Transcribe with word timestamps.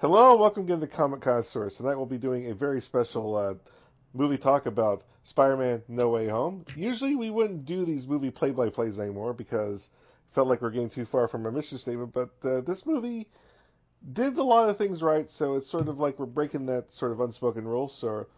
Hello, 0.00 0.36
welcome 0.36 0.62
again 0.62 0.78
to 0.78 0.86
Comic 0.86 1.22
Connoisseurs. 1.22 1.76
Tonight 1.76 1.96
we'll 1.96 2.06
be 2.06 2.18
doing 2.18 2.48
a 2.48 2.54
very 2.54 2.80
special 2.80 3.34
uh, 3.34 3.54
movie 4.14 4.38
talk 4.38 4.66
about 4.66 5.02
Spider-Man: 5.24 5.82
No 5.88 6.10
Way 6.10 6.28
Home. 6.28 6.64
Usually 6.76 7.16
we 7.16 7.30
wouldn't 7.30 7.64
do 7.64 7.84
these 7.84 8.06
movie 8.06 8.30
play-by-plays 8.30 9.00
anymore 9.00 9.32
because 9.32 9.86
it 9.86 10.34
felt 10.34 10.46
like 10.46 10.62
we're 10.62 10.70
getting 10.70 10.88
too 10.88 11.04
far 11.04 11.26
from 11.26 11.44
our 11.46 11.50
mission 11.50 11.78
statement. 11.78 12.12
But 12.12 12.30
uh, 12.44 12.60
this 12.60 12.86
movie 12.86 13.26
did 14.12 14.38
a 14.38 14.42
lot 14.44 14.68
of 14.68 14.76
things 14.76 15.02
right, 15.02 15.28
so 15.28 15.56
it's 15.56 15.68
sort 15.68 15.88
of 15.88 15.98
like 15.98 16.20
we're 16.20 16.26
breaking 16.26 16.66
that 16.66 16.92
sort 16.92 17.10
of 17.10 17.20
unspoken 17.20 17.66
rule. 17.66 17.88
So 17.88 18.28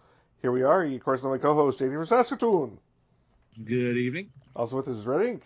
here 0.41 0.53
we 0.53 0.63
are. 0.63 0.83
Of 0.83 1.05
course, 1.05 1.23
I'm 1.23 1.29
my 1.29 1.37
co-host 1.37 1.79
JD 1.79 1.93
from 1.93 2.07
Saskatoon. 2.07 2.79
Good 3.63 3.99
evening. 3.99 4.31
Also 4.57 4.77
with 4.79 4.89
us 4.89 4.97
is 4.97 5.07
Red 5.07 5.27
Ink. 5.27 5.45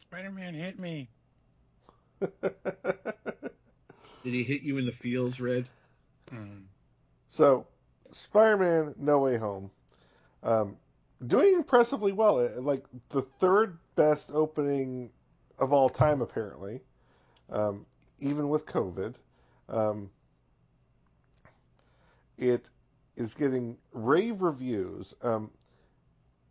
Spider-Man 0.00 0.52
hit 0.52 0.78
me. 0.78 1.08
Did 4.24 4.32
he 4.32 4.42
hit 4.42 4.62
you 4.62 4.78
in 4.78 4.86
the 4.86 4.92
feels, 4.92 5.38
Red? 5.38 5.68
Mm. 6.32 6.62
So, 7.28 7.66
Spider-Man: 8.10 8.94
No 8.98 9.18
Way 9.18 9.36
Home, 9.36 9.70
um, 10.42 10.76
doing 11.24 11.54
impressively 11.54 12.12
well. 12.12 12.38
Uh, 12.38 12.60
Like 12.60 12.84
the 13.10 13.20
third 13.20 13.78
best 13.96 14.30
opening 14.32 15.10
of 15.58 15.72
all 15.74 15.90
time, 15.90 16.22
apparently, 16.22 16.80
um, 17.50 17.84
even 18.18 18.48
with 18.48 18.64
COVID. 18.64 19.14
Um, 19.68 20.10
it 22.38 22.68
is 23.16 23.34
getting 23.34 23.76
rave 23.92 24.40
reviews. 24.40 25.14
Um, 25.22 25.50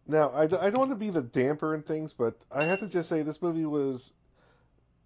now, 0.05 0.31
I 0.31 0.47
don't 0.47 0.77
want 0.77 0.91
to 0.91 0.95
be 0.95 1.09
the 1.09 1.21
damper 1.21 1.73
in 1.73 1.81
things, 1.81 2.13
but 2.13 2.35
I 2.51 2.65
have 2.65 2.79
to 2.79 2.87
just 2.87 3.09
say 3.09 3.23
this 3.23 3.41
movie 3.41 3.65
was 3.65 4.11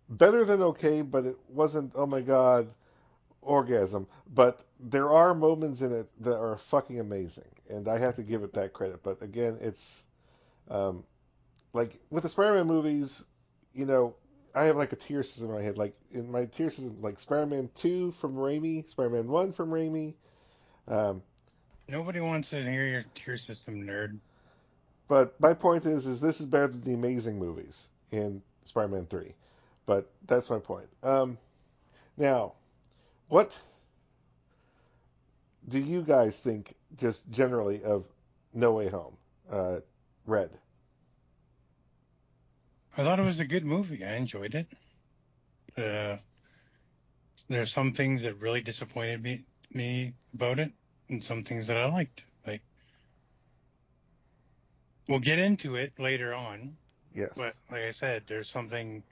better 0.09 0.45
than 0.45 0.61
okay, 0.61 1.01
but 1.01 1.25
it 1.25 1.37
wasn't, 1.49 1.93
oh 1.95 2.05
my 2.05 2.21
god, 2.21 2.69
orgasm. 3.41 4.07
But 4.33 4.63
there 4.79 5.11
are 5.11 5.33
moments 5.33 5.81
in 5.81 5.91
it 5.91 6.07
that 6.21 6.37
are 6.37 6.57
fucking 6.57 6.99
amazing, 6.99 7.49
and 7.69 7.87
I 7.87 7.97
have 7.97 8.15
to 8.15 8.23
give 8.23 8.43
it 8.43 8.53
that 8.53 8.73
credit. 8.73 9.03
But 9.03 9.21
again, 9.21 9.57
it's 9.61 10.05
um, 10.69 11.03
like 11.73 11.99
with 12.09 12.23
the 12.23 12.29
Spider-Man 12.29 12.67
movies, 12.67 13.25
you 13.73 13.85
know, 13.85 14.15
I 14.55 14.65
have 14.65 14.75
like 14.75 14.91
a 14.91 14.95
tier 14.95 15.23
system 15.23 15.49
in 15.49 15.55
my 15.55 15.61
head. 15.61 15.77
Like 15.77 15.95
in 16.11 16.31
my 16.31 16.45
tier 16.45 16.69
system, 16.69 16.97
like 17.01 17.19
Spider-Man 17.19 17.69
2 17.75 18.11
from 18.11 18.35
Raimi, 18.35 18.89
Spider-Man 18.89 19.27
1 19.27 19.51
from 19.51 19.69
Raimi. 19.69 20.15
Um, 20.87 21.21
Nobody 21.89 22.19
wants 22.19 22.49
to 22.49 22.61
hear 22.61 22.85
your 22.85 23.03
tier 23.13 23.37
system, 23.37 23.85
nerd. 23.85 24.17
but 25.07 25.39
my 25.39 25.53
point 25.53 25.85
is, 25.85 26.05
is 26.05 26.19
this 26.19 26.41
is 26.41 26.45
better 26.45 26.67
than 26.67 26.81
the 26.81 26.93
Amazing 26.93 27.39
movies 27.39 27.87
in 28.11 28.41
Spider-Man 28.65 29.05
3. 29.05 29.33
But 29.87 30.11
that's 30.27 30.49
my 30.51 30.59
point. 30.59 30.89
Um, 31.01 31.39
now, 32.17 32.53
what 33.29 33.57
do 35.67 35.79
you 35.79 36.03
guys 36.03 36.39
think, 36.39 36.75
just 36.97 37.27
generally, 37.31 37.83
of 37.83 38.05
No 38.53 38.73
Way 38.73 38.89
Home? 38.89 39.17
Uh, 39.51 39.79
Red. 40.25 40.51
I 42.97 43.03
thought 43.03 43.19
it 43.19 43.23
was 43.23 43.39
a 43.39 43.45
good 43.45 43.65
movie. 43.65 44.03
I 44.03 44.15
enjoyed 44.15 44.55
it. 44.55 44.67
Uh, 45.77 46.17
there's 47.47 47.71
some 47.71 47.93
things 47.93 48.23
that 48.23 48.41
really 48.41 48.61
disappointed 48.61 49.23
me, 49.23 49.45
me 49.71 50.13
about 50.33 50.59
it, 50.59 50.71
and 51.07 51.23
some 51.23 51.43
things 51.43 51.67
that 51.67 51.77
I 51.77 51.85
liked. 51.89 52.25
Like, 52.45 52.61
we'll 55.07 55.19
get 55.19 55.39
into 55.39 55.75
it 55.75 55.93
later 55.97 56.33
on, 56.33 56.75
Yes. 57.15 57.33
but 57.37 57.53
like 57.71 57.83
I 57.83 57.91
said, 57.91 58.23
there's 58.27 58.49
something 58.49 59.03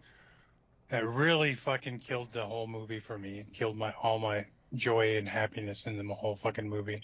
that 0.90 1.06
really 1.08 1.54
fucking 1.54 2.00
killed 2.00 2.32
the 2.32 2.46
whole 2.46 2.68
movie 2.68 3.00
for 3.00 3.18
me. 3.18 3.40
It 3.40 3.54
killed 3.54 3.78
my 3.78 3.94
all 4.02 4.20
my 4.20 4.46
joy 4.74 5.18
and 5.18 5.28
happiness 5.28 5.88
in 5.88 5.98
the 5.98 6.14
whole 6.14 6.36
fucking 6.36 6.70
movie. 6.70 7.02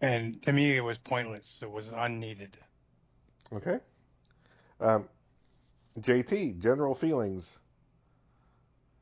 And 0.00 0.40
to 0.42 0.52
me, 0.52 0.76
it 0.76 0.80
was 0.80 0.98
pointless. 0.98 1.60
It 1.62 1.70
was 1.70 1.92
unneeded. 1.92 2.56
Okay. 3.52 3.80
Um, 4.80 5.08
JT, 5.98 6.60
general 6.60 6.94
feelings. 6.94 7.58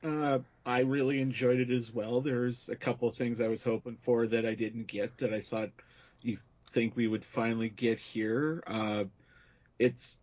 Uh, 0.03 0.38
I 0.65 0.81
really 0.81 1.21
enjoyed 1.21 1.61
it 1.61 1.71
as 1.71 1.93
well. 1.93 2.21
There's 2.21 2.69
a 2.69 2.77
couple 2.77 3.09
of 3.09 3.16
things 3.16 3.41
I 3.41 3.49
was 3.49 3.62
hoping 3.62 3.99
for 4.03 4.27
that 4.28 4.47
I 4.47 4.55
didn't 4.55 4.87
get 4.87 5.19
that 5.19 5.34
I 5.34 5.41
thought 5.41 5.71
you 6.22 6.38
think 6.71 6.97
we 6.97 7.09
would 7.09 7.25
finally 7.25 7.69
get 7.69 7.99
here. 7.99 8.62
Uh, 8.66 9.05
it's 9.78 10.16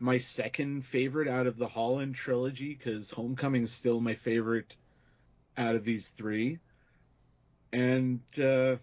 my 0.00 0.18
second 0.18 0.84
favorite 0.84 1.28
out 1.28 1.46
of 1.46 1.56
the 1.56 1.68
Holland 1.68 2.14
trilogy 2.14 2.74
because 2.74 3.10
Homecoming 3.10 3.64
is 3.64 3.72
still 3.72 4.00
my 4.00 4.14
favorite 4.14 4.74
out 5.56 5.74
of 5.74 5.84
these 5.84 6.10
three. 6.10 6.58
And 7.72 8.20
uh, 8.40 8.76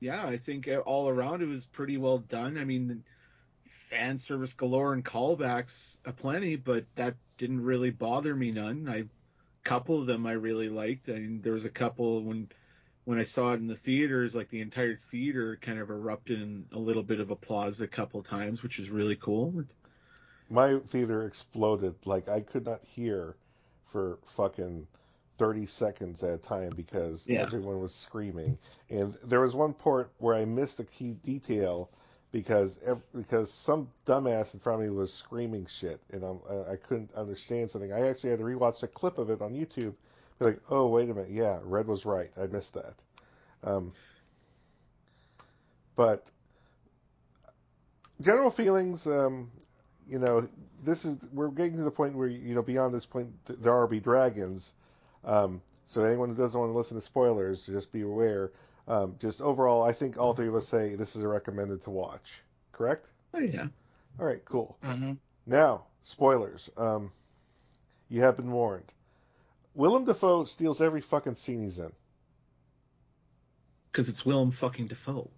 yeah, 0.00 0.26
I 0.26 0.36
think 0.38 0.68
all 0.86 1.08
around 1.08 1.42
it 1.42 1.48
was 1.48 1.66
pretty 1.66 1.96
well 1.96 2.18
done. 2.18 2.58
I 2.58 2.64
mean, 2.64 3.04
fan 3.64 4.18
service 4.18 4.52
galore 4.52 4.92
and 4.92 5.04
callbacks 5.04 5.98
aplenty, 6.04 6.56
but 6.56 6.84
that 6.96 7.14
didn't 7.38 7.62
really 7.62 7.90
bother 7.90 8.34
me 8.34 8.50
none. 8.50 8.88
I 8.88 9.04
couple 9.64 9.98
of 9.98 10.06
them 10.06 10.26
I 10.26 10.32
really 10.32 10.68
liked. 10.68 11.08
I 11.08 11.14
mean, 11.14 11.40
there 11.42 11.54
was 11.54 11.64
a 11.64 11.70
couple 11.70 12.22
when 12.22 12.48
when 13.04 13.18
I 13.18 13.22
saw 13.22 13.52
it 13.52 13.56
in 13.56 13.66
the 13.66 13.74
theaters, 13.74 14.34
like 14.34 14.48
the 14.48 14.62
entire 14.62 14.94
theater 14.94 15.58
kind 15.60 15.78
of 15.78 15.90
erupted 15.90 16.40
in 16.40 16.66
a 16.72 16.78
little 16.78 17.02
bit 17.02 17.20
of 17.20 17.30
applause 17.30 17.80
a 17.80 17.88
couple 17.88 18.22
times, 18.22 18.62
which 18.62 18.78
is 18.78 18.88
really 18.88 19.16
cool. 19.16 19.64
My 20.50 20.78
theater 20.78 21.26
exploded. 21.26 21.94
Like, 22.04 22.28
I 22.28 22.40
could 22.40 22.64
not 22.66 22.82
hear 22.84 23.36
for 23.86 24.18
fucking 24.24 24.86
30 25.38 25.66
seconds 25.66 26.22
at 26.22 26.34
a 26.34 26.38
time 26.38 26.74
because 26.74 27.26
Yeah. 27.28 27.42
everyone 27.42 27.80
was 27.80 27.94
screaming. 27.94 28.58
And 28.90 29.14
there 29.24 29.40
was 29.40 29.54
one 29.54 29.72
part 29.74 30.10
where 30.18 30.34
I 30.34 30.44
missed 30.44 30.80
a 30.80 30.84
key 30.84 31.12
detail 31.12 31.90
because 32.32 32.80
ev- 32.82 33.02
because 33.14 33.52
some 33.52 33.88
dumbass 34.06 34.54
in 34.54 34.60
front 34.60 34.82
of 34.82 34.88
me 34.88 34.94
was 34.94 35.12
screaming 35.12 35.66
shit 35.66 36.00
and 36.10 36.24
I'm, 36.24 36.40
I 36.50 36.72
I 36.72 36.76
couldn't 36.76 37.12
understand 37.14 37.70
something. 37.70 37.92
I 37.92 38.08
actually 38.08 38.30
had 38.30 38.40
to 38.40 38.44
rewatch 38.44 38.82
a 38.82 38.88
clip 38.88 39.18
of 39.18 39.30
it 39.30 39.40
on 39.40 39.54
YouTube. 39.54 39.94
Be 40.38 40.44
like, 40.46 40.60
oh 40.68 40.88
wait 40.88 41.08
a 41.10 41.14
minute, 41.14 41.30
yeah, 41.30 41.60
Red 41.62 41.86
was 41.86 42.04
right. 42.04 42.30
I 42.40 42.46
missed 42.46 42.74
that. 42.74 42.94
Um, 43.62 43.92
but 45.94 46.28
general 48.20 48.50
feelings, 48.50 49.06
um, 49.06 49.50
you 50.08 50.18
know, 50.18 50.48
this 50.82 51.04
is 51.04 51.18
we're 51.32 51.48
getting 51.48 51.76
to 51.76 51.82
the 51.82 51.90
point 51.90 52.14
where 52.14 52.28
you 52.28 52.54
know 52.54 52.62
beyond 52.62 52.92
this 52.94 53.06
point 53.06 53.28
there 53.46 53.72
are 53.72 53.86
be 53.86 54.00
dragons. 54.00 54.72
Um, 55.24 55.62
so 55.86 56.02
anyone 56.04 56.28
who 56.30 56.34
doesn't 56.34 56.58
want 56.58 56.72
to 56.72 56.76
listen 56.76 56.96
to 56.96 57.00
spoilers, 57.00 57.66
just 57.66 57.92
be 57.92 58.02
aware. 58.02 58.52
Um, 58.86 59.16
just 59.18 59.40
overall, 59.40 59.82
I 59.82 59.92
think 59.92 60.18
all 60.18 60.34
three 60.34 60.48
of 60.48 60.54
us 60.54 60.68
say 60.68 60.94
this 60.94 61.16
is 61.16 61.22
a 61.22 61.28
recommended 61.28 61.82
to 61.84 61.90
watch. 61.90 62.42
Correct? 62.72 63.06
Oh 63.32 63.38
yeah. 63.38 63.66
All 64.20 64.26
right, 64.26 64.44
cool. 64.44 64.76
Mm-hmm. 64.84 65.12
Now, 65.46 65.84
spoilers. 66.02 66.70
Um, 66.76 67.10
you 68.08 68.22
have 68.22 68.36
been 68.36 68.50
warned. 68.52 68.92
Willem 69.74 70.04
Dafoe 70.04 70.44
steals 70.44 70.80
every 70.80 71.00
fucking 71.00 71.34
scene 71.34 71.62
he's 71.62 71.78
in, 71.80 71.90
Because 73.90 74.08
it's 74.08 74.24
Willem 74.24 74.50
fucking 74.52 74.86
Dafoe. 74.88 75.30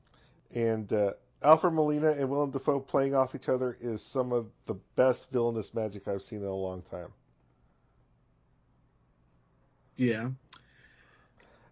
and 0.54 0.92
uh, 0.92 1.12
Alfred 1.46 1.74
Molina 1.74 2.10
and 2.10 2.28
Willem 2.28 2.50
Dafoe 2.50 2.80
playing 2.80 3.14
off 3.14 3.36
each 3.36 3.48
other 3.48 3.76
is 3.80 4.02
some 4.02 4.32
of 4.32 4.50
the 4.66 4.74
best 4.96 5.30
villainous 5.30 5.72
magic 5.72 6.08
I've 6.08 6.22
seen 6.22 6.40
in 6.40 6.48
a 6.48 6.52
long 6.52 6.82
time. 6.82 7.12
Yeah. 9.94 10.30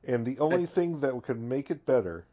And 0.06 0.24
the 0.24 0.38
only 0.38 0.66
thing 0.66 1.00
that 1.00 1.20
could 1.24 1.40
make 1.40 1.72
it 1.72 1.84
better 1.84 2.24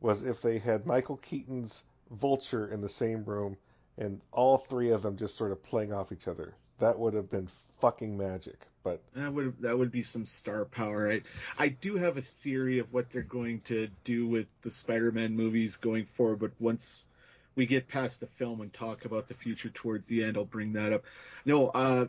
was 0.00 0.24
if 0.24 0.42
they 0.42 0.58
had 0.58 0.84
Michael 0.84 1.16
Keaton's 1.16 1.86
Vulture 2.10 2.68
in 2.68 2.82
the 2.82 2.88
same 2.90 3.24
room 3.24 3.56
and 3.96 4.20
all 4.30 4.58
three 4.58 4.90
of 4.90 5.00
them 5.00 5.16
just 5.16 5.36
sort 5.36 5.52
of 5.52 5.62
playing 5.62 5.94
off 5.94 6.12
each 6.12 6.28
other. 6.28 6.54
That 6.80 6.98
would 6.98 7.14
have 7.14 7.30
been 7.30 7.46
fucking 7.46 8.14
magic. 8.14 8.58
But 8.86 9.00
That 9.16 9.32
would 9.32 9.60
that 9.62 9.76
would 9.76 9.90
be 9.90 10.04
some 10.04 10.24
star 10.24 10.64
power. 10.64 11.10
I 11.10 11.20
I 11.58 11.66
do 11.66 11.96
have 11.96 12.18
a 12.18 12.22
theory 12.22 12.78
of 12.78 12.92
what 12.92 13.10
they're 13.10 13.22
going 13.22 13.62
to 13.62 13.88
do 14.04 14.28
with 14.28 14.46
the 14.62 14.70
Spider-Man 14.70 15.34
movies 15.34 15.74
going 15.74 16.04
forward, 16.04 16.38
but 16.38 16.52
once 16.60 17.04
we 17.56 17.66
get 17.66 17.88
past 17.88 18.20
the 18.20 18.28
film 18.28 18.60
and 18.60 18.72
talk 18.72 19.04
about 19.04 19.26
the 19.26 19.34
future 19.34 19.70
towards 19.70 20.06
the 20.06 20.22
end, 20.22 20.36
I'll 20.36 20.44
bring 20.44 20.74
that 20.74 20.92
up. 20.92 21.02
No, 21.44 21.66
uh, 21.70 22.06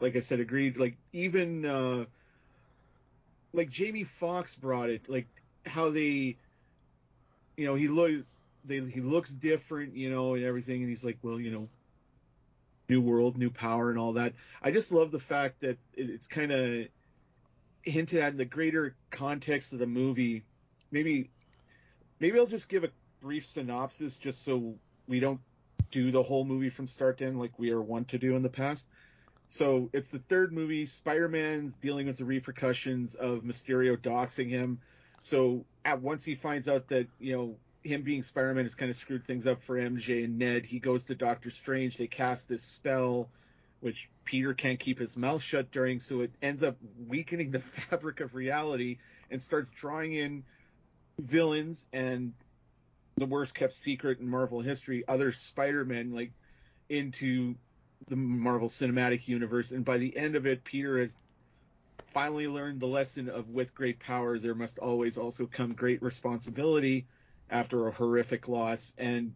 like 0.00 0.16
I 0.16 0.20
said, 0.20 0.40
agreed. 0.40 0.76
Like 0.76 0.96
even 1.12 1.64
uh, 1.64 2.06
like 3.52 3.70
Jamie 3.70 4.02
Foxx 4.02 4.56
brought 4.56 4.90
it, 4.90 5.08
like 5.08 5.28
how 5.66 5.88
they, 5.90 6.36
you 7.56 7.64
know, 7.64 7.76
he 7.76 7.86
look 7.86 8.26
they 8.64 8.80
he 8.80 9.00
looks 9.00 9.32
different, 9.34 9.94
you 9.94 10.10
know, 10.10 10.34
and 10.34 10.44
everything, 10.44 10.80
and 10.80 10.90
he's 10.90 11.04
like, 11.04 11.18
well, 11.22 11.38
you 11.38 11.52
know, 11.52 11.68
new 12.90 13.00
world, 13.00 13.38
new 13.38 13.50
power, 13.50 13.88
and 13.88 13.98
all 13.98 14.14
that. 14.14 14.34
I 14.60 14.72
just 14.72 14.92
love 14.92 15.12
the 15.12 15.18
fact 15.20 15.60
that 15.60 15.78
it's 15.94 16.26
kind 16.26 16.52
of 16.52 16.88
hinted 17.82 18.20
at 18.20 18.32
in 18.32 18.38
the 18.38 18.44
greater 18.44 18.94
context 19.10 19.72
of 19.72 19.78
the 19.78 19.86
movie. 19.86 20.44
Maybe, 20.90 21.30
maybe 22.18 22.38
I'll 22.38 22.46
just 22.46 22.68
give 22.68 22.84
a 22.84 22.90
brief 23.22 23.46
synopsis 23.46 24.18
just 24.18 24.44
so 24.44 24.74
we 25.06 25.20
don't 25.20 25.40
do 25.90 26.10
the 26.10 26.22
whole 26.22 26.44
movie 26.44 26.68
from 26.68 26.86
start 26.86 27.18
to 27.18 27.26
end 27.26 27.38
like 27.38 27.58
we 27.58 27.70
are 27.70 27.80
wont 27.80 28.08
to 28.08 28.18
do 28.18 28.36
in 28.36 28.42
the 28.42 28.48
past. 28.48 28.88
So 29.48 29.88
it's 29.92 30.10
the 30.10 30.18
third 30.18 30.52
movie. 30.52 30.86
Spider-Man's 30.86 31.76
dealing 31.76 32.06
with 32.06 32.18
the 32.18 32.24
repercussions 32.24 33.14
of 33.14 33.42
Mysterio 33.42 33.96
doxing 33.96 34.48
him. 34.48 34.80
So 35.20 35.64
at 35.84 36.00
once 36.00 36.24
he 36.24 36.34
finds 36.34 36.68
out 36.68 36.88
that 36.88 37.06
you 37.18 37.36
know 37.36 37.56
him 37.82 38.02
being 38.02 38.22
Spider-Man 38.22 38.64
has 38.64 38.74
kind 38.74 38.90
of 38.90 38.96
screwed 38.96 39.24
things 39.24 39.46
up 39.46 39.62
for 39.62 39.76
MJ 39.76 40.24
and 40.24 40.38
Ned. 40.38 40.66
He 40.66 40.78
goes 40.78 41.04
to 41.04 41.14
Doctor 41.14 41.50
Strange. 41.50 41.96
They 41.96 42.06
cast 42.06 42.48
this 42.48 42.62
spell, 42.62 43.28
which 43.80 44.08
Peter 44.24 44.52
can't 44.52 44.78
keep 44.78 44.98
his 44.98 45.16
mouth 45.16 45.42
shut 45.42 45.70
during. 45.70 46.00
So 46.00 46.20
it 46.20 46.32
ends 46.42 46.62
up 46.62 46.76
weakening 47.08 47.50
the 47.52 47.60
fabric 47.60 48.20
of 48.20 48.34
reality 48.34 48.98
and 49.30 49.40
starts 49.40 49.70
drawing 49.70 50.14
in 50.14 50.44
villains 51.18 51.86
and 51.92 52.32
the 53.16 53.26
worst 53.26 53.54
kept 53.54 53.74
secret 53.74 54.18
in 54.20 54.28
Marvel 54.28 54.60
history, 54.60 55.04
other 55.06 55.32
Spider-Men 55.32 56.12
like 56.12 56.32
into 56.88 57.54
the 58.08 58.16
Marvel 58.16 58.68
Cinematic 58.68 59.28
Universe. 59.28 59.72
And 59.72 59.84
by 59.84 59.98
the 59.98 60.16
end 60.16 60.36
of 60.36 60.46
it, 60.46 60.64
Peter 60.64 60.98
has 60.98 61.16
finally 62.12 62.48
learned 62.48 62.80
the 62.80 62.86
lesson 62.86 63.28
of 63.28 63.54
with 63.54 63.74
great 63.74 64.00
power 64.00 64.38
there 64.38 64.54
must 64.54 64.78
always 64.78 65.16
also 65.16 65.46
come 65.46 65.72
great 65.74 66.02
responsibility 66.02 67.06
after 67.50 67.86
a 67.86 67.90
horrific 67.90 68.48
loss 68.48 68.94
and 68.96 69.34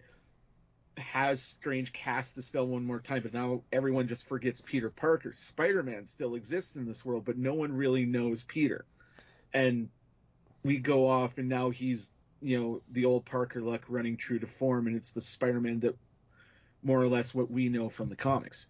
has 0.96 1.42
Strange 1.42 1.92
cast 1.92 2.36
the 2.36 2.42
spell 2.42 2.66
one 2.66 2.84
more 2.84 3.00
time, 3.00 3.22
but 3.22 3.34
now 3.34 3.62
everyone 3.72 4.06
just 4.06 4.28
forgets 4.28 4.60
Peter 4.60 4.90
Parker. 4.90 5.32
Spider-Man 5.32 6.06
still 6.06 6.36
exists 6.36 6.76
in 6.76 6.86
this 6.86 7.04
world, 7.04 7.24
but 7.24 7.36
no 7.36 7.54
one 7.54 7.72
really 7.72 8.06
knows 8.06 8.44
Peter. 8.44 8.84
And 9.52 9.88
we 10.62 10.78
go 10.78 11.08
off 11.08 11.36
and 11.38 11.48
now 11.48 11.70
he's, 11.70 12.10
you 12.40 12.60
know, 12.60 12.82
the 12.92 13.06
old 13.06 13.24
Parker 13.24 13.60
luck 13.60 13.82
running 13.88 14.16
true 14.16 14.38
to 14.38 14.46
form 14.46 14.86
and 14.86 14.96
it's 14.96 15.10
the 15.10 15.20
Spider-Man 15.20 15.80
that 15.80 15.96
more 16.82 17.00
or 17.00 17.08
less 17.08 17.34
what 17.34 17.50
we 17.50 17.68
know 17.68 17.88
from 17.88 18.08
the 18.08 18.16
comics. 18.16 18.68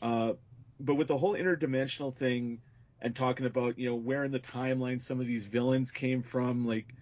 Uh, 0.00 0.34
but 0.78 0.94
with 0.94 1.08
the 1.08 1.18
whole 1.18 1.34
interdimensional 1.34 2.14
thing 2.14 2.60
and 3.00 3.16
talking 3.16 3.46
about, 3.46 3.78
you 3.78 3.88
know, 3.88 3.96
where 3.96 4.22
in 4.22 4.30
the 4.30 4.38
timeline 4.38 5.00
some 5.00 5.20
of 5.20 5.26
these 5.26 5.46
villains 5.46 5.90
came 5.90 6.22
from, 6.22 6.66
like 6.66 6.94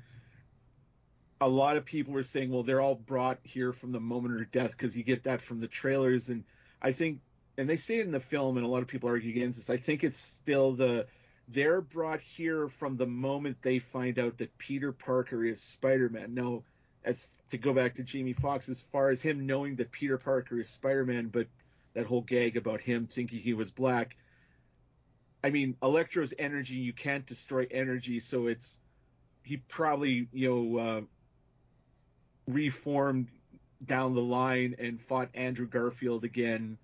a 1.41 1.49
lot 1.49 1.77
of 1.77 1.85
people 1.85 2.15
were 2.15 2.23
saying, 2.23 2.51
well, 2.51 2.63
they're 2.63 2.81
all 2.81 2.95
brought 2.95 3.39
here 3.43 3.73
from 3.73 3.93
the 3.93 4.01
moment 4.01 4.41
of 4.41 4.51
death 4.51 4.73
because 4.73 4.97
you 4.97 5.03
get 5.03 5.25
that 5.25 5.43
from 5.43 5.61
the 5.61 5.69
trailers. 5.69 6.31
And 6.31 6.45
I 6.81 6.93
think, 6.93 7.21
and 7.59 7.69
they 7.69 7.77
say 7.77 7.99
it 7.99 8.07
in 8.07 8.13
the 8.13 8.21
film, 8.21 8.57
and 8.57 8.65
a 8.65 8.69
lot 8.69 8.83
of 8.83 8.89
people 8.89 9.09
argue 9.09 9.31
against 9.31 9.59
this. 9.59 9.71
I 9.71 9.77
think 9.77 10.05
it's 10.05 10.17
still 10.17 10.73
the 10.73 11.07
they're 11.49 11.81
brought 11.81 12.21
here 12.21 12.69
from 12.69 12.97
the 12.97 13.07
moment 13.07 13.57
they 13.63 13.79
find 13.79 14.19
out 14.19 14.39
that 14.39 14.57
Peter 14.59 14.93
Parker 14.93 15.45
is 15.45 15.63
Spider-Man. 15.63 16.35
Now, 16.35 16.65
as 17.05 17.29
to 17.51 17.59
go 17.59 17.73
back 17.73 17.95
to 17.97 18.03
Jamie 18.03 18.33
Foxx, 18.33 18.69
as 18.69 18.81
far 18.81 19.11
as 19.11 19.23
him 19.23 19.47
knowing 19.47 19.77
that 19.77 19.93
Peter 19.93 20.19
Parker 20.19 20.59
is 20.59 20.69
Spider-Man, 20.69 21.29
but 21.29 21.47
that 21.95 22.07
whole 22.07 22.23
gag 22.23 22.57
about 22.57 22.81
him 22.81 23.07
thinking 23.07 23.39
he 23.39 23.55
was 23.55 23.71
black. 23.71 24.17
I 25.45 25.51
mean, 25.51 25.77
Electro's 25.83 26.35
energy, 26.39 26.75
you 26.75 26.93
can't 26.93 27.25
destroy 27.25 27.69
energy, 27.71 28.19
so 28.19 28.49
it's 28.49 28.79
he 29.45 29.59
probably, 29.59 30.27
you 30.33 30.51
know, 30.51 30.79
uh, 30.79 31.01
reformed 32.47 33.29
down 33.85 34.15
the 34.15 34.23
line 34.23 34.77
and 34.79 35.01
fought 35.01 35.29
Andrew 35.35 35.67
Garfield 35.67 36.25
again 36.25 36.79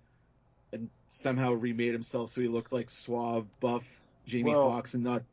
and 0.71 0.89
somehow 1.07 1.53
remade 1.53 1.93
himself 1.93 2.29
so 2.29 2.41
he 2.41 2.47
looked 2.47 2.71
like 2.71 2.89
suave, 2.89 3.47
buff 3.59 3.85
Jamie 4.25 4.51
Well- 4.51 4.69
Foxx 4.71 4.93
and 4.93 5.03
not 5.03 5.23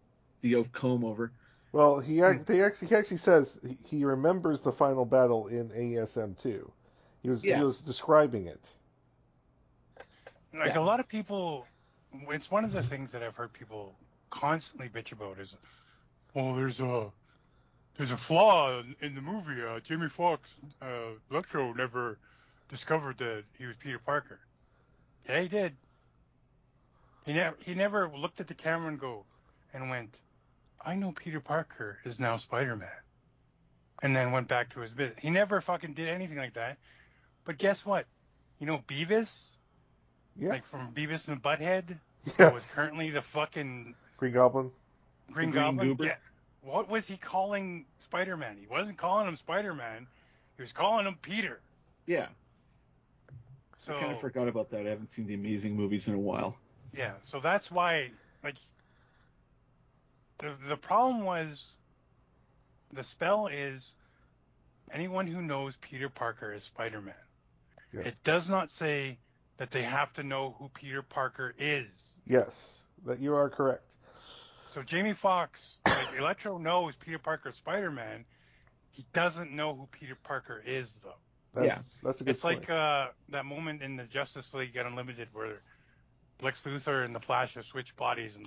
the 0.40 0.56
old 0.56 0.72
comb 0.72 1.04
over. 1.04 1.32
Well, 1.72 2.00
he 2.00 2.18
hmm. 2.18 2.42
they 2.46 2.62
actually 2.62 2.88
he 2.88 2.94
actually 2.96 3.18
says 3.18 3.58
he- 3.62 3.98
he 3.98 4.04
remembers 4.04 4.60
the 4.60 4.72
final 4.72 5.04
battle 5.04 5.46
in 5.46 5.68
ASM 5.68 6.34
two. 6.40 6.72
He 7.22 7.28
was 7.28 7.44
Yeah. 7.44 7.58
he 7.58 7.64
was 7.64 7.80
describing 7.80 8.46
it. 8.46 8.60
Like 10.52 10.74
Yeah. 10.74 10.80
a 10.80 10.82
lot 10.82 10.98
of 10.98 11.06
people, 11.08 11.66
it's 12.30 12.50
one 12.50 12.64
of 12.64 12.72
the 12.72 12.82
things 12.82 13.12
that 13.12 13.22
I've 13.22 13.36
heard 13.36 13.52
people 13.52 13.94
constantly 14.30 14.88
bitch 14.88 15.12
about 15.12 15.38
is, 15.38 15.56
well, 16.34 16.54
there's 16.54 16.80
a 16.80 17.12
there's 18.00 18.12
a 18.12 18.16
flaw 18.16 18.80
in, 18.80 18.96
in 19.02 19.14
the 19.14 19.20
movie. 19.20 19.62
Uh, 19.62 19.78
Jamie 19.80 20.08
Foxx, 20.08 20.58
uh, 20.80 20.86
Electro 21.30 21.74
never 21.74 22.16
discovered 22.70 23.18
that 23.18 23.44
he 23.58 23.66
was 23.66 23.76
Peter 23.76 23.98
Parker. 23.98 24.40
Yeah, 25.28 25.42
he 25.42 25.48
did. 25.48 25.76
He 27.26 27.34
never 27.34 27.56
he 27.60 27.74
never 27.74 28.08
looked 28.08 28.40
at 28.40 28.46
the 28.46 28.54
camera 28.54 28.88
and 28.88 28.98
go 28.98 29.26
and 29.74 29.90
went, 29.90 30.18
I 30.82 30.94
know 30.94 31.12
Peter 31.12 31.40
Parker 31.40 31.98
is 32.06 32.18
now 32.18 32.36
Spider-Man, 32.36 32.88
and 34.02 34.16
then 34.16 34.32
went 34.32 34.48
back 34.48 34.70
to 34.70 34.80
his 34.80 34.92
bit. 34.92 35.18
He 35.20 35.28
never 35.28 35.60
fucking 35.60 35.92
did 35.92 36.08
anything 36.08 36.38
like 36.38 36.54
that. 36.54 36.78
But 37.44 37.58
guess 37.58 37.84
what? 37.84 38.06
You 38.60 38.66
know 38.66 38.78
Beavis, 38.88 39.56
Yeah. 40.38 40.48
like 40.48 40.64
from 40.64 40.94
Beavis 40.94 41.28
and 41.28 41.42
Butthead, 41.42 41.98
who 42.24 42.30
is 42.30 42.38
yes. 42.38 42.74
currently 42.74 43.10
the 43.10 43.20
fucking 43.20 43.94
Green 44.16 44.32
Goblin. 44.32 44.70
Green, 45.30 45.50
Green 45.50 45.64
Goblin. 45.64 45.88
Goober? 45.88 46.04
Yeah. 46.06 46.16
What 46.62 46.88
was 46.90 47.08
he 47.08 47.16
calling 47.16 47.86
Spider-Man? 47.98 48.56
He 48.60 48.66
wasn't 48.66 48.98
calling 48.98 49.26
him 49.26 49.36
Spider-Man. 49.36 50.06
He 50.56 50.62
was 50.62 50.72
calling 50.72 51.06
him 51.06 51.16
Peter. 51.22 51.60
Yeah, 52.06 52.26
So 53.76 53.96
I 53.96 54.00
kind 54.00 54.12
of 54.12 54.20
forgot 54.20 54.48
about 54.48 54.70
that. 54.70 54.86
I 54.86 54.90
haven't 54.90 55.08
seen 55.10 55.26
the 55.26 55.34
Amazing 55.34 55.76
movies 55.76 56.08
in 56.08 56.14
a 56.14 56.18
while. 56.18 56.56
yeah, 56.92 57.12
so 57.22 57.38
that's 57.40 57.70
why 57.70 58.10
like 58.42 58.56
the 60.38 60.50
the 60.68 60.76
problem 60.76 61.24
was 61.24 61.78
the 62.92 63.04
spell 63.04 63.46
is 63.46 63.96
anyone 64.92 65.26
who 65.26 65.40
knows 65.40 65.76
Peter 65.76 66.08
Parker 66.08 66.52
is 66.52 66.64
Spider-Man. 66.64 67.14
Yes. 67.92 68.06
It 68.06 68.14
does 68.24 68.48
not 68.48 68.70
say 68.70 69.18
that 69.58 69.70
they 69.70 69.82
have 69.82 70.12
to 70.14 70.22
know 70.24 70.56
who 70.58 70.68
Peter 70.70 71.02
Parker 71.02 71.54
is. 71.58 72.16
Yes, 72.26 72.82
that 73.06 73.18
you 73.20 73.34
are 73.34 73.48
correct. 73.48 73.92
So 74.70 74.82
Jamie 74.82 75.12
Foxx, 75.12 75.80
like 75.86 76.16
Electro 76.18 76.58
knows 76.58 76.96
Peter 76.96 77.18
Parker 77.18 77.50
Spider-Man. 77.52 78.24
He 78.92 79.04
doesn't 79.12 79.52
know 79.52 79.74
who 79.74 79.86
Peter 79.90 80.16
Parker 80.22 80.62
is 80.64 81.04
though. 81.04 81.14
That's 81.60 81.98
that's 82.00 82.20
a 82.20 82.24
good 82.24 82.30
It's 82.34 82.42
point. 82.42 82.60
like 82.60 82.70
uh, 82.70 83.08
that 83.30 83.44
moment 83.44 83.82
in 83.82 83.96
the 83.96 84.04
Justice 84.04 84.54
League 84.54 84.76
Unlimited 84.76 85.28
where 85.32 85.60
Lex 86.40 86.64
Luthor 86.66 87.04
and 87.04 87.14
the 87.14 87.18
Flash 87.20 87.54
have 87.54 87.64
switched 87.64 87.96
bodies, 87.96 88.36
and 88.36 88.46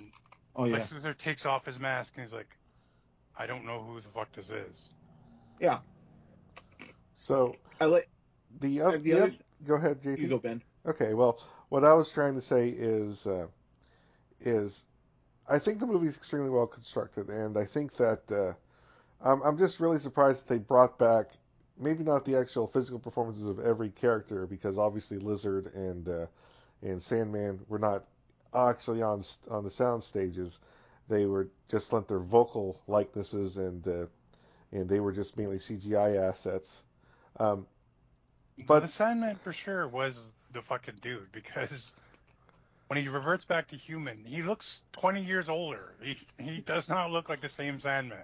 Oh 0.56 0.64
yeah, 0.64 0.74
Lex 0.74 0.92
Luthor 0.92 1.14
takes 1.16 1.44
off 1.44 1.66
his 1.66 1.78
mask 1.78 2.14
and 2.16 2.24
he's 2.24 2.32
like, 2.32 2.56
"I 3.36 3.46
don't 3.46 3.66
know 3.66 3.82
who 3.82 4.00
the 4.00 4.08
fuck 4.08 4.32
this 4.32 4.50
is." 4.50 4.94
yeah. 5.60 5.78
so 7.16 7.54
I 7.80 7.84
like 7.86 8.08
the, 8.60 8.80
Uh, 8.80 8.84
oth- 8.92 8.92
the 8.94 8.98
the 9.10 9.12
other- 9.14 9.24
oth- 9.26 9.42
go 9.66 9.74
ahead, 9.74 10.02
JT. 10.02 10.18
you 10.18 10.28
go, 10.28 10.38
Ben. 10.38 10.62
Okay, 10.86 11.14
well, 11.14 11.40
what 11.68 11.84
I 11.84 11.92
was 11.94 12.10
trying 12.10 12.34
to 12.34 12.40
say 12.40 12.68
is, 12.68 13.26
uh, 13.26 13.46
is 14.40 14.84
I 15.48 15.58
think 15.58 15.80
the 15.80 15.86
movie 15.86 16.06
is 16.06 16.16
extremely 16.16 16.50
well 16.50 16.66
constructed, 16.66 17.28
and 17.28 17.56
I 17.58 17.64
think 17.64 17.96
that 17.96 18.30
uh, 18.32 18.54
I'm, 19.20 19.42
I'm 19.42 19.58
just 19.58 19.80
really 19.80 19.98
surprised 19.98 20.46
that 20.46 20.52
they 20.54 20.58
brought 20.58 20.98
back 20.98 21.30
maybe 21.78 22.04
not 22.04 22.24
the 22.24 22.38
actual 22.38 22.66
physical 22.66 22.98
performances 22.98 23.46
of 23.48 23.58
every 23.58 23.90
character, 23.90 24.46
because 24.46 24.78
obviously 24.78 25.18
Lizard 25.18 25.74
and 25.74 26.08
uh, 26.08 26.26
and 26.82 27.02
Sandman 27.02 27.60
were 27.68 27.78
not 27.78 28.04
actually 28.54 29.02
on 29.02 29.22
on 29.50 29.64
the 29.64 29.70
sound 29.70 30.02
stages. 30.04 30.58
They 31.08 31.26
were 31.26 31.48
just 31.70 31.92
lent 31.92 32.08
their 32.08 32.18
vocal 32.20 32.80
likenesses, 32.86 33.56
and 33.58 33.86
uh, 33.86 34.06
and 34.72 34.88
they 34.88 35.00
were 35.00 35.12
just 35.12 35.36
mainly 35.36 35.58
CGI 35.58 36.16
assets. 36.28 36.84
Um, 37.38 37.66
But 38.56 38.66
But- 38.66 38.80
the 38.80 38.88
Sandman 38.88 39.36
for 39.36 39.52
sure 39.52 39.86
was 39.88 40.32
the 40.52 40.62
fucking 40.62 40.98
dude 41.02 41.32
because 41.32 41.92
when 42.88 43.02
he 43.02 43.08
reverts 43.08 43.44
back 43.44 43.68
to 43.68 43.76
human, 43.76 44.24
he 44.24 44.42
looks 44.42 44.82
20 44.92 45.22
years 45.22 45.48
older. 45.48 45.94
He 46.02 46.16
he 46.40 46.60
does 46.60 46.88
not 46.88 47.10
look 47.10 47.28
like 47.28 47.40
the 47.40 47.48
same 47.48 47.80
Sandman. 47.80 48.18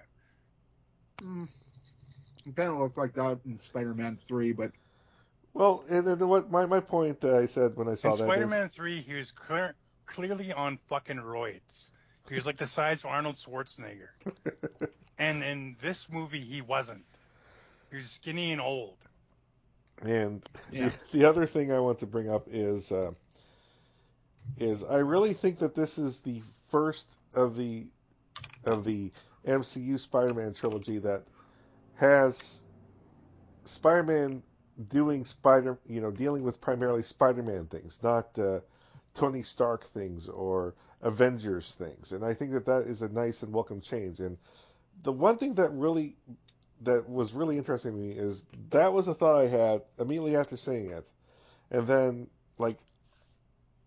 Mm. 1.17 1.47
Ben 2.47 2.77
looked 2.79 2.97
like 2.97 3.13
that 3.13 3.39
in 3.45 3.57
Spider-Man 3.57 4.17
Three, 4.27 4.51
but 4.51 4.71
Well, 5.53 5.83
and 5.89 6.05
then 6.05 6.27
what 6.27 6.49
my, 6.51 6.65
my 6.65 6.79
point 6.79 7.21
that 7.21 7.35
I 7.35 7.45
said 7.45 7.75
when 7.75 7.87
I 7.87 7.95
saw 7.95 8.09
In 8.13 8.17
that 8.17 8.23
is- 8.23 8.29
Spider-Man 8.29 8.69
3, 8.69 8.99
he 9.01 9.13
was 9.13 9.31
clear, 9.31 9.75
clearly 10.05 10.51
on 10.51 10.77
fucking 10.87 11.17
roids. 11.17 11.91
He 12.29 12.35
was 12.35 12.45
like 12.45 12.57
the 12.57 12.67
size 12.67 13.03
of 13.03 13.09
Arnold 13.11 13.35
Schwarzenegger. 13.35 14.09
and 15.19 15.43
in 15.43 15.75
this 15.81 16.09
movie, 16.11 16.39
he 16.39 16.61
wasn't. 16.61 17.03
He 17.89 17.97
was 17.97 18.09
skinny 18.09 18.51
and 18.53 18.61
old. 18.61 18.97
and 20.01 20.41
Yeah. 20.71 20.89
the, 20.89 20.97
the 21.19 21.25
other 21.25 21.45
thing 21.45 21.71
I 21.73 21.79
want 21.79 21.99
to 21.99 22.05
bring 22.07 22.29
up 22.29 22.47
is 22.49 22.91
uh, 22.91 23.11
is 24.57 24.83
I 24.83 24.97
really 24.97 25.33
think 25.33 25.59
that 25.59 25.75
this 25.75 25.97
is 25.97 26.21
the 26.21 26.41
first 26.67 27.17
of 27.33 27.55
the 27.55 27.87
of 28.65 28.83
the 28.83 29.11
MCU 29.45 29.99
Spider-Man 29.99 30.53
trilogy 30.53 30.99
that 30.99 31.23
has 31.95 32.63
Spider-Man 33.65 34.43
doing 34.89 35.25
Spider, 35.25 35.77
you 35.87 36.01
know, 36.01 36.11
dealing 36.11 36.43
with 36.43 36.61
primarily 36.61 37.03
Spider-Man 37.03 37.65
things, 37.67 37.99
not 38.03 38.37
uh, 38.37 38.59
Tony 39.13 39.43
Stark 39.43 39.85
things 39.85 40.29
or 40.29 40.75
Avengers 41.01 41.73
things. 41.73 42.11
And 42.11 42.23
I 42.23 42.33
think 42.33 42.51
that 42.51 42.65
that 42.65 42.83
is 42.83 43.01
a 43.01 43.09
nice 43.09 43.43
and 43.43 43.53
welcome 43.53 43.81
change. 43.81 44.19
And 44.19 44.37
the 45.03 45.11
one 45.11 45.37
thing 45.37 45.55
that 45.55 45.69
really 45.69 46.15
that 46.83 47.07
was 47.07 47.33
really 47.33 47.57
interesting 47.57 47.91
to 47.91 47.97
me 47.97 48.11
is 48.11 48.45
that 48.69 48.91
was 48.91 49.07
a 49.07 49.13
thought 49.13 49.39
I 49.39 49.47
had 49.47 49.83
immediately 49.99 50.35
after 50.35 50.57
seeing 50.57 50.89
it, 50.91 51.07
and 51.69 51.85
then 51.87 52.27
like 52.57 52.77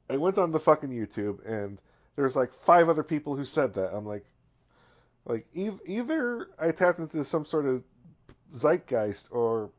I 0.08 0.16
went 0.16 0.38
on 0.38 0.52
the 0.52 0.60
fucking 0.60 0.90
YouTube 0.90 1.46
and 1.46 1.80
there's 2.16 2.36
like 2.36 2.52
five 2.52 2.88
other 2.88 3.02
people 3.02 3.36
who 3.36 3.44
said 3.44 3.74
that. 3.74 3.94
I'm 3.94 4.06
like, 4.06 4.24
like 5.24 5.46
e- 5.54 5.70
either 5.86 6.48
I 6.58 6.70
tapped 6.72 6.98
into 6.98 7.24
some 7.24 7.44
sort 7.44 7.66
of 7.66 7.82
zeitgeist 8.54 9.28
or 9.32 9.70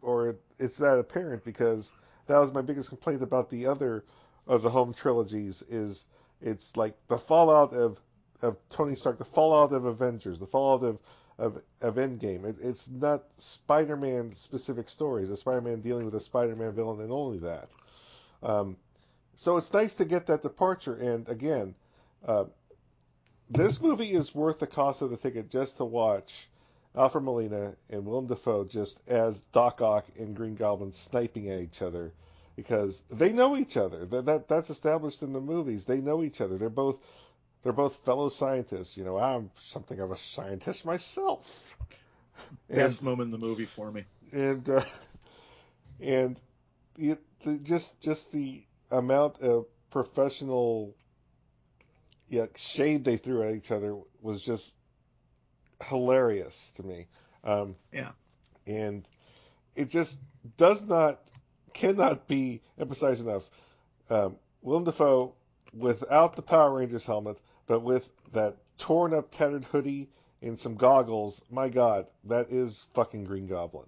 or 0.00 0.36
it's 0.58 0.78
that 0.78 0.98
apparent 0.98 1.44
because 1.44 1.92
that 2.26 2.38
was 2.38 2.52
my 2.52 2.62
biggest 2.62 2.88
complaint 2.88 3.22
about 3.22 3.50
the 3.50 3.66
other 3.66 4.04
of 4.46 4.62
the 4.62 4.70
home 4.70 4.94
trilogies 4.94 5.62
is 5.62 6.06
it's 6.40 6.76
like 6.76 6.94
the 7.08 7.18
fallout 7.18 7.72
of 7.74 8.00
of 8.40 8.56
Tony 8.70 8.94
Stark, 8.94 9.18
the 9.18 9.24
fallout 9.24 9.72
of 9.72 9.84
Avengers, 9.84 10.38
the 10.38 10.46
fallout 10.46 10.84
of 10.84 10.98
of, 11.38 11.62
of 11.80 11.94
Endgame. 11.94 12.44
It, 12.44 12.56
it's 12.60 12.88
not 12.88 13.22
Spider-Man 13.36 14.32
specific 14.32 14.88
stories. 14.88 15.30
It's 15.30 15.40
Spider-Man 15.40 15.80
dealing 15.80 16.04
with 16.04 16.14
a 16.14 16.20
Spider-Man 16.20 16.72
villain 16.72 17.00
and 17.00 17.12
only 17.12 17.38
that. 17.38 17.68
Um, 18.42 18.76
so 19.38 19.56
it's 19.56 19.72
nice 19.72 19.94
to 19.94 20.04
get 20.04 20.26
that 20.26 20.42
departure. 20.42 20.94
And 20.94 21.28
again, 21.28 21.76
uh, 22.26 22.46
this 23.48 23.80
movie 23.80 24.10
is 24.10 24.34
worth 24.34 24.58
the 24.58 24.66
cost 24.66 25.00
of 25.00 25.10
the 25.10 25.16
ticket 25.16 25.48
just 25.48 25.76
to 25.76 25.84
watch 25.84 26.48
Alfred 26.96 27.22
Molina 27.22 27.76
and 27.88 28.04
Willem 28.04 28.26
Dafoe 28.26 28.64
just 28.64 29.00
as 29.08 29.42
Doc 29.52 29.80
Ock 29.80 30.06
and 30.18 30.34
Green 30.34 30.56
Goblin 30.56 30.92
sniping 30.92 31.48
at 31.50 31.60
each 31.60 31.82
other 31.82 32.12
because 32.56 33.00
they 33.12 33.32
know 33.32 33.56
each 33.56 33.76
other. 33.76 34.04
That, 34.06 34.26
that 34.26 34.48
that's 34.48 34.70
established 34.70 35.22
in 35.22 35.32
the 35.32 35.40
movies. 35.40 35.84
They 35.84 36.00
know 36.00 36.24
each 36.24 36.40
other. 36.40 36.58
They're 36.58 36.68
both 36.68 36.98
they're 37.62 37.72
both 37.72 37.94
fellow 37.94 38.30
scientists. 38.30 38.96
You 38.96 39.04
know, 39.04 39.18
I'm 39.18 39.52
something 39.60 40.00
of 40.00 40.10
a 40.10 40.16
scientist 40.16 40.84
myself. 40.84 41.78
Best 42.68 42.98
and, 42.98 43.08
moment 43.08 43.32
in 43.32 43.40
the 43.40 43.46
movie 43.46 43.66
for 43.66 43.88
me. 43.88 44.04
And 44.32 44.68
uh, 44.68 44.82
and 46.00 46.36
it, 46.98 47.20
the, 47.44 47.58
just 47.58 48.00
just 48.00 48.32
the 48.32 48.64
amount 48.90 49.40
of 49.40 49.66
professional 49.90 50.94
yeah, 52.28 52.46
shade 52.56 53.04
they 53.04 53.16
threw 53.16 53.42
at 53.42 53.54
each 53.54 53.70
other 53.70 53.96
was 54.20 54.42
just 54.42 54.74
hilarious 55.88 56.72
to 56.76 56.82
me. 56.82 57.06
Um, 57.44 57.76
yeah. 57.92 58.10
And 58.66 59.06
it 59.74 59.90
just 59.90 60.18
does 60.56 60.84
not, 60.84 61.20
cannot 61.72 62.28
be 62.28 62.60
emphasized 62.78 63.24
enough. 63.24 63.48
Um, 64.10 64.36
Willem 64.60 64.84
Dafoe, 64.84 65.34
without 65.72 66.36
the 66.36 66.42
Power 66.42 66.78
Rangers 66.78 67.06
helmet, 67.06 67.38
but 67.66 67.80
with 67.80 68.08
that 68.32 68.56
torn 68.78 69.14
up, 69.14 69.30
tattered 69.30 69.64
hoodie 69.64 70.08
and 70.42 70.58
some 70.58 70.74
goggles, 70.74 71.42
my 71.50 71.68
God, 71.68 72.06
that 72.24 72.50
is 72.50 72.86
fucking 72.94 73.24
Green 73.24 73.46
Goblin. 73.46 73.86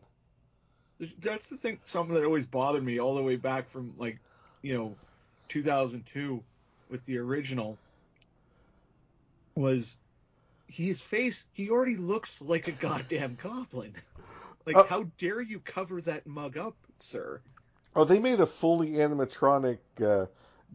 That's 1.20 1.48
the 1.48 1.56
thing, 1.56 1.78
something 1.84 2.14
that 2.14 2.24
always 2.24 2.46
bothered 2.46 2.84
me 2.84 3.00
all 3.00 3.14
the 3.14 3.22
way 3.22 3.36
back 3.36 3.70
from 3.70 3.94
like, 3.98 4.18
you 4.62 4.74
know, 4.74 4.94
2002 5.48 6.42
with 6.90 7.04
the 7.06 7.18
original 7.18 7.78
was 9.54 9.96
his 10.66 11.00
face. 11.00 11.44
He 11.52 11.70
already 11.70 11.96
looks 11.96 12.40
like 12.40 12.68
a 12.68 12.72
goddamn 12.72 13.36
goblin. 13.42 13.94
like, 14.66 14.76
uh, 14.76 14.84
how 14.84 15.04
dare 15.18 15.40
you 15.40 15.60
cover 15.60 16.00
that 16.02 16.26
mug 16.26 16.56
up, 16.56 16.76
sir? 16.98 17.40
Oh, 17.96 18.04
they 18.04 18.18
made 18.18 18.40
a 18.40 18.46
fully 18.46 18.92
animatronic 18.92 19.78
uh, 20.00 20.26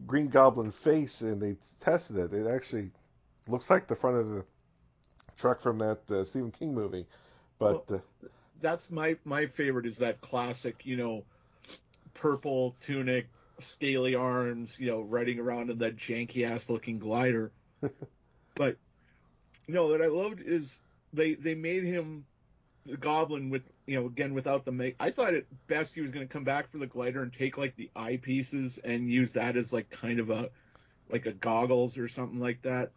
Green 0.06 0.28
Goblin 0.28 0.70
face, 0.70 1.22
and 1.22 1.40
they 1.40 1.56
tested 1.80 2.16
it. 2.16 2.32
It 2.32 2.46
actually 2.46 2.90
looks 3.48 3.70
like 3.70 3.86
the 3.86 3.96
front 3.96 4.18
of 4.18 4.30
the 4.30 4.44
truck 5.38 5.60
from 5.60 5.78
that 5.78 6.10
uh, 6.10 6.24
Stephen 6.24 6.50
King 6.50 6.74
movie. 6.74 7.06
But 7.58 7.90
well, 7.90 8.02
uh, 8.22 8.28
that's 8.60 8.90
my 8.90 9.16
my 9.24 9.46
favorite 9.46 9.86
is 9.86 9.98
that 9.98 10.20
classic, 10.20 10.84
you 10.84 10.96
know, 10.96 11.24
purple 12.12 12.74
tunic, 12.80 13.28
scaly 13.58 14.14
arms, 14.14 14.78
you 14.78 14.88
know, 14.88 15.00
riding 15.00 15.38
around 15.38 15.70
in 15.70 15.78
that 15.78 15.96
janky 15.96 16.48
ass 16.48 16.68
looking 16.68 16.98
glider. 16.98 17.52
but 18.54 18.76
you 19.66 19.74
know 19.74 19.86
what 19.86 20.02
I 20.02 20.06
loved 20.06 20.40
is 20.40 20.80
they 21.12 21.34
they 21.34 21.54
made 21.54 21.84
him 21.84 22.24
the 22.84 22.96
goblin 22.96 23.50
with 23.50 23.62
you 23.86 23.98
know 23.98 24.06
again 24.06 24.34
without 24.34 24.64
the 24.64 24.72
make. 24.72 24.96
I 25.00 25.10
thought 25.10 25.34
at 25.34 25.44
best 25.66 25.94
he 25.94 26.00
was 26.00 26.10
going 26.10 26.26
to 26.26 26.32
come 26.32 26.44
back 26.44 26.70
for 26.70 26.78
the 26.78 26.86
glider 26.86 27.22
and 27.22 27.32
take 27.32 27.58
like 27.58 27.76
the 27.76 27.90
eyepieces 27.96 28.78
and 28.82 29.10
use 29.10 29.34
that 29.34 29.56
as 29.56 29.72
like 29.72 29.90
kind 29.90 30.20
of 30.20 30.30
a 30.30 30.50
like 31.08 31.26
a 31.26 31.32
goggles 31.32 31.98
or 31.98 32.08
something 32.08 32.40
like 32.40 32.62
that. 32.62 32.92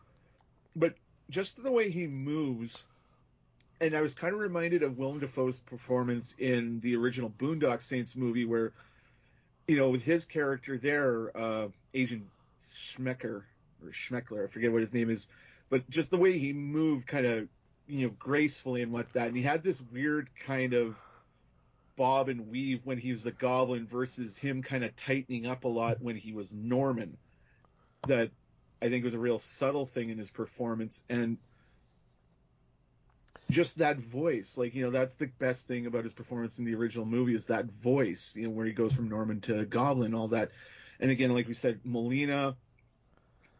But 0.75 0.95
just 1.29 1.61
the 1.61 1.71
way 1.71 1.89
he 1.91 2.07
moves, 2.07 2.85
and 3.81 3.95
I 3.95 4.01
was 4.01 4.13
kind 4.13 4.33
of 4.33 4.39
reminded 4.39 4.83
of 4.83 4.97
Willem 4.97 5.19
Dafoe's 5.19 5.59
performance 5.59 6.33
in 6.37 6.79
the 6.79 6.95
original 6.95 7.29
Boondock 7.29 7.81
Saints 7.81 8.15
movie 8.15 8.45
where 8.45 8.73
you 9.69 9.77
know, 9.77 9.89
with 9.89 10.01
his 10.01 10.25
character 10.25 10.79
there, 10.79 11.31
uh, 11.37 11.67
Schmecker 11.93 13.43
or 13.83 13.91
Schmeckler, 13.91 14.43
I 14.43 14.47
forget 14.47 14.71
what 14.71 14.81
his 14.81 14.95
name 14.95 15.11
is, 15.11 15.27
but 15.69 15.87
just 15.91 16.09
the 16.09 16.17
way 16.17 16.39
he 16.39 16.53
moved, 16.53 17.05
kind 17.05 17.27
of, 17.27 17.47
you 17.87 18.07
know, 18.07 18.13
gracefully 18.17 18.81
and 18.81 18.91
what 18.91 19.13
that, 19.13 19.27
and 19.27 19.37
he 19.37 19.43
had 19.43 19.63
this 19.63 19.79
weird 19.93 20.31
kind 20.43 20.73
of 20.73 20.97
bob 21.95 22.29
and 22.29 22.49
weave 22.49 22.81
when 22.83 22.97
he 22.97 23.11
was 23.11 23.21
the 23.21 23.31
Goblin 23.31 23.85
versus 23.85 24.37
him 24.37 24.63
kind 24.63 24.83
of 24.83 24.95
tightening 24.95 25.45
up 25.45 25.65
a 25.65 25.67
lot 25.67 26.01
when 26.01 26.15
he 26.15 26.33
was 26.33 26.51
Norman. 26.51 27.15
That 28.07 28.31
I 28.81 28.89
think 28.89 29.03
was 29.03 29.13
a 29.13 29.19
real 29.19 29.37
subtle 29.37 29.85
thing 29.85 30.09
in 30.09 30.17
his 30.17 30.31
performance, 30.31 31.03
and 31.09 31.37
just 33.49 33.79
that 33.79 33.97
voice 33.97 34.57
like 34.57 34.75
you 34.75 34.83
know 34.83 34.91
that's 34.91 35.15
the 35.15 35.27
best 35.39 35.67
thing 35.67 35.85
about 35.85 36.03
his 36.03 36.13
performance 36.13 36.59
in 36.59 36.65
the 36.65 36.75
original 36.75 37.05
movie 37.05 37.33
is 37.33 37.47
that 37.47 37.65
voice 37.65 38.33
you 38.35 38.43
know 38.43 38.49
where 38.49 38.65
he 38.65 38.73
goes 38.73 38.93
from 38.93 39.09
norman 39.09 39.41
to 39.41 39.65
goblin 39.65 40.13
all 40.13 40.27
that. 40.29 40.51
And 40.99 41.11
again 41.11 41.33
like 41.33 41.47
we 41.47 41.53
said 41.53 41.79
molina 41.83 42.55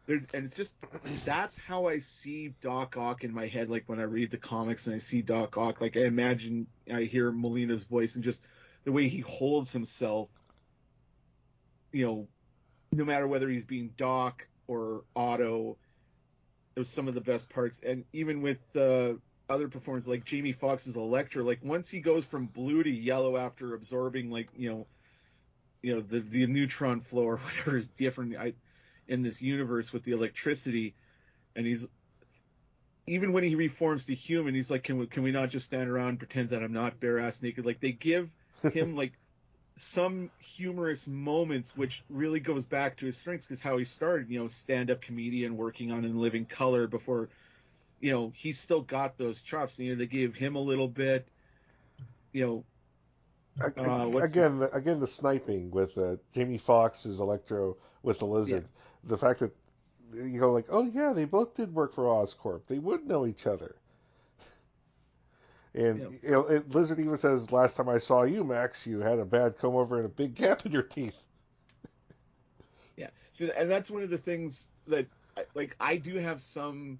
there's 0.06 0.26
and 0.34 0.44
it's 0.44 0.54
just 0.54 0.76
that's 1.24 1.58
how 1.58 1.86
i 1.86 1.98
see 1.98 2.54
doc 2.60 2.96
ock 2.96 3.24
in 3.24 3.32
my 3.32 3.46
head 3.46 3.70
like 3.70 3.84
when 3.88 3.98
i 3.98 4.04
read 4.04 4.30
the 4.30 4.36
comics 4.36 4.86
and 4.86 4.94
i 4.94 4.98
see 4.98 5.22
doc 5.22 5.56
ock 5.56 5.80
like 5.80 5.96
i 5.96 6.00
imagine 6.00 6.66
i 6.92 7.02
hear 7.02 7.32
molina's 7.32 7.84
voice 7.84 8.14
and 8.14 8.24
just 8.24 8.44
the 8.84 8.92
way 8.92 9.08
he 9.08 9.20
holds 9.20 9.72
himself 9.72 10.28
you 11.92 12.06
know 12.06 12.28
no 12.92 13.04
matter 13.04 13.26
whether 13.26 13.48
he's 13.48 13.64
being 13.64 13.90
doc 13.96 14.46
or 14.66 15.04
otto 15.16 15.76
it 16.76 16.78
was 16.78 16.88
some 16.88 17.08
of 17.08 17.14
the 17.14 17.20
best 17.20 17.50
parts. 17.50 17.80
And 17.84 18.04
even 18.12 18.42
with 18.42 18.74
uh 18.76 19.14
other 19.50 19.68
performances 19.68 20.08
like 20.08 20.24
Jamie 20.24 20.52
Foxx's 20.52 20.96
Electro, 20.96 21.44
like 21.44 21.58
once 21.62 21.88
he 21.88 22.00
goes 22.00 22.24
from 22.24 22.46
blue 22.46 22.82
to 22.82 22.90
yellow 22.90 23.36
after 23.36 23.74
absorbing 23.74 24.30
like 24.30 24.48
you 24.56 24.70
know, 24.70 24.86
you 25.82 25.94
know 25.94 26.00
the 26.00 26.20
the 26.20 26.46
neutron 26.46 27.00
flow 27.00 27.24
or 27.24 27.36
whatever 27.38 27.76
is 27.76 27.88
different 27.88 28.36
I, 28.36 28.54
in 29.08 29.22
this 29.22 29.42
universe 29.42 29.92
with 29.92 30.04
the 30.04 30.12
electricity, 30.12 30.94
and 31.56 31.66
he's 31.66 31.86
even 33.06 33.32
when 33.32 33.42
he 33.42 33.56
reforms 33.56 34.06
to 34.06 34.14
human, 34.14 34.54
he's 34.54 34.70
like, 34.70 34.84
can 34.84 34.96
we 34.96 35.06
can 35.08 35.24
we 35.24 35.32
not 35.32 35.50
just 35.50 35.66
stand 35.66 35.90
around 35.90 36.10
and 36.10 36.18
pretend 36.18 36.50
that 36.50 36.62
I'm 36.62 36.72
not 36.72 37.00
bare 37.00 37.18
ass 37.18 37.42
naked? 37.42 37.66
Like 37.66 37.80
they 37.80 37.92
give 37.92 38.30
him 38.72 38.94
like 38.94 39.14
some 39.74 40.30
humorous 40.38 41.08
moments, 41.08 41.76
which 41.76 42.04
really 42.08 42.38
goes 42.38 42.64
back 42.64 42.98
to 42.98 43.06
his 43.06 43.16
strengths 43.16 43.46
because 43.46 43.60
how 43.60 43.78
he 43.78 43.84
started, 43.84 44.30
you 44.30 44.38
know, 44.38 44.46
stand 44.46 44.92
up 44.92 45.00
comedian 45.00 45.56
working 45.56 45.90
on 45.90 46.04
In 46.04 46.20
Living 46.20 46.44
Color 46.44 46.86
before 46.86 47.30
you 48.00 48.10
know, 48.10 48.32
he's 48.34 48.58
still 48.58 48.80
got 48.80 49.18
those 49.18 49.40
chops. 49.42 49.78
You 49.78 49.90
know, 49.90 49.98
they 49.98 50.06
gave 50.06 50.34
him 50.34 50.56
a 50.56 50.60
little 50.60 50.88
bit, 50.88 51.28
you 52.32 52.46
know. 52.46 52.64
Uh, 53.62 54.18
again, 54.18 54.58
the, 54.58 54.70
again, 54.72 55.00
the 55.00 55.06
sniping 55.06 55.70
with 55.70 55.98
uh, 55.98 56.16
Jamie 56.32 56.56
Foxx's 56.56 57.20
Electro 57.20 57.76
with 58.02 58.18
the 58.20 58.24
lizard. 58.24 58.62
Yeah. 58.62 59.10
The 59.10 59.18
fact 59.18 59.40
that 59.40 59.52
you 60.14 60.40
go 60.40 60.52
like, 60.52 60.66
oh 60.70 60.84
yeah, 60.86 61.12
they 61.12 61.26
both 61.26 61.54
did 61.54 61.74
work 61.74 61.92
for 61.92 62.04
Oscorp. 62.04 62.62
They 62.68 62.78
would 62.78 63.06
know 63.06 63.26
each 63.26 63.46
other. 63.46 63.76
And 65.74 66.00
yeah. 66.00 66.08
you 66.22 66.30
know, 66.30 66.40
it, 66.46 66.74
Lizard 66.74 66.98
even 66.98 67.16
says, 67.16 67.52
"Last 67.52 67.76
time 67.76 67.88
I 67.88 67.98
saw 67.98 68.24
you, 68.24 68.42
Max, 68.42 68.86
you 68.86 69.00
had 69.00 69.18
a 69.18 69.24
bad 69.24 69.58
comb 69.58 69.76
over 69.76 69.98
and 69.98 70.06
a 70.06 70.08
big 70.08 70.34
gap 70.34 70.66
in 70.66 70.72
your 70.72 70.82
teeth." 70.82 71.14
yeah, 72.96 73.10
so 73.30 73.46
and 73.56 73.70
that's 73.70 73.88
one 73.88 74.02
of 74.02 74.10
the 74.10 74.18
things 74.18 74.66
that, 74.88 75.06
like, 75.54 75.76
I 75.78 75.96
do 75.96 76.16
have 76.16 76.40
some 76.40 76.98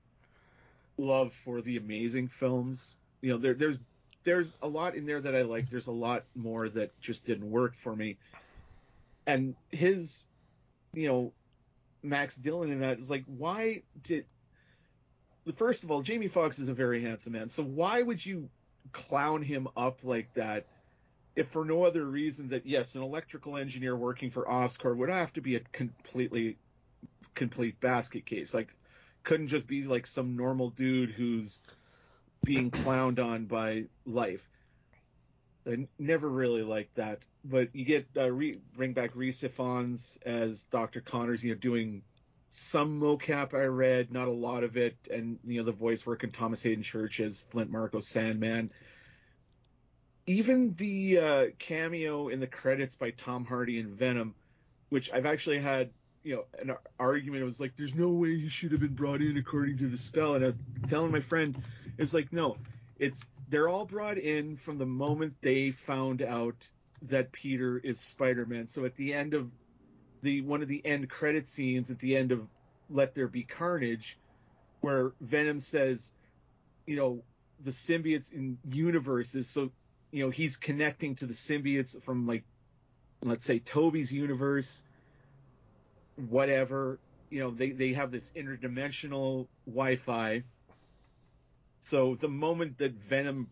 love 1.00 1.32
for 1.32 1.60
the 1.60 1.76
amazing 1.76 2.28
films. 2.28 2.96
You 3.20 3.32
know, 3.32 3.38
there, 3.38 3.54
there's 3.54 3.78
there's 4.24 4.56
a 4.62 4.68
lot 4.68 4.94
in 4.94 5.06
there 5.06 5.20
that 5.20 5.34
I 5.34 5.42
like. 5.42 5.70
There's 5.70 5.86
a 5.86 5.92
lot 5.92 6.24
more 6.34 6.68
that 6.68 6.98
just 7.00 7.24
didn't 7.24 7.50
work 7.50 7.74
for 7.74 7.96
me. 7.96 8.18
And 9.26 9.54
his, 9.70 10.22
you 10.92 11.08
know, 11.08 11.32
Max 12.02 12.36
Dillon 12.36 12.70
in 12.70 12.80
that 12.80 12.98
is 12.98 13.10
like, 13.10 13.24
why 13.26 13.82
did? 14.02 14.26
First 15.56 15.84
of 15.84 15.90
all, 15.90 16.02
Jamie 16.02 16.28
Foxx 16.28 16.58
is 16.58 16.68
a 16.68 16.74
very 16.74 17.00
handsome 17.00 17.32
man, 17.32 17.48
so 17.48 17.62
why 17.62 18.02
would 18.02 18.24
you 18.24 18.48
clown 18.92 19.42
him 19.42 19.68
up 19.76 20.00
like 20.02 20.32
that? 20.34 20.66
If 21.36 21.48
for 21.48 21.64
no 21.64 21.84
other 21.84 22.04
reason 22.04 22.48
that 22.48 22.66
yes, 22.66 22.94
an 22.94 23.02
electrical 23.02 23.56
engineer 23.56 23.96
working 23.96 24.30
for 24.30 24.44
Oscorp 24.44 24.96
would 24.96 25.08
have 25.08 25.32
to 25.34 25.40
be 25.40 25.56
a 25.56 25.60
completely 25.72 26.58
complete 27.34 27.80
basket 27.80 28.26
case. 28.26 28.52
Like 28.52 28.68
couldn't 29.22 29.48
just 29.48 29.66
be 29.66 29.82
like 29.84 30.06
some 30.06 30.36
normal 30.36 30.70
dude 30.70 31.10
who's 31.10 31.60
being 32.44 32.70
clowned 32.70 33.18
on 33.24 33.46
by 33.46 33.84
life. 34.06 34.46
I 35.66 35.86
never 35.98 36.28
really 36.28 36.62
liked 36.62 36.96
that 36.96 37.20
but 37.44 37.74
you 37.74 37.84
get 37.84 38.06
uh, 38.16 38.30
re- 38.30 38.60
bring 38.76 38.92
back 38.92 39.14
Ifans 39.14 40.18
as 40.24 40.64
Dr. 40.64 41.00
Connors, 41.00 41.42
you 41.42 41.52
know, 41.52 41.58
doing 41.58 42.02
some 42.50 43.00
mocap 43.00 43.54
I 43.54 43.64
read, 43.64 44.12
not 44.12 44.28
a 44.28 44.32
lot 44.32 44.64
of 44.64 44.76
it, 44.76 44.96
and 45.10 45.38
you 45.46 45.60
know 45.60 45.64
the 45.64 45.72
voice 45.72 46.04
work 46.04 46.24
in 46.24 46.30
Thomas 46.30 46.62
Haden 46.62 46.82
Church 46.82 47.20
as 47.20 47.40
Flint 47.40 47.70
Marko 47.70 48.00
Sandman. 48.00 48.72
Even 50.26 50.74
the 50.74 51.18
uh, 51.18 51.46
cameo 51.58 52.28
in 52.28 52.40
the 52.40 52.46
credits 52.46 52.94
by 52.94 53.10
Tom 53.10 53.44
Hardy 53.44 53.78
in 53.78 53.94
Venom, 53.94 54.34
which 54.90 55.10
I've 55.12 55.26
actually 55.26 55.60
had 55.60 55.90
you 56.22 56.36
know 56.36 56.44
an 56.58 56.76
argument. 56.98 57.42
It 57.42 57.46
was 57.46 57.60
like, 57.60 57.76
there's 57.76 57.94
no 57.94 58.08
way 58.08 58.38
he 58.38 58.48
should 58.48 58.72
have 58.72 58.80
been 58.80 58.94
brought 58.94 59.20
in 59.20 59.36
according 59.36 59.78
to 59.78 59.86
the 59.86 59.98
spell, 59.98 60.34
and 60.34 60.44
I 60.44 60.48
was 60.48 60.58
telling 60.88 61.12
my 61.12 61.20
friend, 61.20 61.62
it's 61.98 62.14
like 62.14 62.32
no, 62.32 62.56
it's 62.98 63.24
they're 63.48 63.68
all 63.68 63.84
brought 63.84 64.18
in 64.18 64.56
from 64.56 64.78
the 64.78 64.86
moment 64.86 65.34
they 65.42 65.70
found 65.70 66.22
out 66.22 66.56
that 67.02 67.32
Peter 67.32 67.78
is 67.78 67.98
Spider-Man. 67.98 68.66
So 68.66 68.84
at 68.84 68.94
the 68.94 69.14
end 69.14 69.34
of 69.34 69.50
the 70.22 70.42
one 70.42 70.62
of 70.62 70.68
the 70.68 70.84
end 70.84 71.08
credit 71.08 71.48
scenes 71.48 71.90
at 71.90 71.98
the 71.98 72.16
end 72.16 72.32
of 72.32 72.46
Let 72.88 73.14
There 73.14 73.28
Be 73.28 73.42
Carnage, 73.42 74.18
where 74.80 75.12
Venom 75.20 75.60
says, 75.60 76.12
you 76.86 76.96
know, 76.96 77.22
the 77.60 77.70
symbiotes 77.70 78.32
in 78.32 78.58
universes. 78.68 79.48
So, 79.48 79.70
you 80.10 80.24
know, 80.24 80.30
he's 80.30 80.56
connecting 80.56 81.14
to 81.16 81.26
the 81.26 81.34
symbiotes 81.34 82.00
from 82.02 82.26
like, 82.26 82.44
let's 83.22 83.44
say 83.44 83.58
Tobey's 83.58 84.12
universe, 84.12 84.82
whatever. 86.28 86.98
You 87.30 87.40
know, 87.40 87.50
they, 87.50 87.70
they 87.70 87.92
have 87.92 88.10
this 88.10 88.30
interdimensional 88.34 89.46
Wi-Fi. 89.66 90.42
So 91.80 92.16
the 92.16 92.28
moment 92.28 92.78
that 92.78 92.92
Venom 92.92 93.48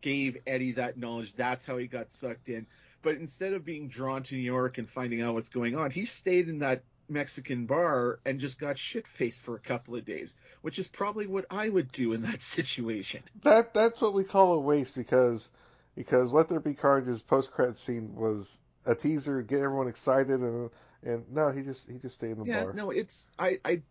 gave 0.00 0.38
Eddie 0.46 0.72
that 0.72 0.96
knowledge, 0.96 1.34
that's 1.34 1.66
how 1.66 1.76
he 1.76 1.86
got 1.86 2.10
sucked 2.10 2.48
in. 2.48 2.66
But 3.02 3.16
instead 3.16 3.52
of 3.52 3.64
being 3.64 3.88
drawn 3.88 4.22
to 4.24 4.34
New 4.34 4.40
York 4.40 4.78
and 4.78 4.88
finding 4.88 5.22
out 5.22 5.34
what's 5.34 5.48
going 5.48 5.76
on, 5.76 5.90
he 5.90 6.06
stayed 6.06 6.48
in 6.48 6.60
that 6.60 6.82
Mexican 7.08 7.66
bar 7.66 8.18
and 8.24 8.40
just 8.40 8.58
got 8.58 8.78
shit 8.78 9.06
faced 9.06 9.42
for 9.42 9.54
a 9.54 9.60
couple 9.60 9.94
of 9.94 10.04
days, 10.04 10.34
which 10.62 10.78
is 10.78 10.88
probably 10.88 11.26
what 11.26 11.44
I 11.50 11.68
would 11.68 11.92
do 11.92 12.12
in 12.12 12.22
that 12.22 12.40
situation. 12.56 13.22
That 13.42 13.74
that's 13.74 14.00
what 14.00 14.14
we 14.14 14.24
call 14.24 14.54
a 14.54 14.60
waste 14.60 14.96
because 14.96 15.50
because 15.94 16.32
Let 16.32 16.48
There 16.48 16.60
Be 16.60 16.74
Carnage's 16.74 17.22
post 17.22 17.52
credit 17.52 17.76
scene 17.76 18.14
was 18.14 18.60
a 18.84 18.94
teaser 18.94 19.42
to 19.42 19.46
get 19.46 19.60
everyone 19.60 19.88
excited 19.88 20.40
and 20.40 20.70
and 21.06 21.24
no, 21.30 21.50
he 21.50 21.62
just 21.62 21.90
he 21.90 21.98
just 21.98 22.16
stayed 22.16 22.32
in 22.32 22.38
the 22.40 22.44
yeah, 22.46 22.64
bar. 22.64 22.72
no, 22.72 22.90
it's 22.90 23.30
I 23.38 23.58
I 23.64 23.82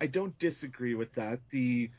I 0.00 0.06
don't 0.06 0.38
disagree 0.38 0.94
with 0.94 1.12
that. 1.14 1.40
The 1.50 1.90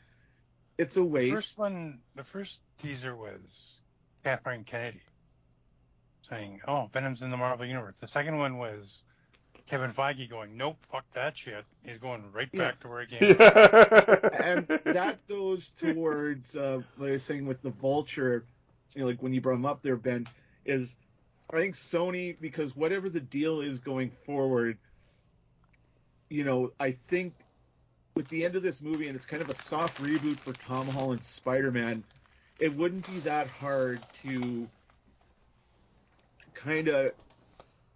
it's 0.78 0.96
a 0.96 1.04
waste. 1.04 1.30
The 1.30 1.36
first 1.36 1.58
one, 1.58 1.98
the 2.14 2.24
first 2.24 2.60
teaser 2.78 3.14
was 3.14 3.80
Kathleen 4.24 4.64
Kennedy 4.64 5.02
saying, 6.22 6.60
"Oh, 6.66 6.88
Venom's 6.92 7.22
in 7.22 7.30
the 7.30 7.36
Marvel 7.36 7.66
universe." 7.66 8.00
The 8.00 8.08
second 8.08 8.38
one 8.38 8.58
was 8.58 9.04
Kevin 9.66 9.90
Feige 9.92 10.28
going, 10.28 10.56
"Nope, 10.56 10.78
fuck 10.88 11.08
that 11.12 11.36
shit." 11.36 11.64
He's 11.84 11.98
going 11.98 12.24
right 12.32 12.48
Yeah. 12.52 12.58
back 12.70 12.80
to 12.80 12.88
where 12.88 13.04
he 13.04 13.16
came. 13.16 13.34
from. 13.36 14.30
and 14.42 14.66
that 14.68 15.18
goes 15.28 15.70
towards 15.78 16.56
uh, 16.56 16.80
what 16.96 17.08
I 17.08 17.12
was 17.12 17.22
saying 17.22 17.46
with 17.46 17.62
the 17.62 17.70
Vulture. 17.70 18.44
You 18.94 19.02
know, 19.02 19.06
like 19.08 19.22
when 19.22 19.32
you 19.34 19.40
brought 19.40 19.54
him 19.56 19.66
up 19.66 19.82
there, 19.82 19.96
Ben, 19.96 20.26
is 20.64 20.94
I 21.50 21.56
think 21.56 21.74
Sony 21.74 22.38
because 22.40 22.74
whatever 22.76 23.08
the 23.08 23.20
deal 23.20 23.60
is 23.60 23.78
going 23.78 24.10
forward, 24.10 24.78
you 26.30 26.44
know, 26.44 26.72
I 26.80 26.92
think 27.08 27.34
with 28.14 28.28
the 28.28 28.44
end 28.44 28.56
of 28.56 28.62
this 28.62 28.80
movie 28.80 29.06
and 29.06 29.16
it's 29.16 29.26
kind 29.26 29.42
of 29.42 29.48
a 29.50 29.54
soft 29.54 29.98
reboot 29.98 30.40
for 30.40 30.54
Tom 30.54 30.88
Holland's 30.88 31.26
Spider-Man, 31.26 32.04
it 32.58 32.74
wouldn't 32.74 33.06
be 33.06 33.20
that 33.20 33.48
hard 33.48 34.06
to 34.22 34.70
kind 36.54 36.88
of 36.88 37.12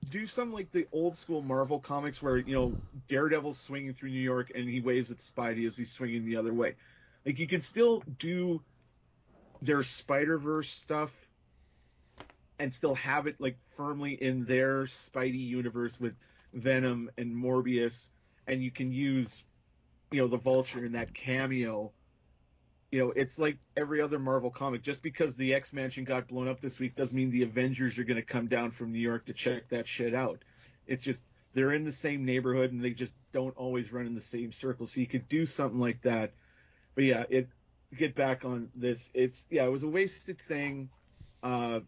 do 0.09 0.26
some 0.26 0.53
like 0.53 0.71
the 0.73 0.87
old 0.93 1.17
school 1.17 1.43
Marvel 1.43 1.81
comics 1.81 2.23
where 2.23 2.37
you 2.37 2.55
know 2.55 2.76
Daredevil's 3.09 3.59
swinging 3.59 3.95
through 3.95 4.11
New 4.11 4.21
York 4.21 4.53
and 4.55 4.69
he 4.69 4.81
waves 4.81 5.11
at 5.11 5.19
Spidey 5.19 5.67
as 5.67 5.76
he's 5.76 5.93
swinging 5.93 6.25
the 6.25 6.37
other 6.37 6.55
way. 6.55 6.76
Like 7.25 7.38
you 7.38 7.49
can 7.49 7.61
still 7.61 8.03
do 8.19 8.62
their 9.62 9.83
Spider 9.83 10.39
Verse 10.39 10.71
stuff 10.71 11.25
and 12.58 12.73
still 12.73 12.95
have 12.95 13.26
it 13.26 13.40
like 13.40 13.56
firmly 13.76 14.12
in 14.12 14.45
their 14.45 14.84
Spidey 14.84 15.47
universe 15.47 16.00
with 16.00 16.14
Venom 16.54 17.10
and 17.19 17.34
Morbius, 17.34 18.08
and 18.47 18.62
you 18.62 18.71
can 18.71 18.92
use 18.92 19.45
you 20.10 20.21
know 20.21 20.28
the 20.28 20.38
Vulture 20.38 20.84
in 20.84 20.92
that 20.92 21.14
cameo. 21.14 21.92
You 22.92 23.00
know, 23.00 23.12
it's 23.16 23.38
like 23.38 23.58
every 23.76 24.00
other 24.00 24.19
Marvel 24.19 24.50
comic. 24.50 24.82
Just 24.82 25.02
because 25.02 25.36
the 25.36 25.54
X 25.54 25.73
Mansion 25.73 26.04
got 26.04 26.28
blown 26.28 26.49
up 26.49 26.60
this 26.60 26.78
week 26.78 26.95
doesn't 26.95 27.16
mean 27.16 27.30
the 27.30 27.42
Avengers 27.42 27.99
are 27.99 28.04
going 28.04 28.16
to 28.16 28.23
come 28.23 28.47
down 28.47 28.71
from 28.71 28.92
New 28.92 29.00
York 29.00 29.26
to 29.26 29.32
check 29.32 29.69
that 29.69 29.88
shit 29.88 30.14
out. 30.14 30.42
It's 30.86 31.02
just 31.02 31.25
they're 31.52 31.73
in 31.73 31.84
the 31.84 31.92
same 31.92 32.25
neighborhood 32.25 32.73
and 32.73 32.82
they 32.82 32.90
just 32.90 33.12
don't 33.32 33.56
always 33.56 33.92
run 33.92 34.06
in 34.06 34.14
the 34.14 34.21
same 34.21 34.52
circle. 34.52 34.86
So 34.86 35.00
you 35.00 35.06
could 35.06 35.28
do 35.28 35.47
something 35.47 35.80
like 35.80 36.00
that. 36.02 36.32
But 36.95 37.04
yeah, 37.04 37.25
it 37.28 37.49
get 37.97 38.14
back 38.14 38.45
on 38.45 38.69
this. 38.75 39.10
It's 39.14 39.47
yeah, 39.50 39.64
it 39.64 39.73
was 39.73 39.82
a 39.82 39.88
wasted 39.88 40.38
thing. 40.38 40.88
Uh, 41.42 41.80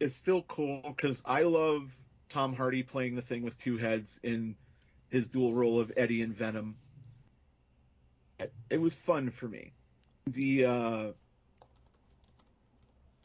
it's 0.00 0.14
still 0.14 0.42
cool 0.42 0.82
because 0.84 1.22
I 1.24 1.42
love 1.42 1.90
Tom 2.28 2.54
Hardy 2.54 2.82
playing 2.82 3.14
the 3.14 3.22
thing 3.22 3.42
with 3.42 3.58
two 3.58 3.76
heads 3.76 4.20
in 4.22 4.56
his 5.08 5.28
dual 5.28 5.54
role 5.54 5.80
of 5.80 5.92
Eddie 5.96 6.22
and 6.22 6.34
Venom. 6.34 6.76
It, 8.38 8.52
it 8.70 8.80
was 8.80 8.94
fun 8.94 9.30
for 9.30 9.48
me. 9.48 9.72
The 10.26 10.64
uh, 10.66 11.06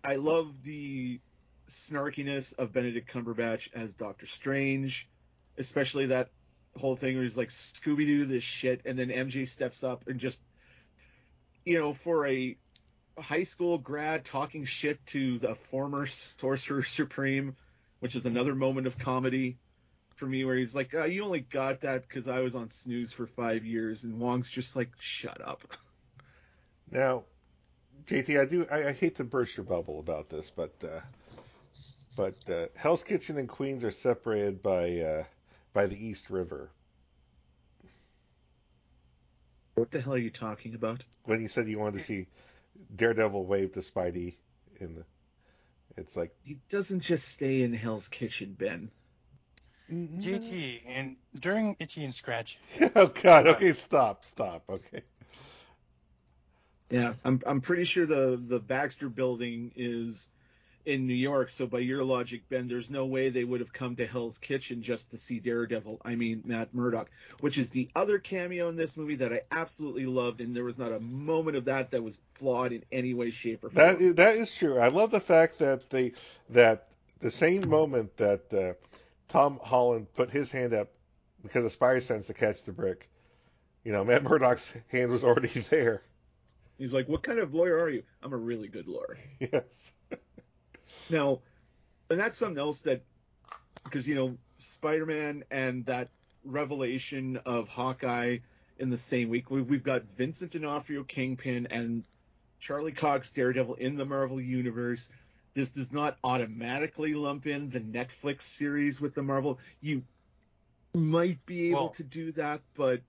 I 0.04 0.16
love 0.16 0.64
the 0.64 1.20
snarkiness 1.68 2.58
of 2.58 2.74
Benedict 2.74 3.12
Cumberbatch 3.12 3.70
as 3.74 3.96
Doctor 3.96 4.26
Strange, 4.26 5.08
especially 5.58 6.08
that 6.08 6.30
whole 6.78 6.96
thing 6.96 7.16
where 7.16 7.24
he's 7.24 7.38
like 7.38 7.50
Scooby 7.50 8.06
Doo 8.06 8.26
this 8.26 8.44
shit, 8.44 8.82
and 8.86 8.98
then 8.98 9.10
MJ 9.10 9.48
steps 9.48 9.84
up 9.84 10.08
and 10.08 10.20
just, 10.20 10.42
you 11.66 11.78
know, 11.78 11.94
for 11.94 12.28
a 12.28 12.58
high 13.18 13.44
school 13.44 13.78
grad 13.78 14.26
talking 14.26 14.66
shit 14.66 15.06
to 15.08 15.40
the 15.40 15.56
former 15.56 16.06
Sorcerer 16.06 16.84
Supreme, 16.84 17.56
which 18.00 18.16
is 18.16 18.26
another 18.26 18.56
moment 18.56 18.88
of 18.88 18.98
comedy 18.98 19.58
for 20.16 20.26
me 20.26 20.46
where 20.46 20.56
he's 20.56 20.76
like, 20.76 20.94
oh, 20.94 21.06
"You 21.06 21.24
only 21.24 21.42
got 21.42 21.82
that 21.82 22.08
because 22.08 22.28
I 22.28 22.40
was 22.40 22.56
on 22.56 22.70
snooze 22.70 23.12
for 23.12 23.26
five 23.26 23.66
years," 23.66 24.04
and 24.04 24.20
Wong's 24.20 24.50
just 24.50 24.76
like, 24.76 24.90
"Shut 25.00 25.42
up." 25.42 25.62
Now, 26.92 27.24
JT, 28.06 28.40
I 28.40 28.46
do 28.46 28.68
I, 28.70 28.90
I 28.90 28.92
hate 28.92 29.16
to 29.16 29.24
burst 29.24 29.58
your 29.58 29.64
bubble 29.64 30.00
about 30.00 30.30
this, 30.30 30.52
but 30.52 30.72
uh, 30.84 31.00
but 32.16 32.50
uh, 32.50 32.68
Hell's 32.76 33.04
Kitchen 33.04 33.40
and 33.40 33.50
Queens 33.50 33.84
are 33.84 33.90
separated 33.90 34.62
by 34.62 35.00
uh, 35.00 35.24
by 35.74 35.88
the 35.88 35.96
East 35.96 36.30
River. 36.30 36.70
What 39.74 39.90
the 39.90 40.02
hell 40.02 40.14
are 40.14 40.20
you 40.20 40.30
talking 40.30 40.76
about? 40.76 41.04
When 41.24 41.42
you 41.42 41.48
said 41.48 41.68
you 41.68 41.80
wanted 41.80 41.96
to 41.96 42.04
see 42.04 42.28
Daredevil 42.96 43.46
wave 43.46 43.74
to 43.74 43.80
Spidey 43.80 44.36
in 44.80 44.96
the, 44.96 45.06
it's 45.98 46.16
like 46.16 46.36
He 46.44 46.58
doesn't 46.70 47.02
just 47.02 47.28
stay 47.28 47.62
in 47.62 47.74
Hell's 47.74 48.08
Kitchen, 48.08 48.56
Ben. 48.58 48.92
GT 49.92 50.82
and 50.88 51.12
mm-hmm. 51.12 51.40
during 51.40 51.76
Itchy 51.80 52.06
and 52.06 52.16
Scratch. 52.16 52.58
oh 52.96 53.08
God, 53.08 53.48
okay, 53.48 53.74
stop, 53.74 54.26
stop, 54.26 54.64
okay. 54.70 55.04
Yeah, 56.90 57.14
I'm 57.26 57.42
I'm 57.46 57.62
pretty 57.62 57.84
sure 57.84 58.06
the 58.06 58.42
the 58.44 58.60
Baxter 58.60 59.10
Building 59.10 59.72
is 59.76 60.30
in 60.86 61.08
New 61.08 61.14
York. 61.14 61.50
So 61.50 61.66
by 61.66 61.80
your 61.80 62.04
logic, 62.04 62.50
Ben, 62.50 62.68
there's 62.68 62.90
no 62.90 63.06
way 63.06 63.30
they 63.30 63.44
would 63.44 63.60
have 63.60 63.74
come 63.74 63.96
to 63.98 64.06
Hell's 64.06 64.38
Kitchen 64.38 64.82
just 64.82 65.12
to 65.12 65.18
see 65.18 65.40
Daredevil. 65.40 66.02
I 66.04 66.16
mean 66.16 66.42
Matt 66.46 66.74
Murdock, 66.74 67.10
which 67.40 67.58
is 67.58 67.72
the 67.72 67.90
other 67.96 68.20
cameo 68.20 68.70
in 68.70 68.76
this 68.76 68.98
movie 68.98 69.16
that 69.16 69.34
I 69.34 69.42
absolutely 69.52 70.06
loved, 70.06 70.42
and 70.42 70.56
there 70.56 70.64
was 70.64 70.78
not 70.78 70.92
a 70.92 71.00
moment 71.00 71.58
of 71.58 71.66
that 71.66 71.92
that 71.92 72.04
was 72.04 72.18
flawed 72.34 72.72
in 72.72 72.84
any 72.92 73.14
way, 73.14 73.32
shape, 73.32 73.64
or 73.64 73.70
form. 73.70 73.86
That 73.86 74.02
is, 74.02 74.16
that 74.16 74.36
is 74.36 74.54
true. 74.54 74.78
I 74.80 74.90
love 74.90 75.12
the 75.12 75.20
fact 75.20 75.60
that 75.60 75.90
they 75.90 76.14
that 76.50 76.88
the 77.20 77.32
same 77.32 77.70
moment 77.70 78.18
that 78.18 78.54
uh, 78.54 78.74
Tom 79.30 79.60
Holland 79.64 80.14
put 80.14 80.30
his 80.30 80.52
hand 80.52 80.74
up 80.74 80.90
because 81.42 81.66
of 81.66 81.78
Spidey 81.78 82.02
sense 82.02 82.28
to 82.28 82.34
catch 82.34 82.64
the 82.64 82.72
brick, 82.72 83.10
you 83.84 83.92
know, 83.92 84.04
Matt 84.04 84.24
Murdock's 84.24 84.74
hand 84.92 85.12
was 85.12 85.24
already 85.24 85.48
there. 85.70 86.02
He's 86.78 86.94
like, 86.94 87.08
"What 87.08 87.24
kind 87.24 87.40
of 87.40 87.54
lawyer 87.54 87.80
are 87.80 87.90
you?" 87.90 88.04
I'm 88.22 88.34
a 88.34 88.38
really 88.38 88.68
good 88.68 88.88
lawyer. 88.88 89.18
Yes. 89.40 89.94
Now, 91.10 91.40
and 92.10 92.20
that's 92.20 92.38
something 92.38 92.60
else 92.60 92.82
that, 92.84 93.02
because 93.84 94.08
you 94.08 94.16
know, 94.16 94.38
Spider-Man 94.58 95.44
and 95.52 95.86
that 95.86 96.10
revelation 96.46 97.38
of 97.46 97.68
Hawkeye 97.70 98.38
in 98.80 98.90
the 98.90 98.98
same 98.98 99.30
week. 99.30 99.50
we- 99.50 99.62
We've 99.62 99.84
got 99.84 100.04
Vincent 100.18 100.52
D'Onofrio, 100.52 101.04
Kingpin, 101.04 101.68
and 101.68 102.04
Charlie 102.60 102.92
Cox, 102.92 103.32
Daredevil 103.32 103.76
in 103.76 103.96
the 103.98 104.06
Marvel 104.06 104.40
universe. 104.42 105.08
This 105.54 105.70
does 105.72 105.92
not 105.92 106.18
automatically 106.24 107.14
lump 107.14 107.46
in 107.46 107.70
the 107.70 107.80
Netflix 107.80 108.42
series 108.42 109.00
with 109.00 109.14
the 109.14 109.22
Marvel. 109.22 109.60
You 109.82 110.04
might 110.94 111.46
be 111.46 111.70
able 111.70 111.80
Well- 111.80 111.90
to 111.90 112.04
do 112.04 112.32
that, 112.34 112.62
but 112.76 113.02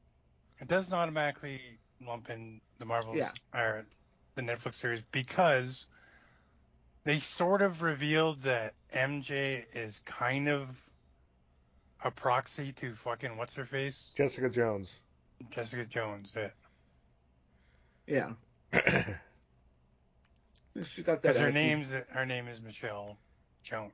it 0.59 0.69
doesn't 0.69 0.93
automatically 0.93 1.61
lump 2.01 2.31
in 2.31 2.61
the 2.79 2.85
Marvel 2.85 3.17
Yeah. 3.17 3.33
or 3.55 3.87
the 4.35 4.43
Netflix 4.43 4.75
series 4.75 5.03
because 5.13 5.87
they 7.05 7.19
sort 7.19 7.63
of 7.63 7.83
revealed 7.83 8.41
that 8.41 8.75
MJ 8.93 9.65
is 9.75 10.01
kind 10.01 10.49
of 10.49 10.81
a 12.03 12.11
proxy 12.11 12.73
to 12.73 12.93
fucking 12.93 13.37
what's 13.37 13.55
her 13.55 13.65
face, 13.65 14.13
Jessica 14.17 14.51
Jones. 14.51 14.99
Jessica 15.51 15.85
Jones. 15.85 16.37
Yeah. 18.07 18.33
Yeah. 18.73 19.05
She 20.83 21.03
got 21.03 21.23
that. 21.23 21.35
Because 21.35 21.41
her 21.41 21.53
name's 21.53 21.93
her 22.09 22.27
name 22.27 22.49
is 22.49 22.61
Michelle 22.61 23.17
Jones. 23.63 23.93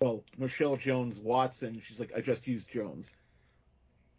Well, 0.00 0.24
Michelle 0.36 0.76
Jones 0.76 1.18
Watson. 1.18 1.80
She's 1.82 1.98
like, 1.98 2.12
I 2.14 2.20
just 2.20 2.46
used 2.46 2.70
Jones. 2.70 3.14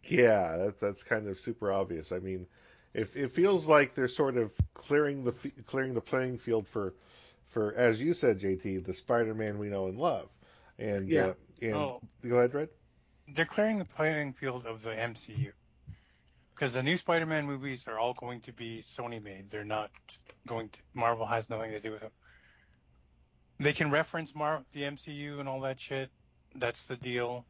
Yeah, 0.04 0.56
that's 0.56 0.80
that's 0.80 1.02
kind 1.04 1.28
of 1.28 1.38
super 1.38 1.70
obvious. 1.70 2.10
I 2.10 2.18
mean, 2.18 2.46
if 2.94 3.16
it 3.16 3.30
feels 3.30 3.68
like 3.68 3.94
they're 3.94 4.08
sort 4.08 4.36
of 4.36 4.52
clearing 4.74 5.22
the 5.22 5.32
clearing 5.66 5.94
the 5.94 6.00
playing 6.00 6.38
field 6.38 6.66
for 6.66 6.94
for 7.52 7.74
as 7.74 8.02
you 8.02 8.14
said, 8.14 8.40
JT, 8.40 8.84
the 8.84 8.92
Spider-Man 8.94 9.58
we 9.58 9.68
know 9.68 9.86
and 9.86 9.98
love. 9.98 10.28
And 10.78 11.08
Yeah. 11.08 11.26
uh, 11.26 11.34
and 11.60 11.74
Oh. 11.74 12.00
go 12.26 12.36
ahead, 12.38 12.54
Red. 12.54 12.68
They're 13.28 13.44
clearing 13.46 13.78
the 13.78 13.84
playing 13.84 14.32
field 14.32 14.66
of 14.66 14.82
the 14.82 14.90
MCU. 14.98 15.52
Because 16.54 16.74
the 16.74 16.82
new 16.82 16.96
Spider-Man 16.96 17.46
movies 17.46 17.86
are 17.88 17.98
all 17.98 18.14
going 18.14 18.40
to 18.42 18.52
be 18.52 18.80
Sony 18.82 19.22
made. 19.22 19.50
They're 19.50 19.64
not 19.64 19.90
going 20.46 20.68
to. 20.70 20.78
Marvel 20.94 21.26
has 21.26 21.48
nothing 21.50 21.70
to 21.72 21.80
do 21.80 21.92
with 21.92 22.00
them. 22.02 22.12
They 23.58 23.72
can 23.72 23.90
reference 23.90 24.34
Mar- 24.34 24.64
the 24.72 24.82
MCU 24.84 25.38
and 25.40 25.48
all 25.48 25.60
that 25.60 25.78
shit. 25.78 26.10
That's 26.54 26.86
the 26.86 26.96
deal. 26.96 27.46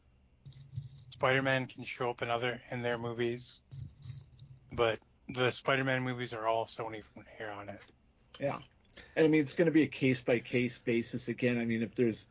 Spider-Man 1.10 1.66
can 1.66 1.84
show 1.84 2.10
up 2.10 2.22
in 2.22 2.30
other 2.30 2.60
in 2.70 2.82
their 2.82 2.98
movies, 2.98 3.60
but 4.72 4.98
the 5.28 5.50
Spider-Man 5.50 6.02
movies 6.02 6.32
are 6.32 6.46
all 6.46 6.64
Sony 6.66 7.04
from 7.04 7.24
here 7.38 7.50
on 7.50 7.68
in. 7.68 7.78
Yeah. 8.40 8.58
And 9.16 9.24
I 9.26 9.28
mean, 9.28 9.40
it's 9.40 9.54
going 9.54 9.66
to 9.66 9.72
be 9.72 9.82
a 9.82 9.88
case 9.88 10.20
by 10.20 10.38
case 10.38 10.78
basis 10.78 11.28
again. 11.28 11.58
I 11.58 11.64
mean, 11.64 11.82
if 11.82 11.94
there's 11.94 12.28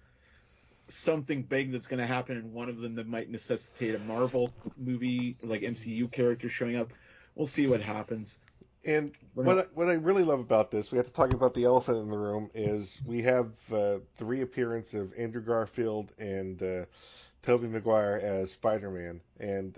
something 0.89 1.43
big 1.43 1.71
that's 1.71 1.87
going 1.87 1.99
to 1.99 2.05
happen 2.07 2.37
in 2.37 2.53
one 2.53 2.69
of 2.69 2.77
them 2.77 2.95
that 2.95 3.07
might 3.07 3.29
necessitate 3.29 3.95
a 3.95 3.99
Marvel 3.99 4.51
movie, 4.77 5.37
like 5.41 5.61
MCU 5.61 6.11
character 6.11 6.49
showing 6.49 6.75
up, 6.75 6.91
we'll 7.35 7.45
see 7.47 7.67
what 7.67 7.81
happens. 7.81 8.39
And 8.83 9.11
We're 9.35 9.43
what 9.43 9.55
not- 9.57 9.65
I, 9.65 9.69
what 9.73 9.87
I 9.89 9.93
really 9.93 10.23
love 10.23 10.39
about 10.39 10.71
this, 10.71 10.91
we 10.91 10.97
have 10.97 11.07
to 11.07 11.13
talk 11.13 11.33
about 11.33 11.53
the 11.53 11.65
elephant 11.65 11.99
in 11.99 12.09
the 12.09 12.17
room, 12.17 12.49
is 12.53 13.01
we 13.05 13.21
have 13.21 13.47
uh, 13.71 13.99
the 14.17 14.25
reappearance 14.25 14.93
of 14.93 15.13
Andrew 15.17 15.41
Garfield 15.41 16.11
and 16.17 16.61
uh, 16.61 16.85
Tobey 17.43 17.67
Maguire 17.67 18.19
as 18.21 18.51
Spider-Man. 18.51 19.21
And 19.39 19.77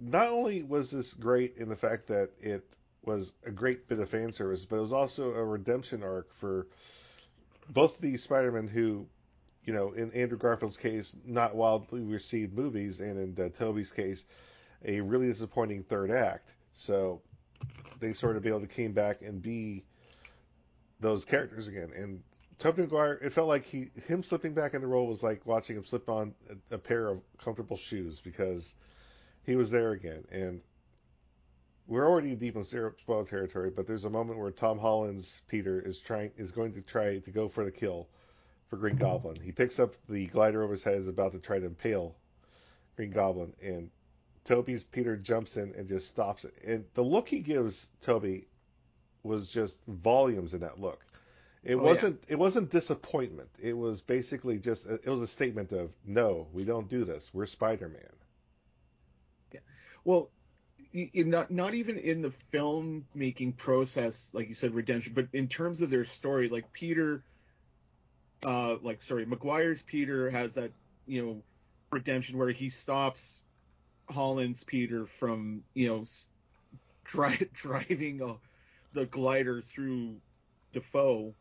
not 0.00 0.28
only 0.28 0.62
was 0.62 0.90
this 0.90 1.12
great 1.12 1.56
in 1.58 1.68
the 1.68 1.76
fact 1.76 2.06
that 2.06 2.30
it 2.40 2.64
was 3.04 3.32
a 3.46 3.50
great 3.50 3.88
bit 3.88 3.98
of 3.98 4.08
fan 4.08 4.32
service, 4.32 4.64
but 4.64 4.76
it 4.76 4.80
was 4.80 4.92
also 4.92 5.34
a 5.34 5.44
redemption 5.44 6.02
arc 6.02 6.32
for 6.32 6.66
both 7.68 7.98
these 7.98 8.22
Spider-Men 8.22 8.68
who, 8.68 9.06
you 9.64 9.72
know, 9.72 9.92
in 9.92 10.12
Andrew 10.12 10.38
Garfield's 10.38 10.76
case, 10.76 11.16
not 11.24 11.54
wildly 11.54 12.02
received 12.02 12.52
movies, 12.52 13.00
and 13.00 13.38
in 13.38 13.44
uh, 13.44 13.48
Tobey's 13.48 13.92
case, 13.92 14.24
a 14.84 15.00
really 15.00 15.26
disappointing 15.28 15.82
third 15.84 16.10
act. 16.10 16.54
So 16.72 17.22
they 18.00 18.12
sort 18.12 18.36
of 18.36 18.42
be 18.42 18.48
able 18.48 18.60
to 18.60 18.66
came 18.66 18.92
back 18.92 19.22
and 19.22 19.40
be 19.40 19.84
those 21.00 21.24
characters 21.24 21.68
again. 21.68 21.90
And 21.94 22.22
Tobey 22.58 22.82
Maguire, 22.82 23.14
it 23.22 23.32
felt 23.32 23.48
like 23.48 23.64
he 23.64 23.88
him 24.06 24.22
slipping 24.22 24.52
back 24.52 24.74
in 24.74 24.82
the 24.82 24.86
role 24.86 25.06
was 25.06 25.22
like 25.22 25.46
watching 25.46 25.76
him 25.76 25.84
slip 25.84 26.08
on 26.08 26.34
a, 26.50 26.74
a 26.74 26.78
pair 26.78 27.08
of 27.08 27.20
comfortable 27.42 27.76
shoes 27.76 28.20
because 28.20 28.74
he 29.44 29.56
was 29.56 29.70
there 29.70 29.92
again. 29.92 30.24
And 30.30 30.60
we're 31.90 32.08
already 32.08 32.36
deep 32.36 32.54
in 32.54 32.62
spoiler 32.62 33.24
territory, 33.24 33.70
but 33.70 33.84
there's 33.84 34.04
a 34.04 34.10
moment 34.10 34.38
where 34.38 34.52
Tom 34.52 34.78
Holland's 34.78 35.42
Peter 35.48 35.80
is 35.80 35.98
trying 35.98 36.30
is 36.36 36.52
going 36.52 36.74
to 36.74 36.82
try 36.82 37.18
to 37.18 37.30
go 37.32 37.48
for 37.48 37.64
the 37.64 37.72
kill 37.72 38.08
for 38.68 38.76
Green 38.76 38.94
Goblin. 38.94 39.40
He 39.42 39.50
picks 39.50 39.80
up 39.80 39.96
the 40.08 40.26
glider 40.26 40.62
over 40.62 40.74
his 40.74 40.84
head, 40.84 40.94
is 40.94 41.08
about 41.08 41.32
to 41.32 41.40
try 41.40 41.58
to 41.58 41.66
impale 41.66 42.14
Green 42.94 43.10
Goblin, 43.10 43.54
and 43.60 43.90
Tobey's 44.44 44.84
Peter 44.84 45.16
jumps 45.16 45.56
in 45.56 45.74
and 45.76 45.88
just 45.88 46.08
stops 46.08 46.44
it. 46.44 46.54
And 46.64 46.84
the 46.94 47.02
look 47.02 47.28
he 47.28 47.40
gives 47.40 47.88
Toby 48.02 48.46
was 49.24 49.50
just 49.50 49.84
volumes 49.86 50.54
in 50.54 50.60
that 50.60 50.78
look. 50.78 51.04
It 51.64 51.74
Oh, 51.74 51.78
wasn't 51.78 52.22
it 52.28 52.38
wasn't 52.38 52.70
disappointment. 52.70 53.50
It 53.60 53.76
was 53.76 54.00
basically 54.00 54.60
just 54.60 54.86
it 54.86 55.08
was 55.08 55.22
a 55.22 55.26
statement 55.26 55.72
of 55.72 55.92
no, 56.06 56.46
we 56.52 56.64
don't 56.64 56.88
do 56.88 57.04
this. 57.04 57.34
We're 57.34 57.46
Spider-Man. 57.46 58.16
Yeah. 59.52 59.60
Well, 60.04 60.30
not 60.92 61.50
not 61.50 61.74
even 61.74 61.98
in 61.98 62.22
the 62.22 62.30
film 62.30 63.06
making 63.14 63.52
process, 63.52 64.30
like 64.32 64.48
you 64.48 64.54
said, 64.54 64.74
redemption, 64.74 65.12
but 65.14 65.28
in 65.32 65.48
terms 65.48 65.80
of 65.82 65.90
their 65.90 66.04
story, 66.04 66.48
like 66.48 66.72
Peter, 66.72 67.22
uh, 68.44 68.76
like 68.82 69.02
sorry, 69.02 69.24
Maguire's 69.24 69.82
Peter 69.82 70.30
has 70.30 70.54
that 70.54 70.72
you 71.06 71.24
know 71.24 71.42
redemption 71.92 72.38
where 72.38 72.50
he 72.50 72.70
stops 72.70 73.42
Holland's 74.08 74.64
Peter 74.64 75.06
from 75.06 75.62
you 75.74 75.88
know 75.88 76.04
dri- 77.04 77.48
driving 77.54 78.22
uh, 78.22 78.34
the 78.92 79.06
glider 79.06 79.60
through 79.60 80.16
Dafoe. 80.72 81.34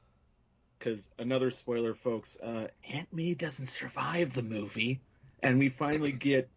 Because 0.78 1.10
another 1.20 1.52
spoiler, 1.52 1.94
folks, 1.94 2.38
uh, 2.42 2.68
Aunt 2.90 3.12
May 3.12 3.34
doesn't 3.34 3.66
survive 3.66 4.34
the 4.34 4.44
movie, 4.44 5.02
and 5.44 5.60
we 5.60 5.68
finally 5.68 6.14
get 6.14 6.50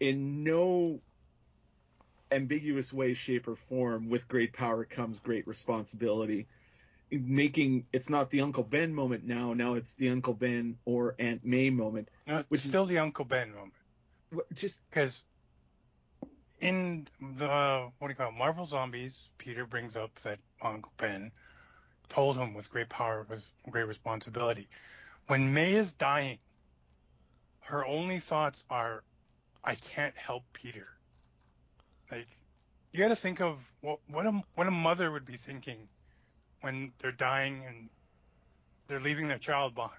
in 0.00 0.42
no 0.42 1.00
ambiguous 2.32 2.92
way, 2.92 3.14
shape, 3.14 3.48
or 3.48 3.56
form, 3.56 4.08
with 4.08 4.28
great 4.28 4.52
power 4.52 4.84
comes 4.84 5.18
great 5.18 5.46
responsibility. 5.46 6.46
Making 7.10 7.86
it's 7.92 8.08
not 8.08 8.30
the 8.30 8.40
Uncle 8.42 8.62
Ben 8.62 8.94
moment 8.94 9.24
now. 9.24 9.52
Now 9.52 9.74
it's 9.74 9.94
the 9.94 10.10
Uncle 10.10 10.34
Ben 10.34 10.78
or 10.84 11.16
Aunt 11.18 11.44
May 11.44 11.70
moment. 11.70 12.08
No, 12.26 12.38
it's 12.38 12.50
Which 12.50 12.60
is- 12.60 12.68
still 12.68 12.86
the 12.86 12.98
Uncle 12.98 13.24
Ben 13.24 13.52
moment. 13.52 13.74
Just 14.54 14.88
Because 14.90 15.24
in 16.60 17.06
the 17.20 17.90
what 17.98 18.08
do 18.08 18.12
you 18.12 18.14
call 18.14 18.28
it, 18.28 18.36
Marvel 18.38 18.64
Zombies, 18.64 19.32
Peter 19.38 19.66
brings 19.66 19.96
up 19.96 20.14
that 20.20 20.38
Uncle 20.62 20.92
Ben 20.98 21.32
told 22.08 22.36
him 22.36 22.54
with 22.54 22.70
great 22.70 22.88
power 22.88 23.26
with 23.28 23.50
great 23.68 23.88
responsibility. 23.88 24.68
When 25.26 25.52
May 25.52 25.74
is 25.74 25.92
dying, 25.92 26.38
her 27.60 27.84
only 27.84 28.20
thoughts 28.20 28.64
are, 28.70 29.02
"I 29.64 29.74
can't 29.74 30.16
help 30.16 30.44
Peter." 30.52 30.86
Like, 32.10 32.28
you 32.92 32.98
got 32.98 33.08
to 33.08 33.16
think 33.16 33.40
of 33.40 33.72
what 33.80 34.00
what 34.08 34.26
a 34.26 34.42
what 34.54 34.66
a 34.66 34.72
mother 34.72 35.10
would 35.10 35.24
be 35.24 35.36
thinking 35.36 35.88
when 36.60 36.92
they're 36.98 37.12
dying 37.12 37.64
and 37.66 37.88
they're 38.86 39.00
leaving 39.00 39.28
their 39.28 39.38
child 39.38 39.74
behind. 39.74 39.94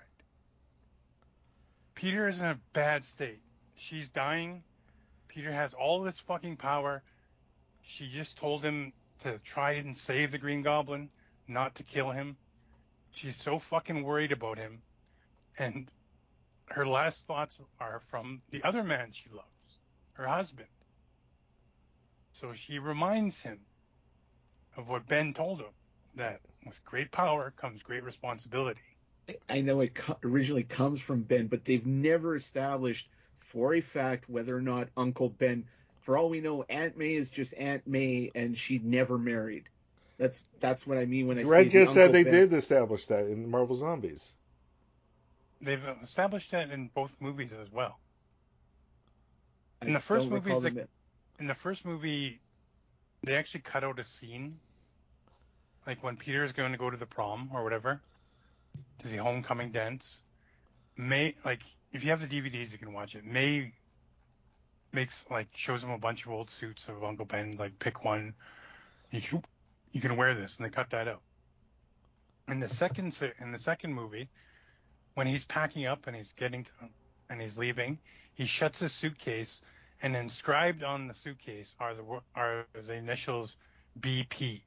Peter 1.95 2.28
is 2.28 2.39
in 2.39 2.47
a 2.47 2.60
bad 2.74 3.04
state. 3.06 3.41
She's 3.78 4.10
dying. 4.10 4.63
Peter 5.28 5.52
has 5.52 5.74
all 5.74 6.02
this 6.02 6.19
fucking 6.19 6.58
power. 6.58 7.02
She 7.82 8.10
just 8.10 8.38
told 8.38 8.63
him 8.63 8.91
to 9.19 9.39
try 9.39 9.74
and 9.74 9.95
save 9.95 10.32
the 10.32 10.38
Green 10.38 10.62
Goblin, 10.62 11.10
not 11.47 11.76
to 11.76 11.84
kill 11.84 12.12
him. 12.12 12.36
She's 13.12 13.36
so 13.36 13.60
fucking 13.60 14.04
worried 14.04 14.32
about 14.32 14.58
him. 14.58 14.82
And 15.58 15.91
her 16.65 16.86
last 16.86 17.28
thoughts 17.28 17.62
are 17.80 18.00
from 18.00 18.41
the 18.50 18.63
other 18.63 18.84
man 18.84 19.12
she 19.12 19.30
loves, 19.30 19.80
her 20.13 20.28
husband. 20.28 20.67
So 22.41 22.54
she 22.54 22.80
reminds 22.80 23.43
him 23.43 23.60
of 24.75 24.89
what 24.89 25.06
Ben 25.06 25.32
told 25.32 25.60
him 25.60 25.69
that 26.15 26.41
with 26.65 26.84
great 26.84 27.12
power 27.12 27.54
comes 27.56 27.84
great 27.84 28.04
responsibility. 28.04 28.82
I 29.47 29.62
know 29.62 29.82
it 29.82 29.93
co- 29.93 30.17
originally 30.23 30.63
comes 30.63 31.01
from 31.01 31.21
Ben, 31.21 31.45
but 31.45 31.65
they've 31.65 31.86
never 31.86 32.36
established 32.36 33.12
for 33.38 33.75
a 33.75 33.82
fact 33.82 34.27
whether 34.27 34.58
or 34.58 34.62
not 34.62 34.89
Uncle 34.97 35.30
Ben. 35.30 35.65
For 35.99 36.17
all 36.17 36.32
we 36.32 36.41
know, 36.41 36.65
Aunt 36.67 36.97
May 36.97 37.13
is 37.13 37.30
just 37.30 37.54
Aunt 37.60 37.86
May, 37.86 38.32
and 38.34 38.58
she 38.58 38.80
never 38.80 39.19
married. 39.19 39.69
That's 40.17 40.43
that's 40.60 40.88
what 40.88 40.97
I 40.97 41.06
mean 41.06 41.27
when 41.27 41.38
I 41.38 41.43
Red 41.43 41.65
say 41.65 41.65
the 41.65 41.69
just 41.69 41.93
said 41.93 42.06
Uncle 42.06 42.13
they 42.13 42.23
Ben. 42.23 42.34
did 42.34 42.54
establish 42.54 43.06
that 43.06 43.25
in 43.25 43.51
Marvel 43.51 43.75
Zombies. 43.75 44.34
They've 45.60 45.88
established 46.01 46.49
that 46.49 46.71
in 46.71 46.88
both 46.88 47.15
movies 47.21 47.54
as 47.54 47.71
well. 47.71 47.99
I 49.80 49.86
in 49.86 49.93
the 49.93 49.99
first 49.99 50.27
don't 50.27 50.43
movies, 50.43 50.63
them- 50.63 50.88
in 51.39 51.48
the 51.48 51.56
first 51.56 51.86
movie, 51.86 52.39
they 53.24 53.36
actually 53.36 53.62
cut 53.62 53.84
out 53.84 54.00
a 54.00 54.04
scene, 54.04 54.60
like 55.86 56.04
when 56.04 56.17
Peter 56.17 56.44
is 56.44 56.54
going 56.54 56.72
to 56.72 56.78
go 56.78 56.89
to 56.89 56.98
the 56.98 57.06
prom 57.06 57.50
or 57.54 57.63
whatever, 57.63 58.02
to 59.00 59.08
the 59.08 59.17
homecoming 59.17 59.72
dance. 59.72 60.24
May 60.98 61.36
like 61.46 61.63
if 61.91 62.04
you 62.04 62.12
have 62.12 62.28
the 62.28 62.28
DVDs, 62.28 62.72
you 62.72 62.78
can 62.78 62.94
watch 62.94 63.15
it. 63.15 63.26
May 63.26 63.74
makes 64.94 65.26
like 65.30 65.48
shows 65.56 65.84
him 65.84 65.91
a 65.91 65.98
bunch 65.98 66.26
of 66.26 66.32
old 66.32 66.50
suits 66.50 66.89
of 66.89 67.04
Uncle 67.04 67.26
Ben. 67.26 67.56
Like 67.58 67.80
pick 67.80 68.04
one, 68.04 68.34
you 69.12 69.22
can, 69.22 69.44
you 69.91 70.02
can 70.02 70.17
wear 70.17 70.36
this, 70.36 70.58
and 70.58 70.65
they 70.65 70.70
cut 70.70 70.89
that 70.91 71.08
out. 71.08 71.22
In 72.48 72.60
the 72.60 72.70
second 72.70 73.17
in 73.39 73.52
the 73.52 73.60
second 73.60 73.94
movie, 73.94 74.30
when 75.13 75.28
he's 75.28 75.46
packing 75.46 75.86
up 75.86 76.08
and 76.08 76.15
he's 76.15 76.34
getting 76.34 76.63
to, 76.63 76.72
and 77.30 77.41
he's 77.41 77.58
leaving, 77.58 77.98
he 78.34 78.46
shuts 78.46 78.80
his 78.80 78.91
suitcase 78.91 79.62
and 80.02 80.16
inscribed 80.16 80.84
on 80.84 81.08
the 81.08 81.14
suitcase 81.14 81.76
are 81.80 81.94
the 81.94 82.04
are 82.36 82.66
the 82.74 82.96
initials 82.96 83.58
BP. 84.00 84.62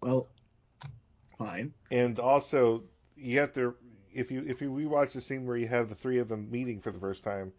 Well, 0.00 0.28
fine. 1.38 1.72
And 1.90 2.18
also, 2.18 2.84
you 3.16 3.40
have 3.40 3.54
to 3.54 3.74
if 4.12 4.30
you 4.30 4.44
if 4.46 4.60
you 4.60 4.70
rewatch 4.70 5.12
the 5.12 5.20
scene 5.20 5.46
where 5.46 5.56
you 5.56 5.68
have 5.68 5.88
the 5.88 5.94
three 5.94 6.18
of 6.18 6.28
them 6.28 6.50
meeting 6.50 6.80
for 6.80 6.90
the 6.90 6.98
first 6.98 7.24
time, 7.24 7.52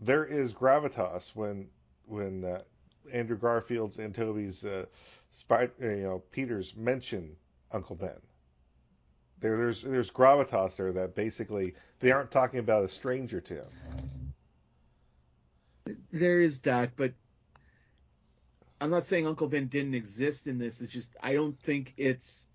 there 0.00 0.24
is 0.24 0.52
gravitas 0.52 1.34
when 1.34 1.68
when 2.06 2.44
uh, 2.44 2.62
Andrew 3.12 3.38
Garfield's 3.38 3.98
and 3.98 4.14
Tobey's 4.14 4.64
uh, 4.64 4.86
spy, 5.30 5.68
you 5.80 5.96
know 5.96 6.22
Peters 6.30 6.74
mention 6.76 7.36
Uncle 7.72 7.96
Ben. 7.96 8.20
There, 9.40 9.56
there's 9.56 9.82
there's 9.82 10.10
gravitas 10.10 10.76
there 10.76 10.92
that 10.92 11.14
basically 11.14 11.74
they 12.00 12.10
aren't 12.10 12.30
talking 12.30 12.58
about 12.60 12.84
a 12.84 12.88
stranger 12.88 13.40
to 13.40 13.54
him. 13.54 14.34
There 16.12 16.40
is 16.40 16.60
that, 16.60 16.96
but 16.96 17.12
I'm 18.80 18.90
not 18.90 19.04
saying 19.04 19.26
Uncle 19.26 19.48
Ben 19.48 19.66
didn't 19.66 19.94
exist 19.94 20.46
in 20.46 20.58
this. 20.58 20.80
It's 20.80 20.92
just 20.92 21.16
I 21.22 21.32
don't 21.32 21.58
think 21.60 21.94
it's 21.96 22.46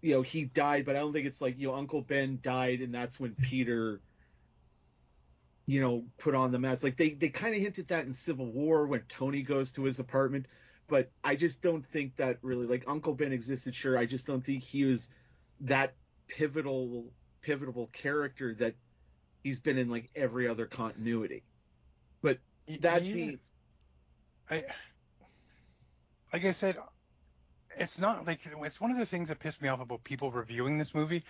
you 0.00 0.14
know 0.14 0.22
he 0.22 0.44
died, 0.44 0.84
but 0.84 0.96
I 0.96 1.00
don't 1.00 1.12
think 1.12 1.26
it's 1.26 1.40
like 1.40 1.58
you 1.58 1.68
know 1.68 1.74
Uncle 1.74 2.02
Ben 2.02 2.38
died 2.42 2.80
and 2.80 2.94
that's 2.94 3.18
when 3.18 3.34
Peter 3.34 4.00
you 5.66 5.80
know 5.80 6.04
put 6.18 6.34
on 6.34 6.52
the 6.52 6.58
mask. 6.58 6.82
Like 6.82 6.96
they 6.96 7.10
they 7.10 7.28
kind 7.28 7.54
of 7.54 7.60
hinted 7.60 7.88
that 7.88 8.06
in 8.06 8.14
Civil 8.14 8.46
War 8.46 8.86
when 8.86 9.02
Tony 9.08 9.42
goes 9.42 9.72
to 9.72 9.84
his 9.84 9.98
apartment, 9.98 10.46
but 10.88 11.10
I 11.22 11.36
just 11.36 11.62
don't 11.62 11.84
think 11.84 12.16
that 12.16 12.38
really 12.42 12.66
like 12.66 12.84
Uncle 12.86 13.14
Ben 13.14 13.32
existed. 13.32 13.74
Sure, 13.74 13.96
I 13.96 14.06
just 14.06 14.26
don't 14.26 14.44
think 14.44 14.62
he 14.62 14.84
was 14.84 15.08
that 15.60 15.94
pivotal 16.28 17.12
pivotal 17.42 17.88
character 17.92 18.54
that 18.54 18.74
he's 19.42 19.60
been 19.60 19.78
in 19.78 19.90
like 19.90 20.10
every 20.16 20.48
other 20.48 20.66
continuity. 20.66 21.42
But 22.22 22.38
that 22.80 23.02
Yeah. 23.02 23.14
being 23.14 23.38
I, 24.50 24.62
like 26.32 26.44
I 26.44 26.52
said, 26.52 26.76
it's 27.78 27.98
not 27.98 28.26
like 28.26 28.40
it's 28.46 28.80
one 28.80 28.90
of 28.90 28.98
the 28.98 29.06
things 29.06 29.28
that 29.28 29.38
pissed 29.38 29.62
me 29.62 29.68
off 29.68 29.80
about 29.80 30.04
people 30.04 30.30
reviewing 30.30 30.78
this 30.78 30.94
movie 30.94 31.24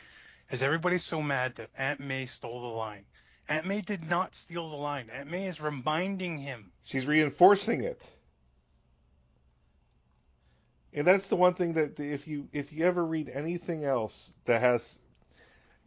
is 0.51 0.63
everybody's 0.63 1.05
so 1.05 1.23
mad 1.23 1.55
that 1.57 1.71
Aunt 1.79 2.01
May 2.01 2.27
stole 2.27 2.61
the 2.63 2.69
line. 2.69 3.05
Aunt 3.49 3.67
May 3.67 3.83
did 3.83 4.09
not 4.09 4.35
steal 4.35 4.69
the 4.71 4.77
line. 4.77 5.11
Aunt 5.11 5.31
May 5.31 5.47
is 5.47 5.61
reminding 5.61 6.39
him. 6.39 6.73
She's 6.85 7.07
reinforcing 7.07 7.83
it. 7.83 8.03
And 10.95 11.05
that's 11.05 11.29
the 11.29 11.37
one 11.37 11.55
thing 11.55 11.73
that 11.75 11.99
if 11.99 12.29
you 12.29 12.49
if 12.53 12.73
you 12.73 12.85
ever 12.85 13.05
read 13.05 13.29
anything 13.29 13.85
else 13.85 14.33
that 14.45 14.61
has 14.61 14.97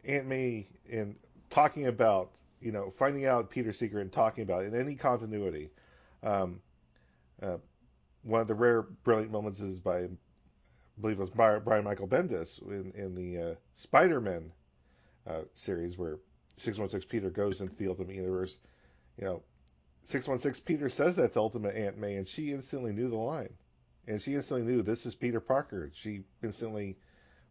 Aunt 0.04 0.26
May 0.26 0.66
in 0.86 1.16
talking 1.48 1.86
about, 1.86 2.30
you 2.60 2.72
know, 2.72 2.90
finding 2.90 3.24
out 3.24 3.48
Peter's 3.48 3.78
secret 3.78 4.02
and 4.02 4.12
talking 4.12 4.42
about 4.42 4.64
it 4.64 4.74
in 4.74 4.78
any 4.78 4.96
continuity, 4.96 5.70
um, 6.22 6.60
uh, 7.42 7.56
one 8.22 8.42
of 8.42 8.48
the 8.48 8.54
rare 8.54 8.82
brilliant 8.82 9.32
moments 9.32 9.60
is 9.60 9.80
by, 9.80 10.00
I 10.00 10.08
believe 11.00 11.16
it 11.18 11.20
was 11.20 11.30
Brian 11.30 11.62
Brian 11.64 11.84
Michael 11.84 12.06
Bendis 12.06 12.60
in 12.60 12.92
in 12.94 13.14
the 13.14 13.52
uh, 13.52 13.54
Spider-Man 13.76 14.52
uh, 15.26 15.40
series 15.54 15.96
where 15.96 16.18
616 16.58 17.08
Peter 17.08 17.30
goes 17.30 17.62
into 17.62 17.74
the 17.76 17.88
Ultimate 17.88 18.14
Universe. 18.14 18.58
You 19.16 19.24
know, 19.24 19.42
616 20.04 20.64
Peter 20.66 20.90
says 20.90 21.16
that 21.16 21.32
to 21.32 21.38
Ultimate 21.40 21.74
Aunt 21.74 21.96
May, 21.96 22.16
and 22.16 22.28
she 22.28 22.52
instantly 22.52 22.92
knew 22.92 23.08
the 23.08 23.18
line. 23.18 23.54
And 24.08 24.22
she 24.22 24.34
instantly 24.34 24.66
knew 24.66 24.80
this 24.80 25.04
is 25.04 25.14
Peter 25.14 25.38
Parker. 25.38 25.90
She 25.92 26.22
instantly 26.42 26.96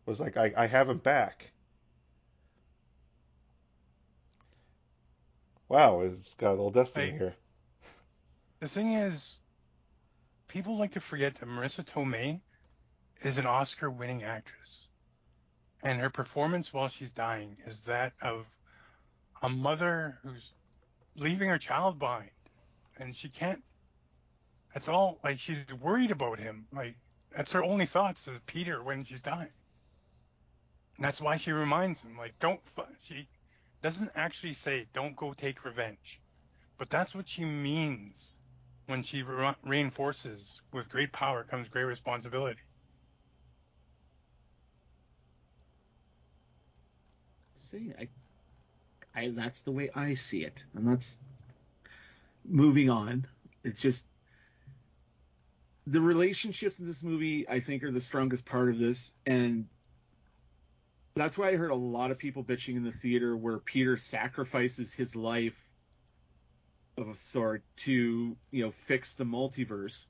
was 0.07 0.19
like, 0.19 0.37
I, 0.37 0.51
I 0.57 0.65
have 0.65 0.89
him 0.89 0.97
back. 0.97 1.51
Wow, 5.69 6.01
it's 6.01 6.33
got 6.33 6.49
a 6.49 6.57
little 6.57 6.71
destiny 6.71 7.11
here. 7.11 7.35
The 8.59 8.67
thing 8.67 8.93
is, 8.93 9.39
people 10.47 10.77
like 10.77 10.93
to 10.93 10.99
forget 10.99 11.35
that 11.35 11.47
Marisa 11.47 11.85
Tomei 11.85 12.41
is 13.21 13.37
an 13.37 13.45
Oscar-winning 13.45 14.23
actress, 14.23 14.87
and 15.83 15.99
her 15.99 16.09
performance 16.09 16.73
while 16.73 16.87
she's 16.87 17.11
dying 17.11 17.55
is 17.67 17.81
that 17.81 18.13
of 18.19 18.47
a 19.43 19.49
mother 19.49 20.17
who's 20.23 20.53
leaving 21.17 21.49
her 21.49 21.59
child 21.59 21.99
behind, 21.99 22.31
and 22.97 23.15
she 23.15 23.29
can't. 23.29 23.61
That's 24.77 24.89
all. 24.89 25.17
Like 25.23 25.39
she's 25.39 25.65
worried 25.81 26.11
about 26.11 26.37
him. 26.37 26.67
Like 26.71 26.93
that's 27.35 27.51
her 27.53 27.63
only 27.63 27.87
thoughts 27.87 28.27
is 28.27 28.37
Peter 28.45 28.83
when 28.83 29.03
she's 29.05 29.19
dying. 29.19 29.49
And 30.97 31.03
that's 31.03 31.19
why 31.19 31.37
she 31.37 31.51
reminds 31.51 32.03
him, 32.03 32.15
like, 32.15 32.37
don't. 32.37 32.59
She 33.01 33.27
doesn't 33.81 34.11
actually 34.13 34.53
say, 34.53 34.85
"Don't 34.93 35.15
go 35.15 35.33
take 35.33 35.65
revenge," 35.65 36.21
but 36.77 36.91
that's 36.91 37.15
what 37.15 37.27
she 37.27 37.43
means 37.43 38.37
when 38.85 39.01
she 39.01 39.23
re- 39.23 39.55
reinforces, 39.63 40.61
"With 40.71 40.89
great 40.89 41.11
power 41.11 41.43
comes 41.43 41.69
great 41.69 41.85
responsibility." 41.85 42.61
see 47.55 47.93
I 47.99 48.09
I 49.15 49.29
that's 49.29 49.63
the 49.63 49.71
way 49.71 49.89
I 49.95 50.13
see 50.13 50.43
it. 50.43 50.63
And 50.75 50.87
that's 50.87 51.19
moving 52.45 52.91
on. 52.91 53.25
It's 53.63 53.81
just 53.81 54.05
the 55.87 56.01
relationships 56.01 56.79
in 56.79 56.85
this 56.85 57.01
movie 57.01 57.47
I 57.49 57.61
think 57.61 57.83
are 57.83 57.91
the 57.91 58.01
strongest 58.01 58.45
part 58.45 58.69
of 58.69 58.77
this 58.77 59.13
and 59.25 59.67
that's 61.15 61.37
why 61.37 61.49
I 61.49 61.55
heard 61.55 61.71
a 61.71 61.75
lot 61.75 62.11
of 62.11 62.17
people 62.17 62.43
bitching 62.43 62.75
in 62.75 62.83
the 62.83 62.91
theater 62.91 63.35
where 63.35 63.57
Peter 63.57 63.97
sacrifices 63.97 64.93
his 64.93 65.15
life 65.15 65.55
of 66.97 67.09
a 67.09 67.15
sort 67.15 67.63
to, 67.77 68.35
you 68.51 68.65
know, 68.65 68.71
fix 68.85 69.15
the 69.15 69.23
multiverse. 69.23 70.05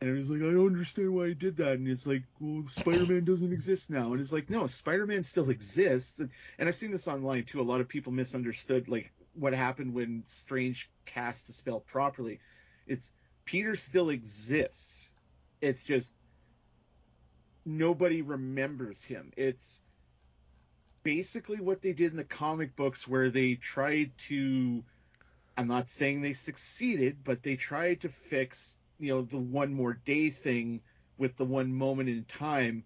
And 0.00 0.08
it 0.08 0.16
was 0.16 0.30
like, 0.30 0.40
I 0.40 0.52
don't 0.52 0.66
understand 0.66 1.14
why 1.14 1.28
he 1.28 1.34
did 1.34 1.56
that. 1.56 1.72
And 1.72 1.88
it's 1.88 2.06
like, 2.06 2.22
well, 2.40 2.64
Spider-Man 2.64 3.24
doesn't 3.24 3.52
exist 3.52 3.90
now. 3.90 4.12
And 4.12 4.20
it's 4.20 4.32
like, 4.32 4.48
no, 4.48 4.66
Spider-Man 4.66 5.24
still 5.24 5.50
exists. 5.50 6.20
And, 6.20 6.30
and 6.58 6.68
I've 6.68 6.76
seen 6.76 6.92
this 6.92 7.08
online 7.08 7.44
too. 7.44 7.60
A 7.60 7.62
lot 7.62 7.80
of 7.80 7.88
people 7.88 8.12
misunderstood 8.12 8.88
like 8.88 9.12
what 9.34 9.54
happened 9.54 9.94
when 9.94 10.22
Strange 10.26 10.88
cast 11.04 11.48
the 11.48 11.52
spell 11.52 11.80
properly. 11.80 12.40
It's 12.86 13.12
Peter 13.48 13.76
still 13.76 14.10
exists. 14.10 15.10
It's 15.62 15.82
just 15.82 16.14
nobody 17.64 18.20
remembers 18.20 19.02
him. 19.02 19.32
It's 19.38 19.80
basically 21.02 21.58
what 21.58 21.80
they 21.80 21.94
did 21.94 22.10
in 22.10 22.18
the 22.18 22.24
comic 22.24 22.76
books 22.76 23.08
where 23.08 23.30
they 23.30 23.54
tried 23.54 24.10
to 24.28 24.84
I'm 25.56 25.66
not 25.66 25.88
saying 25.88 26.20
they 26.20 26.34
succeeded, 26.34 27.24
but 27.24 27.42
they 27.42 27.56
tried 27.56 28.02
to 28.02 28.10
fix, 28.10 28.80
you 29.00 29.14
know, 29.14 29.22
the 29.22 29.38
one 29.38 29.72
more 29.72 29.94
day 29.94 30.28
thing 30.28 30.82
with 31.16 31.34
the 31.36 31.46
one 31.46 31.72
moment 31.72 32.10
in 32.10 32.24
time. 32.24 32.84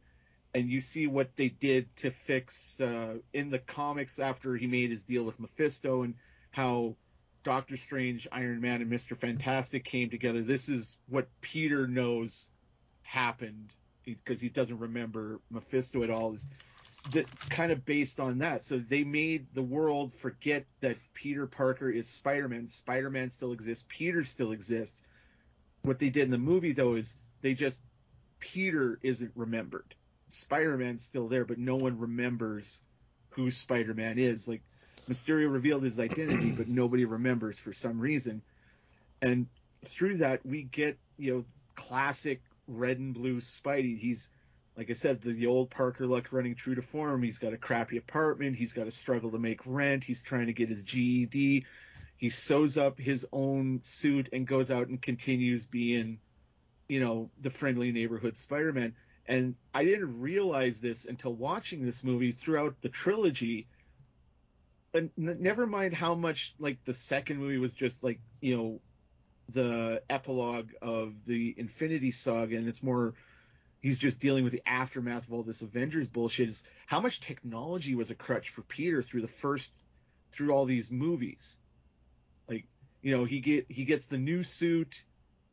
And 0.54 0.70
you 0.70 0.80
see 0.80 1.08
what 1.08 1.34
they 1.34 1.48
did 1.48 1.94
to 1.96 2.12
fix 2.12 2.80
uh, 2.80 3.16
in 3.32 3.50
the 3.50 3.58
comics 3.58 4.20
after 4.20 4.54
he 4.54 4.68
made 4.68 4.90
his 4.90 5.02
deal 5.02 5.24
with 5.24 5.40
Mephisto 5.40 6.02
and 6.02 6.14
how 6.52 6.94
Doctor 7.44 7.76
Strange, 7.76 8.28
Iron 8.30 8.60
Man, 8.60 8.82
and 8.82 8.90
Mr. 8.90 9.16
Fantastic 9.16 9.84
came 9.84 10.10
together. 10.10 10.42
This 10.42 10.68
is 10.68 10.96
what 11.08 11.28
Peter 11.40 11.86
knows 11.86 12.48
happened 13.02 13.72
because 14.04 14.40
he 14.40 14.48
doesn't 14.48 14.78
remember 14.78 15.40
Mephisto 15.50 16.02
at 16.02 16.10
all. 16.10 16.34
Is 16.34 16.46
that's 17.10 17.46
kind 17.46 17.72
of 17.72 17.84
based 17.84 18.20
on 18.20 18.38
that. 18.38 18.62
So 18.62 18.78
they 18.78 19.02
made 19.04 19.46
the 19.54 19.62
world 19.62 20.12
forget 20.14 20.66
that 20.80 20.96
Peter 21.14 21.46
Parker 21.46 21.90
is 21.90 22.08
Spider-Man. 22.08 22.66
Spider-Man 22.66 23.30
still 23.30 23.52
exists. 23.52 23.84
Peter 23.88 24.22
still 24.22 24.52
exists. 24.52 25.02
What 25.82 25.98
they 25.98 26.10
did 26.10 26.24
in 26.24 26.30
the 26.30 26.38
movie 26.38 26.72
though 26.72 26.94
is 26.94 27.16
they 27.40 27.54
just 27.54 27.82
Peter 28.38 28.98
isn't 29.02 29.32
remembered. 29.34 29.94
Spider-Man's 30.28 31.04
still 31.04 31.28
there, 31.28 31.44
but 31.44 31.58
no 31.58 31.76
one 31.76 31.98
remembers 31.98 32.80
who 33.30 33.50
Spider-Man 33.50 34.18
is. 34.18 34.46
Like 34.46 34.62
Mysterio 35.08 35.52
revealed 35.52 35.82
his 35.82 35.98
identity, 35.98 36.52
but 36.52 36.68
nobody 36.68 37.04
remembers 37.04 37.58
for 37.58 37.72
some 37.72 37.98
reason. 37.98 38.42
And 39.20 39.46
through 39.84 40.18
that, 40.18 40.44
we 40.44 40.62
get 40.62 40.98
you 41.16 41.34
know 41.34 41.44
classic 41.74 42.40
red 42.68 42.98
and 42.98 43.14
blue 43.14 43.40
Spidey. 43.40 43.98
He's 43.98 44.28
like 44.76 44.90
I 44.90 44.94
said, 44.94 45.20
the, 45.20 45.32
the 45.32 45.46
old 45.46 45.70
Parker 45.70 46.06
luck 46.06 46.28
running 46.32 46.54
true 46.54 46.74
to 46.74 46.82
form. 46.82 47.22
He's 47.22 47.38
got 47.38 47.52
a 47.52 47.58
crappy 47.58 47.98
apartment. 47.98 48.56
He's 48.56 48.72
got 48.72 48.84
to 48.84 48.90
struggle 48.90 49.30
to 49.32 49.38
make 49.38 49.60
rent. 49.66 50.04
He's 50.04 50.22
trying 50.22 50.46
to 50.46 50.52
get 50.52 50.68
his 50.68 50.82
GED. 50.82 51.66
He 52.16 52.30
sews 52.30 52.78
up 52.78 52.98
his 52.98 53.26
own 53.32 53.80
suit 53.82 54.28
and 54.32 54.46
goes 54.46 54.70
out 54.70 54.88
and 54.88 55.02
continues 55.02 55.66
being, 55.66 56.20
you 56.88 57.00
know, 57.00 57.30
the 57.40 57.50
friendly 57.50 57.92
neighborhood 57.92 58.36
Spider-Man. 58.36 58.94
And 59.26 59.56
I 59.74 59.84
didn't 59.84 60.20
realize 60.20 60.80
this 60.80 61.04
until 61.04 61.34
watching 61.34 61.84
this 61.84 62.02
movie 62.02 62.32
throughout 62.32 62.80
the 62.80 62.88
trilogy. 62.88 63.66
And 64.94 65.10
never 65.16 65.66
mind 65.66 65.94
how 65.94 66.14
much 66.14 66.54
like 66.58 66.84
the 66.84 66.92
second 66.92 67.38
movie 67.38 67.58
was 67.58 67.72
just 67.72 68.04
like 68.04 68.20
you 68.40 68.56
know 68.56 68.80
the 69.48 70.02
epilogue 70.10 70.70
of 70.82 71.14
the 71.26 71.54
Infinity 71.56 72.10
Saga, 72.10 72.56
and 72.56 72.68
it's 72.68 72.82
more 72.82 73.14
he's 73.80 73.98
just 73.98 74.20
dealing 74.20 74.44
with 74.44 74.52
the 74.52 74.62
aftermath 74.66 75.26
of 75.26 75.32
all 75.32 75.42
this 75.42 75.62
Avengers 75.62 76.08
bullshit. 76.08 76.50
Is 76.50 76.62
how 76.86 77.00
much 77.00 77.20
technology 77.20 77.94
was 77.94 78.10
a 78.10 78.14
crutch 78.14 78.50
for 78.50 78.62
Peter 78.62 79.02
through 79.02 79.22
the 79.22 79.28
first 79.28 79.74
through 80.30 80.52
all 80.52 80.66
these 80.66 80.90
movies. 80.90 81.56
Like 82.48 82.66
you 83.00 83.16
know 83.16 83.24
he 83.24 83.40
get 83.40 83.66
he 83.70 83.84
gets 83.84 84.06
the 84.06 84.18
new 84.18 84.42
suit 84.42 85.04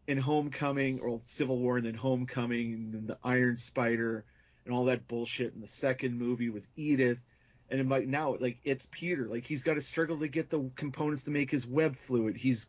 in 0.07 0.17
Homecoming 0.17 0.99
or 0.99 1.21
Civil 1.23 1.59
War 1.59 1.77
and 1.77 1.85
then 1.85 1.93
Homecoming 1.93 2.73
and 2.73 2.93
then 2.93 3.07
the 3.07 3.17
Iron 3.23 3.55
Spider 3.55 4.25
and 4.65 4.73
all 4.73 4.85
that 4.85 5.07
bullshit 5.07 5.53
in 5.53 5.61
the 5.61 5.67
second 5.67 6.17
movie 6.17 6.49
with 6.49 6.67
Edith 6.75 7.23
and 7.71 7.89
like 7.89 8.07
now 8.07 8.35
like 8.39 8.59
it's 8.63 8.87
Peter. 8.91 9.27
Like 9.27 9.45
he's 9.45 9.63
got 9.63 9.75
to 9.75 9.81
struggle 9.81 10.19
to 10.19 10.27
get 10.27 10.49
the 10.49 10.69
components 10.75 11.23
to 11.23 11.31
make 11.31 11.51
his 11.51 11.67
web 11.67 11.95
fluid. 11.95 12.35
He's 12.35 12.67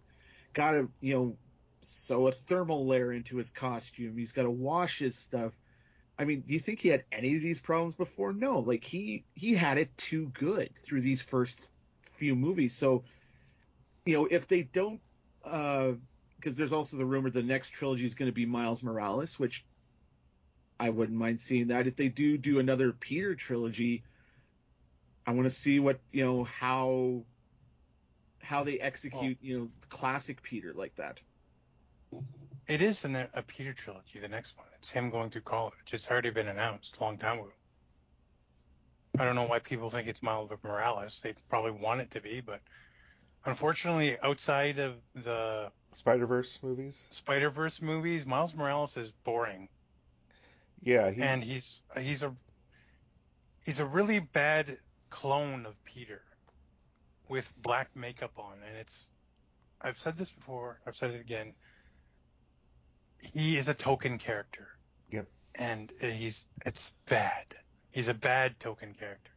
got 0.52 0.72
to 0.72 0.90
you 1.00 1.14
know 1.14 1.36
sew 1.80 2.28
a 2.28 2.32
thermal 2.32 2.86
layer 2.86 3.12
into 3.12 3.36
his 3.36 3.50
costume. 3.50 4.16
He's 4.16 4.32
got 4.32 4.42
to 4.42 4.50
wash 4.50 4.98
his 4.98 5.16
stuff. 5.16 5.52
I 6.18 6.24
mean 6.24 6.42
do 6.42 6.52
you 6.52 6.60
think 6.60 6.80
he 6.80 6.88
had 6.88 7.04
any 7.10 7.36
of 7.36 7.42
these 7.42 7.60
problems 7.60 7.94
before? 7.94 8.32
No. 8.32 8.58
Like 8.58 8.84
he 8.84 9.24
he 9.34 9.54
had 9.54 9.78
it 9.78 9.96
too 9.96 10.30
good 10.34 10.70
through 10.82 11.00
these 11.00 11.22
first 11.22 11.66
few 12.12 12.36
movies. 12.36 12.74
So 12.74 13.04
you 14.04 14.14
know 14.14 14.28
if 14.30 14.46
they 14.46 14.62
don't 14.62 15.00
uh 15.44 15.92
because 16.36 16.56
there's 16.56 16.72
also 16.72 16.96
the 16.96 17.04
rumor 17.04 17.30
the 17.30 17.42
next 17.42 17.70
trilogy 17.70 18.04
is 18.04 18.14
going 18.14 18.30
to 18.30 18.34
be 18.34 18.46
Miles 18.46 18.82
Morales 18.82 19.38
which 19.38 19.64
I 20.78 20.88
wouldn't 20.88 21.18
mind 21.18 21.38
seeing 21.38 21.68
that. 21.68 21.86
If 21.86 21.96
they 21.96 22.08
do 22.08 22.38
do 22.38 22.58
another 22.58 22.92
Peter 22.92 23.34
trilogy 23.34 24.02
I 25.30 25.32
want 25.32 25.46
to 25.46 25.54
see 25.54 25.78
what 25.78 26.00
you 26.10 26.24
know 26.24 26.42
how 26.42 27.22
how 28.40 28.64
they 28.64 28.80
execute 28.80 29.38
oh. 29.40 29.46
you 29.46 29.58
know 29.58 29.68
classic 29.88 30.42
Peter 30.42 30.72
like 30.74 30.96
that. 30.96 31.20
It 32.66 32.82
is 32.82 33.04
in 33.04 33.14
a 33.14 33.42
Peter 33.44 33.72
trilogy, 33.72 34.18
the 34.18 34.26
next 34.26 34.58
one. 34.58 34.66
It's 34.74 34.90
him 34.90 35.08
going 35.08 35.30
through 35.30 35.42
college. 35.42 35.92
It's 35.92 36.10
already 36.10 36.30
been 36.30 36.48
announced 36.48 36.98
a 36.98 37.04
long 37.04 37.16
time 37.16 37.38
ago. 37.38 37.52
I 39.20 39.24
don't 39.24 39.36
know 39.36 39.46
why 39.46 39.60
people 39.60 39.88
think 39.88 40.08
it's 40.08 40.20
Miles 40.20 40.50
Morales. 40.64 41.20
They 41.22 41.34
probably 41.48 41.72
want 41.72 42.00
it 42.00 42.10
to 42.10 42.20
be, 42.20 42.40
but 42.40 42.60
unfortunately, 43.44 44.16
outside 44.20 44.80
of 44.80 44.96
the 45.14 45.70
Spider 45.92 46.26
Verse 46.26 46.58
movies, 46.60 47.06
Spider 47.10 47.50
Verse 47.50 47.80
movies, 47.80 48.26
Miles 48.26 48.56
Morales 48.56 48.96
is 48.96 49.12
boring. 49.12 49.68
Yeah, 50.82 51.08
he, 51.12 51.22
and 51.22 51.44
he's 51.44 51.82
he's 51.96 52.24
a 52.24 52.34
he's 53.64 53.78
a 53.78 53.86
really 53.86 54.18
bad 54.18 54.76
clone 55.10 55.66
of 55.66 55.82
Peter 55.84 56.22
with 57.28 57.52
black 57.60 57.94
makeup 57.94 58.38
on, 58.38 58.54
and 58.66 58.76
it's. 58.78 59.08
I've 59.80 59.98
said 59.98 60.16
this 60.16 60.30
before. 60.30 60.80
I've 60.86 60.96
said 60.96 61.12
it 61.12 61.20
again. 61.20 61.54
He 63.34 63.56
is 63.56 63.68
a 63.68 63.74
token 63.74 64.18
character. 64.18 64.68
Yep. 65.10 65.26
And 65.54 65.92
he's 66.00 66.46
it's 66.64 66.94
bad. 67.06 67.44
He's 67.90 68.08
a 68.08 68.14
bad 68.14 68.58
token 68.60 68.94
character. 68.94 69.32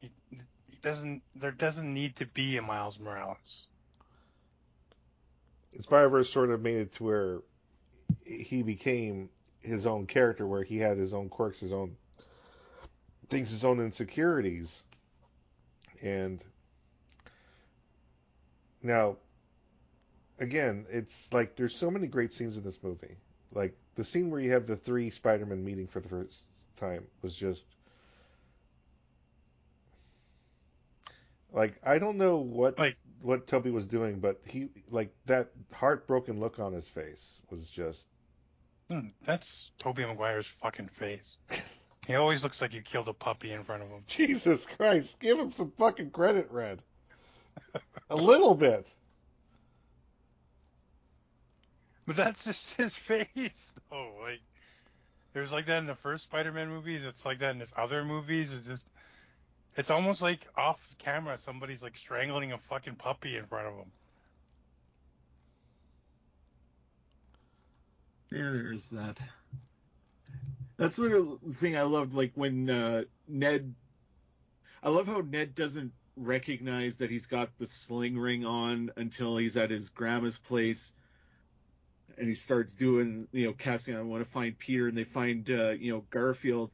He, 0.00 0.10
he 0.30 0.76
doesn't. 0.82 1.22
There 1.34 1.52
doesn't 1.52 1.92
need 1.92 2.16
to 2.16 2.26
be 2.26 2.56
a 2.56 2.62
Miles 2.62 2.98
Morales. 2.98 3.68
Spider-Verse 5.80 6.30
sort 6.30 6.50
of 6.50 6.60
made 6.60 6.78
it 6.78 6.92
to 6.94 7.04
where 7.04 7.38
he 8.26 8.62
became 8.62 9.28
his 9.62 9.86
own 9.86 10.06
character, 10.06 10.46
where 10.46 10.62
he 10.62 10.78
had 10.78 10.96
his 10.96 11.14
own 11.14 11.28
quirks, 11.28 11.60
his 11.60 11.72
own 11.72 11.96
things, 13.28 13.50
his 13.50 13.64
own 13.64 13.80
insecurities. 13.80 14.82
And 16.02 16.42
now, 18.82 19.16
again, 20.38 20.86
it's 20.90 21.32
like 21.32 21.56
there's 21.56 21.74
so 21.74 21.90
many 21.90 22.06
great 22.06 22.32
scenes 22.32 22.56
in 22.56 22.62
this 22.62 22.82
movie. 22.82 23.16
Like 23.52 23.76
the 23.94 24.04
scene 24.04 24.30
where 24.30 24.40
you 24.40 24.52
have 24.52 24.66
the 24.66 24.76
three 24.76 25.10
Spider-Man 25.10 25.64
meeting 25.64 25.86
for 25.86 26.00
the 26.00 26.08
first 26.08 26.76
time 26.76 27.06
was 27.22 27.36
just 27.36 27.66
like 31.52 31.80
I 31.84 31.98
don't 31.98 32.18
know 32.18 32.36
what 32.36 32.78
like 32.78 32.96
what 33.20 33.46
Tobey 33.46 33.70
was 33.70 33.88
doing, 33.88 34.20
but 34.20 34.40
he 34.46 34.68
like 34.90 35.14
that 35.26 35.50
heartbroken 35.72 36.40
look 36.40 36.58
on 36.58 36.72
his 36.72 36.88
face 36.88 37.40
was 37.50 37.68
just. 37.70 38.08
Hmm, 38.90 39.08
that's 39.22 39.72
Tobey 39.78 40.06
Maguire's 40.06 40.46
fucking 40.46 40.88
face. 40.88 41.36
He 42.08 42.14
always 42.14 42.42
looks 42.42 42.62
like 42.62 42.72
you 42.72 42.80
killed 42.80 43.06
a 43.08 43.12
puppy 43.12 43.52
in 43.52 43.62
front 43.62 43.82
of 43.82 43.90
him. 43.90 44.02
Jesus 44.06 44.64
Christ, 44.64 45.20
give 45.20 45.38
him 45.38 45.52
some 45.52 45.70
fucking 45.72 46.10
credit, 46.10 46.48
Red. 46.50 46.80
a 48.08 48.16
little 48.16 48.54
bit. 48.54 48.88
But 52.06 52.16
that's 52.16 52.44
just 52.44 52.76
his 52.78 52.96
face. 52.96 53.72
Oh, 53.92 54.08
like 54.22 54.40
there's 55.34 55.52
like 55.52 55.66
that 55.66 55.80
in 55.80 55.86
the 55.86 55.94
first 55.94 56.24
Spider-Man 56.24 56.70
movies. 56.70 57.04
It's 57.04 57.26
like 57.26 57.40
that 57.40 57.54
in 57.54 57.60
his 57.60 57.74
other 57.76 58.02
movies. 58.06 58.54
It's 58.54 58.66
just, 58.66 58.90
it's 59.76 59.90
almost 59.90 60.22
like 60.22 60.46
off 60.56 60.96
camera, 60.96 61.36
somebody's 61.36 61.82
like 61.82 61.98
strangling 61.98 62.52
a 62.52 62.58
fucking 62.58 62.94
puppy 62.94 63.36
in 63.36 63.44
front 63.44 63.66
of 63.66 63.74
him. 63.74 63.92
Yeah, 68.30 68.50
there's 68.50 68.88
that. 68.90 69.18
That's 70.78 70.94
the 70.94 71.38
thing 71.54 71.76
I 71.76 71.82
loved, 71.82 72.14
like 72.14 72.32
when 72.34 72.70
uh, 72.70 73.02
Ned. 73.26 73.74
I 74.80 74.90
love 74.90 75.08
how 75.08 75.20
Ned 75.20 75.56
doesn't 75.56 75.92
recognize 76.16 76.98
that 76.98 77.10
he's 77.10 77.26
got 77.26 77.56
the 77.58 77.66
sling 77.66 78.16
ring 78.16 78.46
on 78.46 78.92
until 78.96 79.36
he's 79.36 79.56
at 79.56 79.70
his 79.70 79.88
grandma's 79.88 80.38
place, 80.38 80.92
and 82.16 82.28
he 82.28 82.34
starts 82.34 82.74
doing, 82.74 83.26
you 83.32 83.46
know, 83.46 83.52
casting. 83.54 83.96
I 83.96 84.02
want 84.02 84.24
to 84.24 84.30
find 84.30 84.56
Peter, 84.56 84.86
and 84.86 84.96
they 84.96 85.04
find, 85.04 85.50
uh, 85.50 85.70
you 85.70 85.92
know, 85.92 86.04
Garfield. 86.10 86.70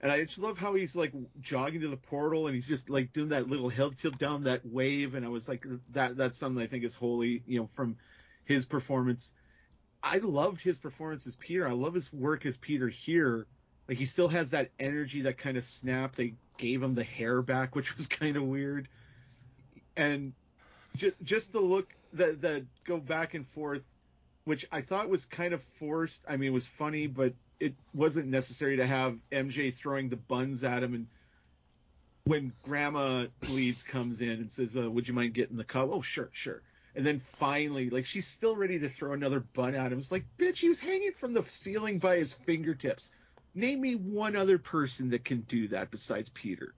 And 0.00 0.10
I 0.10 0.24
just 0.24 0.38
love 0.38 0.58
how 0.58 0.74
he's 0.74 0.96
like 0.96 1.12
jogging 1.40 1.80
to 1.82 1.88
the 1.88 1.96
portal, 1.96 2.48
and 2.48 2.56
he's 2.56 2.66
just 2.66 2.90
like 2.90 3.12
doing 3.12 3.28
that 3.28 3.48
little 3.48 3.68
hill 3.68 3.92
tilt 3.92 4.18
down 4.18 4.42
that 4.44 4.66
wave. 4.66 5.14
And 5.14 5.24
I 5.24 5.28
was 5.28 5.48
like, 5.48 5.64
that 5.92 6.16
that's 6.16 6.36
something 6.36 6.62
I 6.62 6.66
think 6.66 6.82
is 6.82 6.94
holy, 6.94 7.44
you 7.46 7.60
know, 7.60 7.68
from 7.72 7.96
his 8.44 8.66
performance 8.66 9.32
I 10.04 10.18
loved 10.18 10.60
his 10.60 10.76
performance 10.76 11.26
as 11.26 11.34
Peter. 11.34 11.66
I 11.66 11.72
love 11.72 11.94
his 11.94 12.12
work 12.12 12.44
as 12.44 12.58
Peter 12.58 12.88
here. 12.88 13.46
Like 13.88 13.96
he 13.96 14.04
still 14.04 14.28
has 14.28 14.50
that 14.50 14.70
energy, 14.78 15.22
that 15.22 15.38
kind 15.38 15.56
of 15.56 15.64
snap. 15.64 16.14
They 16.14 16.34
gave 16.58 16.82
him 16.82 16.94
the 16.94 17.04
hair 17.04 17.40
back, 17.40 17.74
which 17.74 17.96
was 17.96 18.06
kind 18.08 18.36
of 18.36 18.42
weird. 18.42 18.86
And 19.96 20.34
just 20.96 21.16
just 21.22 21.52
the 21.52 21.60
look 21.60 21.94
that 22.12 22.42
that 22.42 22.64
go 22.84 22.98
back 22.98 23.32
and 23.32 23.48
forth, 23.48 23.88
which 24.44 24.66
I 24.70 24.82
thought 24.82 25.08
was 25.08 25.24
kind 25.24 25.54
of 25.54 25.62
forced. 25.78 26.24
I 26.28 26.36
mean, 26.36 26.50
it 26.50 26.52
was 26.54 26.66
funny, 26.66 27.06
but 27.06 27.32
it 27.58 27.74
wasn't 27.94 28.28
necessary 28.28 28.76
to 28.76 28.86
have 28.86 29.16
MJ 29.32 29.72
throwing 29.72 30.10
the 30.10 30.16
buns 30.16 30.64
at 30.64 30.82
him. 30.82 30.94
And 30.94 31.06
when 32.24 32.52
Grandma 32.62 33.26
Leeds 33.48 33.82
comes 33.82 34.20
in 34.20 34.28
and 34.28 34.50
says, 34.50 34.76
uh, 34.76 34.90
"Would 34.90 35.08
you 35.08 35.14
mind 35.14 35.32
getting 35.32 35.56
the 35.56 35.64
cup?" 35.64 35.88
Oh, 35.90 36.02
sure, 36.02 36.28
sure 36.32 36.62
and 36.94 37.04
then 37.04 37.20
finally, 37.20 37.90
like 37.90 38.06
she's 38.06 38.26
still 38.26 38.54
ready 38.56 38.78
to 38.78 38.88
throw 38.88 39.12
another 39.12 39.40
bun 39.40 39.74
at 39.74 39.92
him. 39.92 39.98
It's 39.98 40.12
like, 40.12 40.24
bitch, 40.38 40.58
he 40.58 40.68
was 40.68 40.80
hanging 40.80 41.12
from 41.12 41.32
the 41.32 41.42
ceiling 41.42 41.98
by 41.98 42.16
his 42.18 42.32
fingertips. 42.32 43.10
Name 43.54 43.80
me 43.80 43.94
one 43.94 44.36
other 44.36 44.58
person 44.58 45.10
that 45.10 45.24
can 45.24 45.40
do 45.42 45.68
that 45.68 45.90
besides 45.90 46.28
Peter. 46.28 46.74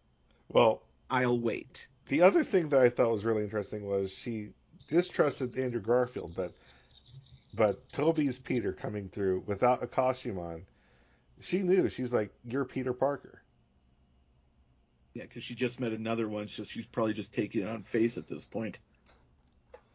Well, 0.48 0.82
I'll 1.10 1.38
wait. 1.38 1.86
The 2.08 2.22
other 2.22 2.44
thing 2.44 2.68
that 2.70 2.80
I 2.80 2.88
thought 2.88 3.10
was 3.10 3.24
really 3.24 3.42
interesting 3.42 3.86
was 3.86 4.12
she 4.12 4.50
distrusted 4.88 5.58
Andrew 5.58 5.80
Garfield, 5.80 6.34
but 6.36 6.52
but 7.54 7.88
Tobey's 7.90 8.38
Peter 8.38 8.72
coming 8.72 9.08
through 9.08 9.42
without 9.46 9.82
a 9.82 9.86
costume 9.86 10.38
on, 10.38 10.66
she 11.40 11.62
knew. 11.62 11.88
She's 11.88 12.12
like, 12.12 12.30
"You're 12.44 12.66
Peter 12.66 12.92
Parker." 12.92 13.42
Yeah, 15.14 15.22
because 15.22 15.44
she 15.44 15.54
just 15.54 15.80
met 15.80 15.92
another 15.92 16.28
one, 16.28 16.48
so 16.48 16.64
she's 16.64 16.86
probably 16.86 17.14
just 17.14 17.32
taking 17.32 17.62
it 17.62 17.68
on 17.68 17.82
faith 17.82 18.18
at 18.18 18.26
this 18.26 18.44
point. 18.44 18.78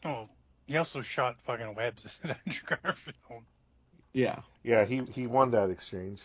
Oh, 0.04 0.26
he 0.68 0.78
also 0.78 1.02
shot 1.02 1.42
fucking 1.42 1.76
webs 1.76 2.20
at 2.24 2.38
Andrew 2.46 2.78
Garfield. 2.84 3.44
Yeah. 4.14 4.40
Yeah, 4.64 4.86
he 4.86 5.04
he 5.04 5.28
won 5.28 5.52
that 5.52 5.70
exchange. 5.70 6.22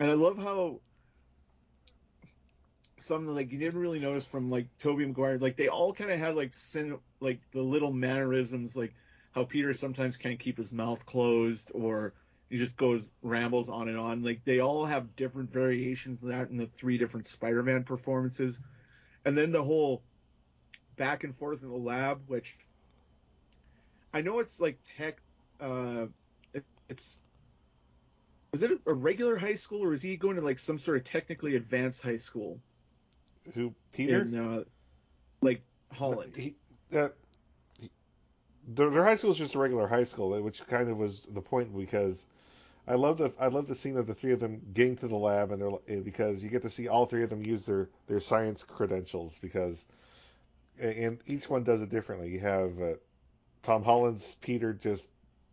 And 0.00 0.10
I 0.10 0.14
love 0.14 0.38
how 0.38 0.80
something 2.98 3.34
like 3.34 3.52
you 3.52 3.58
didn't 3.58 3.80
really 3.80 4.00
notice 4.00 4.24
from 4.24 4.50
like 4.50 4.66
Tobey 4.78 5.04
Maguire, 5.04 5.38
like 5.38 5.56
they 5.56 5.68
all 5.68 5.92
kind 5.92 6.10
of 6.10 6.18
had 6.18 6.34
like 6.34 6.52
sin, 6.54 6.98
like 7.20 7.40
the 7.52 7.60
little 7.60 7.92
mannerisms, 7.92 8.76
like 8.76 8.94
how 9.32 9.44
Peter 9.44 9.72
sometimes 9.74 10.16
can't 10.16 10.38
keep 10.38 10.56
his 10.56 10.72
mouth 10.72 11.04
closed 11.06 11.70
or 11.74 12.14
he 12.48 12.56
just 12.56 12.76
goes 12.76 13.08
rambles 13.22 13.68
on 13.68 13.88
and 13.88 13.98
on. 13.98 14.22
Like 14.22 14.44
they 14.44 14.60
all 14.60 14.84
have 14.84 15.16
different 15.16 15.52
variations 15.52 16.22
of 16.22 16.28
that 16.28 16.50
in 16.50 16.56
the 16.56 16.66
three 16.66 16.98
different 16.98 17.26
Spider-Man 17.26 17.84
performances, 17.84 18.58
and 19.24 19.36
then 19.36 19.52
the 19.52 19.62
whole 19.62 20.02
back 20.96 21.24
and 21.24 21.36
forth 21.36 21.62
in 21.62 21.68
the 21.68 21.76
lab, 21.76 22.20
which 22.26 22.56
I 24.12 24.20
know 24.20 24.38
it's 24.38 24.60
like 24.60 24.78
tech. 24.96 25.20
Uh, 25.60 26.06
it, 26.52 26.64
it's 26.88 27.20
was 28.52 28.62
it 28.62 28.70
a 28.86 28.94
regular 28.94 29.36
high 29.36 29.56
school 29.56 29.82
or 29.82 29.92
is 29.92 30.00
he 30.00 30.16
going 30.16 30.36
to 30.36 30.42
like 30.42 30.58
some 30.58 30.78
sort 30.78 30.96
of 30.96 31.04
technically 31.04 31.56
advanced 31.56 32.02
high 32.02 32.16
school? 32.16 32.60
Who 33.54 33.74
Peter? 33.92 34.22
In, 34.22 34.38
uh, 34.38 34.64
like 35.40 35.62
Holland. 35.92 36.36
He, 36.36 36.54
that 36.90 37.14
their, 38.68 38.90
their 38.90 39.04
high 39.04 39.16
school 39.16 39.32
is 39.32 39.38
just 39.38 39.56
a 39.56 39.58
regular 39.58 39.88
high 39.88 40.04
school, 40.04 40.40
which 40.40 40.64
kind 40.66 40.88
of 40.88 40.96
was 40.96 41.26
the 41.30 41.40
point 41.40 41.76
because 41.76 42.26
I 42.86 42.94
love 42.94 43.18
the 43.18 43.32
I 43.40 43.48
love 43.48 43.66
the 43.66 43.74
scene 43.74 43.96
of 43.96 44.06
the 44.06 44.14
three 44.14 44.32
of 44.32 44.40
them 44.40 44.60
getting 44.72 44.96
to 44.98 45.08
the 45.08 45.16
lab 45.16 45.50
and 45.50 45.60
they're 45.60 46.00
because 46.02 46.42
you 46.42 46.50
get 46.50 46.62
to 46.62 46.70
see 46.70 46.86
all 46.86 47.06
three 47.06 47.24
of 47.24 47.30
them 47.30 47.44
use 47.44 47.64
their 47.64 47.88
their 48.06 48.20
science 48.20 48.62
credentials 48.62 49.38
because 49.38 49.84
and 50.80 51.18
each 51.26 51.48
one 51.48 51.62
does 51.64 51.82
it 51.82 51.90
differently. 51.90 52.30
You 52.30 52.40
have 52.40 52.80
uh, 52.80 52.94
Tom 53.62 53.82
Holland's 53.84 54.34
Peter 54.36 54.72
just 54.72 55.08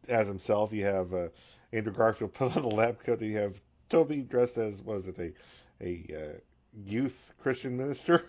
as 0.07 0.27
himself. 0.27 0.73
You 0.73 0.85
have 0.85 1.13
uh, 1.13 1.27
Andrew 1.71 1.93
Garfield 1.93 2.33
put 2.35 2.55
on 2.57 2.63
a 2.63 2.67
lab 2.69 3.03
coat. 3.03 3.21
You 3.21 3.37
have 3.37 3.59
Tobey 3.89 4.21
dressed 4.21 4.57
as 4.57 4.81
was 4.81 5.07
it 5.07 5.17
a 5.19 5.33
a 5.83 6.15
uh, 6.15 6.37
youth 6.85 7.33
Christian 7.41 7.77
minister? 7.77 8.23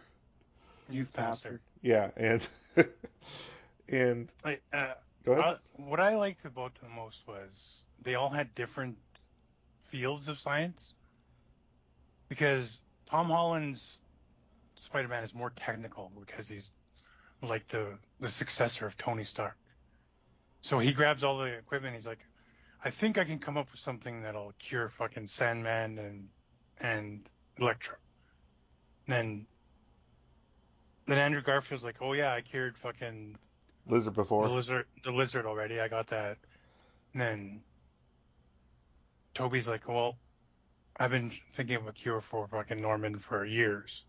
Youth 0.88 1.12
pastor. 1.12 1.61
Yeah, 1.82 2.11
and 2.16 2.47
and 3.88 4.28
Like, 4.45 4.62
uh, 4.72 4.95
go 5.24 5.32
ahead. 5.32 5.45
uh, 5.45 5.55
what 5.76 6.01
I 6.01 6.16
liked 6.16 6.45
about 6.45 6.74
them 6.76 6.93
most 6.97 7.26
was 7.26 7.84
they 8.03 8.14
all 8.14 8.30
had 8.30 8.55
different 8.55 8.99
fields 9.84 10.28
of 10.28 10.38
science. 10.38 10.95
Because 12.28 12.80
Tom 13.07 13.26
Holland's 13.26 14.01
Spider-Man 14.76 15.22
is 15.22 15.34
more 15.34 15.51
technical 15.51 16.11
because 16.18 16.49
he's 16.49 16.70
like 17.43 17.66
the 17.68 17.99
the 18.20 18.28
successor 18.28 18.86
of 18.86 18.97
Tony 18.97 19.24
Stark. 19.24 19.57
So 20.61 20.78
he 20.78 20.93
grabs 20.93 21.24
all 21.24 21.38
the 21.38 21.53
equipment. 21.53 21.97
He's 21.97 22.07
like, 22.07 22.24
I 22.84 22.90
think 22.90 23.18
I 23.18 23.24
can 23.24 23.38
come 23.38 23.57
up 23.57 23.70
with 23.70 23.80
something 23.80 24.22
that'll 24.22 24.53
cure 24.59 24.88
fucking 24.88 25.26
Sandman 25.26 25.99
and 25.99 26.28
and 26.80 27.28
Electro. 27.59 27.97
Then 29.09 29.47
then 31.07 31.18
Andrew 31.18 31.43
Garfield's 31.43 31.84
like, 31.84 31.97
oh 32.01 32.12
yeah, 32.12 32.32
I 32.32 32.40
cured 32.40 32.78
fucking 32.78 33.36
Lizard 33.88 34.14
before. 34.14 34.45
the 34.45 34.51
lizard, 34.55 34.86
the 35.03 35.11
lizard 35.12 35.47
already. 35.47 35.80
I 35.80 35.88
got 35.88 36.07
that. 36.09 36.38
And 37.12 37.20
then 37.20 37.61
Tobey's 39.34 39.68
like, 39.68 39.88
well, 39.88 40.16
I've 40.99 41.11
been 41.11 41.30
thinking 41.53 41.76
of 41.76 41.86
a 41.88 41.93
cure 41.93 42.20
for 42.20 42.47
fucking 42.47 42.80
Norman 42.80 43.18
for 43.18 43.45
years. 43.45 44.05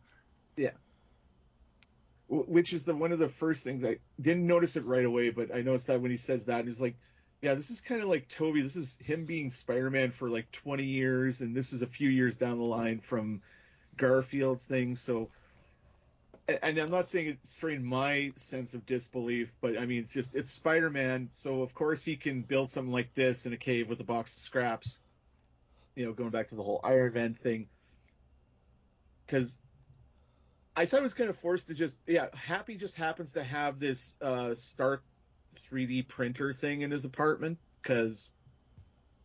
Wh- 0.58 0.74
which 2.34 2.74
is 2.74 2.84
the 2.84 2.96
one 2.96 3.12
of 3.12 3.20
the 3.20 3.30
first 3.30 3.64
things 3.64 3.86
I 3.86 3.98
didn't 4.20 4.48
notice 4.48 4.76
it 4.76 4.86
right 4.86 5.06
away, 5.06 5.30
but 5.30 5.54
I 5.54 5.62
noticed 5.62 5.88
that 5.88 6.02
when 6.02 6.12
he 6.12 6.18
says 6.18 6.46
that, 6.46 6.66
he's 6.66 6.82
like, 6.82 6.96
yeah, 7.42 7.54
this 7.54 7.70
is 7.70 7.82
kind 7.82 8.02
of 8.02 8.08
like 8.08 8.28
Tobey. 8.28 8.62
This 8.62 8.76
is 8.76 8.98
him 9.04 9.26
being 9.26 9.52
Spider-Man 9.52 10.12
for 10.12 10.30
like 10.30 10.52
20 10.52 10.84
years, 10.84 11.42
and 11.42 11.56
this 11.56 11.74
is 11.74 11.82
a 11.82 11.88
few 11.88 12.10
years 12.10 12.36
down 12.36 12.58
the 12.58 12.64
line 12.64 13.00
from 13.00 13.42
Garfield's 13.98 14.66
thing. 14.66 14.96
So, 14.96 15.30
and, 16.48 16.60
and 16.64 16.78
I'm 16.80 16.90
not 16.90 17.08
saying 17.08 17.28
it 17.28 17.46
strained 17.46 17.86
my 17.86 18.32
sense 18.36 18.74
of 18.74 18.86
disbelief, 18.86 19.52
but 19.62 19.78
I 19.78 19.86
mean, 19.86 20.00
it's 20.00 20.12
just 20.14 20.36
it's 20.36 20.50
Spider-Man, 20.50 21.30
so 21.32 21.62
of 21.62 21.76
course 21.76 22.04
he 22.04 22.16
can 22.16 22.42
build 22.42 22.70
something 22.70 22.94
like 22.94 23.14
this 23.14 23.46
in 23.46 23.54
a 23.54 23.58
cave 23.58 23.90
with 23.90 24.00
a 24.00 24.06
box 24.06 24.36
of 24.36 24.42
scraps. 24.42 25.00
You 25.96 26.06
know, 26.06 26.14
going 26.14 26.32
back 26.32 26.50
to 26.50 26.56
the 26.56 26.64
whole 26.64 26.80
Iron 26.84 27.14
Man 27.14 27.34
thing, 27.36 27.68
because 29.28 29.58
I 30.76 30.86
thought 30.86 31.02
it 31.02 31.04
was 31.04 31.14
kind 31.14 31.30
of 31.30 31.38
forced 31.38 31.68
to 31.68 31.74
just 31.74 32.00
yeah. 32.08 32.28
Happy 32.34 32.76
just 32.76 32.96
happens 32.96 33.34
to 33.34 33.44
have 33.44 33.80
this 33.80 34.16
uh, 34.22 34.56
Stark 34.56 35.04
3D 35.70 36.08
printer 36.08 36.52
thing 36.52 36.82
in 36.82 36.92
his 36.92 37.06
apartment 37.06 37.60
because 37.82 38.30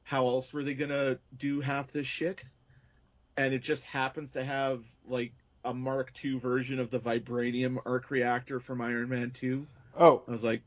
how 0.04 0.26
else 0.26 0.52
were 0.52 0.62
they 0.62 0.74
gonna 0.74 1.18
do 1.36 1.60
half 1.60 1.90
this 1.92 2.06
shit? 2.06 2.42
And 3.36 3.54
it 3.54 3.62
just 3.62 3.84
happens 3.84 4.32
to 4.32 4.44
have 4.44 4.82
like 5.06 5.32
a 5.64 5.72
Mark 5.72 6.12
II 6.22 6.38
version 6.38 6.80
of 6.80 6.90
the 6.90 6.98
vibranium 6.98 7.78
arc 7.86 8.10
reactor 8.10 8.60
from 8.60 8.80
Iron 8.80 9.08
Man 9.08 9.30
2. 9.30 9.66
Oh, 9.98 10.22
I 10.26 10.30
was 10.30 10.44
like, 10.44 10.62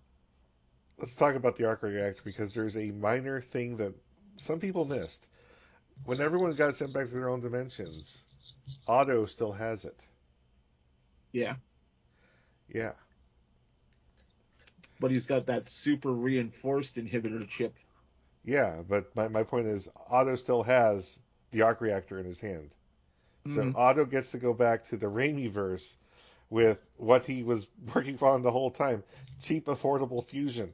let's 0.97 1.15
talk 1.15 1.35
about 1.35 1.55
the 1.57 1.65
arc 1.65 1.83
reactor 1.83 2.21
because 2.23 2.53
there's 2.53 2.77
a 2.77 2.91
minor 2.91 3.41
thing 3.41 3.77
that 3.77 3.93
some 4.37 4.59
people 4.59 4.85
missed. 4.85 5.27
When 6.05 6.21
everyone 6.21 6.53
got 6.53 6.75
sent 6.75 6.93
back 6.93 7.07
to 7.07 7.13
their 7.13 7.29
own 7.29 7.41
dimensions, 7.41 8.23
Otto 8.87 9.25
still 9.25 9.51
has 9.51 9.85
it. 9.85 9.99
Yeah, 11.31 11.55
Yeah. 12.67 12.93
but 14.99 15.11
he's 15.11 15.25
got 15.25 15.47
that 15.47 15.67
super 15.69 16.11
reinforced 16.11 16.95
inhibitor 16.95 17.47
chip. 17.47 17.75
Yeah, 18.43 18.81
but 18.87 19.15
my, 19.15 19.27
my 19.27 19.43
point 19.43 19.67
is 19.67 19.89
Otto 20.09 20.35
still 20.35 20.63
has 20.63 21.19
the 21.51 21.61
arc 21.63 21.81
reactor 21.81 22.19
in 22.19 22.25
his 22.25 22.39
hand. 22.39 22.73
So 23.49 23.63
Mhm. 23.63 23.75
Otto 23.75 24.05
gets 24.05 24.31
to 24.31 24.37
go 24.39 24.53
back 24.53 24.85
to 24.87 24.97
the 24.97 25.07
Raimi 25.07 25.49
verse 25.49 25.95
with 26.49 26.79
what 26.97 27.25
he 27.25 27.43
was 27.43 27.67
working 27.95 28.17
on 28.21 28.41
the 28.43 28.51
whole 28.51 28.71
time. 28.71 29.03
Cheap, 29.41 29.65
affordable 29.67 30.23
fusion. 30.23 30.73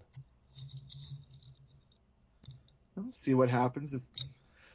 We'll 2.95 3.12
see 3.12 3.34
what 3.34 3.49
happens. 3.49 3.93
If 3.93 4.01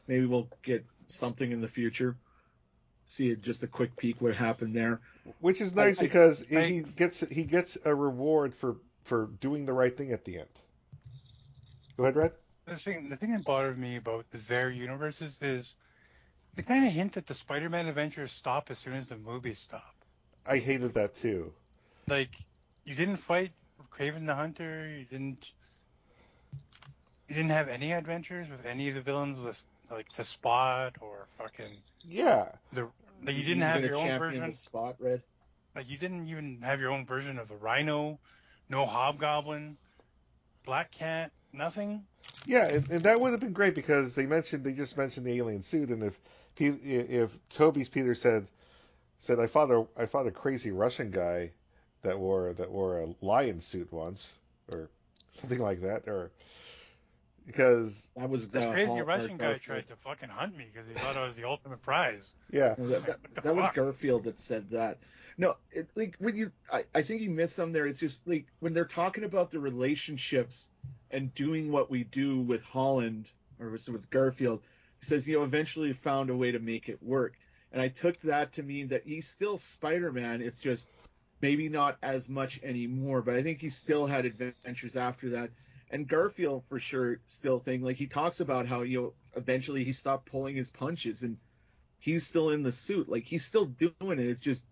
maybe 0.07 0.27
we'll 0.27 0.49
get 0.63 0.85
something 1.07 1.51
in 1.51 1.61
the 1.61 1.69
future. 1.69 2.17
See 3.13 3.37
just 3.37 3.63
a 3.63 3.67
quick 3.67 3.95
peek 3.95 4.23
what 4.23 4.37
happened 4.37 4.75
there. 4.75 4.99
Which 5.41 5.61
is 5.61 5.75
nice 5.75 5.99
I- 5.99 6.01
I- 6.01 6.05
because 6.07 6.51
I- 6.51 6.65
he 6.65 6.81
gets 6.81 7.21
he 7.21 7.45
gets 7.45 7.77
a 7.85 7.95
reward 7.95 8.55
for, 8.55 8.79
for 9.05 9.27
doing 9.39 9.67
the 9.67 9.75
right 9.75 9.95
thing 9.95 10.13
at 10.13 10.25
the 10.25 10.39
end. 10.39 10.49
Go 11.99 12.05
ahead, 12.05 12.17
Red. 12.17 12.33
The 12.65 12.77
thing, 12.77 13.11
the 13.11 13.17
thing 13.17 13.33
that 13.33 13.45
bothered 13.45 13.79
me 13.79 13.97
about 13.97 14.31
their 14.31 14.71
universes 14.71 15.39
is 15.43 15.77
they 16.55 16.63
kind 16.63 16.87
of 16.87 16.93
hint 16.93 17.13
that 17.13 17.27
the 17.27 17.35
Spider-Man 17.35 17.87
adventures 17.87 18.33
stop 18.33 18.71
as 18.71 18.79
soon 18.79 18.95
as 18.95 19.09
the 19.09 19.19
movies 19.19 19.59
stop. 19.59 19.95
I 20.47 20.57
hated 20.57 20.95
that 20.95 21.15
too. 21.15 21.53
Like, 22.09 22.35
you 22.87 22.95
didn't 22.95 23.19
fight 23.19 23.51
Kraven 23.91 24.25
the 24.25 24.35
Hunter. 24.35 24.89
You 24.89 25.05
didn't. 25.05 25.53
You 27.29 27.35
didn't 27.35 27.51
have 27.51 27.69
any 27.69 27.93
adventures 27.93 28.49
with 28.49 28.65
any 28.65 28.89
of 28.89 28.95
the 28.95 29.03
villains, 29.03 29.39
with 29.39 29.63
like 29.93 30.11
the 30.13 30.25
Spot 30.25 30.97
or 31.01 31.27
fucking. 31.39 31.77
Yeah. 32.05 32.49
Like 32.75 33.37
you 33.37 33.43
didn't 33.43 33.59
You're 33.59 33.69
have 33.69 33.85
your 33.85 33.97
own 33.97 34.19
version. 34.19 34.47
The 34.47 34.53
spot 34.53 34.97
red. 34.99 35.23
Like 35.75 35.89
you 35.89 35.97
didn't 35.97 36.29
even 36.29 36.61
have 36.63 36.81
your 36.81 36.91
own 36.91 37.07
version 37.07 37.39
of 37.39 37.49
the 37.49 37.57
Rhino, 37.57 38.19
no 38.69 38.85
Hobgoblin, 38.85 39.77
Black 40.65 40.91
Cat, 40.91 41.31
nothing. 41.53 42.05
Yeah, 42.47 42.67
and, 42.69 42.91
and 42.91 43.03
that 43.05 43.21
would 43.21 43.31
have 43.33 43.41
been 43.41 43.53
great 43.53 43.75
because 43.75 44.15
they 44.15 44.27
mentioned 44.27 44.65
they 44.65 44.73
just 44.73 44.99
mentioned 44.99 45.27
the 45.27 45.37
alien 45.39 45.63
suit, 45.63 45.91
and 45.91 46.03
if 46.03 46.19
if 46.59 47.49
Tobey's 47.51 47.89
Peter 47.89 48.15
said 48.15 48.47
said 49.21 49.39
I 49.39 49.47
fought 49.47 49.71
a 49.71 49.87
I 49.97 50.07
fought 50.07 50.27
a 50.27 50.33
crazy 50.33 50.73
Russian 50.73 51.11
guy 51.11 51.53
that 52.03 52.19
wore 52.19 52.53
that 52.53 52.71
wore 52.71 53.01
a 53.01 53.15
lion 53.25 53.61
suit 53.61 53.93
once 53.93 54.37
or 54.73 54.91
something 55.31 55.61
like 55.61 55.83
that, 55.83 56.09
or 56.09 56.31
because 57.47 58.11
That 58.17 58.31
was 58.31 58.49
This 58.49 58.63
uh, 58.63 58.73
crazy 58.73 58.87
Hall- 58.87 59.01
or 59.01 59.05
Russian 59.05 59.37
guy 59.37 59.59
tried 59.59 59.89
to 59.89 59.97
fucking 59.97 60.29
hunt 60.29 60.57
me 60.57 60.67
because 60.73 60.89
he 60.89 60.95
thought 60.95 61.17
I 61.17 61.25
was 61.25 61.37
the 61.37 61.45
ultimate 61.45 61.83
prize. 61.83 62.35
yeah, 62.51 62.75
No, 62.79 62.87
that, 62.89 63.07
that, 63.07 63.19
What 63.23 63.45
that 63.45 63.57
was? 63.57 63.71
Garfield 63.75 64.25
that 64.25 64.39
said 64.39 64.71
that. 64.71 64.99
No, 65.39 65.57
it, 65.71 65.89
like 65.95 66.15
when 66.19 66.37
you, 66.37 66.53
I, 66.71 66.85
I 66.95 67.03
think 67.03 67.23
you 67.23 67.31
missed 67.31 67.57
some 67.57 67.73
there. 67.73 67.87
It's 67.87 67.99
just 67.99 68.27
like 68.29 68.47
when 68.61 68.75
they're 68.75 68.85
talking 68.85 69.25
about 69.25 69.51
the 69.51 69.61
relationships 69.61 70.69
and 71.11 71.35
doing 71.35 71.73
what 71.73 71.91
we 71.91 72.05
do 72.05 72.41
with 72.41 72.63
Holland 72.63 73.31
or 73.59 73.71
with, 73.71 73.89
with 73.89 74.11
Garfield. 74.11 74.61
He 75.01 75.07
says, 75.07 75.27
you 75.27 75.39
know, 75.39 75.45
eventually 75.45 75.93
found 75.95 76.31
a 76.31 76.37
way 76.37 76.53
to 76.53 76.59
make 76.59 76.89
it 76.89 77.03
work. 77.03 77.35
And 77.73 77.81
I 77.81 77.89
took 77.89 78.21
that 78.23 78.53
to 78.55 78.63
mean 78.63 78.89
that 78.89 79.03
he's 79.07 79.27
still 79.27 79.57
Spider-Man. 79.57 80.43
It's 80.43 80.59
just 80.59 80.91
maybe 81.41 81.69
not 81.69 81.97
as 82.03 82.29
much 82.29 82.61
anymore, 82.63 83.23
but 83.23 83.35
I 83.35 83.43
think 83.43 83.61
he 83.61 83.71
still 83.71 84.07
had 84.07 84.27
adventures 84.27 84.97
after 84.97 85.31
that. 85.31 85.51
And 85.93 86.09
Garfield 86.09 86.65
for 86.69 86.81
sure 86.81 87.21
still 87.27 87.59
think 87.59 87.85
like 87.85 87.97
he 87.97 88.07
talks 88.07 88.41
about 88.41 88.67
how 88.67 88.81
you 88.83 89.01
know 89.01 89.13
eventually 89.37 89.85
he 89.85 89.93
stopped 89.93 90.27
pulling 90.27 90.57
his 90.57 90.71
punches 90.71 91.23
and 91.23 91.37
he's 91.99 92.27
still 92.27 92.51
in 92.51 92.63
the 92.63 92.73
suit. 92.73 93.09
Like 93.09 93.25
he's 93.25 93.45
still 93.45 93.67
doing 93.67 93.93
it. 94.01 94.19
It's 94.19 94.41
just 94.41 94.67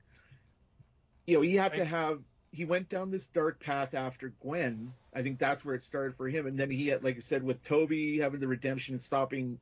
you 1.26 1.36
know, 1.36 1.42
he 1.42 1.54
had 1.54 1.74
to 1.74 1.84
have 1.84 2.20
he 2.52 2.64
went 2.64 2.88
down 2.88 3.10
this 3.10 3.28
dark 3.28 3.60
path 3.60 3.94
after 3.94 4.32
Gwen. 4.40 4.92
I 5.14 5.22
think 5.22 5.38
that's 5.38 5.64
where 5.64 5.74
it 5.74 5.82
started 5.82 6.16
for 6.16 6.28
him. 6.28 6.46
And 6.46 6.58
then 6.58 6.70
he 6.70 6.88
had, 6.88 7.04
like 7.04 7.16
I 7.16 7.20
said, 7.20 7.42
with 7.42 7.62
Tobey 7.62 8.18
having 8.18 8.40
the 8.40 8.48
redemption 8.48 8.94
and 8.94 9.00
stopping 9.00 9.60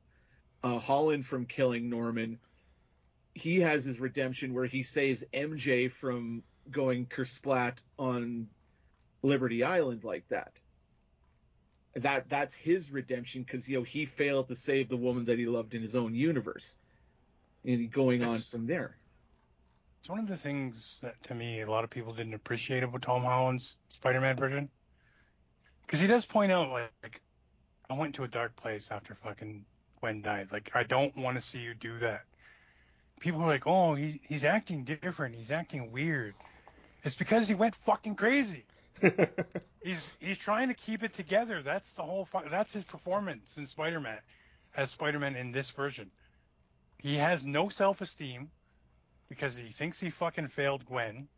uh, 0.63 0.79
Holland 0.79 1.25
from 1.25 1.45
killing 1.45 1.89
Norman, 1.89 2.39
he 3.35 3.59
has 3.59 3.85
his 3.85 3.99
redemption 3.99 4.53
where 4.53 4.65
he 4.65 4.81
saves 4.81 5.23
MJ 5.33 5.91
from 5.91 6.41
going 6.71 7.05
kersplat 7.05 7.75
on 7.97 8.47
Liberty 9.21 9.63
Island 9.63 10.03
like 10.03 10.27
that. 10.29 10.53
That 12.01 12.29
that's 12.29 12.53
his 12.53 12.91
redemption 12.91 13.43
because 13.43 13.67
you 13.67 13.77
know 13.77 13.83
he 13.83 14.05
failed 14.05 14.47
to 14.49 14.55
save 14.55 14.89
the 14.89 14.97
woman 14.97 15.25
that 15.25 15.37
he 15.37 15.45
loved 15.45 15.73
in 15.73 15.81
his 15.81 15.95
own 15.95 16.15
universe, 16.15 16.75
and 17.65 17.91
going 17.91 18.23
on 18.23 18.39
from 18.39 18.67
there. 18.67 18.95
It's 19.99 20.09
one 20.09 20.19
of 20.19 20.27
the 20.27 20.37
things 20.37 20.99
that 21.01 21.21
to 21.23 21.35
me 21.35 21.61
a 21.61 21.69
lot 21.69 21.83
of 21.83 21.89
people 21.89 22.13
didn't 22.13 22.33
appreciate 22.33 22.83
about 22.83 23.01
Tom 23.01 23.23
Holland's 23.23 23.77
Spider-Man 23.89 24.37
version. 24.37 24.69
Because 25.85 25.99
he 26.01 26.07
does 26.07 26.25
point 26.25 26.51
out 26.51 26.69
like, 26.69 26.91
like, 27.03 27.21
I 27.89 27.95
went 27.95 28.15
to 28.15 28.23
a 28.23 28.27
dark 28.27 28.55
place 28.55 28.91
after 28.91 29.13
fucking 29.15 29.65
Gwen 29.99 30.21
died. 30.21 30.51
Like 30.51 30.71
I 30.73 30.83
don't 30.83 31.15
want 31.17 31.35
to 31.35 31.41
see 31.41 31.59
you 31.59 31.73
do 31.73 31.97
that. 31.99 32.21
People 33.19 33.41
are 33.41 33.47
like, 33.47 33.67
oh, 33.67 33.95
he, 33.95 34.21
he's 34.23 34.45
acting 34.45 34.85
different. 34.85 35.35
He's 35.35 35.51
acting 35.51 35.91
weird. 35.91 36.33
It's 37.03 37.17
because 37.17 37.49
he 37.49 37.55
went 37.55 37.75
fucking 37.75 38.15
crazy. 38.15 38.63
He's 39.83 40.11
he's 40.19 40.37
trying 40.37 40.67
to 40.67 40.73
keep 40.73 41.03
it 41.03 41.13
together. 41.13 41.61
That's 41.61 41.91
the 41.93 42.03
whole. 42.03 42.25
Fu- 42.25 42.47
that's 42.49 42.73
his 42.73 42.83
performance 42.83 43.57
in 43.57 43.65
Spider-Man, 43.65 44.19
as 44.75 44.91
Spider-Man 44.91 45.35
in 45.35 45.51
this 45.51 45.71
version. 45.71 46.11
He 46.97 47.15
has 47.15 47.45
no 47.45 47.69
self-esteem 47.69 48.51
because 49.29 49.55
he 49.55 49.69
thinks 49.69 49.99
he 49.99 50.09
fucking 50.09 50.47
failed 50.47 50.85
Gwen. 50.85 51.29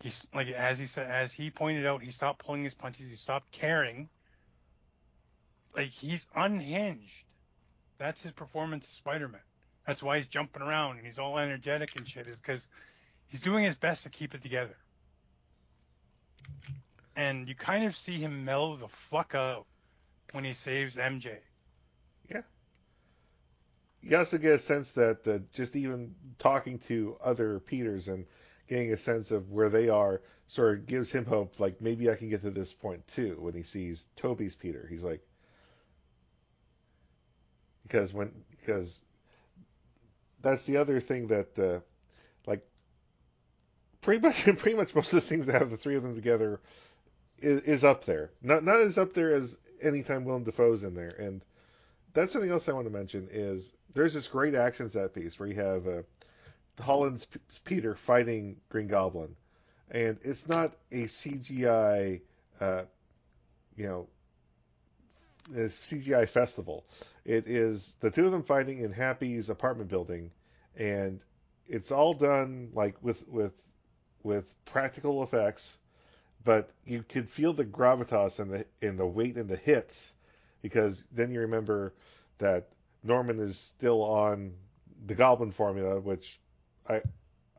He's 0.00 0.24
like 0.32 0.48
as 0.48 0.78
he 0.78 0.86
said, 0.86 1.10
as 1.10 1.32
he 1.32 1.50
pointed 1.50 1.84
out, 1.84 2.02
he 2.02 2.12
stopped 2.12 2.44
pulling 2.44 2.62
his 2.62 2.74
punches. 2.74 3.10
He 3.10 3.16
stopped 3.16 3.50
caring. 3.50 4.08
Like 5.74 5.88
he's 5.88 6.28
unhinged. 6.36 7.24
That's 7.98 8.22
his 8.22 8.32
performance 8.32 8.86
as 8.86 8.92
Spider-Man. 8.92 9.40
That's 9.84 10.02
why 10.02 10.18
he's 10.18 10.28
jumping 10.28 10.62
around 10.62 10.98
and 10.98 11.06
he's 11.06 11.18
all 11.18 11.38
energetic 11.38 11.96
and 11.96 12.06
shit. 12.06 12.28
Is 12.28 12.36
because 12.36 12.68
he's 13.26 13.40
doing 13.40 13.64
his 13.64 13.74
best 13.74 14.04
to 14.04 14.10
keep 14.10 14.34
it 14.34 14.42
together. 14.42 14.76
And 17.16 17.48
you 17.48 17.54
kind 17.54 17.84
of 17.84 17.94
see 17.94 18.12
him 18.12 18.44
mellow 18.44 18.76
the 18.76 18.88
fuck 18.88 19.34
out 19.34 19.66
when 20.32 20.44
he 20.44 20.52
saves 20.52 20.96
MJ. 20.96 21.36
Yeah. 22.28 22.42
You 24.02 24.18
also 24.18 24.38
get 24.38 24.54
a 24.54 24.58
sense 24.58 24.90
that 24.92 25.26
uh, 25.26 25.38
just 25.52 25.76
even 25.76 26.14
talking 26.38 26.78
to 26.80 27.16
other 27.22 27.60
Peters 27.60 28.08
and 28.08 28.26
getting 28.68 28.92
a 28.92 28.96
sense 28.96 29.30
of 29.30 29.50
where 29.50 29.68
they 29.68 29.88
are 29.88 30.20
sort 30.48 30.78
of 30.78 30.86
gives 30.86 31.12
him 31.12 31.24
hope. 31.24 31.60
Like 31.60 31.80
maybe 31.80 32.10
I 32.10 32.16
can 32.16 32.28
get 32.28 32.42
to 32.42 32.50
this 32.50 32.72
point 32.72 33.06
too. 33.08 33.36
When 33.38 33.54
he 33.54 33.62
sees 33.62 34.06
Tobey's 34.16 34.54
Peter, 34.54 34.86
he's 34.88 35.04
like, 35.04 35.22
because 37.84 38.12
when 38.12 38.32
because 38.50 39.02
that's 40.40 40.64
the 40.64 40.78
other 40.78 41.00
thing 41.00 41.28
that 41.28 41.58
uh, 41.58 41.80
like 42.46 42.66
pretty 44.00 44.20
much 44.20 44.44
pretty 44.58 44.76
much 44.76 44.94
most 44.94 45.12
of 45.12 45.16
the 45.16 45.28
things 45.28 45.46
that 45.46 45.54
have 45.60 45.70
the 45.70 45.76
three 45.76 45.96
of 45.96 46.02
them 46.02 46.14
together 46.14 46.60
is, 47.38 47.62
is 47.62 47.84
up 47.84 48.04
there. 48.04 48.30
Not 48.42 48.64
not 48.64 48.76
as 48.76 48.98
up 48.98 49.14
there 49.14 49.30
as 49.30 49.56
anytime 49.82 50.24
Willem 50.24 50.44
Dafoe's 50.44 50.84
in 50.84 50.94
there. 50.94 51.14
And 51.18 51.42
that's 52.12 52.32
something 52.32 52.50
else 52.50 52.68
I 52.68 52.72
want 52.72 52.86
to 52.86 52.92
mention 52.92 53.28
is 53.30 53.72
there's 53.92 54.14
this 54.14 54.28
great 54.28 54.54
action 54.54 54.88
set 54.88 55.14
piece 55.14 55.38
where 55.38 55.48
you 55.48 55.56
have 55.56 55.86
uh, 55.86 56.02
Holland's 56.80 57.26
P- 57.26 57.40
Peter 57.64 57.94
fighting 57.94 58.60
Green 58.68 58.86
Goblin, 58.86 59.36
and 59.90 60.18
it's 60.22 60.48
not 60.48 60.76
a 60.90 61.04
CGI, 61.04 62.20
uh, 62.60 62.82
you 63.76 63.86
know, 63.86 64.08
CGI 65.52 66.28
festival. 66.28 66.84
It 67.24 67.46
is 67.46 67.94
the 68.00 68.10
two 68.10 68.26
of 68.26 68.32
them 68.32 68.42
fighting 68.42 68.78
in 68.78 68.92
Happy's 68.92 69.50
apartment 69.50 69.90
building, 69.90 70.30
and 70.76 71.20
it's 71.66 71.92
all 71.92 72.14
done 72.14 72.70
like 72.72 72.96
with 73.02 73.28
with 73.28 73.52
with 74.22 74.54
practical 74.64 75.22
effects, 75.22 75.78
but 76.44 76.70
you 76.84 77.02
could 77.02 77.28
feel 77.28 77.52
the 77.52 77.64
gravitas 77.64 78.38
and 78.38 78.52
the 78.52 78.66
and 78.82 78.98
the 78.98 79.06
weight 79.06 79.36
and 79.36 79.48
the 79.48 79.56
hits 79.56 80.14
because 80.62 81.04
then 81.10 81.30
you 81.30 81.40
remember 81.40 81.94
that 82.38 82.68
Norman 83.02 83.38
is 83.38 83.58
still 83.58 84.02
on 84.02 84.54
the 85.06 85.14
Goblin 85.14 85.50
formula, 85.50 86.00
which 86.00 86.38
I 86.88 87.00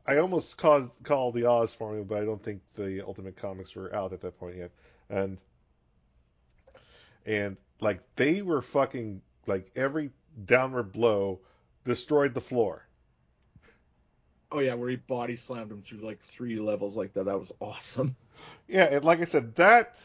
I 0.06 0.18
almost 0.18 0.56
called 0.56 0.90
call 1.02 1.32
the 1.32 1.46
Oz 1.46 1.74
formula, 1.74 2.04
but 2.04 2.18
I 2.18 2.24
don't 2.24 2.42
think 2.42 2.62
the 2.74 3.04
Ultimate 3.04 3.36
Comics 3.36 3.74
were 3.74 3.94
out 3.94 4.12
at 4.12 4.20
that 4.22 4.38
point 4.38 4.56
yet. 4.56 4.70
And 5.10 5.38
and 7.24 7.56
like 7.80 8.00
they 8.14 8.42
were 8.42 8.62
fucking 8.62 9.20
like 9.46 9.70
every 9.74 10.10
downward 10.44 10.92
blow 10.92 11.40
destroyed 11.84 12.34
the 12.34 12.40
floor. 12.40 12.86
Oh 14.52 14.60
yeah, 14.60 14.74
where 14.74 14.88
he 14.88 14.96
body 14.96 15.36
slammed 15.36 15.72
him 15.72 15.82
through 15.82 15.98
like 15.98 16.20
three 16.20 16.56
levels 16.56 16.96
like 16.96 17.14
that. 17.14 17.24
That 17.24 17.38
was 17.38 17.52
awesome. 17.60 18.16
Yeah, 18.68 18.84
and 18.84 19.04
like 19.04 19.20
I 19.20 19.24
said, 19.24 19.54
that 19.56 20.00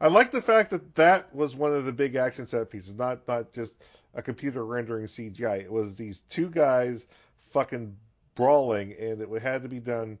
I 0.00 0.08
like 0.08 0.30
the 0.30 0.42
fact 0.42 0.70
that 0.70 0.94
that 0.96 1.34
was 1.34 1.56
one 1.56 1.72
of 1.72 1.84
the 1.84 1.92
big 1.92 2.16
action 2.16 2.46
set 2.46 2.70
pieces, 2.70 2.94
not 2.96 3.26
not 3.26 3.52
just 3.52 3.76
a 4.14 4.22
computer 4.22 4.64
rendering 4.64 5.06
CGI. 5.06 5.60
It 5.62 5.72
was 5.72 5.96
these 5.96 6.20
two 6.22 6.50
guys 6.50 7.06
fucking 7.50 7.96
brawling, 8.34 8.92
and 8.98 9.20
it 9.20 9.42
had 9.42 9.62
to 9.62 9.68
be 9.68 9.80
done 9.80 10.18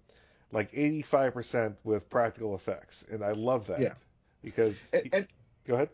like 0.52 0.70
85% 0.72 1.76
with 1.84 2.08
practical 2.08 2.54
effects, 2.54 3.04
and 3.10 3.22
I 3.22 3.32
love 3.32 3.66
that 3.66 3.80
Yeah. 3.80 3.94
because 4.42 4.82
And, 4.92 5.08
and 5.12 5.26
go 5.66 5.74
ahead. 5.74 5.90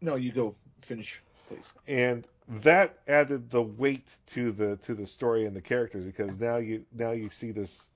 no, 0.00 0.16
you 0.16 0.32
go 0.32 0.56
finish, 0.80 1.20
please. 1.48 1.72
and 1.86 2.26
that 2.48 2.98
added 3.08 3.50
the 3.50 3.62
weight 3.62 4.06
to 4.28 4.52
the 4.52 4.76
to 4.78 4.94
the 4.94 5.06
story 5.06 5.44
and 5.46 5.54
the 5.56 5.60
characters 5.62 6.04
because 6.04 6.38
now 6.40 6.56
you 6.56 6.84
now 6.92 7.12
you 7.12 7.30
see 7.30 7.52
this 7.52 7.88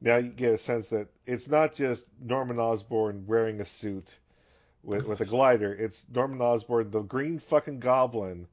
now 0.00 0.16
you 0.16 0.28
get 0.30 0.54
a 0.54 0.58
sense 0.58 0.88
that 0.88 1.08
it's 1.26 1.48
not 1.48 1.74
just 1.74 2.08
Norman 2.20 2.58
Osborn 2.58 3.26
wearing 3.26 3.60
a 3.60 3.64
suit 3.64 4.18
with 4.82 5.06
with 5.06 5.20
a 5.20 5.24
glider. 5.26 5.72
It's 5.72 6.06
Norman 6.12 6.40
Osborn 6.40 6.90
the 6.90 7.02
green 7.02 7.38
fucking 7.38 7.80
goblin 7.80 8.48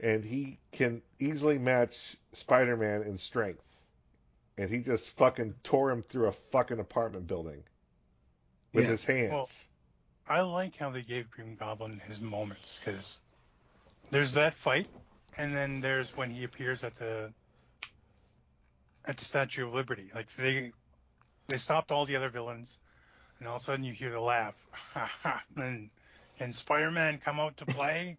and 0.00 0.24
he 0.24 0.58
can 0.72 1.02
easily 1.18 1.58
match 1.58 2.16
Spider-Man 2.32 3.02
in 3.02 3.16
strength. 3.16 3.64
And 4.56 4.70
he 4.70 4.80
just 4.80 5.16
fucking 5.16 5.54
tore 5.62 5.90
him 5.90 6.02
through 6.02 6.26
a 6.26 6.32
fucking 6.32 6.78
apartment 6.78 7.26
building 7.26 7.62
with 8.72 8.84
Yeah. 8.84 8.90
his 8.90 9.04
hands. 9.04 9.32
Well, 10.28 10.38
I 10.38 10.40
like 10.42 10.76
how 10.76 10.90
they 10.90 11.02
gave 11.02 11.30
Green 11.30 11.56
Goblin 11.56 12.00
his 12.00 12.20
moments 12.20 12.78
because 12.78 13.20
there's 14.10 14.34
that 14.34 14.54
fight, 14.54 14.86
and 15.36 15.54
then 15.54 15.80
there's 15.80 16.16
when 16.16 16.30
he 16.30 16.44
appears 16.44 16.84
at 16.84 16.96
the 16.96 17.32
at 19.08 19.16
the 19.16 19.24
Statue 19.24 19.66
of 19.66 19.74
Liberty. 19.74 20.10
Like 20.14 20.30
they 20.34 20.70
they 21.48 21.56
stopped 21.56 21.90
all 21.90 22.04
the 22.06 22.14
other 22.14 22.28
villains, 22.28 22.78
and 23.38 23.48
all 23.48 23.56
of 23.56 23.62
a 23.62 23.64
sudden 23.64 23.84
you 23.84 23.92
hear 23.92 24.10
the 24.10 24.20
laugh. 24.20 24.66
and 25.56 25.90
can 26.38 26.52
Spider-Man 26.52 27.18
come 27.18 27.40
out 27.40 27.56
to 27.56 27.66
play? 27.66 28.18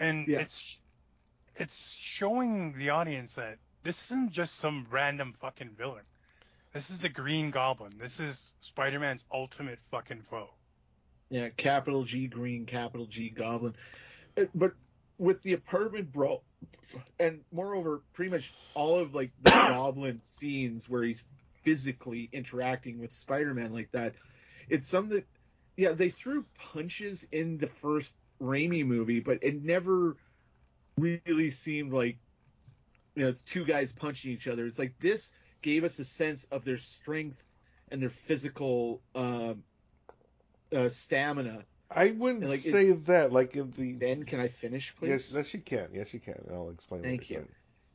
and 0.00 0.26
Yeah. 0.26 0.40
it's 0.40 0.80
it's 1.56 1.88
showing 1.96 2.72
the 2.72 2.90
audience 2.90 3.34
that 3.34 3.58
this 3.84 4.10
isn't 4.10 4.32
just 4.32 4.56
some 4.56 4.86
random 4.90 5.32
fucking 5.34 5.70
villain. 5.70 6.02
This 6.72 6.90
is 6.90 6.98
the 6.98 7.08
Green 7.08 7.52
Goblin. 7.52 7.92
This 7.96 8.18
is 8.18 8.54
Spider-Man's 8.60 9.24
ultimate 9.30 9.78
fucking 9.78 10.22
foe. 10.22 10.50
Yeah, 11.30 11.50
capital 11.50 12.02
G 12.02 12.26
Green, 12.26 12.66
capital 12.66 13.06
G 13.06 13.28
Goblin. 13.28 13.76
Uh, 14.36 14.46
But 14.54 14.72
with 15.18 15.42
the 15.42 15.52
apartment 15.52 16.10
brawl, 16.12 16.42
and 17.18 17.40
moreover, 17.52 18.02
pretty 18.12 18.30
much 18.30 18.52
all 18.74 18.98
of 18.98 19.14
like 19.14 19.32
the 19.42 19.50
Goblin 19.68 20.20
scenes 20.20 20.88
where 20.88 21.02
he's 21.02 21.22
physically 21.62 22.28
interacting 22.32 22.98
with 22.98 23.12
Spider-Man 23.12 23.72
like 23.72 23.90
that, 23.92 24.14
it's 24.68 24.88
something. 24.88 25.16
That, 25.16 25.26
yeah, 25.76 25.92
they 25.92 26.10
threw 26.10 26.44
punches 26.72 27.26
in 27.32 27.58
the 27.58 27.66
first 27.66 28.16
Raimi 28.40 28.86
movie, 28.86 29.20
but 29.20 29.38
it 29.42 29.62
never 29.62 30.16
really 30.96 31.50
seemed 31.50 31.92
like 31.92 32.18
you 33.14 33.24
know 33.24 33.28
it's 33.28 33.40
two 33.40 33.64
guys 33.64 33.92
punching 33.92 34.30
each 34.30 34.46
other. 34.46 34.66
It's 34.66 34.78
like 34.78 34.94
this 35.00 35.32
gave 35.62 35.84
us 35.84 35.98
a 35.98 36.04
sense 36.04 36.44
of 36.50 36.64
their 36.64 36.78
strength 36.78 37.42
and 37.90 38.02
their 38.02 38.10
physical 38.10 39.00
um, 39.14 39.62
uh, 40.74 40.88
stamina. 40.88 41.64
I 41.90 42.10
wouldn't 42.10 42.44
like, 42.44 42.58
it- 42.58 42.70
say 42.70 42.90
that 42.92 43.32
like 43.32 43.56
in 43.56 43.70
the 43.72 43.94
Ben, 43.94 44.24
can 44.24 44.40
I 44.40 44.48
finish, 44.48 44.94
please? 44.96 45.10
Yes, 45.10 45.32
yes, 45.32 45.54
you 45.54 45.60
can. 45.60 45.88
Yes, 45.92 46.12
you 46.14 46.20
can. 46.20 46.44
I'll 46.50 46.70
explain. 46.70 47.02
Thank 47.02 47.30
you. 47.30 47.46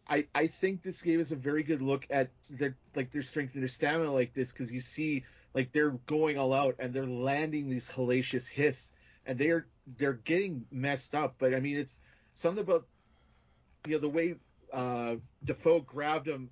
I, 0.08 0.26
I 0.34 0.48
think 0.48 0.82
this 0.82 1.02
gave 1.02 1.20
us 1.20 1.32
a 1.32 1.36
very 1.36 1.62
good 1.62 1.82
look 1.84 2.08
at 2.10 2.30
their 2.50 2.76
like 2.96 3.12
their 3.12 3.22
strength 3.22 3.54
and 3.54 3.62
their 3.62 3.68
stamina 3.70 4.12
like 4.12 4.34
this 4.34 4.52
because 4.52 4.72
you 4.72 4.82
see 4.82 5.24
like 5.54 5.72
they're 5.72 5.92
going 6.08 6.38
all 6.38 6.52
out 6.52 6.76
and 6.80 6.94
they're 6.94 7.06
landing 7.06 7.70
these 7.70 7.88
hellacious 7.88 8.48
hits 8.48 8.92
and 9.28 9.38
they're 9.38 9.68
they're 9.98 10.14
getting 10.14 10.66
messed 10.72 11.14
up 11.14 11.36
but 11.38 11.54
I 11.54 11.60
mean 11.60 11.78
it's 11.78 12.00
something 12.34 12.64
about 12.64 12.88
you 13.86 13.94
know 13.94 14.00
the 14.00 14.10
way 14.10 14.36
uh 14.74 15.18
Dafoe 15.46 15.82
grabbed 15.82 16.28
him 16.28 16.50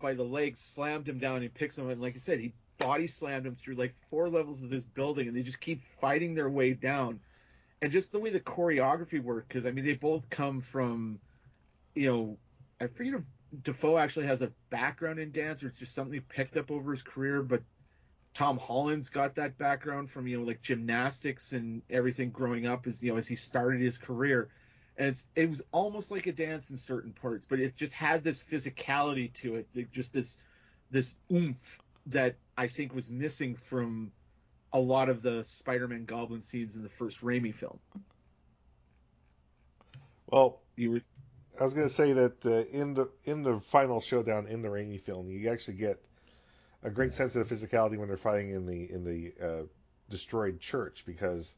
by 0.00 0.12
the 0.12 0.22
legs 0.24 0.60
slammed 0.60 1.08
him 1.08 1.18
down 1.18 1.42
and 1.42 1.54
picks 1.54 1.78
him 1.78 1.88
and 1.88 2.02
like 2.02 2.14
I 2.14 2.18
said 2.18 2.40
he 2.40 2.52
body 2.78 3.06
slammed 3.06 3.46
him 3.46 3.56
through 3.56 3.74
like 3.74 3.94
four 4.10 4.28
levels 4.28 4.62
of 4.62 4.70
this 4.70 4.84
building 4.84 5.28
and 5.28 5.36
they 5.36 5.42
just 5.42 5.60
keep 5.60 5.82
fighting 6.00 6.34
their 6.34 6.48
way 6.48 6.72
down 6.72 7.20
and 7.82 7.92
just 7.92 8.12
the 8.12 8.18
way 8.18 8.30
the 8.30 8.40
choreography 8.40 9.22
worked 9.22 9.48
because 9.48 9.66
I 9.66 9.70
mean 9.70 9.84
they 9.84 9.94
both 9.94 10.28
come 10.30 10.60
from 10.60 11.18
you 11.94 12.08
know 12.08 12.38
I 12.80 12.86
forget 12.86 13.14
if 13.14 13.22
Dafoe 13.62 13.96
actually 13.96 14.26
has 14.26 14.42
a 14.42 14.52
background 14.70 15.18
in 15.18 15.32
dance 15.32 15.62
or 15.62 15.68
it's 15.68 15.78
just 15.78 15.94
something 15.94 16.14
he 16.14 16.20
picked 16.20 16.56
up 16.56 16.70
over 16.70 16.90
his 16.90 17.02
career, 17.02 17.42
but 17.42 17.62
Tom 18.34 18.58
Holland's 18.58 19.08
got 19.08 19.34
that 19.36 19.58
background 19.58 20.10
from, 20.10 20.26
you 20.26 20.38
know, 20.38 20.44
like 20.44 20.60
gymnastics 20.62 21.52
and 21.52 21.82
everything 21.90 22.30
growing 22.30 22.66
up 22.66 22.86
as 22.86 23.02
you 23.02 23.10
know, 23.10 23.16
as 23.16 23.26
he 23.26 23.34
started 23.34 23.80
his 23.80 23.98
career. 23.98 24.48
And 24.96 25.08
it's 25.08 25.28
it 25.34 25.48
was 25.48 25.62
almost 25.72 26.10
like 26.10 26.26
a 26.26 26.32
dance 26.32 26.70
in 26.70 26.76
certain 26.76 27.12
parts, 27.12 27.46
but 27.46 27.58
it 27.58 27.76
just 27.76 27.94
had 27.94 28.22
this 28.22 28.42
physicality 28.42 29.32
to 29.34 29.56
it, 29.56 29.92
just 29.92 30.12
this 30.12 30.38
this 30.90 31.14
oomph 31.32 31.78
that 32.06 32.36
I 32.58 32.66
think 32.66 32.92
was 32.92 33.08
missing 33.08 33.54
from 33.54 34.10
a 34.72 34.80
lot 34.80 35.08
of 35.08 35.22
the 35.22 35.44
Spider-Man 35.44 36.04
Goblin 36.04 36.42
scenes 36.42 36.74
in 36.74 36.82
the 36.82 36.88
first 36.88 37.22
Raimi 37.22 37.54
film. 37.54 37.78
Well, 40.26 40.60
You 40.76 40.90
were 40.90 41.00
I 41.58 41.64
was 41.64 41.72
going 41.72 41.86
to 41.86 41.92
say 41.92 42.12
that 42.12 42.44
uh, 42.44 42.64
in 42.76 42.94
the 42.94 43.08
in 43.24 43.42
the 43.42 43.60
final 43.60 44.00
showdown 44.00 44.46
in 44.46 44.62
the 44.62 44.68
Raimi 44.68 45.00
film, 45.00 45.30
you 45.30 45.50
actually 45.50 45.78
get 45.78 46.02
a 46.82 46.90
great 46.90 47.14
sense 47.14 47.34
of 47.34 47.48
the 47.48 47.54
physicality 47.54 47.96
when 47.96 48.08
they're 48.08 48.16
fighting 48.16 48.50
in 48.50 48.66
the 48.66 48.92
in 48.92 49.04
the 49.04 49.32
uh, 49.42 49.62
destroyed 50.10 50.60
church 50.60 51.04
because, 51.06 51.54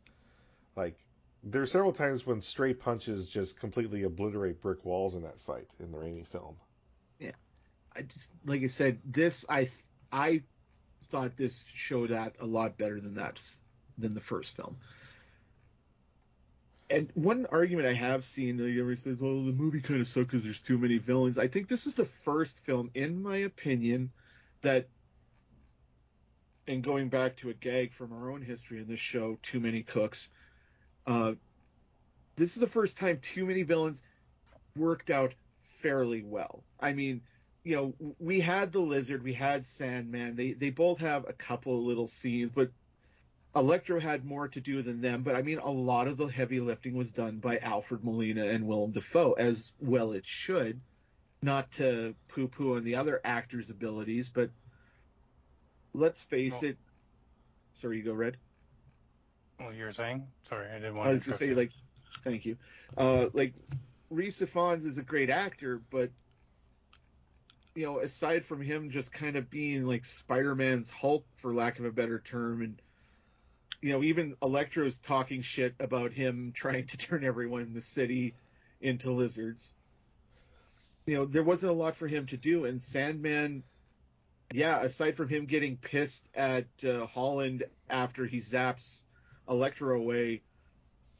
like, 0.77 0.99
there 1.43 1.63
are 1.63 1.67
several 1.67 1.93
times 1.93 2.27
when 2.27 2.41
stray 2.41 2.73
punches 2.73 3.29
just 3.29 3.59
completely 3.59 4.05
obliterate 4.05 4.61
brick 4.61 4.85
walls 4.85 5.15
in 5.15 5.23
that 5.23 5.39
fight 5.41 5.69
in 5.79 5.93
the 5.93 5.99
Raimi 5.99 6.27
film. 6.27 6.57
Yeah, 7.19 7.33
I 7.95 8.03
just 8.03 8.31
like 8.47 8.63
I 8.63 8.69
said, 8.69 9.01
this 9.05 9.45
I 9.49 9.69
I 10.13 10.43
thought 11.11 11.37
this 11.37 11.65
showed 11.75 12.11
that 12.11 12.37
a 12.41 12.47
lot 12.47 12.79
better 12.79 13.01
than 13.01 13.15
that 13.15 13.43
than 13.99 14.15
the 14.15 14.21
first 14.21 14.57
film. 14.57 14.77
And 16.89 17.11
one 17.15 17.47
argument 17.47 17.87
I 17.87 17.93
have 17.93 18.25
seen, 18.25 18.59
everybody 18.61 18.97
says, 18.97 19.21
"Well, 19.21 19.45
the 19.45 19.53
movie 19.53 19.81
kind 19.81 20.01
of 20.01 20.09
sucks 20.09 20.27
because 20.27 20.45
there's 20.45 20.63
too 20.63 20.79
many 20.79 20.99
villains." 20.99 21.39
I 21.39 21.47
think 21.47 21.69
this 21.69 21.87
is 21.87 21.95
the 21.95 22.07
first 22.25 22.65
film, 22.65 22.91
in 22.95 23.23
my 23.23 23.37
opinion, 23.39 24.11
that, 24.63 24.89
and 26.67 26.83
going 26.83 27.09
back 27.09 27.37
to 27.39 27.51
a 27.51 27.55
gag 27.55 27.93
from 27.93 28.13
our 28.13 28.31
own 28.31 28.43
history 28.43 28.81
in 28.81 28.89
this 28.89 28.99
show, 28.99 29.39
"Too 29.43 29.61
Many 29.61 29.83
Cooks," 29.85 30.31
uh, 31.07 31.35
this 32.35 32.57
is 32.57 32.61
the 32.61 32.67
first 32.67 32.99
time 32.99 33.21
too 33.21 33.47
many 33.47 33.63
villains 33.63 34.03
worked 34.75 35.11
out 35.11 35.35
fairly 35.81 36.23
well. 36.23 36.65
I 36.81 36.93
mean, 36.93 37.23
you 37.65 37.77
know, 37.77 38.15
we 38.19 38.41
had 38.41 38.73
the 38.73 38.81
Lizard, 38.81 39.23
we 39.23 39.35
had 39.35 39.65
Sandman. 39.65 40.37
They 40.37 40.53
they 40.53 40.71
both 40.71 40.99
have 40.99 41.29
a 41.29 41.33
couple 41.33 41.77
of 41.77 41.85
little 41.85 42.07
scenes, 42.07 42.51
but 42.51 42.71
Electro 43.55 43.99
had 43.99 44.25
more 44.25 44.49
to 44.49 44.61
do 44.61 44.81
than 44.83 45.01
them, 45.01 45.23
but 45.23 45.35
I 45.35 45.43
mean, 45.43 45.59
a 45.59 45.71
lot 45.71 46.07
of 46.07 46.17
the 46.17 46.27
heavy 46.27 46.61
lifting 46.61 46.95
was 46.95 47.11
done 47.11 47.39
by 47.39 47.59
Alfred 47.59 48.05
Molina 48.05 48.47
and 48.47 48.67
Willem 48.67 48.93
Dafoe, 48.93 49.33
as 49.33 49.73
well 49.81 50.13
it 50.13 50.25
should. 50.25 50.81
Not 51.43 51.71
to 51.73 52.15
poo 52.29 52.49
poo 52.49 52.77
on 52.77 52.85
the 52.85 52.95
other 52.95 53.21
actors' 53.25 53.71
abilities, 53.71 54.29
but 54.29 54.51
let's 55.95 56.23
face 56.23 56.63
Well- 56.63 56.73
it. 56.73 56.79
Sorry, 57.73 57.99
you 57.99 58.03
go, 58.05 58.13
Red. 58.13 58.37
Well, 59.59 59.73
you 59.73 59.85
were 59.85 59.93
saying? 59.93 60.27
Sorry, 60.43 60.69
I 60.69 60.75
didn't 60.75 60.97
want 60.97 61.09
I 61.09 61.13
was 61.13 61.25
to 61.25 61.35
say, 61.35 61.51
interrupt 61.51 61.73
like, 61.75 62.23
thank 62.25 62.47
you. 62.47 62.57
Uh, 62.97 63.29
like, 63.33 63.55
Rhys 64.11 64.41
Ifans 64.41 64.85
is 64.85 64.99
a 64.99 65.03
great 65.03 65.31
actor, 65.31 65.83
but 65.91 66.11
you 67.75 67.87
know, 67.87 68.01
aside 68.01 68.45
from 68.45 68.61
him 68.61 68.91
just 68.91 69.13
kind 69.13 69.37
of 69.37 69.51
being 69.51 69.87
like 69.87 70.05
Spider-Man's 70.05 70.91
Hulk, 70.91 71.25
for 71.37 71.55
lack 71.55 71.79
of 71.79 71.85
a 71.85 71.93
better 71.93 72.19
term, 72.19 72.63
and 72.63 72.81
you 73.81 73.93
know, 73.93 74.03
even 74.03 74.37
Electro's 74.43 74.99
talking 74.99 75.43
shit 75.43 75.75
about 75.81 76.13
him 76.13 76.53
trying 76.55 76.87
to 76.89 76.97
turn 76.97 77.25
everyone 77.25 77.63
in 77.63 77.73
the 77.73 77.81
city 77.81 78.35
into 78.81 79.11
lizards. 79.11 79.73
You 81.07 81.17
know, 81.17 81.25
there 81.25 81.43
wasn't 81.43 81.73
a 81.73 81.75
lot 81.75 81.97
for 81.97 82.07
him 82.07 82.27
to 82.27 82.37
do, 82.37 82.67
and 82.67 82.83
Sandman, 82.83 83.63
yeah, 84.53 84.83
aside 84.83 85.17
from 85.17 85.29
him 85.29 85.47
getting 85.47 85.77
pissed 85.77 86.29
at 86.35 86.67
uh, 86.87 87.07
Holland 87.07 87.65
after 87.89 88.27
he 88.27 88.39
zaps 88.39 89.05
Electro 89.49 89.97
away, 89.97 90.43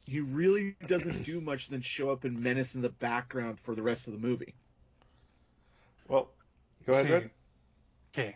he 0.05 0.19
really 0.19 0.75
doesn't 0.87 1.23
do 1.23 1.41
much 1.41 1.67
than 1.67 1.81
show 1.81 2.11
up 2.11 2.23
and 2.23 2.39
menace 2.39 2.75
in 2.75 2.81
the 2.81 2.89
background 2.89 3.59
for 3.59 3.75
the 3.75 3.83
rest 3.83 4.07
of 4.07 4.13
the 4.13 4.19
movie. 4.19 4.53
Well, 6.07 6.29
go 6.85 6.93
ahead, 6.93 7.09
Red. 7.09 7.31
Okay. 8.13 8.35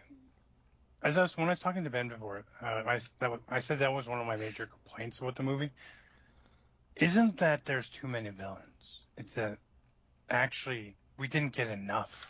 As 1.01 1.17
I 1.17 1.21
was 1.21 1.37
when 1.37 1.47
I 1.47 1.51
was 1.51 1.59
talking 1.59 1.83
to 1.83 1.89
Ben 1.89 2.07
before, 2.07 2.43
uh, 2.61 2.65
I 2.65 2.99
that 3.19 3.39
I 3.49 3.59
said 3.59 3.79
that 3.79 3.93
was 3.93 4.07
one 4.07 4.19
of 4.19 4.25
my 4.25 4.35
major 4.35 4.65
complaints 4.65 5.21
with 5.21 5.35
the 5.35 5.43
movie. 5.43 5.69
Isn't 6.95 7.37
that 7.37 7.65
there's 7.65 7.89
too 7.89 8.07
many 8.07 8.29
villains? 8.29 9.01
It's 9.17 9.33
that 9.33 9.57
actually 10.29 10.95
we 11.17 11.27
didn't 11.27 11.53
get 11.53 11.69
enough. 11.69 12.29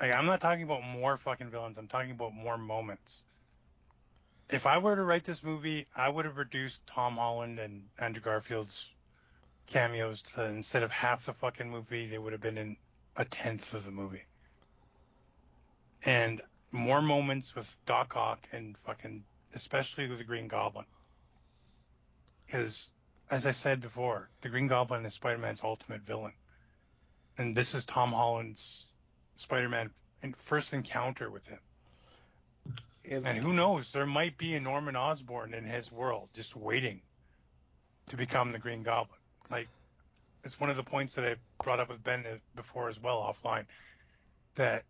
Like, 0.00 0.14
I'm 0.14 0.26
not 0.26 0.40
talking 0.40 0.62
about 0.62 0.82
more 0.82 1.16
fucking 1.16 1.50
villains. 1.50 1.76
I'm 1.76 1.88
talking 1.88 2.10
about 2.10 2.34
more 2.34 2.56
moments. 2.56 3.24
If 4.48 4.66
I 4.66 4.78
were 4.78 4.96
to 4.96 5.02
write 5.02 5.24
this 5.24 5.44
movie, 5.44 5.86
I 5.94 6.08
would 6.08 6.24
have 6.24 6.38
reduced 6.38 6.86
Tom 6.86 7.16
Holland 7.16 7.58
and 7.58 7.84
Andrew 7.98 8.22
Garfield's 8.22 8.94
cameos 9.66 10.22
to 10.22 10.44
instead 10.44 10.82
of 10.82 10.90
half 10.90 11.26
the 11.26 11.32
fucking 11.32 11.70
movie, 11.70 12.06
they 12.06 12.18
would 12.18 12.32
have 12.32 12.40
been 12.40 12.58
in 12.58 12.76
a 13.16 13.24
tenth 13.24 13.74
of 13.74 13.84
the 13.84 13.90
movie. 13.90 14.24
And 16.04 16.40
more 16.72 17.02
moments 17.02 17.54
with 17.54 17.76
Doc 17.84 18.16
Ock 18.16 18.48
and 18.52 18.76
fucking, 18.78 19.24
especially 19.54 20.08
with 20.08 20.18
the 20.18 20.24
Green 20.24 20.48
Goblin. 20.48 20.86
Because, 22.46 22.90
as 23.30 23.46
I 23.46 23.52
said 23.52 23.80
before, 23.80 24.28
the 24.40 24.48
Green 24.48 24.66
Goblin 24.66 25.04
is 25.04 25.14
Spider-Man's 25.14 25.62
ultimate 25.62 26.02
villain. 26.02 26.32
And 27.38 27.56
this 27.56 27.74
is 27.74 27.84
Tom 27.84 28.12
Holland's 28.12 28.86
Spider-Man 29.36 29.90
in- 30.22 30.34
first 30.34 30.72
encounter 30.72 31.30
with 31.30 31.46
him. 31.46 31.60
And, 33.08 33.26
And 33.26 33.38
who 33.38 33.52
knows, 33.52 33.92
there 33.92 34.06
might 34.06 34.36
be 34.36 34.54
a 34.54 34.60
Norman 34.60 34.96
Osborn 34.96 35.54
in 35.54 35.64
his 35.64 35.90
world 35.90 36.28
just 36.34 36.54
waiting 36.54 37.00
to 38.08 38.16
become 38.16 38.52
the 38.52 38.58
Green 38.58 38.82
Goblin. 38.82 39.18
Like, 39.50 39.68
it's 40.44 40.60
one 40.60 40.70
of 40.70 40.76
the 40.76 40.82
points 40.82 41.14
that 41.14 41.24
I 41.24 41.36
brought 41.62 41.80
up 41.80 41.88
with 41.88 42.02
Ben 42.02 42.24
before 42.56 42.88
as 42.88 43.00
well 43.00 43.18
offline. 43.18 43.66
That 44.54 44.84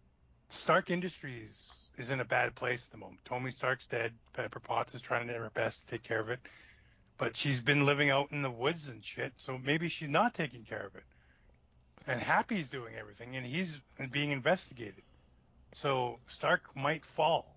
Stark 0.49 0.91
Industries 0.91 1.89
is 1.97 2.11
in 2.11 2.21
a 2.21 2.25
bad 2.25 2.55
place 2.55 2.87
at 2.87 2.91
the 2.91 2.99
moment. 2.99 3.21
Tony 3.25 3.51
Stark's 3.51 3.87
dead. 3.87 4.13
Pepper 4.33 4.61
Potts 4.61 4.95
is 4.95 5.03
trying 5.03 5.27
to 5.27 5.33
do 5.33 5.39
her 5.39 5.51
best 5.51 5.81
to 5.81 5.87
take 5.87 6.03
care 6.03 6.21
of 6.21 6.31
it. 6.31 6.41
But 7.19 7.37
she's 7.37 7.61
been 7.61 7.85
living 7.85 8.11
out 8.11 8.33
in 8.33 8.43
the 8.43 8.51
woods 8.51 8.89
and 8.89 9.05
shit, 9.05 9.33
so 9.37 9.59
maybe 9.59 9.89
she's 9.89 10.09
not 10.09 10.33
taking 10.33 10.65
care 10.65 10.87
of 10.87 10.95
it. 10.97 11.05
And 12.07 12.19
Happy's 12.19 12.69
doing 12.69 12.95
everything, 12.99 13.37
and 13.37 13.45
he's 13.45 13.81
being 14.11 14.31
investigated. 14.31 15.03
So 15.73 16.19
Stark 16.27 16.75
might 16.75 17.05
fall, 17.05 17.55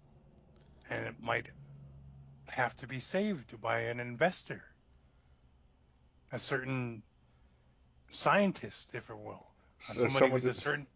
and 0.89 1.05
it 1.07 1.15
might 1.21 1.47
have 2.47 2.75
to 2.77 2.87
be 2.87 2.99
saved 2.99 3.59
by 3.61 3.81
an 3.81 4.01
investor, 4.01 4.61
a 6.31 6.39
certain 6.39 7.01
scientist, 8.13 8.91
if 8.95 9.09
it 9.09 9.17
will. 9.17 9.45
So 9.79 10.07
somebody 10.07 10.19
someone 10.19 10.31
who's 10.31 10.45
a 10.45 10.53
certain 10.53 10.87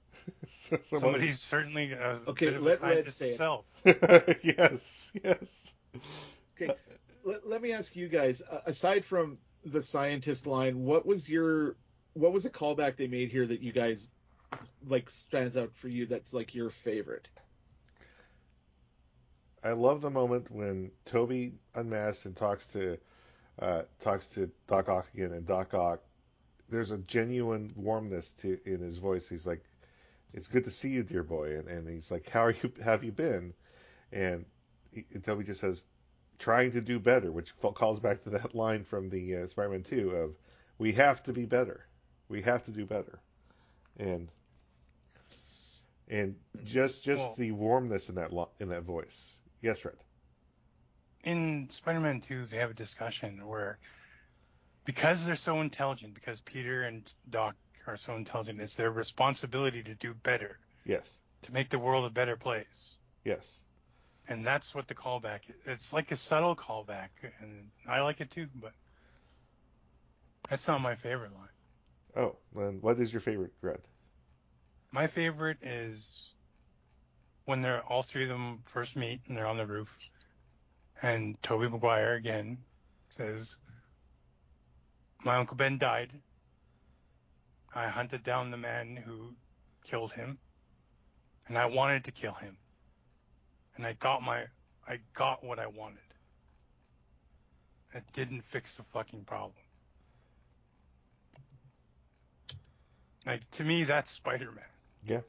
so- 0.48 0.80
someone- 0.84 1.14
somebody's 1.14 1.40
certainly 1.42 1.94
a 1.94 2.20
Okay, 2.28 2.48
bit 2.48 2.56
of 2.56 2.64
let 2.64 2.82
a 2.82 2.88
Red 2.88 3.08
scientist 3.08 3.18
say 3.18 3.30
it. 3.32 3.38
himself. 3.38 3.66
yes, 4.44 5.12
yes. 5.24 5.76
Okay, 6.56 6.74
let, 7.24 7.48
let 7.48 7.62
me 7.62 7.72
ask 7.74 7.96
you 7.96 8.08
guys. 8.08 8.42
Uh, 8.50 8.62
aside 8.66 9.06
from 9.06 9.38
the 9.66 9.82
scientist 9.82 10.48
line, 10.48 10.84
what 10.84 11.06
was 11.06 11.28
your 11.30 11.76
what 12.14 12.34
was 12.34 12.46
a 12.46 12.50
callback 12.50 12.98
they 12.98 13.08
made 13.08 13.32
here 13.32 13.46
that 13.46 13.62
you 13.62 13.72
guys 13.72 14.08
like 14.88 15.10
stands 15.10 15.58
out 15.58 15.74
for 15.76 15.88
you? 15.88 16.06
That's 16.06 16.34
like 16.34 16.56
your 16.56 16.70
favorite. 16.70 17.28
I 19.64 19.72
love 19.74 20.02
the 20.02 20.10
moment 20.10 20.50
when 20.52 20.92
Tobey 21.06 21.54
unmasks 21.76 22.26
and 22.26 22.36
talks 22.36 22.72
to 22.74 22.98
uh, 23.60 23.84
talks 24.00 24.30
to 24.32 24.50
Doc 24.68 24.88
Ock 24.90 25.08
again, 25.14 25.32
and 25.32 25.46
Doc 25.46 25.74
Ock, 25.74 26.02
there's 26.70 26.92
a 26.92 26.98
genuine 26.98 27.74
warmness 27.76 28.34
to 28.34 28.60
in 28.66 28.80
his 28.82 28.98
voice. 28.98 29.28
He's 29.30 29.48
like, 29.48 29.64
"It's 30.34 30.48
good 30.48 30.66
to 30.66 30.72
see 30.72 30.90
you, 30.90 31.04
dear 31.04 31.24
boy," 31.24 31.58
and, 31.58 31.68
and 31.68 31.88
he's 31.90 32.12
like, 32.12 32.30
"How 32.30 32.42
are 32.46 32.52
you? 32.52 32.72
Have 32.84 33.04
you 33.04 33.12
been?" 33.12 33.54
And, 34.12 34.46
he, 34.92 35.06
and 35.14 35.24
Tobey 35.24 35.44
just 35.44 35.62
says, 35.62 35.84
"Trying 36.40 36.72
to 36.72 36.82
do 36.82 37.00
better," 37.00 37.32
which 37.32 37.58
calls 37.58 38.00
back 38.00 38.24
to 38.24 38.32
that 38.32 38.56
line 38.56 38.84
from 38.84 39.10
the 39.10 39.36
uh, 39.38 39.48
Spider-Man 39.48 39.84
2 39.84 40.12
of, 40.12 40.36
"We 40.78 40.94
have 40.94 41.24
to 41.24 41.34
be 41.34 41.46
better. 41.46 41.86
We 42.30 42.42
have 42.42 42.66
to 42.66 42.72
do 42.72 42.86
better," 42.86 43.20
and 43.98 44.30
and 46.10 46.36
just 46.64 47.04
just 47.04 47.22
Well- 47.22 47.36
the 47.38 47.52
warmness 47.52 48.10
in 48.10 48.16
that 48.16 48.32
lo- 48.34 48.52
in 48.60 48.70
that 48.70 48.84
voice. 48.84 49.38
Yes, 49.62 49.84
Red. 49.86 49.96
in 51.24 51.70
Spider-Man 51.70 52.22
2, 52.22 52.46
they 52.46 52.58
have 52.58 52.72
a 52.72 52.76
discussion 52.76 53.46
where 53.48 53.80
because 54.88 55.26
they're 55.26 55.36
so 55.36 55.60
intelligent, 55.60 56.14
because 56.14 56.40
Peter 56.40 56.84
and 56.84 57.14
Doc 57.30 57.58
are 57.88 57.98
so 57.98 58.16
intelligent, 58.16 58.62
it's 58.62 58.78
their 58.78 58.90
responsibility 58.90 59.84
to 59.84 59.94
do 59.96 60.14
better, 60.14 60.58
Yes. 60.86 61.20
to 61.42 61.54
make 61.54 61.70
the 61.70 61.78
world 61.78 62.06
a 62.06 62.10
better 62.10 62.38
place. 62.38 62.98
Yes. 63.26 63.60
And 64.30 64.46
that's 64.46 64.74
what 64.74 64.88
the 64.88 64.96
callback 64.96 65.42
is. 65.50 65.56
It's 65.66 65.92
like 65.92 66.12
a 66.12 66.16
subtle 66.16 66.56
callback, 66.56 67.10
and 67.42 67.70
I 67.86 68.00
like 68.00 68.22
it 68.22 68.32
too, 68.32 68.48
but 68.56 68.72
that's 70.50 70.70
not 70.70 70.80
my 70.80 70.96
favorite 70.96 71.34
line. 71.34 71.50
Oh, 72.16 72.38
then 72.56 72.80
what 72.80 72.98
is 72.98 73.12
your 73.12 73.20
favorite 73.20 73.52
Red? 73.62 73.82
My 74.94 75.08
favorite 75.08 75.58
is 75.64 76.34
when 77.44 77.62
they're 77.62 77.84
all 77.84 78.04
three 78.04 78.24
of 78.24 78.30
them 78.30 78.62
first 78.66 78.96
meet 78.96 79.20
and 79.28 79.36
they're 79.38 79.48
on 79.48 79.58
the 79.58 79.66
roof, 79.68 80.12
and 81.02 81.42
Tobey 81.44 81.68
Maguire 81.68 82.14
again 82.14 82.60
says, 83.10 83.60
"My 85.24 85.36
uncle 85.36 85.58
Ben 85.58 85.78
died. 85.78 86.12
I 87.74 87.90
hunted 87.90 88.24
down 88.24 88.52
the 88.52 88.58
man 88.58 88.96
who 88.96 89.36
killed 89.84 90.14
him, 90.14 90.40
and 91.48 91.58
I 91.58 91.66
wanted 91.66 92.06
to 92.06 92.12
kill 92.12 92.34
him, 92.34 92.58
and 93.76 93.86
I 93.86 93.94
got 93.94 94.22
my, 94.22 94.46
I 94.88 95.00
got 95.14 95.44
what 95.44 95.60
I 95.60 95.68
wanted. 95.68 96.00
It 97.94 98.04
didn't 98.14 98.42
fix 98.42 98.76
the 98.76 98.84
fucking 98.84 99.26
problem." 99.26 99.64
Like 103.26 103.50
to 103.52 103.64
me, 103.66 103.84
that's 103.84 104.10
Spider-Man 104.12 104.64
Yeah. 105.04 105.22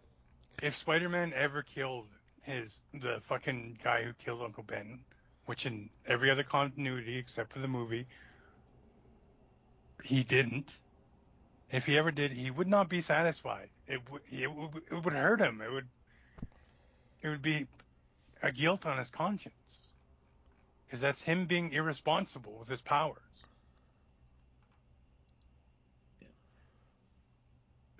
if 0.62 0.76
Spider-Man 0.76 1.32
ever 1.34 1.62
killed 1.62 2.08
his 2.42 2.80
the 2.94 3.20
fucking 3.20 3.78
guy 3.82 4.04
who 4.04 4.12
killed 4.12 4.42
Uncle 4.42 4.62
Ben, 4.62 5.04
which 5.46 5.66
in 5.66 5.90
every 6.06 6.30
other 6.30 6.44
continuity 6.44 7.18
except 7.18 7.52
for 7.52 7.58
the 7.58 7.68
movie, 7.68 8.06
he 10.02 10.22
didn't. 10.22 10.76
if 11.70 11.86
he 11.86 11.98
ever 11.98 12.10
did, 12.10 12.32
he 12.32 12.50
would 12.50 12.68
not 12.68 12.88
be 12.88 13.00
satisfied. 13.00 13.68
It 13.86 14.00
would 14.10 14.22
it 14.30 14.52
would, 14.52 14.76
it 14.76 15.04
would 15.04 15.12
hurt 15.12 15.40
him. 15.40 15.60
It 15.60 15.72
would 15.72 15.88
it 17.22 17.28
would 17.28 17.42
be 17.42 17.66
a 18.42 18.52
guilt 18.52 18.86
on 18.86 18.98
his 18.98 19.10
conscience 19.10 19.78
because 20.86 21.00
that's 21.00 21.22
him 21.22 21.46
being 21.46 21.72
irresponsible 21.72 22.56
with 22.58 22.68
his 22.68 22.80
powers. 22.80 23.18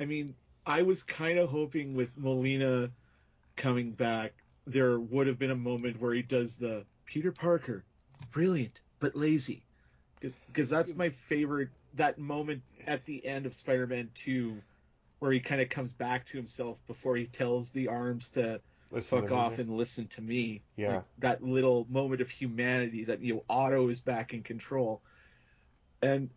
I 0.01 0.05
mean, 0.05 0.35
I 0.65 0.83
was 0.83 1.03
kind 1.03 1.39
of 1.39 1.51
hoping 1.51 1.95
with 1.95 2.17
Molina 2.17 2.91
coming 3.57 3.91
back, 3.91 4.33
there 4.67 4.99
would 4.99 5.27
have 5.27 5.39
been 5.39 5.51
a 5.51 5.57
moment 5.57 6.01
where 6.01 6.15
he 6.15 6.23
does 6.23 6.57
the 6.57 6.85
Peter 7.05 7.33
Parker, 7.33 7.85
brilliant 8.31 8.81
but 9.01 9.17
lazy, 9.17 9.63
because 10.21 10.71
that's 10.71 10.95
my 10.95 11.11
favorite. 11.11 11.69
That 11.95 12.19
moment 12.19 12.63
at 12.87 13.05
the 13.05 13.25
end 13.25 13.47
of 13.47 13.55
Spider-Man 13.55 14.11
Two, 14.15 14.63
where 15.19 15.33
he 15.33 15.41
kind 15.41 15.61
of 15.61 15.69
comes 15.69 15.93
back 15.93 16.27
to 16.29 16.37
himself 16.37 16.79
before 16.87 17.17
he 17.17 17.27
tells 17.27 17.71
the 17.71 17.89
arms 17.89 18.31
to 18.31 18.61
Listen 18.91 19.21
fuck 19.21 19.29
to 19.29 19.35
off 19.35 19.59
and 19.59 19.77
listen 19.77 20.07
to 20.09 20.23
me. 20.23 20.63
Yeah. 20.77 20.97
Like, 20.97 21.05
that 21.19 21.43
little 21.43 21.87
moment 21.91 22.21
of 22.21 22.31
humanity 22.31 23.05
that 23.05 23.23
you 23.23 23.35
know 23.35 23.45
Otto 23.49 23.89
is 23.89 24.01
back 24.01 24.33
in 24.33 24.43
control. 24.43 25.03
And 26.01 26.31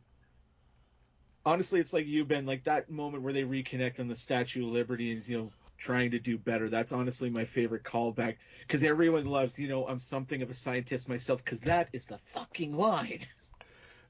honestly, 1.45 1.79
it's 1.79 1.93
like 1.93 2.07
you've 2.07 2.27
been 2.27 2.45
like 2.45 2.65
that 2.65 2.89
moment 2.89 3.23
where 3.23 3.33
they 3.33 3.43
reconnect 3.43 3.99
on 3.99 4.07
the 4.07 4.15
Statue 4.15 4.65
of 4.65 4.71
Liberty 4.71 5.13
and 5.13 5.27
you 5.27 5.37
know 5.37 5.51
trying 5.77 6.11
to 6.11 6.19
do 6.19 6.37
better. 6.37 6.69
That's 6.69 6.91
honestly 6.91 7.29
my 7.29 7.45
favorite 7.45 7.83
callback 7.83 8.35
because 8.61 8.83
everyone 8.83 9.25
loves 9.25 9.57
you 9.57 9.69
know 9.69 9.87
I'm 9.87 9.99
something 9.99 10.41
of 10.41 10.49
a 10.49 10.53
scientist 10.53 11.07
myself 11.07 11.43
because 11.43 11.61
that 11.61 11.89
is 11.93 12.05
the 12.05 12.19
fucking 12.33 12.75
line. 12.75 13.25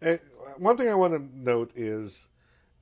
And 0.01 0.19
one 0.57 0.77
thing 0.77 0.89
I 0.89 0.95
want 0.95 1.13
to 1.13 1.37
note 1.37 1.71
is 1.75 2.27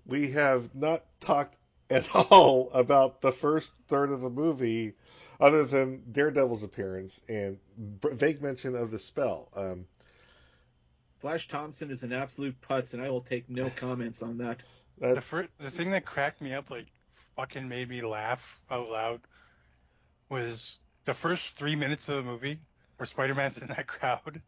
we 0.05 0.31
have 0.31 0.73
not 0.73 1.03
talked 1.19 1.57
at 1.89 2.07
all 2.31 2.69
about 2.73 3.21
the 3.21 3.31
first 3.31 3.73
third 3.87 4.11
of 4.11 4.21
the 4.21 4.29
movie, 4.29 4.93
other 5.39 5.65
than 5.65 6.03
Daredevil's 6.11 6.63
appearance 6.63 7.19
and 7.27 7.57
vague 7.77 8.41
mention 8.41 8.75
of 8.75 8.91
the 8.91 8.99
spell. 8.99 9.49
Um, 9.55 9.85
Flash 11.19 11.47
Thompson 11.47 11.91
is 11.91 12.03
an 12.03 12.13
absolute 12.13 12.59
putz, 12.61 12.93
and 12.93 13.03
I 13.03 13.09
will 13.09 13.21
take 13.21 13.49
no 13.49 13.69
comments 13.75 14.21
on 14.21 14.37
that. 14.37 14.61
that, 14.99 15.15
The 15.15 15.21
first, 15.21 15.49
the 15.57 15.69
thing 15.69 15.91
that 15.91 16.05
cracked 16.05 16.41
me 16.41 16.53
up, 16.53 16.69
like 16.71 16.87
fucking 17.35 17.67
made 17.67 17.89
me 17.89 18.01
laugh 18.01 18.63
out 18.71 18.89
loud, 18.89 19.21
was 20.29 20.79
the 21.05 21.13
first 21.13 21.57
three 21.57 21.75
minutes 21.75 22.07
of 22.07 22.15
the 22.15 22.23
movie 22.23 22.59
where 22.97 23.07
Spider-Man's 23.07 23.57
in 23.57 23.67
that 23.67 23.87
crowd, 23.87 24.41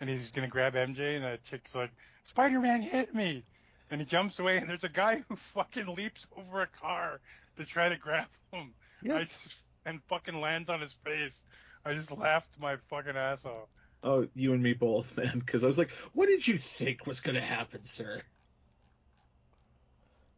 and 0.00 0.08
he's 0.08 0.30
gonna 0.30 0.48
grab 0.48 0.74
MJ, 0.74 1.16
and 1.16 1.24
that 1.24 1.42
chick's 1.42 1.74
like, 1.74 1.92
"Spider-Man 2.22 2.82
hit 2.82 3.14
me," 3.14 3.44
and 3.90 4.00
he 4.00 4.06
jumps 4.06 4.38
away, 4.38 4.58
and 4.58 4.68
there's 4.68 4.84
a 4.84 4.88
guy 4.88 5.22
who 5.28 5.36
fucking 5.36 5.94
leaps 5.94 6.26
over 6.36 6.62
a 6.62 6.66
car 6.66 7.20
to 7.56 7.64
try 7.64 7.88
to 7.88 7.96
grab 7.96 8.28
him. 8.52 8.72
Yeah. 9.02 9.16
I 9.16 9.20
just, 9.20 9.60
and 9.86 10.02
fucking 10.04 10.40
lands 10.40 10.68
on 10.68 10.80
his 10.80 10.92
face. 10.92 11.44
I 11.84 11.94
just 11.94 12.16
laughed 12.16 12.60
my 12.60 12.76
fucking 12.88 13.16
ass 13.16 13.44
off. 13.44 13.68
Oh, 14.02 14.26
you 14.34 14.52
and 14.52 14.62
me 14.62 14.74
both, 14.74 15.16
man. 15.16 15.38
Because 15.38 15.64
I 15.64 15.66
was 15.66 15.78
like, 15.78 15.90
what 16.12 16.26
did 16.26 16.46
you 16.46 16.58
think 16.58 17.06
was 17.06 17.20
going 17.20 17.34
to 17.34 17.40
happen, 17.40 17.84
sir? 17.84 18.20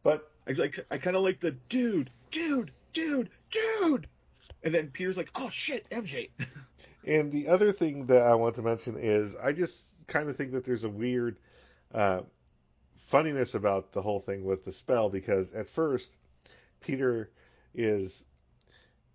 but 0.03 0.29
I 0.47 0.51
like, 0.51 0.85
I 0.91 0.97
kind 0.97 1.15
of 1.15 1.23
like 1.23 1.39
the 1.39 1.51
dude, 1.69 2.09
dude, 2.29 2.71
dude, 2.91 3.29
dude, 3.49 4.07
and 4.63 4.73
then 4.73 4.89
Peter's 4.89 5.17
like, 5.17 5.29
oh 5.35 5.49
shit, 5.49 5.89
MJ. 5.89 6.29
And 7.05 7.31
the 7.31 7.47
other 7.49 7.71
thing 7.71 8.07
that 8.07 8.21
I 8.21 8.35
want 8.35 8.55
to 8.55 8.61
mention 8.61 8.97
is 8.97 9.35
I 9.35 9.51
just 9.51 10.07
kind 10.07 10.29
of 10.29 10.37
think 10.37 10.53
that 10.53 10.65
there's 10.65 10.83
a 10.83 10.89
weird 10.89 11.37
uh, 11.93 12.21
funniness 12.97 13.55
about 13.55 13.91
the 13.91 14.01
whole 14.01 14.19
thing 14.19 14.45
with 14.45 14.63
the 14.63 14.71
spell 14.71 15.09
because 15.09 15.53
at 15.53 15.67
first 15.67 16.11
Peter 16.81 17.29
is, 17.73 18.23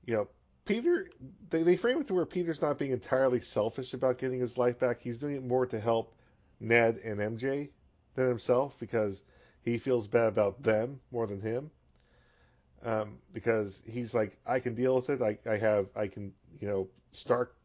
you 0.05 0.14
know, 0.14 0.28
Peter, 0.64 1.09
they, 1.49 1.62
they 1.62 1.76
frame 1.76 2.01
it 2.01 2.07
to 2.09 2.14
where 2.14 2.26
Peter's 2.26 2.61
not 2.61 2.78
being 2.78 2.91
entirely 2.91 3.41
selfish 3.41 3.95
about 3.95 4.18
getting 4.18 4.39
his 4.39 4.59
life 4.59 4.78
back. 4.78 5.01
He's 5.01 5.18
doing 5.18 5.36
it 5.36 5.45
more 5.45 5.64
to 5.66 5.80
help 5.80 6.14
Ned 6.61 6.99
and 7.03 7.18
MJ 7.18 7.70
than 8.14 8.28
himself 8.28 8.76
because 8.78 9.22
he 9.62 9.78
feels 9.78 10.07
bad 10.07 10.28
about 10.28 10.62
them 10.62 11.01
more 11.11 11.26
than 11.26 11.41
him. 11.41 11.70
Um, 12.84 13.18
because 13.32 13.82
he's 13.91 14.14
like, 14.14 14.36
I 14.47 14.61
can 14.61 14.74
deal 14.74 14.95
with 14.95 15.11
it. 15.11 15.22
I, 15.22 15.39
I 15.51 15.57
have, 15.57 15.86
I 15.97 16.07
can, 16.07 16.32
you 16.61 16.68
know, 16.68 16.89
Stark 17.12 17.57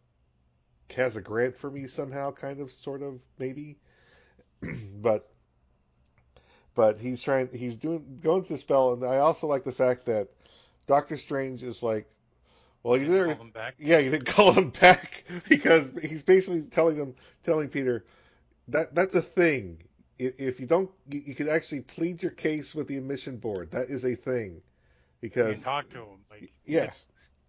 has 0.95 1.15
a 1.15 1.21
grant 1.21 1.57
for 1.57 1.69
me 1.69 1.87
somehow, 1.87 2.31
kind 2.31 2.59
of, 2.59 2.71
sort 2.71 3.01
of, 3.01 3.21
maybe. 3.37 3.77
but, 5.01 5.29
but 6.75 6.99
he's 6.99 7.21
trying, 7.21 7.49
he's 7.53 7.75
doing, 7.75 8.19
going 8.21 8.43
through 8.43 8.55
the 8.55 8.59
spell, 8.59 8.93
and 8.93 9.03
I 9.03 9.17
also 9.17 9.47
like 9.47 9.63
the 9.63 9.71
fact 9.71 10.05
that 10.05 10.29
Doctor 10.87 11.17
Strange 11.17 11.63
is 11.63 11.83
like, 11.83 12.07
well, 12.83 12.97
you 12.97 13.05
Didn't 13.05 13.35
call 13.35 13.45
him 13.45 13.51
back. 13.51 13.75
yeah, 13.79 13.99
you 13.99 14.11
didn't 14.11 14.27
call 14.35 14.51
him 14.51 14.69
back 14.69 15.23
because 15.47 15.93
he's 16.01 16.23
basically 16.23 16.63
telling 16.63 16.97
him, 16.97 17.15
telling 17.43 17.69
Peter 17.69 18.05
that 18.69 18.93
that's 18.93 19.15
a 19.15 19.21
thing. 19.21 19.83
If, 20.19 20.59
you 20.59 20.67
don't, 20.67 20.91
you, 21.09 21.21
you 21.25 21.35
can 21.35 21.49
actually 21.49 21.81
plead 21.81 22.21
your 22.21 22.31
case 22.31 22.75
with 22.75 22.87
the 22.87 22.97
admission 22.97 23.37
board. 23.37 23.71
That 23.71 23.89
is 23.89 24.05
a 24.05 24.15
thing. 24.15 24.61
Because 25.21 25.59
You 25.59 25.63
talk 25.63 25.89
to 25.89 25.99
him. 25.99 26.19
Like, 26.29 26.53
Yeah. 26.65 26.91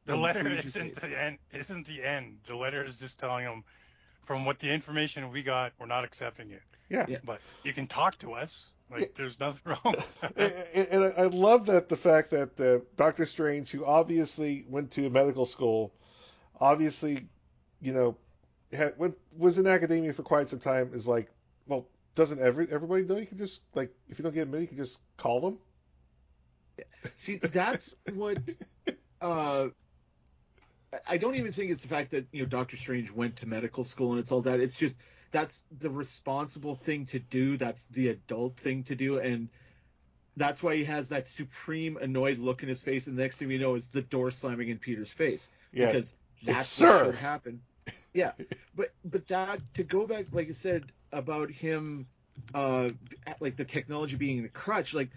It's- 0.05 0.17
The 0.17 0.17
letter 0.17 0.47
isn't 0.67 0.95
the 1.01 1.21
end. 1.23 1.39
Isn't 1.53 1.87
the 1.87 2.03
end. 2.03 2.39
The 2.45 2.57
letter 2.57 2.85
is 2.85 2.99
just 2.99 3.19
telling 3.19 3.45
them, 3.45 3.65
from 4.23 4.45
what 4.45 4.59
the 4.59 4.73
information 4.73 5.31
we 5.33 5.43
got, 5.43 5.73
we're 5.79 5.87
not 5.87 6.05
accepting 6.05 6.51
it. 6.51 6.63
yeah, 6.89 7.07
Yeah. 7.09 7.19
But 7.25 7.41
you 7.63 7.73
can 7.73 7.87
talk 7.87 8.17
to 8.19 8.33
us. 8.35 8.73
Like, 8.91 9.01
Yeah. 9.01 9.07
there's 9.17 9.41
nothing 9.41 9.73
wrong 9.73 9.95
with 9.97 10.21
that. 10.37 10.67
and, 10.75 10.89
and 10.89 11.05
I 11.05 11.23
I 11.23 11.27
love 11.27 11.67
that 11.67 11.89
the 11.89 11.97
fact 11.97 12.31
that 12.31 12.61
uh, 12.61 12.85
Doctor 12.97 13.25
Strange, 13.27 13.71
who 13.71 13.85
obviously 13.85 14.65
went 14.69 14.91
to 14.93 15.09
medical 15.11 15.47
school, 15.47 15.93
obviously, 16.61 17.27
you 17.81 17.93
know, 17.93 18.17
had, 18.73 18.99
went, 18.99 19.17
was 19.37 19.59
in 19.59 19.67
academia 19.67 20.13
for 20.13 20.23
quite 20.23 20.49
some 20.51 20.59
time, 20.61 20.91
is 20.95 21.07
like, 21.07 21.31
well, 21.67 21.87
doesn't 22.15 22.41
every 22.41 22.67
everybody 22.71 23.05
know 23.05 23.17
you 23.17 23.27
can 23.27 23.39
just 23.39 23.63
like 23.75 23.91
if 24.09 24.19
you 24.19 24.23
don't 24.23 24.35
get 24.35 24.43
admitted, 24.43 24.63
you 24.63 24.69
can 24.69 24.77
just 24.77 24.99
call 25.17 25.41
them? 25.41 25.59
See, 27.17 27.37
that's 27.37 27.95
what. 28.15 28.39
Uh, 29.21 29.69
I 31.07 31.17
don't 31.17 31.37
even 31.37 31.53
think 31.53 31.71
it's 31.71 31.83
the 31.83 31.89
fact 31.89 32.11
that 32.13 32.27
you 32.33 32.43
know 32.43 32.49
Doctor 32.49 32.77
Strange 32.77 33.11
went 33.11 33.37
to 33.37 33.47
medical 33.47 33.85
school 33.85 34.13
and 34.13 34.21
it's 34.21 34.33
all 34.33 34.43
that. 34.43 34.61
It's 34.61 34.75
just 34.75 34.99
that's 35.31 35.65
the 35.81 35.91
responsible 35.91 36.77
thing 36.77 37.07
to 37.07 37.19
do. 37.19 37.57
That's 37.57 37.87
the 37.87 38.09
adult 38.09 38.57
thing 38.57 38.85
to 38.85 38.95
do, 38.95 39.19
and 39.19 39.49
that's 40.37 40.63
why 40.63 40.77
he 40.77 40.85
has 40.85 41.09
that 41.11 41.27
supreme 41.27 41.97
annoyed 41.97 42.39
look 42.39 42.63
in 42.63 42.69
his 42.69 42.83
face. 42.83 43.07
And 43.07 43.17
the 43.19 43.23
next 43.23 43.39
thing 43.39 43.49
we 43.49 43.59
know 43.59 43.75
is 43.75 43.89
the 43.89 44.03
door 44.03 44.31
slamming 44.31 44.69
in 44.69 44.79
Peter's 44.79 45.11
face 45.11 45.51
Yeah, 45.73 45.87
because 45.87 46.15
that's 46.45 46.67
sir. 46.67 47.07
what 47.07 47.15
should 47.15 47.21
happen. 47.21 47.61
Yeah, 48.13 48.33
but 48.77 48.93
but 49.05 49.27
that 49.29 49.61
to 49.75 49.83
go 49.85 50.07
back, 50.07 50.27
like 50.33 50.49
I 50.49 50.53
said 50.53 50.85
about 51.13 51.51
him, 51.51 52.07
uh, 52.55 52.91
like 53.41 53.57
the 53.57 53.65
technology 53.65 54.17
being 54.17 54.45
a 54.45 54.49
crutch, 54.49 54.95
like 54.95 55.11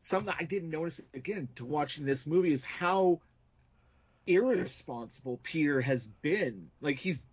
something 0.00 0.34
I 0.38 0.44
didn't 0.44 0.70
notice 0.70 1.00
again 1.14 1.48
to 1.56 1.64
watching 1.64 2.04
this 2.04 2.26
movie 2.26 2.52
is 2.52 2.64
how 2.64 3.20
irresponsible 4.26 5.40
Peter 5.42 5.80
has 5.80 6.06
been. 6.06 6.70
Like 6.80 6.98
he's 6.98 7.26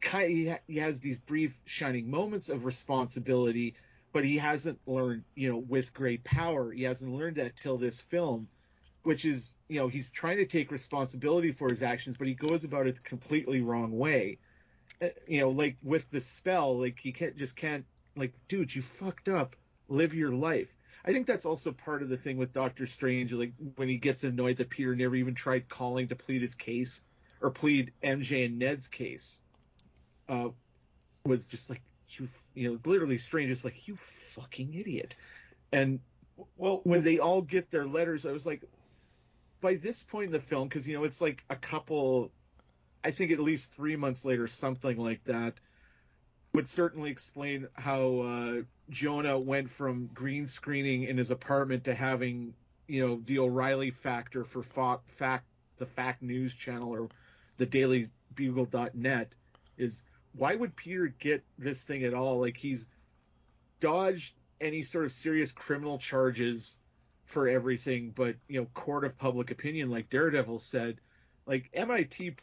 kind, 0.00 0.58
he, 0.66 0.78
has 0.78 1.00
these 1.00 1.18
brief 1.18 1.54
shining 1.64 2.10
moments 2.10 2.48
of 2.48 2.64
responsibility, 2.64 3.74
but 4.12 4.24
he 4.24 4.38
hasn't 4.38 4.78
learned, 4.86 5.24
you 5.34 5.50
know, 5.50 5.58
with 5.58 5.92
great 5.92 6.24
power. 6.24 6.70
He 6.70 6.84
hasn't 6.84 7.12
learned 7.12 7.36
that 7.36 7.56
till 7.56 7.78
this 7.78 8.00
film, 8.00 8.48
which 9.02 9.24
is, 9.24 9.52
you 9.68 9.80
know, 9.80 9.88
he's 9.88 10.10
trying 10.10 10.38
to 10.38 10.46
take 10.46 10.70
responsibility 10.70 11.52
for 11.52 11.68
his 11.68 11.82
actions, 11.82 12.16
but 12.16 12.28
he 12.28 12.34
goes 12.34 12.64
about 12.64 12.86
it 12.86 12.96
the 12.96 13.00
completely 13.02 13.60
wrong 13.60 13.96
way. 13.96 14.38
Uh, 15.02 15.08
You 15.26 15.40
know, 15.40 15.50
like 15.50 15.76
with 15.82 16.10
the 16.10 16.20
spell, 16.20 16.78
like 16.78 16.98
he 17.00 17.12
can't 17.12 17.36
just 17.36 17.56
can't 17.56 17.84
like, 18.16 18.32
dude, 18.48 18.74
you 18.74 18.82
fucked 18.82 19.28
up. 19.28 19.56
Live 19.88 20.14
your 20.14 20.32
life. 20.32 20.75
I 21.06 21.12
think 21.12 21.26
that's 21.26 21.46
also 21.46 21.72
part 21.72 22.02
of 22.02 22.08
the 22.08 22.16
thing 22.16 22.36
with 22.36 22.52
Doctor 22.52 22.86
Strange, 22.86 23.32
like 23.32 23.52
when 23.76 23.88
he 23.88 23.96
gets 23.96 24.24
annoyed 24.24 24.56
that 24.56 24.70
Peter 24.70 24.96
never 24.96 25.14
even 25.14 25.34
tried 25.34 25.68
calling 25.68 26.08
to 26.08 26.16
plead 26.16 26.42
his 26.42 26.54
case 26.54 27.02
or 27.40 27.50
plead 27.50 27.92
MJ 28.02 28.46
and 28.46 28.58
Ned's 28.58 28.88
case. 28.88 29.40
Uh, 30.28 30.48
was 31.24 31.46
just 31.46 31.70
like 31.70 31.82
you, 32.08 32.28
you 32.54 32.68
know, 32.70 32.78
literally 32.84 33.18
Strange 33.18 33.50
is 33.50 33.64
like 33.64 33.86
you 33.86 33.96
fucking 33.96 34.74
idiot. 34.74 35.14
And 35.72 36.00
Well, 36.56 36.80
when 36.84 37.02
they 37.04 37.18
all 37.18 37.42
get 37.42 37.70
their 37.70 37.86
letters, 37.86 38.26
I 38.26 38.32
was 38.32 38.46
like, 38.46 38.64
by 39.60 39.76
this 39.76 40.02
point 40.02 40.26
in 40.26 40.32
the 40.32 40.40
film, 40.40 40.68
because 40.68 40.86
you 40.86 40.96
know 40.96 41.04
it's 41.04 41.20
like 41.20 41.44
a 41.50 41.56
couple, 41.56 42.30
I 43.04 43.10
think 43.10 43.32
at 43.32 43.40
least 43.40 43.74
three 43.74 43.96
months 43.96 44.24
later, 44.24 44.46
something 44.46 44.96
like 44.96 45.22
that, 45.24 45.54
would 46.56 46.66
certainly 46.66 47.10
explain 47.10 47.68
how 47.74 48.20
uh, 48.20 48.62
Jonah 48.88 49.38
went 49.38 49.68
from 49.70 50.08
green 50.14 50.46
screening 50.46 51.04
in 51.04 51.18
his 51.18 51.30
apartment 51.30 51.84
to 51.84 51.94
having, 51.94 52.54
you 52.88 53.06
know, 53.06 53.20
the 53.26 53.38
O'Reilly 53.40 53.90
factor 53.90 54.42
for 54.42 54.62
fa- 54.62 55.00
fact 55.18 55.44
the 55.76 55.84
Fact 55.84 56.22
News 56.22 56.54
Channel 56.54 56.90
or 56.94 57.08
the 57.58 57.66
Daily 57.66 58.08
Bugle.net 58.34 59.28
is 59.76 60.02
why 60.32 60.54
would 60.54 60.74
Peter 60.74 61.08
get 61.18 61.44
this 61.58 61.84
thing 61.84 62.04
at 62.04 62.14
all? 62.14 62.40
Like 62.40 62.56
he's 62.56 62.88
dodged 63.78 64.34
any 64.58 64.80
sort 64.80 65.04
of 65.04 65.12
serious 65.12 65.52
criminal 65.52 65.98
charges 65.98 66.78
for 67.26 67.48
everything, 67.48 68.12
but 68.16 68.36
you 68.48 68.58
know, 68.58 68.66
court 68.72 69.04
of 69.04 69.18
public 69.18 69.50
opinion, 69.50 69.90
like 69.90 70.08
Daredevil 70.08 70.60
said, 70.60 70.96
like 71.44 71.68
MIT, 71.74 72.36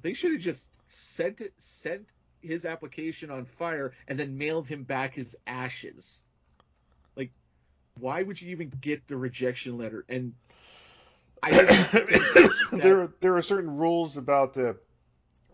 they 0.00 0.14
should 0.14 0.32
have 0.32 0.40
just 0.40 0.80
sent 0.90 1.40
it, 1.40 1.52
sent 1.56 2.08
his 2.42 2.64
application 2.64 3.30
on 3.30 3.44
fire, 3.46 3.92
and 4.08 4.18
then 4.18 4.36
mailed 4.38 4.66
him 4.68 4.82
back 4.84 5.14
his 5.14 5.36
ashes. 5.46 6.20
Like, 7.16 7.30
why 7.98 8.22
would 8.22 8.40
you 8.40 8.50
even 8.50 8.70
get 8.80 9.06
the 9.06 9.16
rejection 9.16 9.78
letter? 9.78 10.04
And 10.08 10.34
I 11.42 11.50
there 12.72 13.00
are, 13.02 13.12
there 13.20 13.36
are 13.36 13.42
certain 13.42 13.76
rules 13.76 14.16
about 14.16 14.54
the 14.54 14.76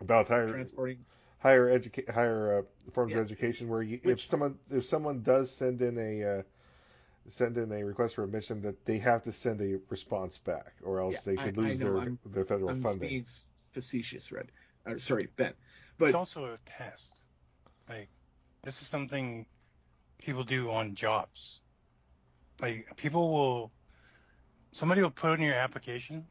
about 0.01 0.29
higher 0.29 0.49
transporting. 0.51 1.05
higher 1.39 1.67
educa- 1.79 2.09
higher 2.13 2.59
uh, 2.59 2.91
forms 2.93 3.13
Yeah. 3.13 3.19
of 3.21 3.25
education 3.27 3.69
where 3.69 3.83
you, 3.83 4.01
if 4.05 4.21
someone 4.21 4.59
if 4.71 4.85
someone 4.85 5.23
does 5.23 5.51
send 5.51 5.81
in 5.83 5.99
a 5.99 6.39
uh, 6.39 6.43
send 7.29 7.57
in 7.59 7.73
a 7.73 7.85
request 7.85 8.15
for 8.15 8.25
admission 8.25 8.63
that 8.63 8.85
they 8.87 8.99
have 8.99 9.25
to 9.25 9.33
send 9.33 9.61
a 9.61 9.81
response 9.89 10.39
back 10.39 10.73
or 10.83 11.01
else 11.01 11.27
Yeah, 11.27 11.35
they 11.35 11.37
could 11.43 11.59
I- 11.59 11.63
I 11.63 11.65
lose 11.69 11.81
know, 11.81 11.87
their 11.93 11.99
I'm- 11.99 12.19
their 12.27 12.45
federal 12.45 12.71
I'm 12.71 12.81
funding. 12.83 13.09
being 13.09 13.27
facetious, 13.73 14.31
Red. 14.33 14.49
Uh, 14.87 14.99
sorry, 14.99 15.29
Ben. 15.37 15.53
But 15.99 16.07
it's 16.07 16.15
also 16.15 16.45
a 16.45 16.57
test. 16.65 17.21
Like, 17.89 18.09
this 18.63 18.81
is 18.83 18.89
something 18.89 19.47
people 20.19 20.45
do 20.45 20.71
on 20.71 20.95
jobs. 20.95 21.61
Like, 22.61 22.97
people 22.97 23.33
will, 23.33 23.73
somebody 24.73 25.03
will 25.03 25.11
put 25.11 25.39
in 25.39 25.45
your 25.45 25.55
application 25.55 26.27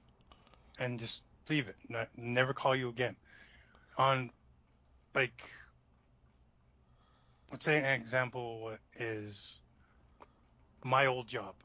and 0.80 0.99
just 0.99 1.24
leave 1.49 1.70
it, 1.70 1.76
never 2.18 2.53
call 2.53 2.76
you 2.76 2.89
again. 2.89 3.15
On, 3.97 4.30
like, 5.15 5.41
let's 7.51 7.65
say 7.65 7.78
an 7.78 7.99
example 7.99 8.74
is 8.99 9.59
my 10.84 11.05
old 11.07 11.28
job. 11.28 11.55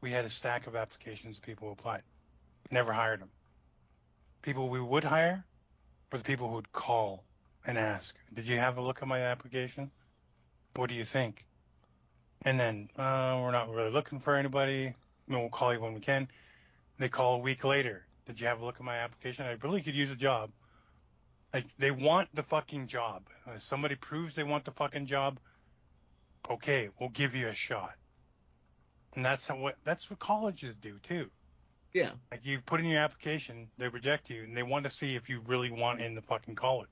We 0.00 0.10
had 0.10 0.24
a 0.24 0.30
stack 0.30 0.66
of 0.66 0.76
applications, 0.76 1.38
people 1.38 1.72
applied. 1.72 2.02
Never 2.70 2.92
hired 2.92 3.20
them. 3.20 3.30
People 4.42 4.68
we 4.68 4.80
would 4.80 5.04
hire 5.04 5.44
were 6.10 6.18
the 6.18 6.24
people 6.24 6.48
who 6.48 6.54
would 6.54 6.72
call 6.72 7.24
and 7.66 7.76
ask, 7.78 8.16
"Did 8.32 8.46
you 8.46 8.58
have 8.58 8.78
a 8.78 8.82
look 8.82 9.02
at 9.02 9.08
my 9.08 9.20
application? 9.20 9.90
What 10.74 10.88
do 10.88 10.94
you 10.94 11.04
think?" 11.04 11.46
And 12.42 12.60
then, 12.60 12.90
uh, 12.96 13.40
we're 13.42 13.50
not 13.50 13.70
really 13.70 13.90
looking 13.90 14.20
for 14.20 14.36
anybody. 14.36 14.94
We'll 15.26 15.48
call 15.48 15.74
you 15.74 15.80
when 15.80 15.94
we 15.94 16.00
can. 16.00 16.28
They 16.98 17.08
call 17.08 17.36
a 17.36 17.38
week 17.38 17.64
later. 17.64 18.06
Did 18.26 18.40
you 18.40 18.46
have 18.46 18.60
a 18.60 18.64
look 18.64 18.76
at 18.76 18.82
my 18.82 18.98
application? 18.98 19.46
I 19.46 19.52
really 19.62 19.82
could 19.82 19.94
use 19.94 20.10
a 20.10 20.16
job. 20.16 20.50
Like 21.52 21.76
they 21.76 21.90
want 21.90 22.34
the 22.34 22.42
fucking 22.42 22.86
job. 22.86 23.28
If 23.46 23.62
somebody 23.62 23.94
proves 23.94 24.34
they 24.34 24.44
want 24.44 24.64
the 24.64 24.72
fucking 24.72 25.06
job, 25.06 25.40
okay, 26.48 26.90
we'll 26.98 27.08
give 27.10 27.34
you 27.34 27.48
a 27.48 27.54
shot. 27.54 27.94
And 29.14 29.24
that's 29.24 29.46
how 29.46 29.56
what 29.56 29.76
that's 29.84 30.10
what 30.10 30.18
colleges 30.18 30.74
do 30.76 30.98
too. 30.98 31.30
Yeah, 31.96 32.12
Like 32.30 32.44
you 32.44 32.60
put 32.60 32.80
in 32.80 32.86
your 32.86 33.00
application, 33.00 33.70
they 33.78 33.88
reject 33.88 34.30
you, 34.30 34.42
and 34.44 34.56
they 34.56 34.62
want 34.62 34.84
to 34.84 34.90
see 34.90 35.16
if 35.16 35.28
you 35.28 35.40
really 35.46 35.70
want 35.70 36.00
in 36.00 36.14
the 36.14 36.22
fucking 36.22 36.54
college. 36.56 36.88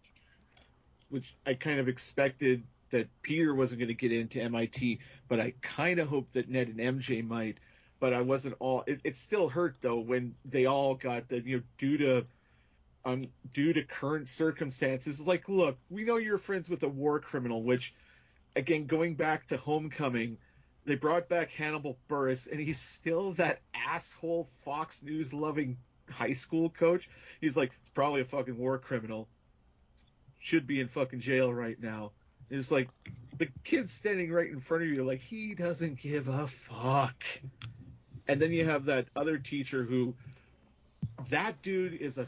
which 1.09 1.37
I 1.47 1.55
kind 1.55 1.81
of 1.81 1.89
expected 1.89 2.67
that 2.91 3.09
Peter 3.23 3.55
wasn't 3.55 3.81
going 3.81 3.89
to 3.89 3.95
get 3.95 4.13
into 4.13 4.41
MIT, 4.43 5.01
but 5.29 5.41
I 5.41 5.55
kind 5.63 5.99
of 6.01 6.09
hoped 6.09 6.35
that 6.35 6.49
Ned 6.49 6.69
and 6.69 6.79
MJ 6.79 7.27
might. 7.27 7.59
But 8.01 8.13
I 8.15 8.21
wasn't 8.23 8.57
all. 8.61 8.85
It, 8.87 9.01
it 9.05 9.17
still 9.17 9.49
hurt 9.49 9.77
though 9.83 10.01
when 10.01 10.37
they 10.45 10.67
all 10.67 10.95
got 10.95 11.29
the 11.29 11.41
you 11.41 11.59
know 11.59 11.63
due 11.79 11.99
to 11.99 12.27
um 13.05 13.29
due 13.53 13.73
to 13.75 13.85
current 13.85 14.29
circumstances. 14.29 15.19
It's 15.21 15.29
like, 15.29 15.49
look, 15.49 15.79
we 15.91 16.05
know 16.05 16.17
you're 16.19 16.39
friends 16.39 16.69
with 16.69 16.83
a 16.85 16.89
war 16.89 17.21
criminal, 17.21 17.63
which 17.63 17.95
again 18.57 18.87
going 18.87 19.17
back 19.17 19.49
to 19.49 19.57
Homecoming. 19.57 20.39
They 20.87 20.97
brought 20.97 21.29
back 21.29 21.51
Hannibal 21.51 21.97
Buress, 22.09 22.51
and 22.51 22.61
he's 22.61 22.79
still 22.79 23.33
that 23.33 23.61
asshole 23.75 24.49
Fox 24.65 25.03
News 25.03 25.33
loving 25.33 25.79
high 26.11 26.35
school 26.35 26.69
coach. 26.69 27.09
He's 27.41 27.57
like, 27.57 27.73
it's 27.81 27.91
probably 27.91 28.21
a 28.21 28.27
fucking 28.27 28.59
war 28.59 28.79
criminal 28.79 29.29
should 30.45 30.67
be 30.67 30.79
in 30.79 30.89
fucking 30.89 31.21
jail 31.21 31.53
right 31.53 31.81
now. 31.81 32.13
And 32.51 32.61
It's 32.61 32.71
like 32.71 32.91
the 33.39 33.49
kid 33.65 33.89
standing 33.89 34.31
right 34.31 34.51
in 34.51 34.61
front 34.61 34.83
of 34.83 34.91
you, 34.91 35.03
like 35.03 35.21
he 35.21 35.55
doesn't 35.55 35.99
give 35.99 36.29
a 36.29 36.47
fuck. 36.47 37.25
And 38.29 38.41
then 38.41 38.53
you 38.53 38.67
have 38.67 38.85
that 38.85 39.07
other 39.17 39.39
teacher 39.39 39.85
who, 39.85 40.15
that 41.31 41.63
dude 41.63 41.95
is 41.95 42.19
a 42.19 42.27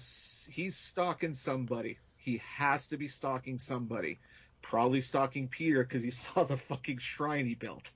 he's 0.51 0.77
stalking 0.77 1.35
somebody. 1.35 1.99
He 2.17 2.41
has 2.57 2.89
to 2.89 2.97
be 2.97 3.07
stalking 3.07 3.59
somebody. 3.59 4.19
Probably 4.63 5.03
stalking 5.03 5.49
Peter 5.49 5.85
because 5.85 6.03
he 6.03 6.11
saw 6.25 6.45
the 6.45 6.57
fucking 6.57 6.99
shrine 6.99 7.47
he 7.47 7.55
built. 7.55 7.93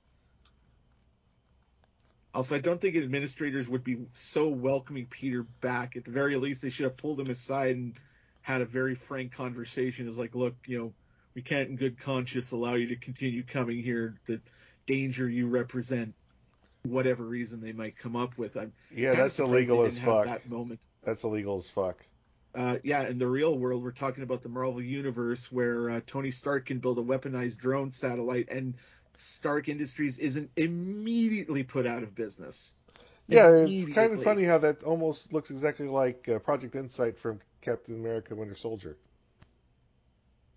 Also, 2.32 2.54
I 2.54 2.58
don't 2.58 2.80
think 2.80 2.96
administrators 2.96 3.68
would 3.68 3.82
be 3.82 3.98
so 4.12 4.48
welcoming 4.48 5.06
Peter 5.06 5.42
back. 5.60 5.96
At 5.96 6.04
the 6.04 6.12
very 6.12 6.36
least, 6.36 6.62
they 6.62 6.70
should 6.70 6.84
have 6.84 6.96
pulled 6.96 7.18
him 7.18 7.28
aside 7.28 7.76
and 7.76 7.94
had 8.42 8.60
a 8.60 8.64
very 8.64 8.94
frank 8.94 9.32
conversation. 9.32 10.08
Is 10.08 10.16
like, 10.16 10.34
look, 10.34 10.54
you 10.66 10.78
know, 10.78 10.92
we 11.34 11.42
can't 11.42 11.70
in 11.70 11.76
good 11.76 11.98
conscience 11.98 12.52
allow 12.52 12.74
you 12.74 12.88
to 12.88 12.96
continue 12.96 13.42
coming 13.42 13.82
here. 13.82 14.20
The 14.26 14.40
danger 14.86 15.28
you 15.28 15.48
represent, 15.48 16.14
whatever 16.82 17.24
reason 17.24 17.60
they 17.60 17.72
might 17.72 17.96
come 17.96 18.14
up 18.14 18.38
with. 18.38 18.56
I'm 18.56 18.72
Yeah, 18.94 19.14
that's 19.14 19.40
illegal 19.40 19.82
as 19.82 19.98
fuck. 19.98 20.26
That 20.26 20.48
moment. 20.48 20.78
That's 21.02 21.24
illegal 21.24 21.56
as 21.56 21.68
fuck. 21.68 21.98
Uh, 22.54 22.76
yeah, 22.82 23.06
in 23.08 23.18
the 23.18 23.26
real 23.26 23.56
world, 23.56 23.82
we're 23.82 23.92
talking 23.92 24.24
about 24.24 24.42
the 24.42 24.48
Marvel 24.48 24.82
universe 24.82 25.50
where 25.52 25.90
uh, 25.90 26.00
Tony 26.06 26.32
Stark 26.32 26.66
can 26.66 26.78
build 26.78 26.98
a 26.98 27.02
weaponized 27.02 27.56
drone 27.56 27.90
satellite, 27.90 28.48
and 28.50 28.74
Stark 29.14 29.68
Industries 29.68 30.18
isn't 30.18 30.50
immediately 30.56 31.62
put 31.62 31.86
out 31.86 32.02
of 32.02 32.14
business. 32.14 32.74
Yeah, 33.28 33.50
it's 33.50 33.94
kind 33.94 34.12
of 34.12 34.22
funny 34.22 34.42
how 34.42 34.58
that 34.58 34.82
almost 34.82 35.32
looks 35.32 35.50
exactly 35.50 35.86
like 35.86 36.28
uh, 36.28 36.40
Project 36.40 36.74
Insight 36.74 37.18
from 37.18 37.38
Captain 37.60 37.94
America: 37.94 38.34
Winter 38.34 38.56
Soldier. 38.56 38.96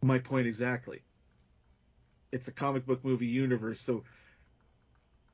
My 0.02 0.18
point 0.18 0.48
exactly. 0.48 1.02
It's 2.32 2.48
a 2.48 2.52
comic 2.52 2.86
book 2.88 3.06
movie 3.06 3.28
universe, 3.28 3.80
so 3.80 4.04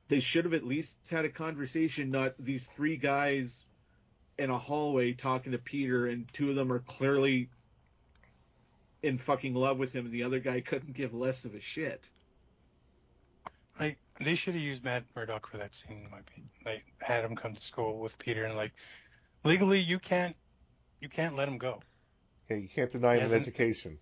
they 0.08 0.20
should 0.20 0.44
have 0.44 0.52
at 0.52 0.66
least 0.66 0.96
had 1.10 1.24
a 1.24 1.30
conversation, 1.30 2.10
not 2.10 2.34
these 2.38 2.66
three 2.66 2.96
guys 2.96 3.64
in 4.38 4.50
a 4.50 4.58
hallway 4.58 5.12
talking 5.12 5.52
to 5.52 5.58
Peter, 5.58 6.06
and 6.06 6.26
two 6.32 6.50
of 6.50 6.56
them 6.56 6.70
are 6.70 6.80
clearly 6.80 7.48
in 9.02 9.16
fucking 9.16 9.54
love 9.54 9.78
with 9.78 9.92
him, 9.94 10.04
and 10.04 10.14
the 10.14 10.24
other 10.24 10.40
guy 10.40 10.60
couldn't 10.60 10.94
give 10.94 11.14
less 11.14 11.44
of 11.46 11.54
a 11.54 11.60
shit. 11.60 12.08
Like 13.78 13.98
they 14.18 14.34
should 14.34 14.54
have 14.54 14.62
used 14.62 14.84
Matt 14.84 15.04
Murdock 15.14 15.46
for 15.46 15.58
that 15.58 15.74
scene. 15.74 16.02
In 16.04 16.10
my 16.10 16.18
opinion, 16.18 16.50
like 16.64 16.84
had 17.00 17.24
him 17.24 17.36
come 17.36 17.54
to 17.54 17.60
school 17.60 17.98
with 18.00 18.18
Peter 18.18 18.44
and 18.44 18.56
like 18.56 18.72
legally 19.44 19.80
you 19.80 19.98
can't 19.98 20.36
you 21.00 21.08
can't 21.08 21.36
let 21.36 21.48
him 21.48 21.58
go. 21.58 21.82
Yeah, 22.48 22.56
you 22.56 22.68
can't 22.68 22.90
deny 22.90 23.16
him 23.16 23.32
an 23.32 23.40
education. 23.40 23.98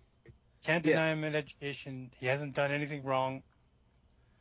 Can't 0.65 0.85
Yeah. 0.85 0.93
deny 0.93 1.11
him 1.11 1.23
an 1.23 1.35
education. 1.35 2.11
He 2.19 2.25
hasn't 2.25 2.55
done 2.55 2.71
anything 2.71 3.03
wrong. 3.03 3.43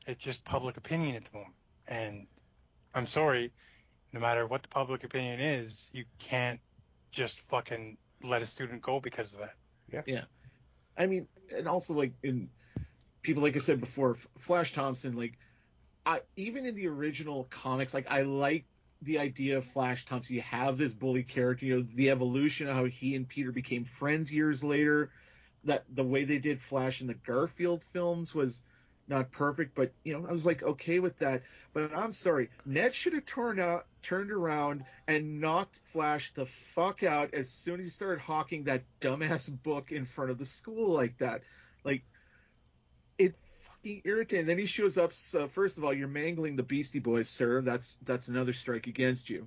It's 0.06 0.22
just 0.24 0.44
public 0.44 0.76
opinion 0.76 1.14
at 1.16 1.24
the 1.24 1.36
moment. 1.36 1.54
And 1.86 2.26
I'm 2.94 3.06
sorry, 3.06 3.52
no 4.12 4.20
matter 4.20 4.46
what 4.46 4.62
the 4.62 4.68
public 4.68 5.04
opinion 5.04 5.38
is, 5.40 5.90
you 5.92 6.04
can't 6.18 6.60
just 7.10 7.40
fucking 7.48 7.98
let 8.24 8.42
a 8.42 8.46
student 8.46 8.82
go 8.82 9.00
because 9.00 9.34
of 9.34 9.40
that. 9.40 9.54
Yeah. 9.92 10.02
Yeah. 10.06 10.24
I 10.96 11.06
mean, 11.06 11.28
and 11.54 11.68
also 11.68 11.94
like 11.94 12.12
in 12.22 12.48
people, 13.28 13.42
like 13.42 13.56
I 13.56 13.58
said 13.58 13.78
before, 13.78 14.16
Flash 14.38 14.72
Thompson, 14.72 15.14
like 15.14 15.34
I 16.06 16.22
even 16.36 16.64
in 16.64 16.74
the 16.74 16.88
original 16.88 17.46
comics, 17.50 17.92
like 17.92 18.10
I 18.10 18.22
like 18.22 18.64
the 19.02 19.18
idea 19.18 19.58
of 19.58 19.66
Flash 19.66 20.06
Thompson. 20.06 20.34
You 20.34 20.40
have 20.40 20.78
this 20.78 20.94
bully 20.94 21.24
character, 21.24 21.66
you 21.66 21.76
know, 21.76 21.86
the 21.94 22.08
evolution 22.08 22.68
of 22.68 22.74
how 22.74 22.86
he 22.86 23.14
and 23.14 23.28
Peter 23.28 23.52
became 23.52 23.84
friends 23.84 24.32
years 24.32 24.64
later. 24.64 25.10
That 25.64 25.84
the 25.94 26.04
way 26.04 26.24
they 26.24 26.38
did 26.38 26.62
Flash 26.62 27.02
in 27.02 27.06
the 27.06 27.14
Garfield 27.14 27.82
films 27.92 28.34
was 28.34 28.62
not 29.08 29.30
perfect, 29.30 29.74
but 29.74 29.92
you 30.04 30.14
know, 30.14 30.26
I 30.26 30.32
was 30.32 30.46
like 30.46 30.62
okay 30.62 30.98
with 30.98 31.18
that. 31.18 31.42
But 31.74 31.94
I'm 31.94 32.12
sorry, 32.12 32.48
Ned 32.64 32.94
should 32.94 33.12
have 33.12 33.26
turned 33.26 33.60
out, 33.60 33.84
turned 34.02 34.30
around 34.30 34.86
and 35.06 35.38
knocked 35.38 35.76
Flash 35.92 36.32
the 36.32 36.46
fuck 36.46 37.02
out 37.02 37.34
as 37.34 37.50
soon 37.50 37.80
as 37.80 37.86
he 37.86 37.90
started 37.90 38.22
hawking 38.22 38.64
that 38.64 38.84
dumbass 39.02 39.50
book 39.62 39.92
in 39.92 40.06
front 40.06 40.30
of 40.30 40.38
the 40.38 40.46
school 40.46 40.94
like 40.94 41.18
that. 41.18 41.42
Like, 41.84 42.04
it 43.18 43.34
fucking 43.62 44.02
irritating. 44.04 44.46
Then 44.46 44.58
he 44.58 44.66
shows 44.66 44.98
up. 44.98 45.12
So 45.12 45.48
first 45.48 45.78
of 45.78 45.84
all, 45.84 45.92
you're 45.92 46.08
mangling 46.08 46.56
the 46.56 46.62
Beastie 46.62 46.98
Boys, 46.98 47.28
sir. 47.28 47.60
That's 47.60 47.98
that's 48.04 48.28
another 48.28 48.52
strike 48.52 48.86
against 48.86 49.28
you. 49.28 49.46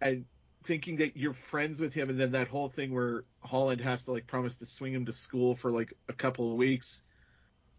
And 0.00 0.24
thinking 0.62 0.96
that 0.96 1.16
you're 1.16 1.32
friends 1.32 1.80
with 1.80 1.94
him, 1.94 2.10
and 2.10 2.20
then 2.20 2.32
that 2.32 2.48
whole 2.48 2.68
thing 2.68 2.92
where 2.92 3.24
Holland 3.40 3.80
has 3.80 4.04
to 4.04 4.12
like 4.12 4.26
promise 4.26 4.56
to 4.56 4.66
swing 4.66 4.92
him 4.92 5.06
to 5.06 5.12
school 5.12 5.54
for 5.54 5.70
like 5.70 5.94
a 6.08 6.12
couple 6.12 6.50
of 6.50 6.56
weeks. 6.56 7.02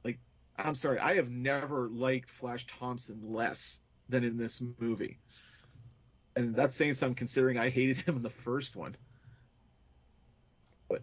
Like, 0.04 0.20
I'm 0.58 0.76
sorry, 0.76 1.00
I 1.00 1.16
have 1.16 1.30
never 1.30 1.90
liked 1.90 2.30
Flash 2.30 2.66
Thompson 2.68 3.20
less 3.24 3.80
than 4.10 4.24
in 4.24 4.38
this 4.38 4.62
movie. 4.80 5.20
And 6.36 6.56
that's 6.56 6.76
saying 6.76 6.94
something 6.94 7.16
considering 7.16 7.58
I 7.58 7.70
hated 7.70 7.98
him 7.98 8.16
in 8.16 8.24
the 8.24 8.30
first 8.30 8.76
one. 8.76 8.96
But 10.90 11.02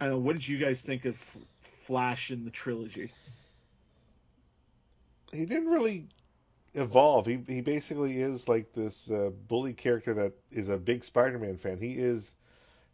I 0.00 0.04
don't 0.04 0.14
know, 0.14 0.20
what 0.20 0.34
did 0.34 0.46
you 0.46 0.58
guys 0.58 0.82
think 0.82 1.06
of 1.06 1.36
Flash 1.82 2.30
in 2.30 2.44
the 2.44 2.50
trilogy? 2.50 3.12
He 5.32 5.46
didn't 5.46 5.68
really 5.68 6.08
evolve. 6.74 7.26
He 7.26 7.40
he 7.46 7.60
basically 7.60 8.20
is 8.20 8.48
like 8.48 8.72
this 8.72 9.10
uh, 9.10 9.30
bully 9.48 9.72
character 9.72 10.14
that 10.14 10.32
is 10.50 10.68
a 10.68 10.76
big 10.76 11.04
Spider-Man 11.04 11.56
fan. 11.56 11.78
He 11.78 11.98
is 11.98 12.34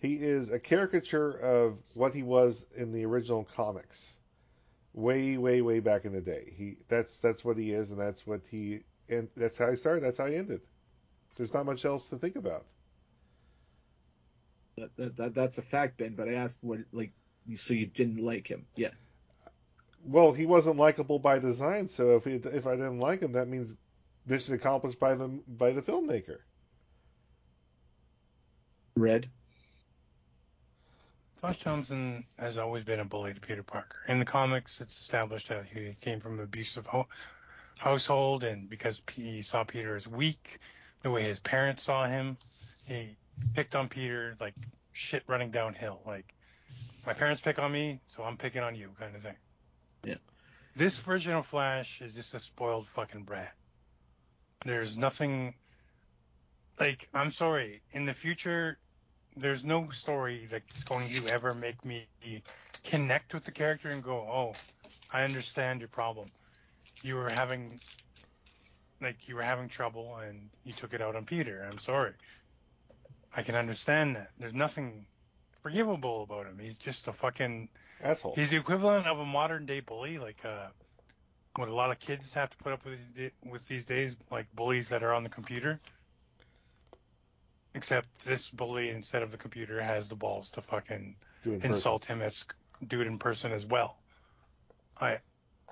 he 0.01 0.14
is 0.14 0.51
a 0.51 0.59
caricature 0.59 1.32
of 1.32 1.78
what 1.97 2.14
he 2.14 2.22
was 2.22 2.66
in 2.76 2.93
the 2.93 3.05
original 3.05 3.45
comics, 3.45 4.16
way 4.95 5.36
way 5.36 5.62
way 5.62 5.80
back 5.80 6.05
in 6.05 6.12
the 6.12 6.20
day. 6.20 6.53
He 6.57 6.76
that's 6.89 7.18
that's 7.18 7.45
what 7.45 7.57
he 7.57 7.72
is, 7.72 7.91
and 7.91 8.01
that's 8.01 8.26
what 8.26 8.41
he 8.49 8.80
and 9.09 9.28
that's 9.36 9.59
how 9.59 9.70
he 9.70 9.76
started. 9.76 10.05
That's 10.05 10.18
how 10.18 10.26
he 10.26 10.36
ended. 10.36 10.61
There's 11.36 11.55
not 11.55 11.66
much 11.66 11.84
else 11.84 12.09
to 12.09 12.16
think 12.16 12.36
about. 12.36 12.64
That, 14.76 14.97
that, 14.97 15.16
that, 15.16 15.34
that's 15.34 15.59
a 15.59 15.62
fact, 15.62 15.99
Ben. 15.99 16.14
But 16.14 16.28
I 16.28 16.34
asked 16.34 16.59
what 16.62 16.80
like 16.93 17.12
so 17.57 17.75
you 17.75 17.87
didn't 17.87 18.25
like 18.25 18.47
him? 18.47 18.67
Yeah. 18.77 18.91
Well, 20.05 20.33
he 20.33 20.47
wasn't 20.47 20.77
likable 20.77 21.19
by 21.19 21.39
design, 21.39 21.89
so 21.89 22.17
if 22.17 22.27
it, 22.27 22.47
if 22.47 22.67
I 22.67 22.73
didn't 22.73 23.01
like 23.01 23.21
him, 23.21 23.33
that 23.33 23.49
means 23.49 23.75
mission 24.27 24.55
accomplished 24.55 25.01
by 25.01 25.15
the 25.15 25.29
by 25.47 25.73
the 25.73 25.83
filmmaker. 25.83 26.39
Red. 28.97 29.29
Flash 31.37 31.61
Thompson 31.61 32.25
has 32.37 32.59
always 32.59 32.85
been 32.85 32.99
a 32.99 33.05
bully 33.05 33.33
to 33.33 33.41
Peter 33.41 33.63
Parker. 33.63 33.99
In 34.09 34.19
the 34.19 34.25
comics, 34.25 34.81
it's 34.81 34.99
established 34.99 35.49
that 35.51 35.67
he 35.67 35.95
came 36.01 36.19
from 36.19 36.39
an 36.39 36.45
abusive 36.45 36.87
ho- 36.87 37.07
household, 37.77 38.43
and 38.43 38.69
because 38.69 39.03
he 39.13 39.41
saw 39.43 39.63
Peter 39.63 39.95
as 39.95 40.09
weak, 40.09 40.59
the 41.03 41.11
way 41.11 41.23
his 41.23 41.39
parents 41.39 41.85
saw 41.85 42.07
him, 42.07 42.37
he 42.87 43.17
picked 43.55 43.77
on 43.77 43.89
Peter 43.89 44.37
like 44.41 44.55
shit 44.93 45.23
running 45.29 45.53
downhill. 45.53 46.01
Like 46.05 46.35
my 47.07 47.14
parents 47.14 47.41
pick 47.41 47.59
on 47.59 47.73
me, 47.73 48.01
so 48.07 48.23
I'm 48.23 48.37
picking 48.37 48.62
on 48.62 48.75
you, 48.75 48.91
kind 48.99 49.14
of 49.16 49.23
thing. 49.23 49.37
Yeah. 50.05 50.16
This 50.77 50.99
version 50.99 51.35
of 51.35 51.47
Flash 51.47 52.01
is 52.01 52.14
just 52.14 52.35
a 52.35 52.41
spoiled 52.41 52.87
fucking 52.87 53.23
brat. 53.23 53.55
There's 54.64 54.97
nothing. 54.97 55.55
Like, 56.79 57.09
I'm 57.14 57.31
sorry. 57.31 57.83
In 57.93 58.05
the 58.05 58.14
future, 58.14 58.79
there's 59.37 59.64
no 59.64 59.89
story 59.91 60.47
that's 60.51 60.85
going 60.85 61.09
to 61.11 61.33
ever 61.33 61.55
make 61.55 61.85
me 61.85 62.07
connect 62.85 63.35
with 63.35 63.45
the 63.45 63.53
character 63.53 63.91
and 63.91 64.03
go, 64.03 64.16
oh, 64.16 64.55
I 65.12 65.25
understand 65.25 65.81
your 65.81 65.89
problem. 65.89 66.31
You 67.03 67.16
were 67.16 67.31
having, 67.31 67.81
like, 69.01 69.29
you 69.29 69.37
were 69.37 69.43
having 69.43 69.69
trouble 69.69 70.16
and 70.16 70.51
you 70.64 70.73
took 70.73 70.93
it 70.93 71.01
out 71.01 71.16
on 71.16 71.25
Peter. 71.25 71.66
I'm 71.71 71.79
sorry. 71.79 72.12
I 73.35 73.43
can 73.43 73.55
understand 73.55 74.16
that. 74.16 74.31
There's 74.39 74.55
nothing 74.55 75.07
forgivable 75.69 76.23
about 76.23 76.47
him. 76.47 76.59
He's 76.59 76.79
just 76.79 77.09
a 77.09 77.12
fucking 77.12 77.69
asshole. 78.03 78.35
He's 78.35 78.51
the 78.51 78.57
equivalent 78.57 79.07
of 79.07 79.19
a 79.19 79.25
modern 79.25 79.66
day 79.66 79.81
bully, 79.81 80.19
like 80.19 80.45
uh, 80.45 80.69
what 81.57 81.69
a 81.69 81.75
lot 81.75 81.91
of 81.91 81.99
kids 81.99 82.35
have 82.35 82.51
to 82.51 82.57
put 82.59 82.73
up 82.73 82.85
with 82.85 83.33
with 83.45 83.66
these 83.69 83.85
days, 83.85 84.16
like 84.31 84.47
bullies 84.55 84.89
that 84.89 85.03
are 85.03 85.12
on 85.12 85.23
the 85.23 85.29
computer. 85.29 85.79
Except 87.75 88.25
this 88.25 88.51
bully, 88.51 88.89
instead 88.91 89.23
of 89.23 89.31
the 89.31 89.37
computer, 89.37 89.81
has 89.81 90.09
the 90.09 90.16
balls 90.16 90.51
to 90.51 90.62
fucking 90.62 91.16
insult 91.45 92.05
him 92.07 92.23
as 92.23 92.47
do 92.87 93.01
it 93.01 93.07
in 93.07 93.19
person 93.19 93.53
as 93.53 93.66
well. 93.66 93.99
I 95.01 95.19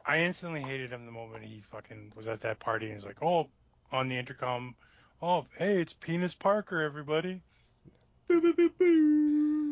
I 0.05 0.21
instantly 0.21 0.61
hated 0.61 0.93
him 0.93 1.07
the 1.07 1.13
moment 1.13 1.45
he 1.45 1.61
fucking 1.61 2.13
was 2.15 2.29
at 2.29 2.41
that 2.43 2.59
party 2.59 2.87
and 2.87 2.95
he's 2.95 3.07
like, 3.07 3.23
oh, 3.23 3.49
on 3.91 4.09
the 4.09 4.17
intercom, 4.17 4.77
oh, 5.23 5.45
hey, 5.59 5.81
it's 5.81 5.95
Penis 5.95 6.35
Parker, 6.35 6.83
everybody. 6.83 7.41
Boo, 8.29 8.41
boo, 8.41 8.71
boo. 8.79 9.66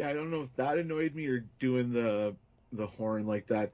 Yeah, 0.00 0.08
I 0.08 0.14
don't 0.14 0.30
know 0.30 0.40
if 0.40 0.56
that 0.56 0.78
annoyed 0.78 1.14
me 1.14 1.26
or 1.26 1.44
doing 1.58 1.92
the 1.92 2.34
the 2.72 2.86
horn 2.86 3.26
like 3.26 3.48
that. 3.48 3.72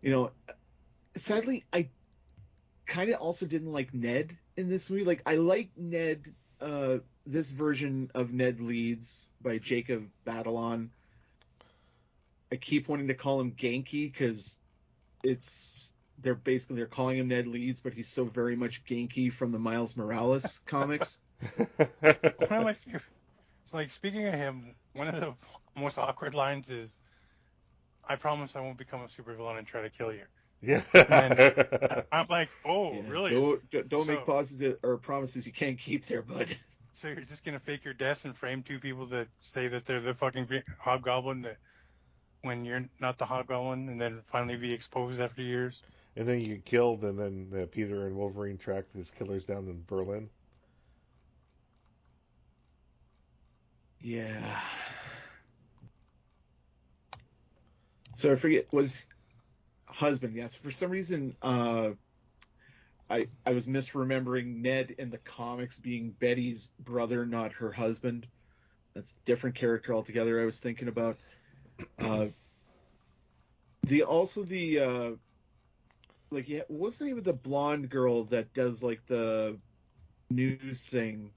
You 0.00 0.10
know, 0.10 0.30
sadly, 1.14 1.62
I 1.74 1.88
kind 2.86 3.10
of 3.10 3.20
also 3.20 3.44
didn't 3.44 3.70
like 3.70 3.92
Ned 3.92 4.34
in 4.56 4.70
this 4.70 4.88
movie. 4.88 5.04
Like, 5.04 5.20
I 5.26 5.36
like 5.36 5.68
Ned, 5.76 6.32
uh, 6.58 6.98
this 7.26 7.50
version 7.50 8.10
of 8.14 8.32
Ned 8.32 8.60
Leeds 8.60 9.26
by 9.42 9.58
Jacob 9.58 10.08
Batalon. 10.26 10.88
I 12.50 12.56
keep 12.56 12.88
wanting 12.88 13.08
to 13.08 13.14
call 13.14 13.42
him 13.42 13.52
Ganke 13.52 14.10
because 14.10 14.56
it's 15.22 15.92
they're 16.22 16.34
basically 16.34 16.76
they're 16.76 16.86
calling 16.86 17.18
him 17.18 17.28
Ned 17.28 17.46
Leeds, 17.46 17.78
but 17.78 17.92
he's 17.92 18.08
so 18.08 18.24
very 18.24 18.56
much 18.56 18.82
Ganke 18.86 19.30
from 19.30 19.52
the 19.52 19.58
Miles 19.58 19.98
Morales 19.98 20.62
comics. 20.64 21.18
one 21.58 21.68
of 22.08 22.64
my 22.64 22.72
favorite, 22.72 23.02
like 23.74 23.90
speaking 23.90 24.26
of 24.26 24.32
him, 24.34 24.74
one 24.94 25.08
of 25.08 25.20
the 25.20 25.34
most 25.78 25.98
awkward 25.98 26.34
lines 26.34 26.70
is, 26.70 26.98
"I 28.08 28.16
promise 28.16 28.56
I 28.56 28.60
won't 28.60 28.78
become 28.78 29.00
a 29.02 29.06
supervillain 29.06 29.58
and 29.58 29.66
try 29.66 29.82
to 29.82 29.90
kill 29.90 30.12
you." 30.14 30.24
Yeah. 30.62 30.82
And 30.94 32.06
I'm 32.10 32.26
like, 32.30 32.48
oh, 32.64 32.92
Yeah, 32.94 33.02
really? 33.10 33.30
Don't, 33.32 33.88
don't 33.90 34.06
So- 34.06 34.12
make 34.12 34.24
positive 34.24 34.78
or 34.82 34.96
promises 34.96 35.44
you 35.44 35.52
can't 35.52 35.78
keep 35.78 36.06
there, 36.06 36.22
bud. 36.22 36.56
So 36.96 37.08
you're 37.08 37.16
just 37.22 37.44
gonna 37.44 37.58
fake 37.58 37.84
your 37.84 37.92
death 37.92 38.24
and 38.24 38.36
frame 38.36 38.62
two 38.62 38.78
people 38.78 39.06
that 39.06 39.26
say 39.40 39.66
that 39.66 39.84
they're 39.84 39.98
the 39.98 40.14
fucking 40.14 40.48
hobgoblin 40.78 41.42
that 41.42 41.56
when 42.42 42.64
you're 42.64 42.88
not 43.00 43.18
the 43.18 43.24
hobgoblin, 43.24 43.88
and 43.88 44.00
then 44.00 44.20
finally 44.22 44.56
be 44.56 44.72
exposed 44.72 45.20
after 45.20 45.42
years? 45.42 45.82
and 46.16 46.28
then 46.28 46.40
you 46.40 46.46
get 46.54 46.64
killed, 46.64 47.02
and 47.02 47.18
then 47.18 47.50
uh, 47.60 47.66
Peter 47.66 48.06
and 48.06 48.14
Wolverine 48.14 48.58
track 48.58 48.84
his 48.92 49.10
killers 49.10 49.44
down 49.44 49.66
in 49.66 49.82
Berlin. 49.88 50.30
Yeah. 54.04 54.60
So 58.16 58.32
I 58.32 58.36
forget 58.36 58.72
was 58.72 59.06
husband. 59.86 60.36
Yes, 60.36 60.54
for 60.54 60.70
some 60.72 60.90
reason, 60.90 61.36
uh, 61.42 61.92
I 63.10 63.28
I 63.46 63.52
was 63.52 63.66
misremembering 63.66 64.62
Ned 64.62 64.92
in 64.98 65.10
the 65.10 65.18
comics 65.18 65.78
being 65.78 66.10
Betty's 66.12 66.70
brother, 66.80 67.26
not 67.26 67.52
her 67.54 67.72
husband. 67.72 68.26
That's 68.94 69.12
a 69.12 69.26
different 69.26 69.56
character 69.56 69.94
altogether. 69.94 70.40
I 70.40 70.46
was 70.46 70.60
thinking 70.60 70.88
about. 70.88 71.18
Uh, 71.98 72.28
the 73.84 74.02
also 74.02 74.42
the 74.44 74.80
uh, 74.80 75.10
like 76.30 76.48
yeah, 76.48 76.62
what's 76.68 76.98
the 76.98 77.06
name 77.06 77.18
of 77.18 77.24
the 77.24 77.32
blonde 77.32 77.90
girl 77.90 78.24
that 78.24 78.54
does 78.54 78.82
like 78.82 79.06
the 79.06 79.58
news 80.30 80.86
thing? 80.88 81.30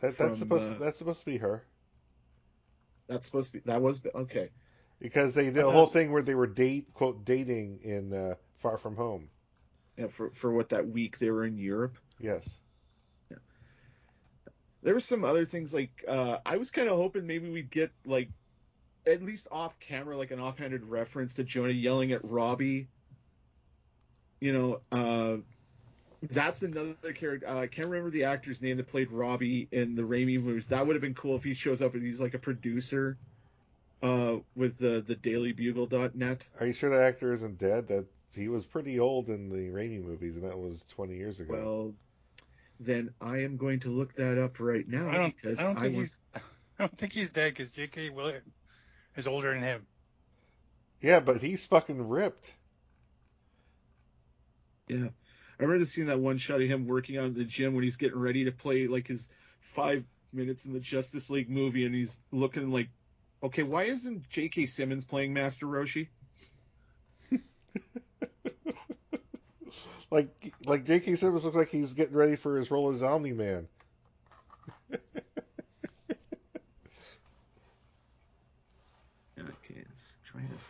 That 0.00 0.18
that's 0.18 0.38
From, 0.38 0.48
supposed 0.48 0.70
uh, 0.72 0.74
to, 0.74 0.80
that's 0.80 0.98
supposed 0.98 1.20
to 1.20 1.26
be 1.26 1.38
her 1.38 1.64
That's 3.06 3.26
supposed 3.26 3.52
to 3.52 3.58
be 3.58 3.62
that 3.66 3.80
was 3.80 4.00
okay. 4.14 4.50
because 4.98 5.34
they 5.34 5.44
did 5.44 5.56
But 5.56 5.72
whole 5.72 5.86
thing 5.86 6.12
where 6.12 6.22
they 6.22 6.34
were 6.34 6.46
date 6.46 6.92
quote 6.94 7.24
dating 7.24 7.80
in 7.82 8.12
uh, 8.12 8.34
Far 8.58 8.76
From 8.78 8.96
Home. 8.96 9.28
Yeah, 9.96 10.08
for 10.08 10.30
for 10.30 10.52
what 10.52 10.70
that 10.70 10.88
week 10.88 11.18
they 11.18 11.30
were 11.30 11.44
in 11.44 11.56
Europe. 11.56 11.98
Yes. 12.18 12.58
Yeah. 13.30 13.36
There 14.82 14.94
were 14.94 15.00
some 15.00 15.24
other 15.24 15.44
things 15.44 15.72
like 15.72 16.04
uh, 16.08 16.38
I 16.44 16.56
was 16.56 16.70
kind 16.70 16.88
of 16.88 16.96
hoping 16.96 17.26
maybe 17.26 17.48
we'd 17.50 17.70
get 17.70 17.92
like 18.04 18.30
at 19.06 19.22
least 19.22 19.48
off 19.52 19.78
camera 19.80 20.16
like 20.16 20.30
an 20.30 20.40
offhanded 20.40 20.84
reference 20.84 21.34
to 21.34 21.44
Jonah 21.44 21.72
yelling 21.72 22.12
at 22.12 22.24
Robbie. 22.24 22.88
You 24.40 24.52
know, 24.52 24.80
uh, 24.92 25.36
that's 26.30 26.62
another 26.62 26.94
character. 27.14 27.48
Uh, 27.48 27.60
I 27.60 27.66
can't 27.66 27.88
remember 27.88 28.10
the 28.10 28.24
actor's 28.24 28.62
name 28.62 28.76
that 28.76 28.88
played 28.88 29.10
Robbie 29.10 29.68
in 29.72 29.94
the 29.94 30.02
Raimi 30.02 30.42
movies. 30.42 30.68
That 30.68 30.86
would 30.86 30.94
have 30.96 31.02
been 31.02 31.14
cool 31.14 31.36
if 31.36 31.44
he 31.44 31.54
shows 31.54 31.82
up 31.82 31.94
and 31.94 32.02
he's 32.02 32.20
like 32.20 32.34
a 32.34 32.38
producer 32.38 33.16
uh, 34.02 34.36
with 34.54 34.78
the 34.78 35.04
the 35.06 35.16
DailyBugle.net. 35.16 36.42
Are 36.60 36.66
you 36.66 36.72
sure 36.72 36.90
that 36.90 37.02
actor 37.02 37.32
isn't 37.32 37.58
dead? 37.58 37.88
That 37.88 38.06
he 38.34 38.48
was 38.48 38.64
pretty 38.64 39.00
old 39.00 39.28
in 39.28 39.48
the 39.48 39.68
Raimi 39.70 40.02
movies, 40.02 40.36
and 40.36 40.44
that 40.44 40.58
was 40.58 40.84
20 40.86 41.14
years 41.16 41.40
ago. 41.40 41.52
Well, 41.52 41.94
then 42.80 43.14
I 43.20 43.38
am 43.38 43.56
going 43.56 43.80
to 43.80 43.90
look 43.90 44.14
that 44.16 44.38
up 44.38 44.60
right 44.60 44.86
now 44.86 45.08
I 45.08 45.14
don't. 45.14 45.36
because 45.36 45.58
I 45.58 45.62
don't 45.62 45.80
think 45.80 45.96
want- 45.96 46.10
he's. 46.32 46.42
I 46.78 46.82
don't 46.82 46.98
think 46.98 47.12
he's 47.12 47.30
dead 47.30 47.54
because 47.54 47.70
J.K. 47.70 48.10
Willett 48.10 48.42
is 49.16 49.28
older 49.28 49.52
than 49.54 49.62
him. 49.62 49.86
yeah, 51.00 51.20
but 51.20 51.40
he's 51.40 51.64
fucking 51.66 52.08
ripped. 52.08 52.52
Yeah. 54.88 55.08
I 55.58 55.62
remember 55.62 55.84
seeing 55.86 56.08
that 56.08 56.18
one 56.20 56.38
shot 56.38 56.60
of 56.60 56.68
him 56.68 56.86
working 56.86 57.16
out 57.16 57.26
in 57.26 57.34
the 57.34 57.44
gym 57.44 57.74
when 57.74 57.84
he's 57.84 57.96
getting 57.96 58.18
ready 58.18 58.44
to 58.44 58.52
play 58.52 58.86
like 58.88 59.06
his 59.06 59.28
five 59.60 60.04
minutes 60.32 60.66
in 60.66 60.72
the 60.72 60.80
Justice 60.80 61.30
League 61.30 61.48
movie 61.50 61.84
and 61.86 61.94
he's 61.94 62.20
looking 62.32 62.70
like, 62.70 62.88
okay, 63.42 63.62
why 63.62 63.84
isn't 63.84 64.28
J.K. 64.28 64.66
Simmons 64.66 65.04
playing 65.04 65.32
Master 65.32 65.66
Roshi? 65.66 66.08
Like 70.10 70.28
like 70.66 70.84
J.K. 70.84 71.16
Simmons 71.16 71.44
looks 71.44 71.56
like 71.56 71.70
he's 71.70 71.94
getting 71.94 72.14
ready 72.14 72.36
for 72.36 72.56
his 72.56 72.70
role 72.70 72.90
as 72.90 73.02
Omni 73.02 73.32
Man. 73.32 73.66
Okay, 79.38 79.82
let's 79.88 80.18
try 80.24 80.40
to 80.42 80.46
f- 80.54 80.63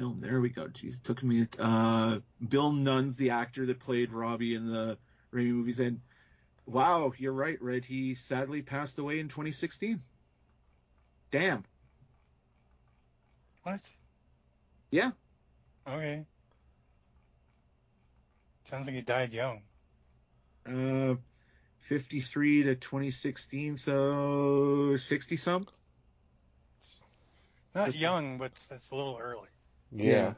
film. 0.00 0.18
There 0.18 0.40
we 0.40 0.48
go. 0.48 0.64
Jeez, 0.66 0.96
it 0.96 1.04
took 1.04 1.22
me. 1.22 1.46
Uh, 1.58 2.20
Bill 2.48 2.72
Nunn's 2.72 3.18
the 3.18 3.30
actor 3.30 3.66
that 3.66 3.80
played 3.80 4.12
Robbie 4.12 4.54
in 4.54 4.72
the 4.72 4.96
Raimi 5.32 5.52
movies, 5.52 5.78
and 5.78 6.00
wow, 6.64 7.12
you're 7.18 7.34
right, 7.34 7.60
Red. 7.60 7.84
He 7.84 8.14
sadly 8.14 8.62
passed 8.62 8.98
away 8.98 9.20
in 9.20 9.28
2016. 9.28 10.00
Damn. 11.30 11.64
What? 13.62 13.82
Yeah. 14.90 15.10
Okay. 15.86 16.24
Sounds 18.64 18.86
like 18.86 18.96
he 18.96 19.02
died 19.02 19.34
young. 19.34 19.60
Uh, 20.66 21.16
53 21.88 22.62
to 22.62 22.74
2016, 22.74 23.76
so 23.76 24.96
60 24.96 25.36
some. 25.36 25.66
Not 27.74 27.94
young, 27.94 28.38
but 28.38 28.52
it's 28.52 28.90
a 28.90 28.94
little 28.94 29.18
early. 29.20 29.48
Yeah. 29.92 30.34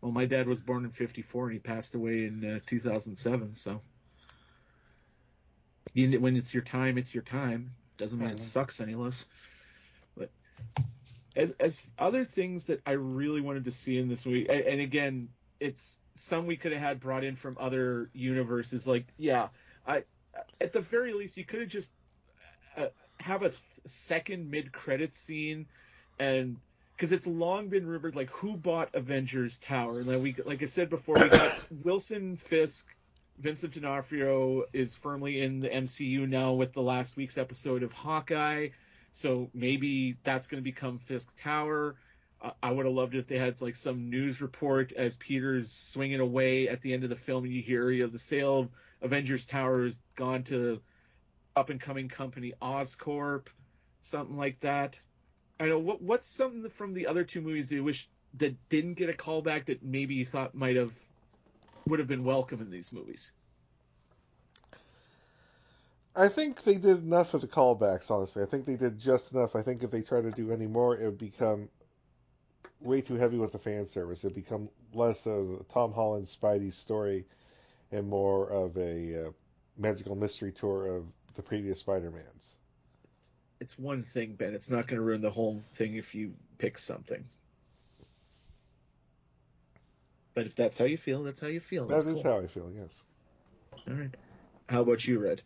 Well, 0.00 0.12
my 0.12 0.26
dad 0.26 0.46
was 0.46 0.60
born 0.60 0.84
in 0.84 0.90
54 0.90 1.44
and 1.44 1.52
he 1.54 1.58
passed 1.58 1.94
away 1.94 2.26
in 2.26 2.44
uh, 2.44 2.60
2007, 2.66 3.54
so. 3.54 3.80
You, 5.94 6.20
when 6.20 6.36
it's 6.36 6.52
your 6.52 6.62
time, 6.62 6.98
it's 6.98 7.14
your 7.14 7.22
time. 7.22 7.70
Doesn't 7.96 8.18
mean 8.18 8.30
it 8.30 8.36
Mhm. 8.36 8.40
sucks 8.40 8.80
any 8.80 8.94
less. 8.96 9.24
But 10.16 10.30
as, 11.36 11.52
as 11.52 11.86
other 11.98 12.24
things 12.24 12.66
that 12.66 12.80
I 12.84 12.92
really 12.92 13.40
wanted 13.40 13.64
to 13.64 13.70
see 13.70 13.96
in 13.98 14.08
this 14.08 14.26
movie, 14.26 14.48
and, 14.48 14.60
and 14.60 14.80
again, 14.80 15.28
it's 15.60 15.98
some 16.14 16.46
we 16.46 16.56
could 16.56 16.72
have 16.72 16.80
had 16.80 17.00
brought 17.00 17.24
in 17.24 17.36
from 17.36 17.56
other 17.60 18.10
universes. 18.12 18.86
Like, 18.86 19.06
yeah, 19.16 19.48
I 19.86 20.04
at 20.60 20.72
the 20.72 20.80
very 20.80 21.12
least 21.12 21.36
you 21.36 21.44
could 21.44 21.60
have 21.60 21.68
just 21.68 21.92
uh, 22.76 22.88
have 23.20 23.42
a 23.44 23.52
second 23.86 24.50
mid 24.50 24.72
credit 24.72 25.14
scene, 25.14 25.66
and 26.18 26.56
because 26.96 27.12
it's 27.12 27.26
long 27.26 27.68
been 27.68 27.86
rumored 27.86 28.14
like 28.14 28.30
who 28.30 28.56
bought 28.56 28.94
Avengers 28.94 29.58
Tower, 29.58 30.00
and 30.00 30.06
then 30.06 30.22
we 30.22 30.34
like 30.44 30.62
I 30.62 30.66
said 30.66 30.90
before 30.90 31.16
we 31.16 31.28
got 31.28 31.66
Wilson 31.84 32.36
Fisk. 32.36 32.88
Vincent 33.36 33.74
D'Onofrio 33.74 34.62
is 34.72 34.94
firmly 34.94 35.40
in 35.40 35.58
the 35.58 35.68
MCU 35.68 36.28
now 36.28 36.52
with 36.52 36.72
the 36.72 36.82
last 36.82 37.16
week's 37.16 37.36
episode 37.36 37.82
of 37.82 37.90
Hawkeye, 37.90 38.68
so 39.10 39.50
maybe 39.52 40.16
that's 40.22 40.46
going 40.46 40.62
to 40.62 40.64
become 40.64 40.98
Fisk 40.98 41.34
Tower. 41.42 41.96
Uh, 42.40 42.52
I 42.62 42.70
would 42.70 42.86
have 42.86 42.94
loved 42.94 43.16
it 43.16 43.18
if 43.18 43.26
they 43.26 43.38
had 43.38 43.60
like 43.60 43.74
some 43.74 44.08
news 44.08 44.40
report 44.40 44.92
as 44.92 45.16
Peter's 45.16 45.72
swinging 45.72 46.20
away 46.20 46.68
at 46.68 46.80
the 46.80 46.94
end 46.94 47.02
of 47.02 47.10
the 47.10 47.16
film, 47.16 47.42
and 47.42 47.52
you 47.52 47.60
hear 47.60 47.90
you 47.90 48.04
know, 48.04 48.08
the 48.08 48.18
sale 48.18 48.60
of 48.60 48.68
Avengers 49.02 49.46
Tower 49.46 49.82
has 49.82 50.00
gone 50.14 50.44
to 50.44 50.80
up 51.56 51.70
and 51.70 51.80
coming 51.80 52.08
company 52.08 52.52
Oscorp, 52.62 53.48
something 54.00 54.36
like 54.36 54.60
that. 54.60 54.96
I 55.60 55.66
know 55.66 55.78
what 55.78 56.02
what's 56.02 56.26
something 56.26 56.68
from 56.70 56.94
the 56.94 57.06
other 57.06 57.24
two 57.24 57.40
movies 57.40 57.68
that 57.68 57.76
you 57.76 57.84
wish 57.84 58.08
that 58.38 58.56
didn't 58.68 58.94
get 58.94 59.10
a 59.10 59.12
callback 59.12 59.66
that 59.66 59.82
maybe 59.82 60.14
you 60.14 60.26
thought 60.26 60.54
might 60.54 60.76
have 60.76 60.92
would 61.86 61.98
have 61.98 62.08
been 62.08 62.24
welcome 62.24 62.60
in 62.60 62.70
these 62.70 62.92
movies. 62.92 63.32
I 66.16 66.28
think 66.28 66.62
they 66.62 66.76
did 66.76 66.98
enough 66.98 67.34
of 67.34 67.40
the 67.40 67.48
callbacks, 67.48 68.10
honestly. 68.10 68.42
I 68.42 68.46
think 68.46 68.66
they 68.66 68.76
did 68.76 68.98
just 68.98 69.32
enough. 69.32 69.56
I 69.56 69.62
think 69.62 69.82
if 69.82 69.90
they 69.90 70.02
tried 70.02 70.22
to 70.22 70.30
do 70.30 70.52
any 70.52 70.66
more, 70.66 70.96
it 70.96 71.04
would 71.04 71.18
become 71.18 71.68
way 72.80 73.00
too 73.00 73.14
heavy 73.14 73.36
with 73.36 73.52
the 73.52 73.58
fan 73.58 73.84
service. 73.86 74.22
It 74.22 74.28
would 74.28 74.34
become 74.36 74.68
less 74.92 75.26
of 75.26 75.60
a 75.60 75.64
Tom 75.64 75.92
Holland 75.92 76.26
Spidey 76.26 76.72
story 76.72 77.24
and 77.90 78.08
more 78.08 78.48
of 78.48 78.76
a 78.76 79.26
uh, 79.26 79.30
magical 79.76 80.14
mystery 80.14 80.52
tour 80.52 80.86
of 80.86 81.06
the 81.34 81.42
previous 81.42 81.80
Spider-Mans. 81.80 82.56
It's 83.64 83.78
one 83.78 84.02
thing, 84.02 84.34
Ben. 84.34 84.52
It's 84.52 84.68
not 84.68 84.86
going 84.86 84.98
to 84.98 85.02
ruin 85.02 85.22
the 85.22 85.30
whole 85.30 85.62
thing 85.72 85.96
if 85.96 86.14
you 86.14 86.34
pick 86.58 86.76
something. 86.76 87.24
But 90.34 90.44
if 90.44 90.54
that's 90.54 90.76
how 90.76 90.84
you 90.84 90.98
feel, 90.98 91.22
that's 91.22 91.40
how 91.40 91.46
you 91.46 91.60
feel. 91.60 91.86
That 91.86 92.04
That's 92.04 92.22
cool. 92.22 92.32
how 92.32 92.40
I 92.40 92.46
feel, 92.46 92.70
yes. 92.76 93.02
All 93.88 93.94
right. 93.94 94.14
How 94.68 94.82
about 94.82 95.06
you, 95.06 95.18
Red? 95.18 95.40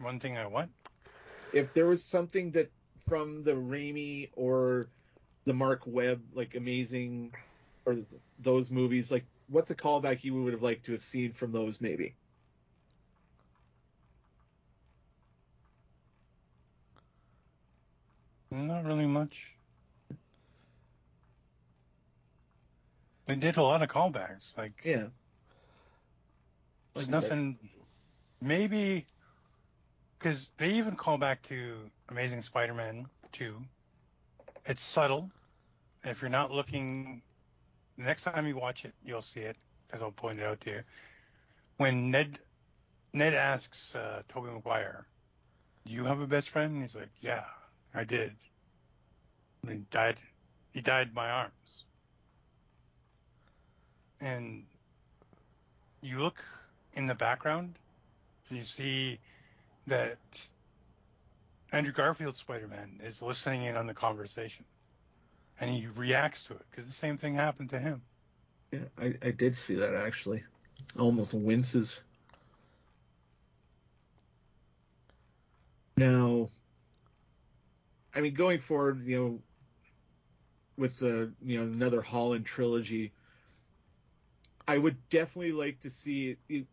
One 0.00 0.20
thing 0.20 0.36
I 0.36 0.46
want. 0.46 0.70
if 1.54 1.72
there 1.72 1.86
was 1.86 2.04
something 2.04 2.50
that 2.50 2.70
from 3.08 3.42
the 3.42 3.52
Raimi 3.52 4.28
or 4.36 4.90
the 5.46 5.54
Mark 5.54 5.80
Webb 5.86 6.20
like 6.34 6.54
amazing 6.54 7.32
or 7.86 7.96
those 8.38 8.70
movies, 8.70 9.10
like 9.10 9.24
what's 9.48 9.70
a 9.70 9.74
callback 9.74 10.22
you 10.22 10.42
would 10.42 10.52
have 10.52 10.62
liked 10.62 10.84
to 10.84 10.92
have 10.92 11.02
seen 11.02 11.32
from 11.32 11.50
those 11.50 11.80
maybe? 11.80 12.14
Not 18.66 18.84
really 18.84 19.06
much. 19.06 19.56
They 23.26 23.36
did 23.36 23.56
a 23.56 23.62
lot 23.62 23.82
of 23.82 23.88
callbacks. 23.88 24.56
Like, 24.56 24.84
Yeah. 24.84 25.08
there's 26.94 27.06
Like 27.06 27.08
nothing. 27.08 27.58
Maybe 28.40 29.06
because 30.18 30.50
they 30.56 30.70
even 30.72 30.96
call 30.96 31.18
back 31.18 31.42
to 31.42 31.78
Amazing 32.08 32.42
Spider-Man 32.42 33.06
2. 33.32 33.62
It's 34.66 34.82
subtle. 34.82 35.30
And 36.02 36.10
if 36.10 36.22
you're 36.22 36.30
not 36.30 36.50
looking, 36.50 37.22
the 37.96 38.04
next 38.04 38.24
time 38.24 38.46
you 38.46 38.56
watch 38.56 38.84
it, 38.84 38.94
you'll 39.04 39.22
see 39.22 39.40
it, 39.40 39.56
as 39.92 40.02
I'll 40.02 40.12
point 40.12 40.40
it 40.40 40.44
out 40.44 40.60
to 40.62 40.70
you. 40.70 40.80
When 41.76 42.10
Ned 42.10 42.38
Ned 43.12 43.34
asks 43.34 43.94
uh, 43.94 44.22
Tobey 44.28 44.50
Maguire, 44.50 45.06
"Do 45.84 45.92
you 45.92 46.04
have 46.04 46.20
a 46.20 46.26
best 46.26 46.50
friend?" 46.50 46.74
And 46.74 46.82
he's 46.82 46.94
like, 46.94 47.10
"Yeah, 47.20 47.44
I 47.94 48.04
did." 48.04 48.32
And 49.62 49.70
he 49.70 49.76
died. 49.90 50.20
He 50.72 50.80
died 50.80 51.08
in 51.08 51.14
my 51.14 51.30
arms. 51.30 51.84
And 54.20 54.64
you 56.02 56.18
look 56.18 56.42
in 56.94 57.06
the 57.06 57.14
background, 57.14 57.74
and 58.48 58.58
you 58.58 58.64
see 58.64 59.18
that 59.86 60.18
Andrew 61.72 61.92
Garfield 61.92 62.36
Spider-Man 62.36 63.00
is 63.02 63.22
listening 63.22 63.62
in 63.62 63.76
on 63.76 63.86
the 63.86 63.94
conversation, 63.94 64.64
and 65.60 65.70
he 65.70 65.86
reacts 65.96 66.44
to 66.44 66.54
it 66.54 66.62
because 66.70 66.86
the 66.86 66.92
same 66.92 67.16
thing 67.16 67.34
happened 67.34 67.70
to 67.70 67.78
him. 67.78 68.02
Yeah, 68.72 68.80
I, 68.98 69.14
I 69.22 69.30
did 69.30 69.56
see 69.56 69.76
that 69.76 69.94
actually. 69.94 70.44
Almost 70.98 71.34
winces. 71.34 72.02
Now, 75.96 76.48
I 78.18 78.20
mean, 78.20 78.34
going 78.34 78.58
forward, 78.58 79.06
you 79.06 79.16
know, 79.16 79.38
with 80.76 80.98
the 80.98 81.32
you 81.40 81.56
know 81.56 81.62
another 81.62 82.02
Holland 82.02 82.44
trilogy, 82.44 83.12
I 84.66 84.76
would 84.76 84.96
definitely 85.08 85.52
like 85.52 85.80
to 85.82 85.90
see 85.90 86.36
you 86.48 86.66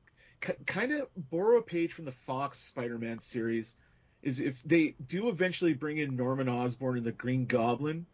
kind 0.65 0.91
of 0.91 1.07
borrow 1.29 1.59
a 1.59 1.61
page 1.61 1.93
from 1.93 2.05
the 2.05 2.11
Fox 2.11 2.57
Spider-Man 2.59 3.19
series. 3.19 3.75
Is 4.23 4.39
if 4.39 4.59
they 4.63 4.95
do 5.05 5.29
eventually 5.29 5.73
bring 5.73 5.99
in 5.99 6.15
Norman 6.15 6.49
Osborn 6.49 6.97
and 6.97 7.05
the 7.05 7.11
Green 7.11 7.45
Goblin, 7.45 8.07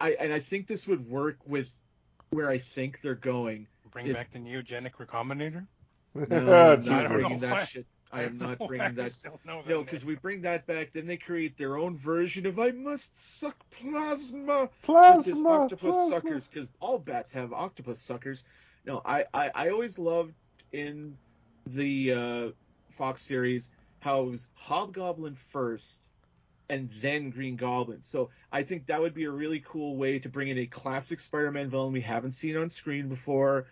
I 0.00 0.16
and 0.18 0.32
I 0.32 0.40
think 0.40 0.66
this 0.66 0.88
would 0.88 1.08
work 1.08 1.38
with 1.46 1.70
where 2.30 2.50
I 2.50 2.58
think 2.58 3.02
they're 3.02 3.14
going. 3.14 3.68
Bring 3.92 4.08
If- 4.08 4.16
back 4.16 4.32
the 4.32 4.40
neogenic 4.40 4.94
recombinator. 4.94 5.64
No, 6.12 6.72
I'm 6.72 6.80
not 6.80 6.84
don't 6.84 7.02
know 7.04 7.08
bringing 7.08 7.38
that 7.38 7.68
shit. 7.68 7.86
I 8.12 8.22
am 8.22 8.38
not 8.38 8.58
bringing 8.66 8.94
that. 8.94 9.12
That 9.22 9.66
No, 9.66 9.82
because 9.82 10.04
we 10.04 10.14
bring 10.16 10.42
that 10.42 10.66
back, 10.66 10.92
then 10.92 11.06
they 11.06 11.16
create 11.16 11.58
their 11.58 11.76
own 11.76 11.96
version 11.96 12.46
of 12.46 12.58
"I 12.58 12.70
must 12.70 13.38
suck 13.38 13.56
plasma" 13.70 14.68
Plasma, 14.82 15.48
octopus 15.48 15.94
plasma. 15.94 16.14
suckers, 16.14 16.48
because 16.48 16.68
all 16.80 16.98
bats 16.98 17.32
have 17.32 17.52
octopus 17.52 18.00
suckers. 18.00 18.44
No, 18.84 19.02
I, 19.04 19.24
I, 19.34 19.50
I 19.54 19.68
always 19.70 19.98
loved 19.98 20.34
in 20.72 21.16
the 21.66 22.12
uh, 22.12 22.48
Fox 22.96 23.22
series 23.22 23.70
how 24.00 24.22
it 24.22 24.30
was 24.30 24.48
Hobgoblin 24.54 25.34
first 25.34 26.06
and 26.68 26.90
then 27.00 27.30
Green 27.30 27.56
Goblin. 27.56 28.02
So 28.02 28.30
I 28.52 28.62
think 28.62 28.86
that 28.86 29.00
would 29.00 29.14
be 29.14 29.24
a 29.24 29.30
really 29.30 29.62
cool 29.66 29.96
way 29.96 30.18
to 30.20 30.28
bring 30.28 30.48
in 30.48 30.58
a 30.58 30.66
classic 30.66 31.20
Spider-Man 31.20 31.70
villain 31.70 31.92
we 31.92 32.00
haven't 32.00 32.32
seen 32.32 32.56
on 32.56 32.68
screen 32.68 33.08
before. 33.08 33.66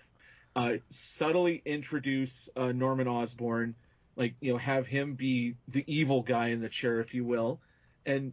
Uh, 0.56 0.74
subtly 0.88 1.60
introduce 1.64 2.48
uh, 2.56 2.70
Norman 2.70 3.08
Osborn, 3.08 3.74
like 4.16 4.34
you 4.40 4.52
know, 4.52 4.58
have 4.58 4.86
him 4.86 5.14
be 5.14 5.56
the 5.68 5.84
evil 5.86 6.22
guy 6.22 6.48
in 6.48 6.60
the 6.60 6.68
chair, 6.68 7.00
if 7.00 7.14
you 7.14 7.24
will, 7.24 7.60
and 8.06 8.32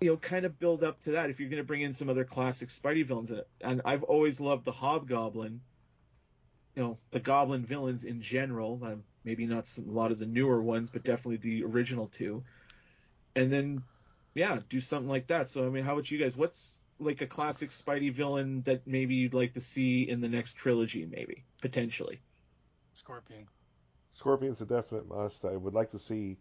you 0.00 0.10
know, 0.10 0.16
kind 0.16 0.46
of 0.46 0.58
build 0.58 0.82
up 0.82 1.02
to 1.04 1.12
that. 1.12 1.30
If 1.30 1.40
you're 1.40 1.50
going 1.50 1.62
to 1.62 1.66
bring 1.66 1.82
in 1.82 1.92
some 1.92 2.08
other 2.08 2.24
classic 2.24 2.70
Spidey 2.70 3.04
villains 3.04 3.30
in 3.30 3.38
it, 3.38 3.48
and 3.60 3.82
I've 3.84 4.02
always 4.02 4.40
loved 4.40 4.64
the 4.64 4.72
Hobgoblin, 4.72 5.60
you 6.74 6.82
know, 6.82 6.98
the 7.10 7.20
Goblin 7.20 7.64
villains 7.64 8.04
in 8.04 8.22
general. 8.22 8.80
Uh, 8.82 8.94
maybe 9.24 9.46
not 9.46 9.66
some, 9.66 9.88
a 9.88 9.92
lot 9.92 10.12
of 10.12 10.18
the 10.18 10.26
newer 10.26 10.62
ones, 10.62 10.90
but 10.90 11.04
definitely 11.04 11.36
the 11.36 11.64
original 11.64 12.06
two. 12.06 12.42
And 13.36 13.52
then, 13.52 13.82
yeah, 14.34 14.58
do 14.68 14.80
something 14.80 15.08
like 15.08 15.26
that. 15.28 15.50
So, 15.50 15.66
I 15.66 15.68
mean, 15.68 15.84
how 15.84 15.92
about 15.92 16.10
you 16.10 16.18
guys? 16.18 16.36
What's 16.36 16.80
like 16.98 17.20
a 17.20 17.26
classic 17.26 17.70
Spidey 17.70 18.12
villain 18.12 18.62
that 18.62 18.86
maybe 18.86 19.14
you'd 19.16 19.34
like 19.34 19.54
to 19.54 19.60
see 19.60 20.08
in 20.08 20.20
the 20.20 20.28
next 20.28 20.54
trilogy, 20.54 21.06
maybe 21.06 21.44
potentially? 21.60 22.20
Scorpion. 22.94 23.46
Scorpion's 24.20 24.60
a 24.60 24.66
definite 24.66 25.08
must. 25.08 25.46
I 25.46 25.56
would 25.56 25.72
like 25.72 25.92
to 25.92 25.98
see 25.98 26.36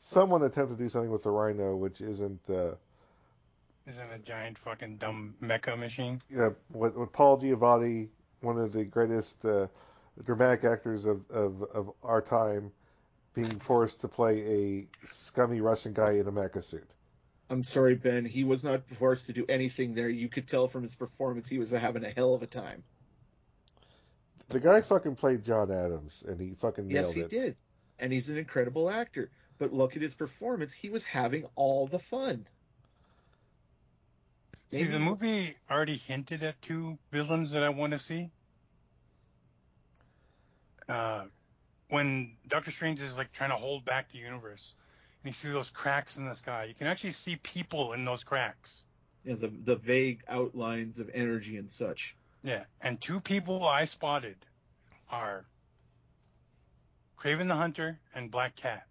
someone 0.00 0.42
attempt 0.42 0.72
to 0.72 0.76
do 0.76 0.88
something 0.88 1.10
with 1.12 1.22
the 1.22 1.30
Rhino, 1.30 1.76
which 1.76 2.00
isn't 2.00 2.40
uh, 2.50 2.74
Isn't 3.86 4.12
a 4.12 4.18
giant 4.18 4.58
fucking 4.58 4.96
dumb 4.96 5.34
mecha 5.40 5.78
machine. 5.78 6.20
you 6.28 6.38
know, 6.38 6.56
with, 6.72 6.96
with 6.96 7.12
Paul 7.12 7.40
Giamatti, 7.40 8.08
one 8.40 8.58
of 8.58 8.72
the 8.72 8.84
greatest 8.84 9.44
uh, 9.44 9.68
dramatic 10.24 10.64
actors 10.64 11.06
of, 11.06 11.22
of, 11.30 11.62
of 11.72 11.92
our 12.02 12.20
time, 12.20 12.72
being 13.32 13.60
forced 13.60 14.00
to 14.00 14.08
play 14.08 14.40
a 14.40 15.06
scummy 15.06 15.60
Russian 15.60 15.92
guy 15.92 16.14
in 16.14 16.26
a 16.26 16.32
mecha 16.32 16.64
suit. 16.64 16.88
I'm 17.48 17.62
sorry, 17.62 17.94
Ben. 17.94 18.24
He 18.24 18.42
was 18.42 18.64
not 18.64 18.82
forced 18.98 19.26
to 19.26 19.32
do 19.32 19.44
anything 19.48 19.94
there. 19.94 20.08
You 20.08 20.28
could 20.28 20.48
tell 20.48 20.66
from 20.66 20.82
his 20.82 20.96
performance 20.96 21.46
he 21.46 21.58
was 21.58 21.70
having 21.70 22.04
a 22.04 22.10
hell 22.10 22.34
of 22.34 22.42
a 22.42 22.48
time. 22.48 22.82
The 24.50 24.60
guy 24.60 24.80
fucking 24.80 25.14
played 25.14 25.44
John 25.44 25.70
Adams, 25.70 26.24
and 26.26 26.40
he 26.40 26.54
fucking 26.54 26.88
nailed 26.88 27.06
yes, 27.06 27.12
he 27.12 27.20
it. 27.20 27.30
did, 27.30 27.56
and 28.00 28.12
he's 28.12 28.28
an 28.30 28.36
incredible 28.36 28.90
actor. 28.90 29.30
But 29.58 29.72
look 29.72 29.94
at 29.94 30.02
his 30.02 30.14
performance; 30.14 30.72
he 30.72 30.90
was 30.90 31.04
having 31.04 31.46
all 31.54 31.86
the 31.86 32.00
fun. 32.00 32.46
See, 34.70 34.84
the 34.84 34.98
movie 34.98 35.56
already 35.70 35.96
hinted 35.96 36.42
at 36.42 36.60
two 36.62 36.98
villains 37.10 37.52
that 37.52 37.62
I 37.62 37.68
want 37.70 37.92
to 37.92 37.98
see. 37.98 38.30
Uh, 40.88 41.24
when 41.88 42.36
Doctor 42.46 42.70
Strange 42.72 43.00
is 43.00 43.16
like 43.16 43.32
trying 43.32 43.50
to 43.50 43.56
hold 43.56 43.84
back 43.84 44.08
the 44.08 44.18
universe, 44.18 44.74
and 45.22 45.30
you 45.30 45.34
see 45.34 45.48
those 45.48 45.70
cracks 45.70 46.16
in 46.16 46.24
the 46.24 46.34
sky, 46.34 46.64
you 46.64 46.74
can 46.74 46.88
actually 46.88 47.12
see 47.12 47.36
people 47.36 47.92
in 47.92 48.04
those 48.04 48.24
cracks. 48.24 48.84
Yeah, 49.24 49.34
the 49.34 49.48
the 49.48 49.76
vague 49.76 50.22
outlines 50.28 50.98
of 50.98 51.08
energy 51.14 51.56
and 51.56 51.70
such. 51.70 52.16
Yeah, 52.42 52.64
and 52.80 53.00
two 53.00 53.20
people 53.20 53.66
I 53.66 53.84
spotted 53.84 54.36
are 55.10 55.44
Kraven 57.18 57.48
the 57.48 57.54
Hunter 57.54 57.98
and 58.14 58.30
Black 58.30 58.56
Cat. 58.56 58.86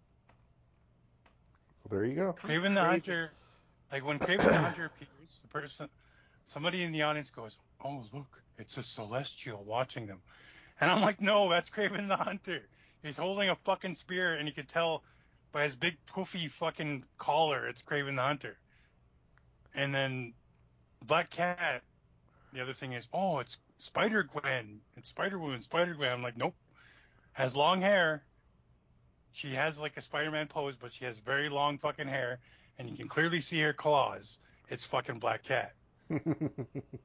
Well, 1.82 1.98
there 1.98 2.04
you 2.08 2.14
go. 2.14 2.32
Kraven 2.32 2.74
the 2.74 2.82
Hunter, 2.82 3.32
like 3.90 4.06
when 4.06 4.20
Kraven 4.20 4.44
the 4.44 4.54
Hunter 4.54 4.84
appears, 4.86 5.40
the 5.42 5.48
person, 5.48 5.88
somebody 6.44 6.84
in 6.84 6.92
the 6.92 7.02
audience 7.02 7.30
goes, 7.30 7.58
"Oh 7.84 8.04
look, 8.12 8.40
it's 8.56 8.76
a 8.76 8.84
celestial 8.84 9.64
watching 9.64 10.06
them," 10.06 10.22
and 10.80 10.90
I'm 10.90 11.00
like, 11.00 11.20
"No, 11.20 11.48
that's 11.48 11.70
Kraven 11.70 12.06
the 12.06 12.16
Hunter. 12.16 12.62
He's 13.02 13.16
holding 13.16 13.48
a 13.48 13.56
fucking 13.56 13.96
spear, 13.96 14.34
and 14.34 14.46
you 14.46 14.54
can 14.54 14.66
tell 14.66 15.02
by 15.50 15.64
his 15.64 15.74
big 15.74 15.96
poofy 16.06 16.48
fucking 16.48 17.04
collar, 17.18 17.66
it's 17.66 17.82
Craven 17.82 18.14
the 18.14 18.22
Hunter." 18.22 18.56
And 19.74 19.92
then 19.92 20.34
Black 21.04 21.30
Cat, 21.30 21.82
the 22.52 22.60
other 22.62 22.72
thing 22.72 22.92
is, 22.92 23.08
"Oh, 23.12 23.38
it's 23.38 23.58
Spider 23.78 24.22
Gwen, 24.24 24.80
it's 24.96 25.08
Spider 25.08 25.38
Woman, 25.38 25.62
Spider 25.62 25.94
Gwen." 25.94 26.12
I'm 26.12 26.22
like, 26.22 26.36
"Nope." 26.36 26.54
Has 27.32 27.54
long 27.56 27.80
hair. 27.80 28.24
She 29.32 29.54
has 29.54 29.78
like 29.78 29.96
a 29.96 30.02
Spider-Man 30.02 30.48
pose, 30.48 30.76
but 30.76 30.92
she 30.92 31.04
has 31.04 31.18
very 31.18 31.48
long 31.48 31.78
fucking 31.78 32.08
hair, 32.08 32.40
and 32.78 32.90
you 32.90 32.96
can 32.96 33.08
clearly 33.08 33.40
see 33.40 33.60
her 33.60 33.72
claws. 33.72 34.38
It's 34.68 34.84
fucking 34.84 35.18
Black 35.18 35.42
Cat. 35.42 35.74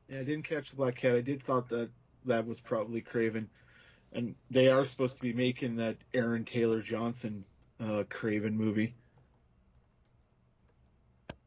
Yeah, 0.07 0.19
I 0.19 0.23
didn't 0.23 0.43
catch 0.43 0.69
the 0.72 0.76
Black 0.76 0.95
Cat. 0.95 1.15
I 1.15 1.22
did 1.22 1.41
thought 1.43 1.69
that 1.69 1.89
that 2.26 2.45
was 2.47 2.59
probably 2.59 3.01
Kraven, 3.01 3.45
and 4.13 4.35
they 4.49 4.67
are 4.69 4.85
supposed 4.85 5.15
to 5.15 5.22
be 5.22 5.34
making 5.34 5.76
that 5.77 5.97
Aaron 6.13 6.45
Taylor 6.45 6.81
Johnson 6.81 7.43
uh, 7.80 8.03
Kraven 8.09 8.53
movie, 8.53 8.95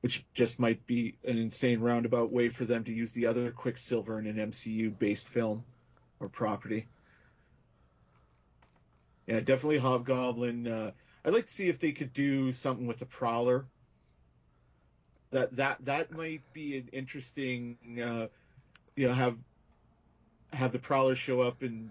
which 0.00 0.24
just 0.34 0.58
might 0.58 0.86
be 0.86 1.16
an 1.24 1.38
insane 1.38 1.80
roundabout 1.80 2.32
way 2.32 2.48
for 2.48 2.64
them 2.64 2.84
to 2.84 2.92
use 2.92 3.12
the 3.12 3.26
other 3.26 3.50
Quicksilver 3.50 4.18
in 4.18 4.26
an 4.26 4.50
MCU-based 4.50 5.28
film 5.28 5.64
or 6.20 6.28
property. 6.28 6.86
Yeah, 9.26 9.40
definitely 9.40 9.78
Hobgoblin. 9.78 10.66
Uh, 10.66 10.90
I'd 11.24 11.34
like 11.34 11.46
to 11.46 11.52
see 11.52 11.68
if 11.68 11.80
they 11.80 11.92
could 11.92 12.12
do 12.12 12.52
something 12.52 12.86
with 12.86 12.98
the 12.98 13.06
Prowler. 13.06 13.66
That 15.30 15.54
that 15.56 15.84
that 15.84 16.12
might 16.12 16.40
be 16.54 16.78
an 16.78 16.88
interesting. 16.92 17.76
Uh, 18.02 18.28
you 18.96 19.06
know, 19.06 19.12
have 19.12 19.36
have 20.52 20.72
the 20.72 20.78
Prowler 20.78 21.14
show 21.14 21.42
up 21.42 21.60
and 21.60 21.90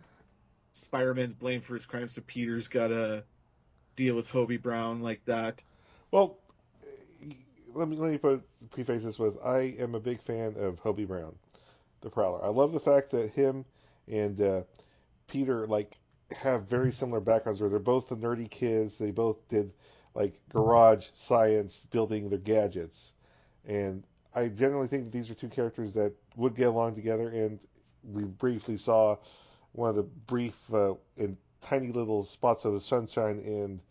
Spider-Man's 0.72 1.36
blamed 1.36 1.64
for 1.64 1.76
his 1.76 1.86
crimes, 1.86 2.14
so 2.14 2.22
Peter's 2.26 2.68
got 2.68 2.88
to 2.88 3.24
deal 3.96 4.16
with 4.16 4.28
Hobie 4.30 4.62
Brown 4.62 5.02
like 5.02 5.24
that. 5.26 5.62
Well, 6.12 6.38
let 7.74 7.88
me 7.88 7.98
let 7.98 8.12
me 8.12 8.18
put 8.18 8.44
preface 8.72 9.04
this 9.04 9.20
with 9.20 9.38
I 9.44 9.76
am 9.80 9.96
a 9.96 10.00
big 10.00 10.22
fan 10.22 10.56
of 10.58 10.82
Hobie 10.82 11.08
Brown, 11.08 11.36
the 12.02 12.10
Prowler. 12.10 12.44
I 12.44 12.50
love 12.50 12.74
the 12.74 12.80
fact 12.80 13.12
that 13.12 13.32
him 13.32 13.66
and 14.08 14.40
uh, 14.42 14.62
Peter 15.28 15.68
like 15.68 15.94
have 16.36 16.64
very 16.64 16.92
similar 16.92 17.20
backgrounds 17.20 17.60
where 17.60 17.70
they're 17.70 17.80
both 17.80 18.10
the 18.10 18.16
nerdy 18.16 18.50
kids. 18.50 18.98
They 18.98 19.12
both 19.12 19.48
did 19.48 19.74
like 20.14 20.40
garage 20.50 21.08
science 21.14 21.86
building 21.92 22.30
their 22.30 22.40
gadgets. 22.40 23.14
And 23.66 24.04
I 24.34 24.48
generally 24.48 24.88
think 24.88 25.12
these 25.12 25.30
are 25.30 25.36
two 25.36 25.50
characters 25.50 25.94
that 25.94 26.14
would 26.36 26.56
get 26.56 26.68
along 26.68 26.96
together. 26.96 27.30
And 27.30 27.60
we 28.04 28.24
briefly 28.24 28.78
saw 28.78 29.18
one 29.74 29.90
of 29.90 29.96
the 29.96 30.04
brief 30.04 30.74
uh, 30.74 30.96
in 31.18 31.38
tiny 31.62 31.92
little 31.92 32.24
spots 32.24 32.66
of 32.66 32.82
sunshine 32.82 33.40
in 33.40 33.82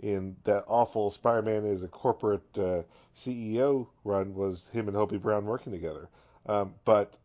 in 0.00 0.36
that 0.44 0.64
awful 0.68 1.10
Spider-Man 1.10 1.64
as 1.64 1.82
a 1.82 1.88
corporate 1.88 2.58
uh, 2.58 2.82
CEO 3.16 3.88
run 4.04 4.34
was 4.34 4.68
him 4.68 4.88
and 4.88 4.96
Hobie 4.96 5.20
Brown 5.20 5.44
working 5.46 5.72
together. 5.72 6.08
Um, 6.46 6.74
but 6.84 7.16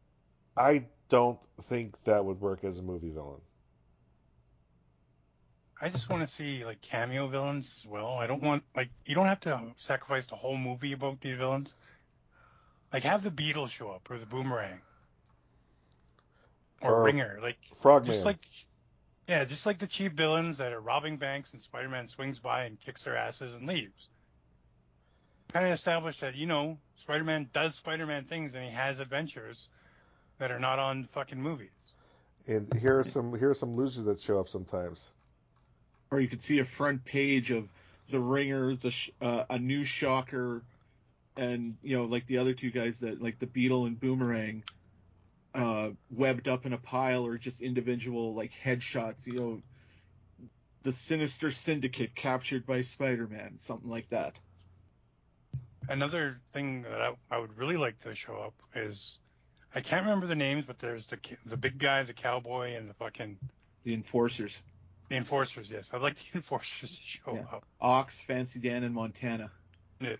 I 0.57 0.85
don't 1.09 1.39
think 1.63 2.01
that 2.03 2.25
would 2.25 2.41
work 2.41 2.63
as 2.63 2.79
a 2.79 2.83
movie 2.83 3.11
villain. 3.11 3.41
I 5.81 5.89
just 5.89 6.09
want 6.09 6.21
to 6.21 6.27
see 6.33 6.63
like 6.65 6.81
cameo 6.81 7.27
villains 7.27 7.77
as 7.79 7.85
well. 7.87 8.13
I 8.13 8.25
don't 8.27 8.41
want 8.41 8.63
like 8.75 8.89
you 9.05 9.15
don't 9.15 9.25
have 9.25 9.41
to 9.41 9.61
sacrifice 9.75 10.25
the 10.25 10.35
whole 10.35 10.57
movie 10.57 10.93
about 10.93 11.19
these 11.21 11.35
villains. 11.37 11.75
Like 12.93 13.03
have 13.03 13.23
the 13.23 13.31
Beetles 13.31 13.71
show 13.71 13.91
up 13.91 14.09
or 14.09 14.17
the 14.17 14.25
Boomerang 14.25 14.81
or, 16.81 16.95
Or 16.95 17.03
Ringer, 17.03 17.39
like 17.41 17.57
Frogman. 17.75 18.05
just 18.05 18.25
like 18.25 18.37
yeah, 19.27 19.45
just 19.45 19.65
like 19.65 19.77
the 19.77 19.87
cheap 19.87 20.13
villains 20.13 20.57
that 20.57 20.73
are 20.73 20.79
robbing 20.79 21.17
banks 21.17 21.53
and 21.53 21.61
Spider-Man 21.61 22.07
swings 22.07 22.39
by 22.39 22.65
and 22.65 22.79
kicks 22.79 23.03
their 23.03 23.15
asses 23.17 23.55
and 23.55 23.67
leaves. 23.67 24.09
Kind 25.53 25.65
of 25.65 25.71
established 25.71 26.21
that 26.21 26.35
you 26.35 26.45
know 26.45 26.77
Spider-Man 26.95 27.49
does 27.53 27.75
Spider-Man 27.75 28.23
things 28.25 28.55
and 28.55 28.63
he 28.63 28.71
has 28.71 28.99
adventures 28.99 29.69
that 30.39 30.51
are 30.51 30.59
not 30.59 30.79
on 30.79 31.03
fucking 31.03 31.41
movies. 31.41 31.69
and 32.47 32.71
here 32.79 32.99
are 32.99 33.03
some 33.03 33.37
here 33.37 33.51
are 33.51 33.55
some 33.55 33.75
losers 33.75 34.03
that 34.05 34.19
show 34.19 34.39
up 34.39 34.49
sometimes. 34.49 35.11
or 36.11 36.19
you 36.19 36.27
could 36.27 36.41
see 36.41 36.59
a 36.59 36.65
front 36.65 37.05
page 37.05 37.51
of 37.51 37.67
the 38.09 38.19
ringer 38.19 38.75
the 38.75 38.91
sh- 38.91 39.11
uh, 39.21 39.45
a 39.49 39.57
new 39.57 39.85
shocker 39.85 40.61
and 41.37 41.75
you 41.83 41.95
know 41.97 42.05
like 42.05 42.27
the 42.27 42.37
other 42.37 42.53
two 42.53 42.69
guys 42.71 42.99
that 42.99 43.21
like 43.21 43.39
the 43.39 43.47
beetle 43.47 43.85
and 43.85 43.99
boomerang 43.99 44.63
uh 45.53 45.89
webbed 46.09 46.47
up 46.47 46.65
in 46.65 46.73
a 46.73 46.77
pile 46.77 47.25
or 47.25 47.37
just 47.37 47.61
individual 47.61 48.33
like 48.33 48.51
headshots 48.63 49.25
you 49.27 49.33
know 49.33 49.61
the 50.83 50.91
sinister 50.91 51.51
syndicate 51.51 52.15
captured 52.15 52.65
by 52.65 52.81
spider-man 52.81 53.57
something 53.57 53.89
like 53.89 54.09
that 54.09 54.37
Another 55.89 56.37
thing 56.53 56.83
that 56.83 57.01
I, 57.01 57.13
I 57.29 57.39
would 57.39 57.57
really 57.57 57.75
like 57.75 57.99
to 57.99 58.15
show 58.15 58.37
up 58.37 58.53
is 58.73 59.19
I 59.75 59.81
can't 59.81 60.03
remember 60.05 60.27
the 60.27 60.35
names, 60.35 60.65
but 60.65 60.79
there's 60.79 61.05
the 61.07 61.19
the 61.45 61.57
big 61.57 61.77
guy, 61.77 62.03
the 62.03 62.13
cowboy, 62.13 62.75
and 62.75 62.87
the 62.87 62.93
fucking 62.93 63.37
the 63.83 63.93
enforcers 63.93 64.57
the 65.09 65.17
enforcers. 65.17 65.69
Yes, 65.69 65.91
I'd 65.93 66.01
like 66.01 66.15
the 66.15 66.29
enforcers 66.35 66.97
to 66.97 67.01
show 67.03 67.35
Yeah. 67.35 67.57
up. 67.57 67.65
ox 67.81 68.17
fancy 68.21 68.59
dan 68.59 68.83
and 68.83 68.95
montana 68.95 69.51
Yeah. 69.99 70.15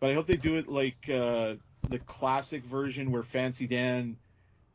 but 0.00 0.10
i 0.10 0.14
hope 0.14 0.26
they 0.28 0.36
do 0.36 0.54
it 0.56 0.68
like 0.68 1.08
uh 1.10 1.54
the 1.88 1.98
classic 1.98 2.64
version 2.64 3.10
where 3.10 3.22
fancy 3.22 3.66
dan 3.66 4.16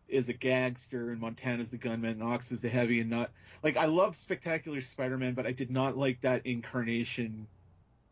is 0.07 0.29
a 0.29 0.33
gangster 0.33 1.11
and 1.11 1.21
Montana's 1.21 1.71
the 1.71 1.77
gunman 1.77 2.11
and 2.11 2.23
Ox 2.23 2.51
is 2.51 2.61
the 2.61 2.69
heavy 2.69 2.99
and 2.99 3.09
not 3.09 3.31
like 3.63 3.77
I 3.77 3.85
love 3.85 4.15
Spectacular 4.15 4.81
Spider-Man, 4.81 5.33
but 5.33 5.45
I 5.45 5.51
did 5.51 5.69
not 5.69 5.97
like 5.97 6.21
that 6.21 6.45
incarnation 6.45 7.47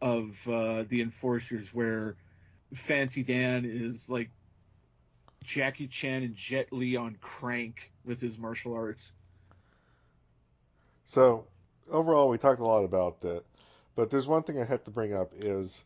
of 0.01 0.47
uh, 0.47 0.83
the 0.87 1.01
Enforcers 1.01 1.73
where 1.73 2.15
Fancy 2.73 3.23
Dan 3.23 3.65
is 3.65 4.09
like 4.09 4.29
Jackie 5.43 5.87
Chan 5.87 6.23
and 6.23 6.35
Jet 6.35 6.71
Li 6.71 6.95
on 6.95 7.17
crank 7.21 7.91
with 8.05 8.19
his 8.19 8.37
martial 8.37 8.73
arts. 8.73 9.13
So 11.05 11.45
overall, 11.89 12.29
we 12.29 12.37
talked 12.37 12.59
a 12.59 12.65
lot 12.65 12.83
about 12.83 13.21
that, 13.21 13.43
but 13.95 14.09
there's 14.09 14.27
one 14.27 14.43
thing 14.43 14.59
I 14.59 14.65
have 14.65 14.83
to 14.83 14.91
bring 14.91 15.13
up 15.13 15.31
is 15.37 15.83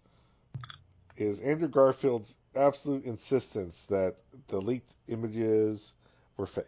is 1.22 1.40
Andrew 1.42 1.68
Garfield's 1.68 2.36
absolute 2.56 3.06
insistence 3.06 3.86
that 3.86 4.16
the 4.48 4.60
leaked 4.62 4.92
images 5.08 5.94
were 6.38 6.48
fake. 6.48 6.66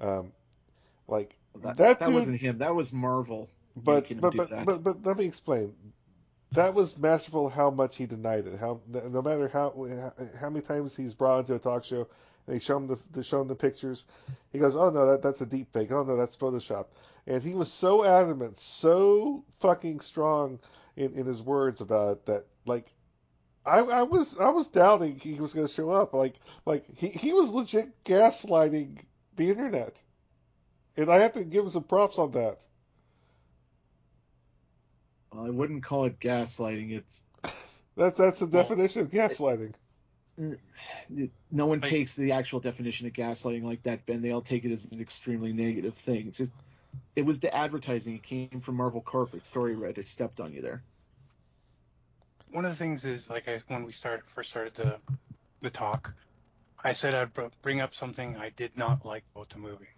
Um, 0.00 0.32
like 1.06 1.36
That, 1.62 1.76
that, 1.76 1.98
that 2.00 2.06
dude, 2.06 2.14
wasn't 2.14 2.40
him. 2.40 2.58
That 2.58 2.74
was 2.74 2.92
Marvel. 2.92 3.48
but 3.76 4.06
but 4.20 4.36
but, 4.36 4.64
but 4.64 4.82
but 4.84 5.06
let 5.06 5.16
me 5.16 5.24
explain. 5.26 5.74
That 6.52 6.74
was 6.74 6.96
masterful. 6.96 7.48
How 7.48 7.70
much 7.70 7.96
he 7.96 8.06
denied 8.06 8.46
it. 8.46 8.58
How 8.58 8.80
no 8.88 9.22
matter 9.22 9.48
how 9.48 9.74
how 10.40 10.50
many 10.50 10.64
times 10.64 10.96
he's 10.96 11.14
brought 11.14 11.40
into 11.40 11.54
a 11.54 11.58
talk 11.58 11.84
show 11.84 12.08
and 12.46 12.56
they 12.56 12.58
show 12.58 12.76
him 12.78 12.86
the 12.86 12.98
they 13.12 13.22
show 13.22 13.40
him 13.42 13.48
the 13.48 13.54
pictures, 13.54 14.04
he 14.52 14.58
goes, 14.58 14.74
"Oh 14.76 14.90
no, 14.90 15.06
that 15.10 15.22
that's 15.22 15.40
a 15.42 15.46
deep 15.46 15.72
fake. 15.72 15.92
Oh 15.92 16.04
no, 16.04 16.16
that's 16.16 16.36
Photoshop." 16.36 16.86
And 17.26 17.42
he 17.42 17.54
was 17.54 17.70
so 17.70 18.04
adamant, 18.04 18.56
so 18.56 19.44
fucking 19.60 20.00
strong 20.00 20.58
in, 20.96 21.12
in 21.14 21.26
his 21.26 21.42
words 21.42 21.80
about 21.82 22.12
it 22.12 22.26
that 22.26 22.44
like 22.64 22.90
I, 23.68 23.78
I 23.80 24.02
was 24.02 24.38
I 24.38 24.48
was 24.50 24.68
doubting 24.68 25.18
he 25.18 25.34
was 25.34 25.54
going 25.54 25.66
to 25.66 25.72
show 25.72 25.90
up. 25.90 26.14
Like 26.14 26.34
like 26.64 26.84
he, 26.96 27.08
he 27.08 27.32
was 27.32 27.50
legit 27.50 28.04
gaslighting 28.04 28.98
the 29.36 29.50
internet, 29.50 30.00
and 30.96 31.10
I 31.10 31.20
have 31.20 31.34
to 31.34 31.44
give 31.44 31.64
him 31.64 31.70
some 31.70 31.84
props 31.84 32.18
on 32.18 32.32
that. 32.32 32.58
I 35.36 35.50
wouldn't 35.50 35.82
call 35.82 36.06
it 36.06 36.18
gaslighting. 36.20 36.92
It's 36.92 37.22
That's 37.96 38.16
that's 38.18 38.38
the 38.40 38.46
Well, 38.46 38.62
definition 38.62 39.02
of 39.02 39.10
gaslighting. 39.10 39.74
it, 40.38 41.30
no 41.50 41.66
one 41.66 41.80
Like- 41.80 41.90
takes 41.90 42.16
the 42.16 42.32
actual 42.32 42.60
definition 42.60 43.06
of 43.06 43.12
gaslighting 43.12 43.62
like 43.64 43.82
that, 43.84 44.06
Ben. 44.06 44.22
They 44.22 44.30
all 44.30 44.40
take 44.40 44.64
it 44.64 44.72
as 44.72 44.84
an 44.86 45.00
extremely 45.00 45.52
negative 45.52 45.94
thing. 45.94 46.28
It's 46.28 46.38
just 46.38 46.52
it 47.16 47.22
was 47.26 47.40
the 47.40 47.54
advertising. 47.54 48.14
It 48.14 48.22
came 48.22 48.60
from 48.60 48.76
Marvel 48.76 49.00
Corporate. 49.02 49.44
Sorry, 49.44 49.74
Red, 49.74 49.98
I 49.98 50.02
stepped 50.02 50.40
on 50.40 50.52
you 50.52 50.62
there. 50.62 50.82
One 52.50 52.64
of 52.64 52.70
the 52.70 52.76
things 52.76 53.04
is 53.04 53.28
like 53.28 53.48
I, 53.48 53.60
when 53.68 53.84
we 53.84 53.92
started 53.92 54.24
first 54.26 54.50
started 54.50 54.74
the 54.74 54.98
the 55.60 55.70
talk, 55.70 56.14
I 56.82 56.92
said 56.92 57.14
I'd 57.14 57.32
br- 57.32 57.46
bring 57.62 57.80
up 57.80 57.94
something 57.94 58.36
I 58.36 58.50
did 58.50 58.76
not 58.76 59.04
like 59.04 59.24
about 59.34 59.48
the 59.50 59.58
movie. 59.58 59.88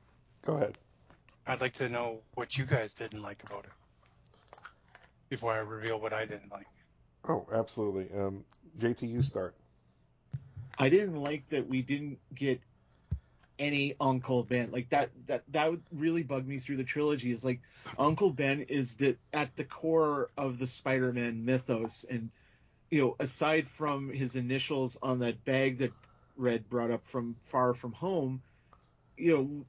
Go 0.42 0.54
ahead. 0.54 0.76
I'd 1.46 1.60
like 1.60 1.74
to 1.74 1.88
know 1.88 2.22
what 2.34 2.56
you 2.56 2.64
guys 2.64 2.92
didn't 2.92 3.22
like 3.22 3.42
about 3.44 3.64
it 3.64 4.60
before 5.28 5.52
I 5.52 5.58
reveal 5.58 6.00
what 6.00 6.12
I 6.12 6.26
didn't 6.26 6.50
like. 6.52 6.66
Oh, 7.28 7.46
absolutely. 7.52 8.08
Um, 8.18 8.44
JT, 8.78 9.08
you 9.08 9.22
start. 9.22 9.54
I 10.78 10.88
didn't 10.88 11.16
like 11.16 11.48
that 11.50 11.68
we 11.68 11.82
didn't 11.82 12.18
get 12.34 12.60
any 13.58 13.94
Uncle 14.00 14.42
Ben. 14.42 14.70
Like 14.72 14.88
that 14.88 15.10
that 15.26 15.44
that 15.48 15.70
would 15.70 15.82
really 15.92 16.22
bug 16.22 16.46
me 16.46 16.58
through 16.58 16.78
the 16.78 16.84
trilogy. 16.84 17.30
Is 17.30 17.44
like 17.44 17.60
Uncle 17.98 18.30
Ben 18.30 18.62
is 18.62 18.94
the 18.94 19.16
at 19.32 19.54
the 19.56 19.64
core 19.64 20.30
of 20.36 20.58
the 20.58 20.66
Spider-Man 20.66 21.44
mythos, 21.44 22.04
and 22.08 22.30
you 22.90 23.00
know, 23.00 23.16
aside 23.20 23.68
from 23.68 24.10
his 24.10 24.36
initials 24.36 24.96
on 25.02 25.20
that 25.20 25.44
bag 25.44 25.78
that 25.78 25.92
Red 26.36 26.68
brought 26.68 26.90
up 26.90 27.06
from 27.06 27.36
Far 27.44 27.74
From 27.74 27.92
Home, 27.92 28.42
you 29.16 29.36
know, 29.36 29.66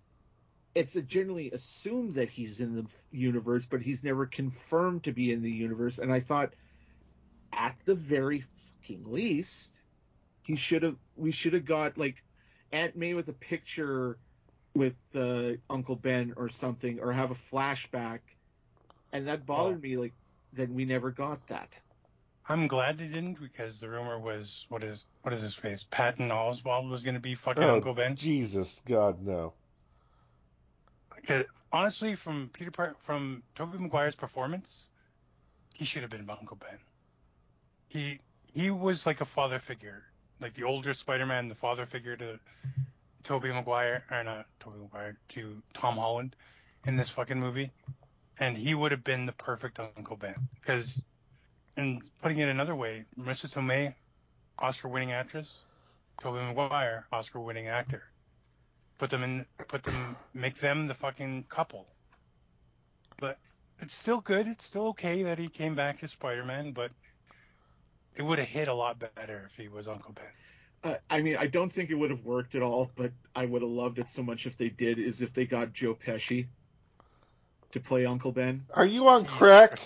it's 0.73 0.93
generally 0.93 1.51
assumed 1.51 2.15
that 2.15 2.29
he's 2.29 2.61
in 2.61 2.75
the 2.75 2.85
universe, 3.11 3.65
but 3.65 3.81
he's 3.81 4.03
never 4.03 4.25
confirmed 4.25 5.03
to 5.03 5.11
be 5.11 5.31
in 5.31 5.41
the 5.41 5.51
universe. 5.51 5.99
And 5.99 6.11
I 6.11 6.21
thought, 6.21 6.53
at 7.51 7.75
the 7.85 7.95
very 7.95 8.45
fucking 8.81 9.03
least, 9.11 9.81
he 10.43 10.55
should 10.55 10.83
have. 10.83 10.95
We 11.17 11.31
should 11.31 11.53
have 11.53 11.65
got 11.65 11.97
like 11.97 12.23
Aunt 12.71 12.95
May 12.95 13.13
with 13.13 13.27
a 13.27 13.33
picture 13.33 14.17
with 14.73 14.95
uh, 15.13 15.51
Uncle 15.69 15.97
Ben 15.97 16.33
or 16.37 16.47
something, 16.47 16.99
or 17.01 17.11
have 17.11 17.31
a 17.31 17.35
flashback. 17.35 18.19
And 19.11 19.27
that 19.27 19.45
bothered 19.45 19.73
Well- 19.73 19.81
me. 19.81 19.97
Like 19.97 20.13
that 20.53 20.69
we 20.69 20.85
never 20.85 21.11
got 21.11 21.45
that. 21.47 21.69
I'm 22.51 22.67
glad 22.67 22.97
they 22.97 23.07
didn't 23.07 23.39
because 23.39 23.79
the 23.79 23.87
rumor 23.89 24.19
was 24.19 24.65
what 24.67 24.83
is 24.83 25.05
what 25.21 25.33
is 25.33 25.41
his 25.41 25.55
face? 25.55 25.85
Patton 25.85 26.29
Oswalt 26.29 26.89
was 26.89 27.01
going 27.03 27.13
to 27.13 27.21
be 27.21 27.33
fucking 27.33 27.63
Oh, 27.63 27.75
Uncle 27.75 27.93
Ben. 27.93 28.17
Jesus, 28.17 28.81
God, 28.85 29.21
no. 29.21 29.53
'Cause 31.25 31.45
honestly, 31.71 32.15
from 32.15 32.49
Peter 32.51 32.71
Par- 32.71 32.95
from 32.99 33.43
Tobey 33.55 33.77
Maguire's 33.77 34.15
performance, 34.17 34.89
he 35.75 35.85
should 35.85 36.01
have 36.01 36.11
been 36.11 36.29
Uncle 36.29 36.57
Ben. 36.57 36.77
He 37.87 38.19
he 38.53 38.69
was 38.69 39.05
like 39.05 39.21
a 39.21 39.25
father 39.25 39.59
figure, 39.59 40.03
like 40.41 40.53
the 40.53 40.63
older 40.63 40.91
Spider-Man, 40.93 41.47
the 41.47 41.55
father 41.55 41.85
figure 41.85 42.17
to 42.17 42.37
Tobey 43.23 43.53
Maguire 43.53 44.03
or 44.11 44.23
not 44.25 44.45
Tobey 44.59 44.77
Maguire 44.79 45.17
to 45.29 45.61
Tom 45.73 45.95
Holland 45.95 46.35
in 46.85 46.97
this 46.97 47.09
fucking 47.11 47.39
movie, 47.39 47.71
and 48.39 48.57
he 48.57 48.73
would 48.73 48.91
have 48.91 49.05
been 49.05 49.25
the 49.25 49.31
perfect 49.33 49.79
Uncle 49.79 50.17
Ben. 50.17 50.49
Because, 50.55 51.01
and 51.77 52.01
putting 52.21 52.37
it 52.39 52.49
another 52.49 52.75
way, 52.75 53.05
Marisa 53.19 53.47
Tomei, 53.47 53.93
Oscar-winning 54.59 55.11
actress, 55.11 55.65
Tobey 56.19 56.39
Maguire, 56.39 57.05
Oscar-winning 57.11 57.67
actor 57.67 58.03
put 59.01 59.09
them 59.09 59.23
in 59.23 59.43
put 59.67 59.81
them 59.81 60.15
make 60.35 60.53
them 60.59 60.85
the 60.85 60.93
fucking 60.93 61.43
couple 61.49 61.87
but 63.19 63.39
it's 63.79 63.95
still 63.95 64.21
good 64.21 64.45
it's 64.45 64.63
still 64.63 64.89
okay 64.89 65.23
that 65.23 65.39
he 65.39 65.47
came 65.47 65.73
back 65.73 66.03
as 66.03 66.11
spider-man 66.11 66.71
but 66.71 66.91
it 68.15 68.21
would 68.21 68.37
have 68.37 68.47
hit 68.47 68.67
a 68.67 68.73
lot 68.73 68.99
better 68.99 69.41
if 69.43 69.55
he 69.55 69.67
was 69.67 69.87
uncle 69.87 70.13
ben 70.13 70.25
Uh, 70.83 70.97
I 71.09 71.21
mean, 71.21 71.37
I 71.37 71.47
don't 71.47 71.71
think 71.71 71.89
it 71.91 71.95
would 71.95 72.09
have 72.09 72.25
worked 72.25 72.55
at 72.55 72.63
all, 72.63 72.89
but 72.95 73.11
I 73.35 73.45
would 73.45 73.61
have 73.61 73.69
loved 73.69 73.99
it 73.99 74.09
so 74.09 74.23
much 74.23 74.47
if 74.47 74.57
they 74.57 74.69
did. 74.69 74.97
Is 74.97 75.21
if 75.21 75.31
they 75.31 75.45
got 75.45 75.73
Joe 75.73 75.93
Pesci 75.93 76.47
to 77.71 77.79
play 77.79 78.07
Uncle 78.07 78.31
Ben. 78.31 78.65
Are 78.73 78.85
you 78.85 79.07
on 79.07 79.25
crack? 79.25 79.79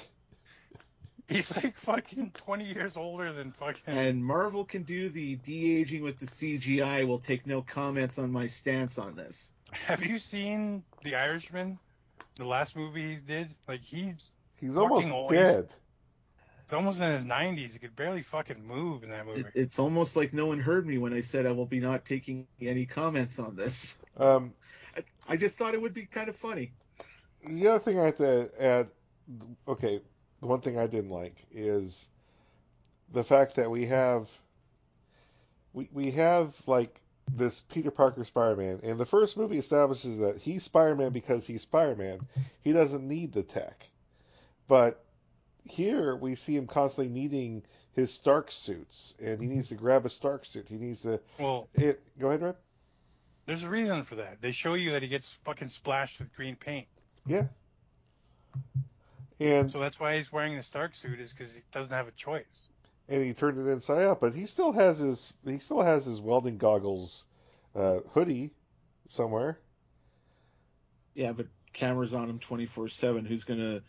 He's 1.28 1.56
like 1.64 1.76
fucking 1.78 2.32
20 2.32 2.64
years 2.66 2.98
older 2.98 3.32
than 3.34 3.52
fucking 3.52 3.82
And 3.88 4.24
Marvel 4.24 4.64
can 4.66 4.84
do 4.84 5.10
the 5.10 5.36
de 5.38 5.80
aging 5.80 6.04
with 6.04 6.20
the 6.20 6.26
CGI. 6.26 7.08
Will 7.08 7.20
take 7.20 7.46
no 7.48 7.62
comments 7.62 8.18
on 8.20 8.32
my 8.32 8.48
stance 8.48 8.98
on 8.98 9.16
this. 9.16 9.52
have 9.72 10.04
you 10.06 10.18
seen 10.20 10.84
the 11.04 11.16
irishman 11.16 11.78
the 12.36 12.46
last 12.46 12.76
movie 12.76 13.16
he 13.16 13.16
did 13.16 13.48
like 13.68 13.82
he's 13.82 14.16
He's 14.60 14.78
almost 14.78 15.10
always- 15.12 15.40
dead. 15.40 15.66
he's 16.64 16.74
almost 16.74 17.00
in 17.02 17.12
his 17.12 17.24
90s 17.26 17.74
he 17.74 17.80
could 17.80 17.96
barely 17.96 18.22
fucking 18.22 18.66
move 18.66 19.04
in 19.04 19.10
that 19.10 19.26
movie 19.26 19.42
It, 19.42 19.48
it's 19.56 19.80
almost 19.80 20.16
like 20.16 20.34
no 20.34 20.46
one 20.46 20.60
heard 20.60 20.86
me 20.88 20.98
when 20.98 21.14
I 21.14 21.22
said 21.22 21.46
I 21.46 21.52
will 21.52 21.66
be 21.66 21.80
not 21.80 22.06
taking 22.06 22.48
any 22.62 22.86
comments 22.86 23.38
on 23.40 23.56
this. 23.56 23.98
Um, 24.18 24.54
I, 24.96 25.04
I 25.34 25.38
just 25.38 25.58
thought 25.58 25.74
it 25.74 25.82
would 25.82 25.94
be 25.94 26.06
kind 26.06 26.30
of 26.30 26.36
funny. 26.38 26.72
the 27.46 27.68
other 27.68 27.80
thing 27.80 28.00
I 28.00 28.06
have 28.06 28.18
to 28.18 28.50
add, 28.60 28.88
okay, 29.68 30.00
the 30.42 30.48
one 30.48 30.62
thing 30.62 30.78
I 30.78 30.88
didn't 30.88 31.12
like 31.12 31.36
is 31.52 32.08
the 33.12 33.24
fact 33.24 33.56
that 33.56 33.70
we 33.70 33.86
have 33.86 34.30
we 35.74 35.90
we 35.92 36.12
have 36.12 36.56
like 36.68 36.96
this 37.32 37.60
Peter 37.62 37.92
Parker 37.92 38.24
Spider-Man, 38.24 38.82
and 38.84 39.00
the 39.00 39.06
first 39.06 39.36
movie 39.36 39.58
establishes 39.58 40.20
that 40.20 40.38
he's 40.38 40.64
Spider-Man 40.64 41.12
because 41.12 41.48
he's 41.48 41.64
Spider-Man. 41.64 42.20
He 42.64 42.72
doesn't 42.72 43.08
need 43.08 43.34
the 43.34 43.44
tech, 43.44 43.90
but 44.68 45.04
here 45.64 46.16
we 46.16 46.36
see 46.36 46.56
him 46.56 46.68
constantly 46.68 47.12
needing 47.12 47.64
his 47.94 48.14
Stark 48.14 48.52
suits, 48.52 49.16
and 49.24 49.40
he 49.40 49.48
needs 49.48 49.70
to 49.70 49.76
grab 49.76 50.06
a 50.06 50.10
Stark 50.10 50.46
suit. 50.46 50.68
He 50.70 50.76
needs 50.76 51.02
to. 51.02 51.20
well 51.40 51.68
It, 51.74 52.02
go 52.20 52.28
ahead, 52.28 52.42
Red. 52.44 52.56
there's 53.48 53.64
a 53.64 53.70
reason 53.70 54.04
for 54.04 54.16
that 54.16 54.42
they 54.42 54.52
show 54.52 54.76
you 54.76 54.92
that 54.92 55.02
he 55.02 55.08
gets 55.08 55.32
fucking 55.46 55.70
splashed 55.70 56.20
with 56.20 56.34
green 56.36 56.56
paint 56.56 56.88
Yeah. 57.26 57.46
And 59.40 59.70
So 59.72 59.80
that's 59.80 60.00
why 60.00 60.16
he's 60.18 60.32
wearing 60.32 60.56
the 60.56 60.64
Stark 60.64 60.96
suit 60.96 61.20
is 61.20 61.34
because 61.34 61.54
he 61.56 61.62
doesn't 61.72 61.94
have 61.94 62.08
a 62.08 62.12
choice. 62.12 62.70
and 63.08 63.24
he 63.24 63.34
turned 63.34 63.58
it 63.60 63.70
inside 63.70 64.04
out, 64.04 64.20
but 64.22 64.34
he 64.34 64.46
still 64.46 64.72
has 64.72 65.00
his 65.00 65.34
he 65.46 65.60
still 65.60 65.82
has 65.82 66.06
his 66.06 66.22
welding 66.22 66.58
goggles 66.58 67.26
uh, 67.76 68.00
hoodie 68.14 68.52
somewhere. 69.10 69.60
Yeah, 71.14 71.32
but 71.34 71.48
cameras 71.74 72.14
on 72.14 72.30
him 72.30 72.40
24 72.40 72.90
7. 72.90 73.26
Who's 73.26 73.44
going 73.44 73.60
to 73.60 73.84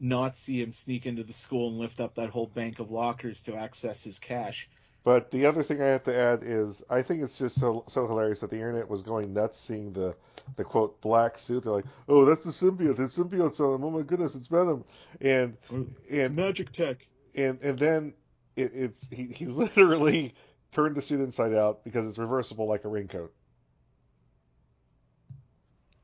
not 0.00 0.36
see 0.36 0.60
him 0.60 0.72
sneak 0.72 1.06
into 1.06 1.22
the 1.24 1.32
school 1.32 1.68
and 1.70 1.78
lift 1.78 2.00
up 2.00 2.14
that 2.16 2.30
whole 2.30 2.46
bank 2.46 2.78
of 2.80 2.90
lockers 2.90 3.42
to 3.44 3.56
access 3.56 4.02
his 4.02 4.18
cash? 4.18 4.68
But 5.04 5.30
the 5.32 5.46
other 5.46 5.62
thing 5.62 5.82
I 5.82 5.86
have 5.86 6.04
to 6.04 6.16
add 6.16 6.44
is 6.44 6.82
I 6.88 7.02
think 7.02 7.22
it's 7.22 7.38
just 7.38 7.58
so 7.58 7.84
so 7.88 8.06
hilarious 8.06 8.40
that 8.40 8.50
the 8.50 8.56
internet 8.56 8.88
was 8.88 9.02
going 9.02 9.34
nuts 9.34 9.58
seeing 9.58 9.92
the 9.92 10.14
the 10.56 10.64
quote 10.64 11.00
black 11.00 11.38
suit. 11.38 11.64
They're 11.64 11.72
like, 11.72 11.86
oh, 12.08 12.24
that's 12.24 12.44
the 12.44 12.50
symbiote. 12.50 12.96
The 12.96 13.04
symbiote's 13.04 13.58
on 13.60 13.74
him. 13.74 13.84
Oh 13.84 13.90
my 13.90 14.02
goodness, 14.02 14.36
it's 14.36 14.46
Venom. 14.46 14.84
And 15.20 15.56
oh, 15.72 15.86
and 16.10 16.36
Magic 16.36 16.72
tech. 16.72 17.06
and 17.34 17.60
and 17.62 17.78
then 17.78 18.14
it, 18.54 18.72
it's 18.74 19.08
he, 19.08 19.26
he 19.26 19.46
literally 19.46 20.34
turned 20.70 20.94
the 20.94 21.02
suit 21.02 21.20
inside 21.20 21.52
out 21.52 21.82
because 21.84 22.06
it's 22.06 22.18
reversible 22.18 22.68
like 22.68 22.84
a 22.84 22.88
raincoat. 22.88 23.32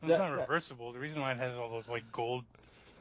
It's 0.03 0.19
not 0.19 0.37
reversible. 0.37 0.93
The 0.93 0.99
reason 0.99 1.21
why 1.21 1.33
it 1.33 1.39
has 1.39 1.57
all 1.57 1.69
those 1.69 1.89
like 1.89 2.11
gold 2.13 2.45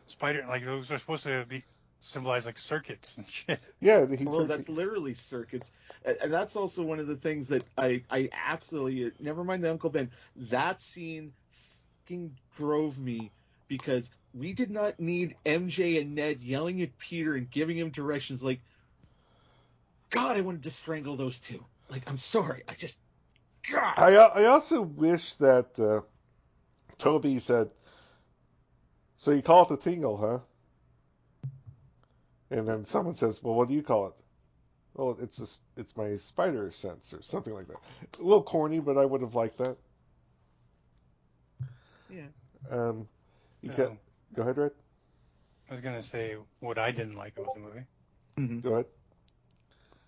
spider, 0.07 0.43
like 0.47 0.63
those 0.63 0.91
are 0.91 0.97
supposed 0.97 1.23
to 1.23 1.45
be 1.47 1.63
symbolize 2.07 2.45
like 2.45 2.57
circuits 2.57 3.17
and 3.17 3.27
shit. 3.27 3.59
Yeah, 3.81 4.05
he 4.07 4.25
Well, 4.25 4.45
turned, 4.45 4.49
that's 4.49 4.69
literally 4.69 5.13
circuits, 5.13 5.71
and 6.03 6.17
and 6.21 6.33
that's 6.33 6.55
also 6.55 6.83
one 6.83 6.99
of 6.99 7.07
the 7.07 7.15
things 7.15 7.47
that 7.49 7.65
I 7.77 8.03
I 8.09 8.29
absolutely 8.33 9.11
never 9.19 9.43
mind 9.43 9.63
the 9.63 9.71
Uncle 9.71 9.89
Ben. 9.89 10.11
That 10.35 10.81
scene 10.81 11.33
fucking 12.05 12.37
drove 12.57 12.99
me 12.99 13.31
because 13.67 14.11
we 14.33 14.53
did 14.53 14.71
not 14.71 14.99
need 14.99 15.35
MJ 15.45 16.01
and 16.01 16.15
Ned 16.15 16.43
yelling 16.43 16.81
at 16.81 16.97
Peter 16.97 17.35
and 17.35 17.49
giving 17.49 17.77
him 17.77 17.91
directions 17.91 18.43
like, 18.43 18.61
God, 20.09 20.37
I 20.37 20.41
wanted 20.41 20.63
to 20.63 20.71
strangle 20.71 21.17
those 21.17 21.39
two. 21.39 21.65
Like, 21.89 22.03
I'm 22.09 22.17
sorry, 22.17 22.63
I 22.67 22.73
just, 22.73 22.99
God. 23.71 23.97
I 23.97 24.15
I 24.15 24.45
also 24.45 24.81
wish 24.81 25.33
that 25.35 25.79
uh, 25.79 26.01
Tobey 26.97 27.39
said, 27.39 27.71
"So 29.17 29.31
you 29.31 29.41
call 29.41 29.63
it 29.63 29.69
the 29.69 29.77
tingle, 29.77 30.17
huh?" 30.17 30.39
And 32.49 32.67
then 32.67 32.85
someone 32.85 33.15
says, 33.15 33.43
"Well, 33.43 33.55
what 33.55 33.67
do 33.67 33.73
you 33.73 33.83
call 33.83 34.07
it?" 34.07 34.13
Well, 34.93 35.17
it's 35.21 35.39
a, 35.39 35.79
it's 35.79 35.95
my 35.95 36.17
spider 36.17 36.71
sense 36.71 37.13
or 37.13 37.21
something 37.21 37.53
like 37.53 37.67
that. 37.67 37.77
A 38.19 38.23
little 38.23 38.43
corny, 38.43 38.79
but 38.79 38.97
I 38.97 39.05
would 39.05 39.21
have 39.21 39.35
liked 39.35 39.57
that. 39.59 39.77
Yeah. 42.09 42.27
Um, 42.71 43.07
you 43.61 43.69
Um, 43.69 43.75
can 43.75 43.99
go 44.33 44.41
ahead, 44.41 44.57
Red. 44.57 44.71
I 45.69 45.73
was 45.73 45.81
gonna 45.81 46.03
say 46.03 46.35
what 46.59 46.77
I 46.77 46.91
didn't 46.91 47.15
like 47.15 47.37
about 47.37 47.53
the 47.53 47.59
movie. 47.59 47.85
Mhm. 48.37 48.61
Go 48.63 48.73
ahead. 48.73 48.85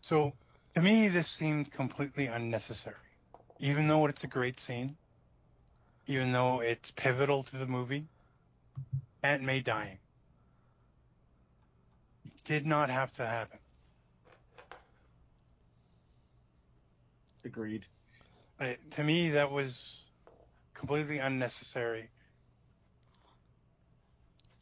So 0.02 0.34
to 0.76 0.82
me, 0.82 1.10
this 1.10 1.28
seemed 1.28 1.72
completely 1.72 2.28
unnecessary. 2.28 2.95
Even 3.60 3.88
though 3.88 4.06
it's 4.07 4.24
a 4.24 4.28
great 4.28 4.60
scene, 4.60 4.95
even 6.07 6.32
though 6.32 6.61
it's 6.61 6.91
pivotal 6.91 7.44
to 7.44 7.57
the 7.57 7.68
movie, 7.68 8.07
Aunt 9.22 9.44
May 9.44 9.60
dying. 9.61 9.99
Did 12.50 12.66
not 12.66 12.90
have 12.90 13.12
to 13.12 13.24
happen. 13.24 13.60
Agreed. 17.46 17.86
Uh, 18.60 18.74
to 18.90 19.04
me, 19.04 19.30
that 19.30 19.52
was 19.52 20.08
completely 20.74 21.20
unnecessary. 21.20 22.10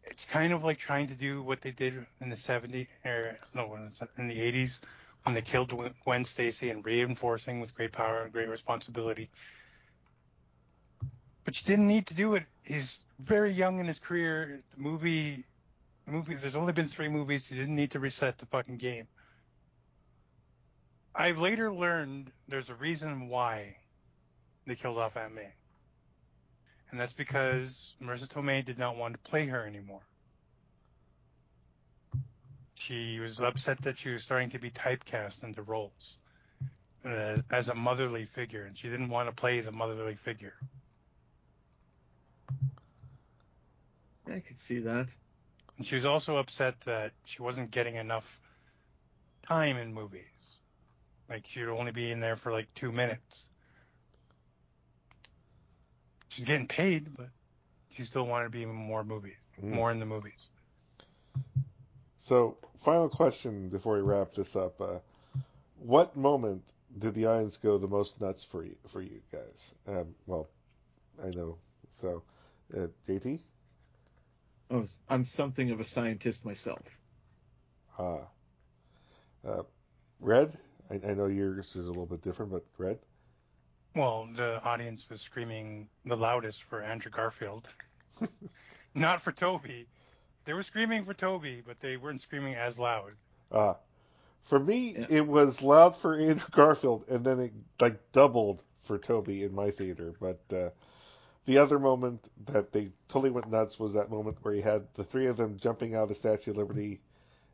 It's 0.03 0.25
kind 0.25 0.51
of 0.51 0.65
like 0.65 0.77
trying 0.77 1.07
to 1.07 1.15
do 1.15 1.41
what 1.41 1.61
they 1.61 1.71
did 1.71 2.05
in 2.19 2.29
the 2.29 2.35
70s, 2.35 2.87
or 3.05 3.39
no, 3.55 3.77
in 4.17 4.27
the 4.27 4.37
80s 4.37 4.81
when 5.23 5.33
they 5.33 5.41
killed 5.41 5.73
Gwen 6.03 6.25
Stacy 6.25 6.69
and 6.69 6.85
reinforcing 6.85 7.61
with 7.61 7.73
great 7.73 7.93
power 7.93 8.23
and 8.23 8.33
great 8.33 8.49
responsibility. 8.49 9.29
But 11.45 11.61
you 11.61 11.65
didn't 11.65 11.87
need 11.87 12.07
to 12.07 12.15
do 12.15 12.35
it. 12.35 12.43
He's 12.65 13.05
very 13.17 13.51
young 13.51 13.79
in 13.79 13.85
his 13.85 13.99
career. 13.99 14.61
The 14.75 14.81
movie, 14.81 15.45
the 16.07 16.13
movie. 16.13 16.33
There's 16.35 16.55
only 16.55 16.73
been 16.73 16.87
three 16.87 17.09
movies. 17.09 17.51
You 17.51 17.57
didn't 17.57 17.75
need 17.75 17.91
to 17.91 17.99
reset 17.99 18.37
the 18.39 18.45
fucking 18.47 18.77
game. 18.77 19.07
I've 21.13 21.37
later 21.37 21.71
learned 21.71 22.31
there's 22.47 22.69
a 22.69 22.75
reason 22.75 23.27
why 23.27 23.77
they 24.65 24.75
killed 24.75 24.97
off 24.97 25.17
Aunt 25.17 25.35
May. 25.35 25.49
And 26.89 26.99
that's 26.99 27.13
because 27.13 27.95
Marisa 28.01 28.27
Tomei 28.27 28.63
did 28.63 28.79
not 28.79 28.95
want 28.95 29.15
to 29.15 29.29
play 29.29 29.47
her 29.47 29.65
anymore. 29.65 30.01
She 32.75 33.19
was 33.19 33.41
upset 33.41 33.81
that 33.81 33.97
she 33.97 34.09
was 34.09 34.23
starting 34.23 34.51
to 34.51 34.59
be 34.59 34.69
typecast 34.69 35.43
into 35.43 35.61
roles 35.61 36.19
uh, 37.05 37.37
as 37.51 37.67
a 37.67 37.75
motherly 37.75 38.23
figure, 38.23 38.63
and 38.63 38.77
she 38.77 38.89
didn't 38.89 39.09
want 39.09 39.27
to 39.27 39.35
play 39.35 39.59
the 39.59 39.73
motherly 39.73 40.15
figure. 40.15 40.53
I 44.31 44.39
could 44.39 44.57
see 44.57 44.79
that. 44.79 45.07
And 45.77 45.85
she 45.85 45.95
was 45.95 46.05
also 46.05 46.37
upset 46.37 46.79
that 46.81 47.11
she 47.25 47.41
wasn't 47.41 47.71
getting 47.71 47.95
enough 47.95 48.41
time 49.47 49.77
in 49.77 49.93
movies. 49.93 50.59
Like 51.29 51.45
she'd 51.45 51.67
only 51.67 51.91
be 51.91 52.11
in 52.11 52.19
there 52.19 52.35
for 52.35 52.51
like 52.51 52.73
two 52.73 52.91
minutes. 52.91 53.49
She's 56.29 56.45
getting 56.45 56.67
paid, 56.67 57.15
but 57.15 57.29
she 57.93 58.03
still 58.03 58.27
wanted 58.27 58.45
to 58.45 58.49
be 58.51 58.63
in 58.63 58.73
more 58.73 59.03
movies, 59.03 59.37
mm. 59.61 59.73
more 59.73 59.91
in 59.91 59.99
the 59.99 60.05
movies. 60.05 60.49
So, 62.17 62.57
final 62.77 63.09
question 63.09 63.69
before 63.69 63.95
we 63.95 64.01
wrap 64.01 64.33
this 64.33 64.55
up: 64.55 64.79
uh, 64.81 64.99
What 65.79 66.15
moment 66.15 66.63
did 66.97 67.13
the 67.13 67.27
Irons 67.27 67.57
go 67.57 67.77
the 67.77 67.87
most 67.87 68.19
nuts 68.21 68.43
for 68.43 68.63
you? 68.63 68.75
For 68.87 69.01
you 69.01 69.21
guys? 69.31 69.73
Um, 69.87 70.15
well, 70.25 70.47
I 71.23 71.29
know. 71.35 71.57
So, 71.89 72.23
uh, 72.75 72.87
JT. 73.07 73.39
Oh, 74.69 74.85
I'm 75.09 75.23
something 75.23 75.71
of 75.71 75.79
a 75.79 75.85
scientist 75.85 76.45
myself. 76.45 76.99
Ah. 77.97 78.27
Uh, 79.47 79.63
Red. 80.19 80.57
I, 80.89 80.95
I 80.95 81.13
know 81.13 81.27
yours 81.27 81.75
is 81.75 81.87
a 81.87 81.91
little 81.91 82.05
bit 82.05 82.21
different, 82.21 82.51
but 82.51 82.65
Red. 82.77 82.99
Well, 83.95 84.27
the 84.33 84.61
audience 84.63 85.09
was 85.09 85.21
screaming 85.21 85.89
the 86.05 86.17
loudest 86.17 86.63
for 86.63 86.81
Andrew 86.81 87.11
Garfield, 87.11 87.67
not 88.95 89.21
for 89.21 89.31
Tobey. 89.31 89.87
They 90.45 90.53
were 90.53 90.63
screaming 90.63 91.03
for 91.03 91.13
Tobey, 91.13 91.63
but 91.65 91.79
they 91.79 91.97
weren't 91.97 92.21
screaming 92.21 92.55
as 92.55 92.77
loud. 92.77 93.13
Uh, 93.51 93.73
for 94.43 94.59
me, 94.59 94.95
yeah. 94.97 95.05
it 95.09 95.27
was 95.27 95.61
loud 95.61 95.95
for 95.95 96.15
Andrew 96.15 96.47
Garfield, 96.51 97.05
and 97.09 97.25
then 97.25 97.39
it 97.39 97.53
like 97.79 98.11
doubled 98.11 98.61
for 98.81 98.97
Tobey 98.97 99.43
in 99.43 99.53
my 99.53 99.71
theater. 99.71 100.13
But 100.19 100.41
uh, 100.53 100.69
the 101.47 101.57
other 101.57 101.79
moment 101.79 102.29
that 102.45 102.73
they 102.73 102.89
totally 103.07 103.31
went 103.31 103.49
nuts 103.49 103.79
was 103.79 103.93
that 103.93 104.11
moment 104.11 104.37
where 104.41 104.53
he 104.53 104.61
had 104.61 104.85
the 104.95 105.03
three 105.03 105.27
of 105.27 105.37
them 105.37 105.57
jumping 105.57 105.95
out 105.95 106.03
of 106.03 106.09
the 106.09 106.15
Statue 106.15 106.51
of 106.51 106.57
Liberty, 106.57 106.99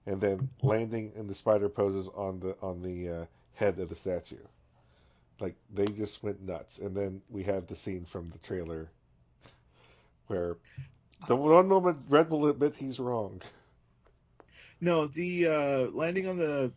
and 0.07 0.19
then 0.19 0.49
landing 0.61 1.13
in 1.15 1.27
the 1.27 1.35
spider 1.35 1.69
poses 1.69 2.09
on 2.09 2.39
the 2.39 2.57
on 2.61 2.81
the 2.81 3.09
uh, 3.09 3.25
head 3.53 3.79
of 3.79 3.89
the 3.89 3.95
statue. 3.95 4.35
Like 5.39 5.55
they 5.71 5.85
just 5.85 6.23
went 6.23 6.41
nuts. 6.41 6.79
And 6.79 6.97
then 6.97 7.21
we 7.29 7.43
have 7.43 7.67
the 7.67 7.75
scene 7.75 8.05
from 8.05 8.29
the 8.31 8.39
trailer 8.39 8.89
where 10.27 10.57
the 11.27 11.35
one 11.35 11.67
moment 11.67 11.99
Red 12.09 12.29
will 12.31 12.47
admit 12.47 12.75
he's 12.75 12.99
wrong. 12.99 13.41
No, 14.81 15.05
the 15.05 15.47
uh, 15.47 15.79
landing 15.91 16.27
on 16.27 16.37
the 16.37 16.71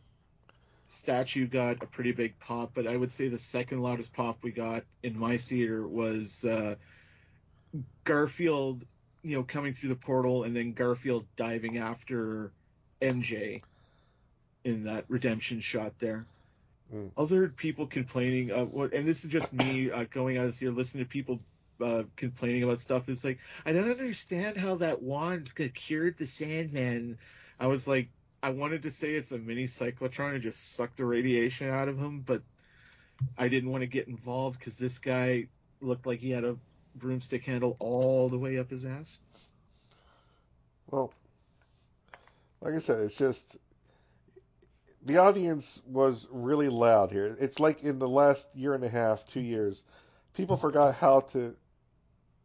statue 0.86 1.46
got 1.46 1.82
a 1.82 1.86
pretty 1.86 2.12
big 2.12 2.38
pop, 2.38 2.72
but 2.74 2.86
I 2.86 2.96
would 2.96 3.10
say 3.10 3.28
the 3.28 3.38
second 3.38 3.82
loudest 3.82 4.12
pop 4.12 4.38
we 4.42 4.50
got 4.50 4.84
in 5.02 5.18
my 5.18 5.38
theater 5.38 5.86
was 5.86 6.44
uh, 6.44 6.76
Garfield, 8.04 8.84
you 9.22 9.36
know, 9.36 9.42
coming 9.42 9.74
through 9.74 9.90
the 9.90 9.96
portal 9.96 10.44
and 10.44 10.54
then 10.54 10.72
Garfield 10.72 11.26
diving 11.36 11.78
after 11.78 12.52
MJ 13.00 13.62
in 14.64 14.84
that 14.84 15.04
redemption 15.08 15.60
shot 15.60 15.92
there. 15.98 16.26
Mm. 16.94 17.10
Also 17.16 17.36
heard 17.36 17.56
people 17.56 17.86
complaining 17.86 18.50
of 18.50 18.72
what, 18.72 18.92
and 18.92 19.06
this 19.06 19.24
is 19.24 19.30
just 19.30 19.52
me 19.52 19.90
uh, 19.90 20.04
going 20.10 20.38
out 20.38 20.46
of 20.46 20.58
here 20.58 20.70
listening 20.70 21.04
to 21.04 21.08
people 21.08 21.40
uh, 21.80 22.04
complaining 22.16 22.62
about 22.62 22.78
stuff. 22.78 23.08
It's 23.08 23.24
like 23.24 23.38
I 23.64 23.72
don't 23.72 23.90
understand 23.90 24.56
how 24.56 24.76
that 24.76 25.02
wand 25.02 25.54
could 25.54 25.74
cured 25.74 26.16
the 26.16 26.26
Sandman. 26.26 27.18
I 27.58 27.66
was 27.66 27.88
like, 27.88 28.08
I 28.42 28.50
wanted 28.50 28.82
to 28.82 28.90
say 28.90 29.12
it's 29.12 29.32
a 29.32 29.38
mini 29.38 29.64
cyclotron 29.64 30.34
and 30.34 30.42
just 30.42 30.74
suck 30.74 30.94
the 30.96 31.04
radiation 31.04 31.68
out 31.68 31.88
of 31.88 31.98
him, 31.98 32.20
but 32.20 32.42
I 33.36 33.48
didn't 33.48 33.70
want 33.70 33.82
to 33.82 33.86
get 33.86 34.08
involved 34.08 34.58
because 34.58 34.78
this 34.78 34.98
guy 34.98 35.46
looked 35.80 36.06
like 36.06 36.20
he 36.20 36.30
had 36.30 36.44
a 36.44 36.56
broomstick 36.98 37.44
handle 37.44 37.76
all 37.78 38.28
the 38.28 38.38
way 38.38 38.58
up 38.58 38.70
his 38.70 38.84
ass. 38.84 39.18
Well, 40.90 41.12
like 42.60 42.74
I 42.74 42.78
said, 42.78 43.00
it's 43.00 43.16
just 43.16 43.56
the 45.04 45.18
audience 45.18 45.82
was 45.86 46.28
really 46.30 46.68
loud 46.68 47.12
here. 47.12 47.36
It's 47.38 47.60
like 47.60 47.82
in 47.82 47.98
the 47.98 48.08
last 48.08 48.48
year 48.54 48.74
and 48.74 48.84
a 48.84 48.88
half, 48.88 49.26
two 49.26 49.40
years, 49.40 49.82
people 50.34 50.56
forgot 50.56 50.94
how 50.94 51.20
to 51.32 51.54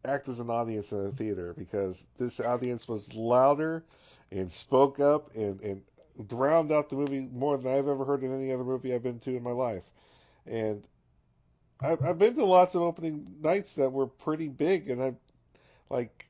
act 0.06 0.28
as 0.28 0.40
an 0.40 0.49
audience 0.49 0.91
in 0.91 1.06
a 1.06 1.11
theater 1.11 1.53
because 1.57 2.06
this 2.18 2.40
audience 2.40 2.88
was 2.88 3.14
louder 3.14 3.84
and 4.32 4.52
spoke 4.52 4.99
up 4.99 5.36
and, 5.36 5.60
and 5.61 5.82
drowned 6.28 6.72
out 6.72 6.90
the 6.90 6.95
movie 6.95 7.28
more 7.32 7.57
than 7.57 7.72
I've 7.72 7.88
ever 7.88 8.06
heard 8.06 8.23
in 8.23 8.34
any 8.34 8.52
other 8.52 8.64
movie 8.64 8.94
I've 8.94 9.03
been 9.03 9.19
to 9.19 9.36
in 9.36 9.44
my 9.44 9.52
life. 9.52 9.84
And 10.45 10.84
I've, 11.82 12.03
I've 12.03 12.20
been 12.20 12.36
to 12.36 12.45
lots 12.45 12.76
of 12.76 12.82
opening 12.82 13.36
nights 13.41 13.74
that 13.74 13.91
were 13.91 14.08
pretty 14.08 14.48
big, 14.48 14.90
and 14.90 15.02
I've 15.02 15.16
like 15.90 16.28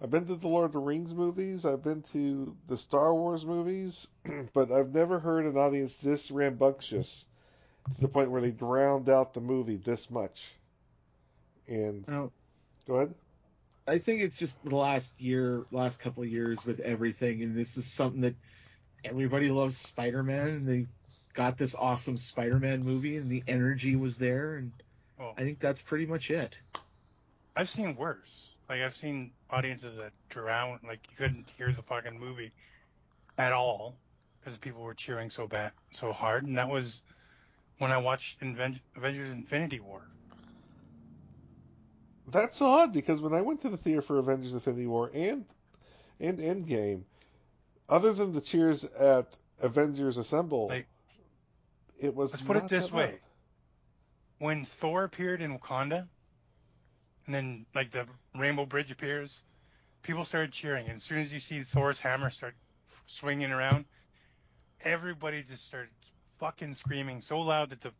I've 0.00 0.10
been 0.10 0.26
to 0.26 0.34
the 0.34 0.48
Lord 0.48 0.66
of 0.66 0.72
the 0.72 0.78
Rings 0.78 1.14
movies, 1.14 1.64
I've 1.64 1.82
been 1.82 2.02
to 2.12 2.56
the 2.68 2.76
Star 2.76 3.14
Wars 3.14 3.44
movies, 3.44 4.06
but 4.52 4.70
I've 4.70 4.94
never 4.94 5.18
heard 5.18 5.46
an 5.46 5.56
audience 5.56 5.96
this 5.96 6.30
rambunctious 6.30 7.24
to 7.94 8.00
the 8.00 8.08
point 8.08 8.30
where 8.30 8.40
they 8.40 8.50
drowned 8.50 9.08
out 9.08 9.34
the 9.34 9.40
movie 9.40 9.76
this 9.76 10.10
much. 10.10 10.52
And 11.68 12.04
oh, 12.08 12.30
go 12.86 12.96
ahead. 12.96 13.14
I 13.86 13.98
think 13.98 14.22
it's 14.22 14.36
just 14.36 14.62
the 14.64 14.76
last 14.76 15.20
year, 15.20 15.64
last 15.70 16.00
couple 16.00 16.22
of 16.22 16.28
years 16.28 16.64
with 16.64 16.80
everything, 16.80 17.42
and 17.42 17.56
this 17.56 17.76
is 17.76 17.86
something 17.86 18.22
that 18.22 18.34
everybody 19.04 19.50
loves 19.50 19.76
Spider-Man, 19.76 20.48
and 20.48 20.68
they 20.68 20.86
got 21.34 21.58
this 21.58 21.74
awesome 21.74 22.16
Spider-Man 22.16 22.84
movie, 22.84 23.16
and 23.16 23.30
the 23.30 23.42
energy 23.46 23.96
was 23.96 24.16
there, 24.16 24.54
and 24.54 24.72
oh. 25.20 25.32
I 25.36 25.42
think 25.42 25.58
that's 25.58 25.82
pretty 25.82 26.06
much 26.06 26.30
it. 26.30 26.58
I've 27.56 27.68
seen 27.68 27.94
worse. 27.96 28.54
Like 28.68 28.80
I've 28.80 28.94
seen 28.94 29.32
audiences 29.50 29.96
that 29.96 30.12
drown, 30.30 30.80
like 30.86 31.00
you 31.10 31.16
couldn't 31.16 31.50
hear 31.50 31.70
the 31.70 31.82
fucking 31.82 32.18
movie 32.18 32.52
at 33.36 33.52
all 33.52 33.96
because 34.40 34.58
people 34.58 34.82
were 34.82 34.94
cheering 34.94 35.30
so 35.30 35.46
bad, 35.46 35.72
so 35.90 36.12
hard, 36.12 36.44
and 36.44 36.56
that 36.56 36.70
was 36.70 37.02
when 37.78 37.92
I 37.92 37.98
watched 37.98 38.40
Avengers: 38.42 39.30
Infinity 39.30 39.80
War. 39.80 40.02
That's 42.26 42.62
odd 42.62 42.92
because 42.92 43.20
when 43.20 43.34
I 43.34 43.42
went 43.42 43.60
to 43.62 43.68
the 43.68 43.76
theater 43.76 44.00
for 44.00 44.18
Avengers: 44.18 44.54
Infinity 44.54 44.86
War 44.86 45.10
and 45.12 45.44
and 46.20 46.38
Endgame, 46.38 47.02
other 47.88 48.12
than 48.12 48.32
the 48.32 48.40
cheers 48.40 48.84
at 48.84 49.36
Avengers 49.60 50.16
Assemble, 50.16 50.68
like, 50.68 50.86
it 52.00 52.14
was. 52.14 52.32
Let's 52.32 52.42
put 52.42 52.56
it 52.56 52.68
this 52.68 52.92
way: 52.92 53.18
when 54.38 54.64
Thor 54.64 55.04
appeared 55.04 55.42
in 55.42 55.58
Wakanda, 55.58 56.08
and 57.26 57.34
then 57.34 57.66
like 57.74 57.90
the 57.90 58.06
Rainbow 58.34 58.66
Bridge 58.66 58.90
appears, 58.90 59.42
people 60.02 60.24
started 60.24 60.52
cheering. 60.52 60.86
And 60.86 60.96
as 60.96 61.02
soon 61.02 61.18
as 61.18 61.32
you 61.32 61.40
see 61.40 61.62
Thor's 61.62 62.00
hammer 62.00 62.30
start 62.30 62.54
swinging 63.06 63.50
around, 63.50 63.84
everybody 64.82 65.42
just 65.42 65.66
started 65.66 65.90
fucking 66.38 66.74
screaming 66.74 67.20
so 67.20 67.40
loud 67.40 67.70
that 67.70 67.80
the 67.80 67.92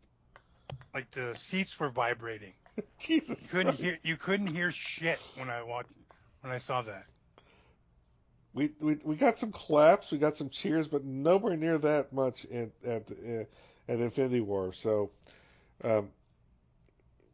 like 0.92 1.10
the 1.10 1.34
seats 1.34 1.78
were 1.78 1.90
vibrating. 1.90 2.52
Jesus, 2.98 3.42
you 3.42 3.48
couldn't 3.48 3.66
Christ. 3.66 3.82
hear 3.82 3.98
you 4.02 4.16
couldn't 4.16 4.48
hear 4.48 4.70
shit 4.70 5.20
when 5.36 5.50
I 5.50 5.62
watched 5.62 5.92
when 6.40 6.52
I 6.52 6.58
saw 6.58 6.82
that. 6.82 7.06
We, 8.52 8.70
we 8.80 8.98
we 9.02 9.16
got 9.16 9.36
some 9.36 9.50
claps, 9.50 10.12
we 10.12 10.18
got 10.18 10.36
some 10.36 10.48
cheers, 10.48 10.86
but 10.86 11.04
nowhere 11.04 11.56
near 11.56 11.78
that 11.78 12.12
much 12.12 12.44
at 12.46 12.70
at 12.84 13.10
uh, 13.10 13.44
at 13.89 14.01
Infinity 14.01 14.40
War. 14.40 14.73
So 14.73 15.11
um, 15.82 16.11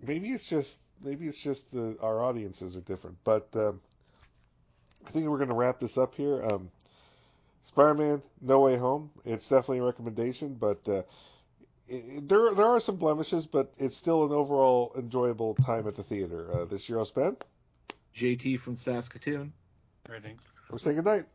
maybe 0.02 0.30
it's 0.30 0.48
just 0.48 0.80
maybe 1.02 1.26
it's 1.26 1.42
just 1.42 1.72
the, 1.72 1.96
our 2.00 2.22
audiences 2.22 2.76
are 2.76 2.80
different. 2.80 3.18
But 3.24 3.48
um, 3.54 3.80
I 5.06 5.10
think 5.10 5.26
we're 5.26 5.38
going 5.38 5.48
to 5.50 5.54
wrap 5.54 5.80
this 5.80 5.98
up 5.98 6.14
here. 6.14 6.42
Um, 6.44 6.70
Spider-Man: 7.62 8.22
No 8.40 8.60
Way 8.60 8.76
Home. 8.76 9.10
It's 9.24 9.48
definitely 9.48 9.78
a 9.78 9.84
recommendation, 9.84 10.54
but 10.54 10.88
uh, 10.88 11.02
it, 11.88 12.28
there 12.28 12.54
there 12.54 12.66
are 12.66 12.80
some 12.80 12.96
blemishes, 12.96 13.46
but 13.46 13.72
it's 13.78 13.96
still 13.96 14.24
an 14.24 14.32
overall 14.32 14.92
enjoyable 14.96 15.54
time 15.54 15.86
at 15.86 15.94
the 15.94 16.02
theater. 16.02 16.46
Uh, 16.52 16.64
this 16.64 16.88
year, 16.88 16.98
I'll 16.98 17.04
spend. 17.04 17.36
JT 18.16 18.60
from 18.60 18.76
Saskatoon. 18.76 19.52
Reading. 20.08 20.38
We're 20.70 20.78
saying 20.78 20.96
goodnight. 20.96 21.26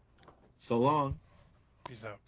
So 0.57 0.77
long. 0.77 1.19
Peace 1.87 2.05
out. 2.05 2.19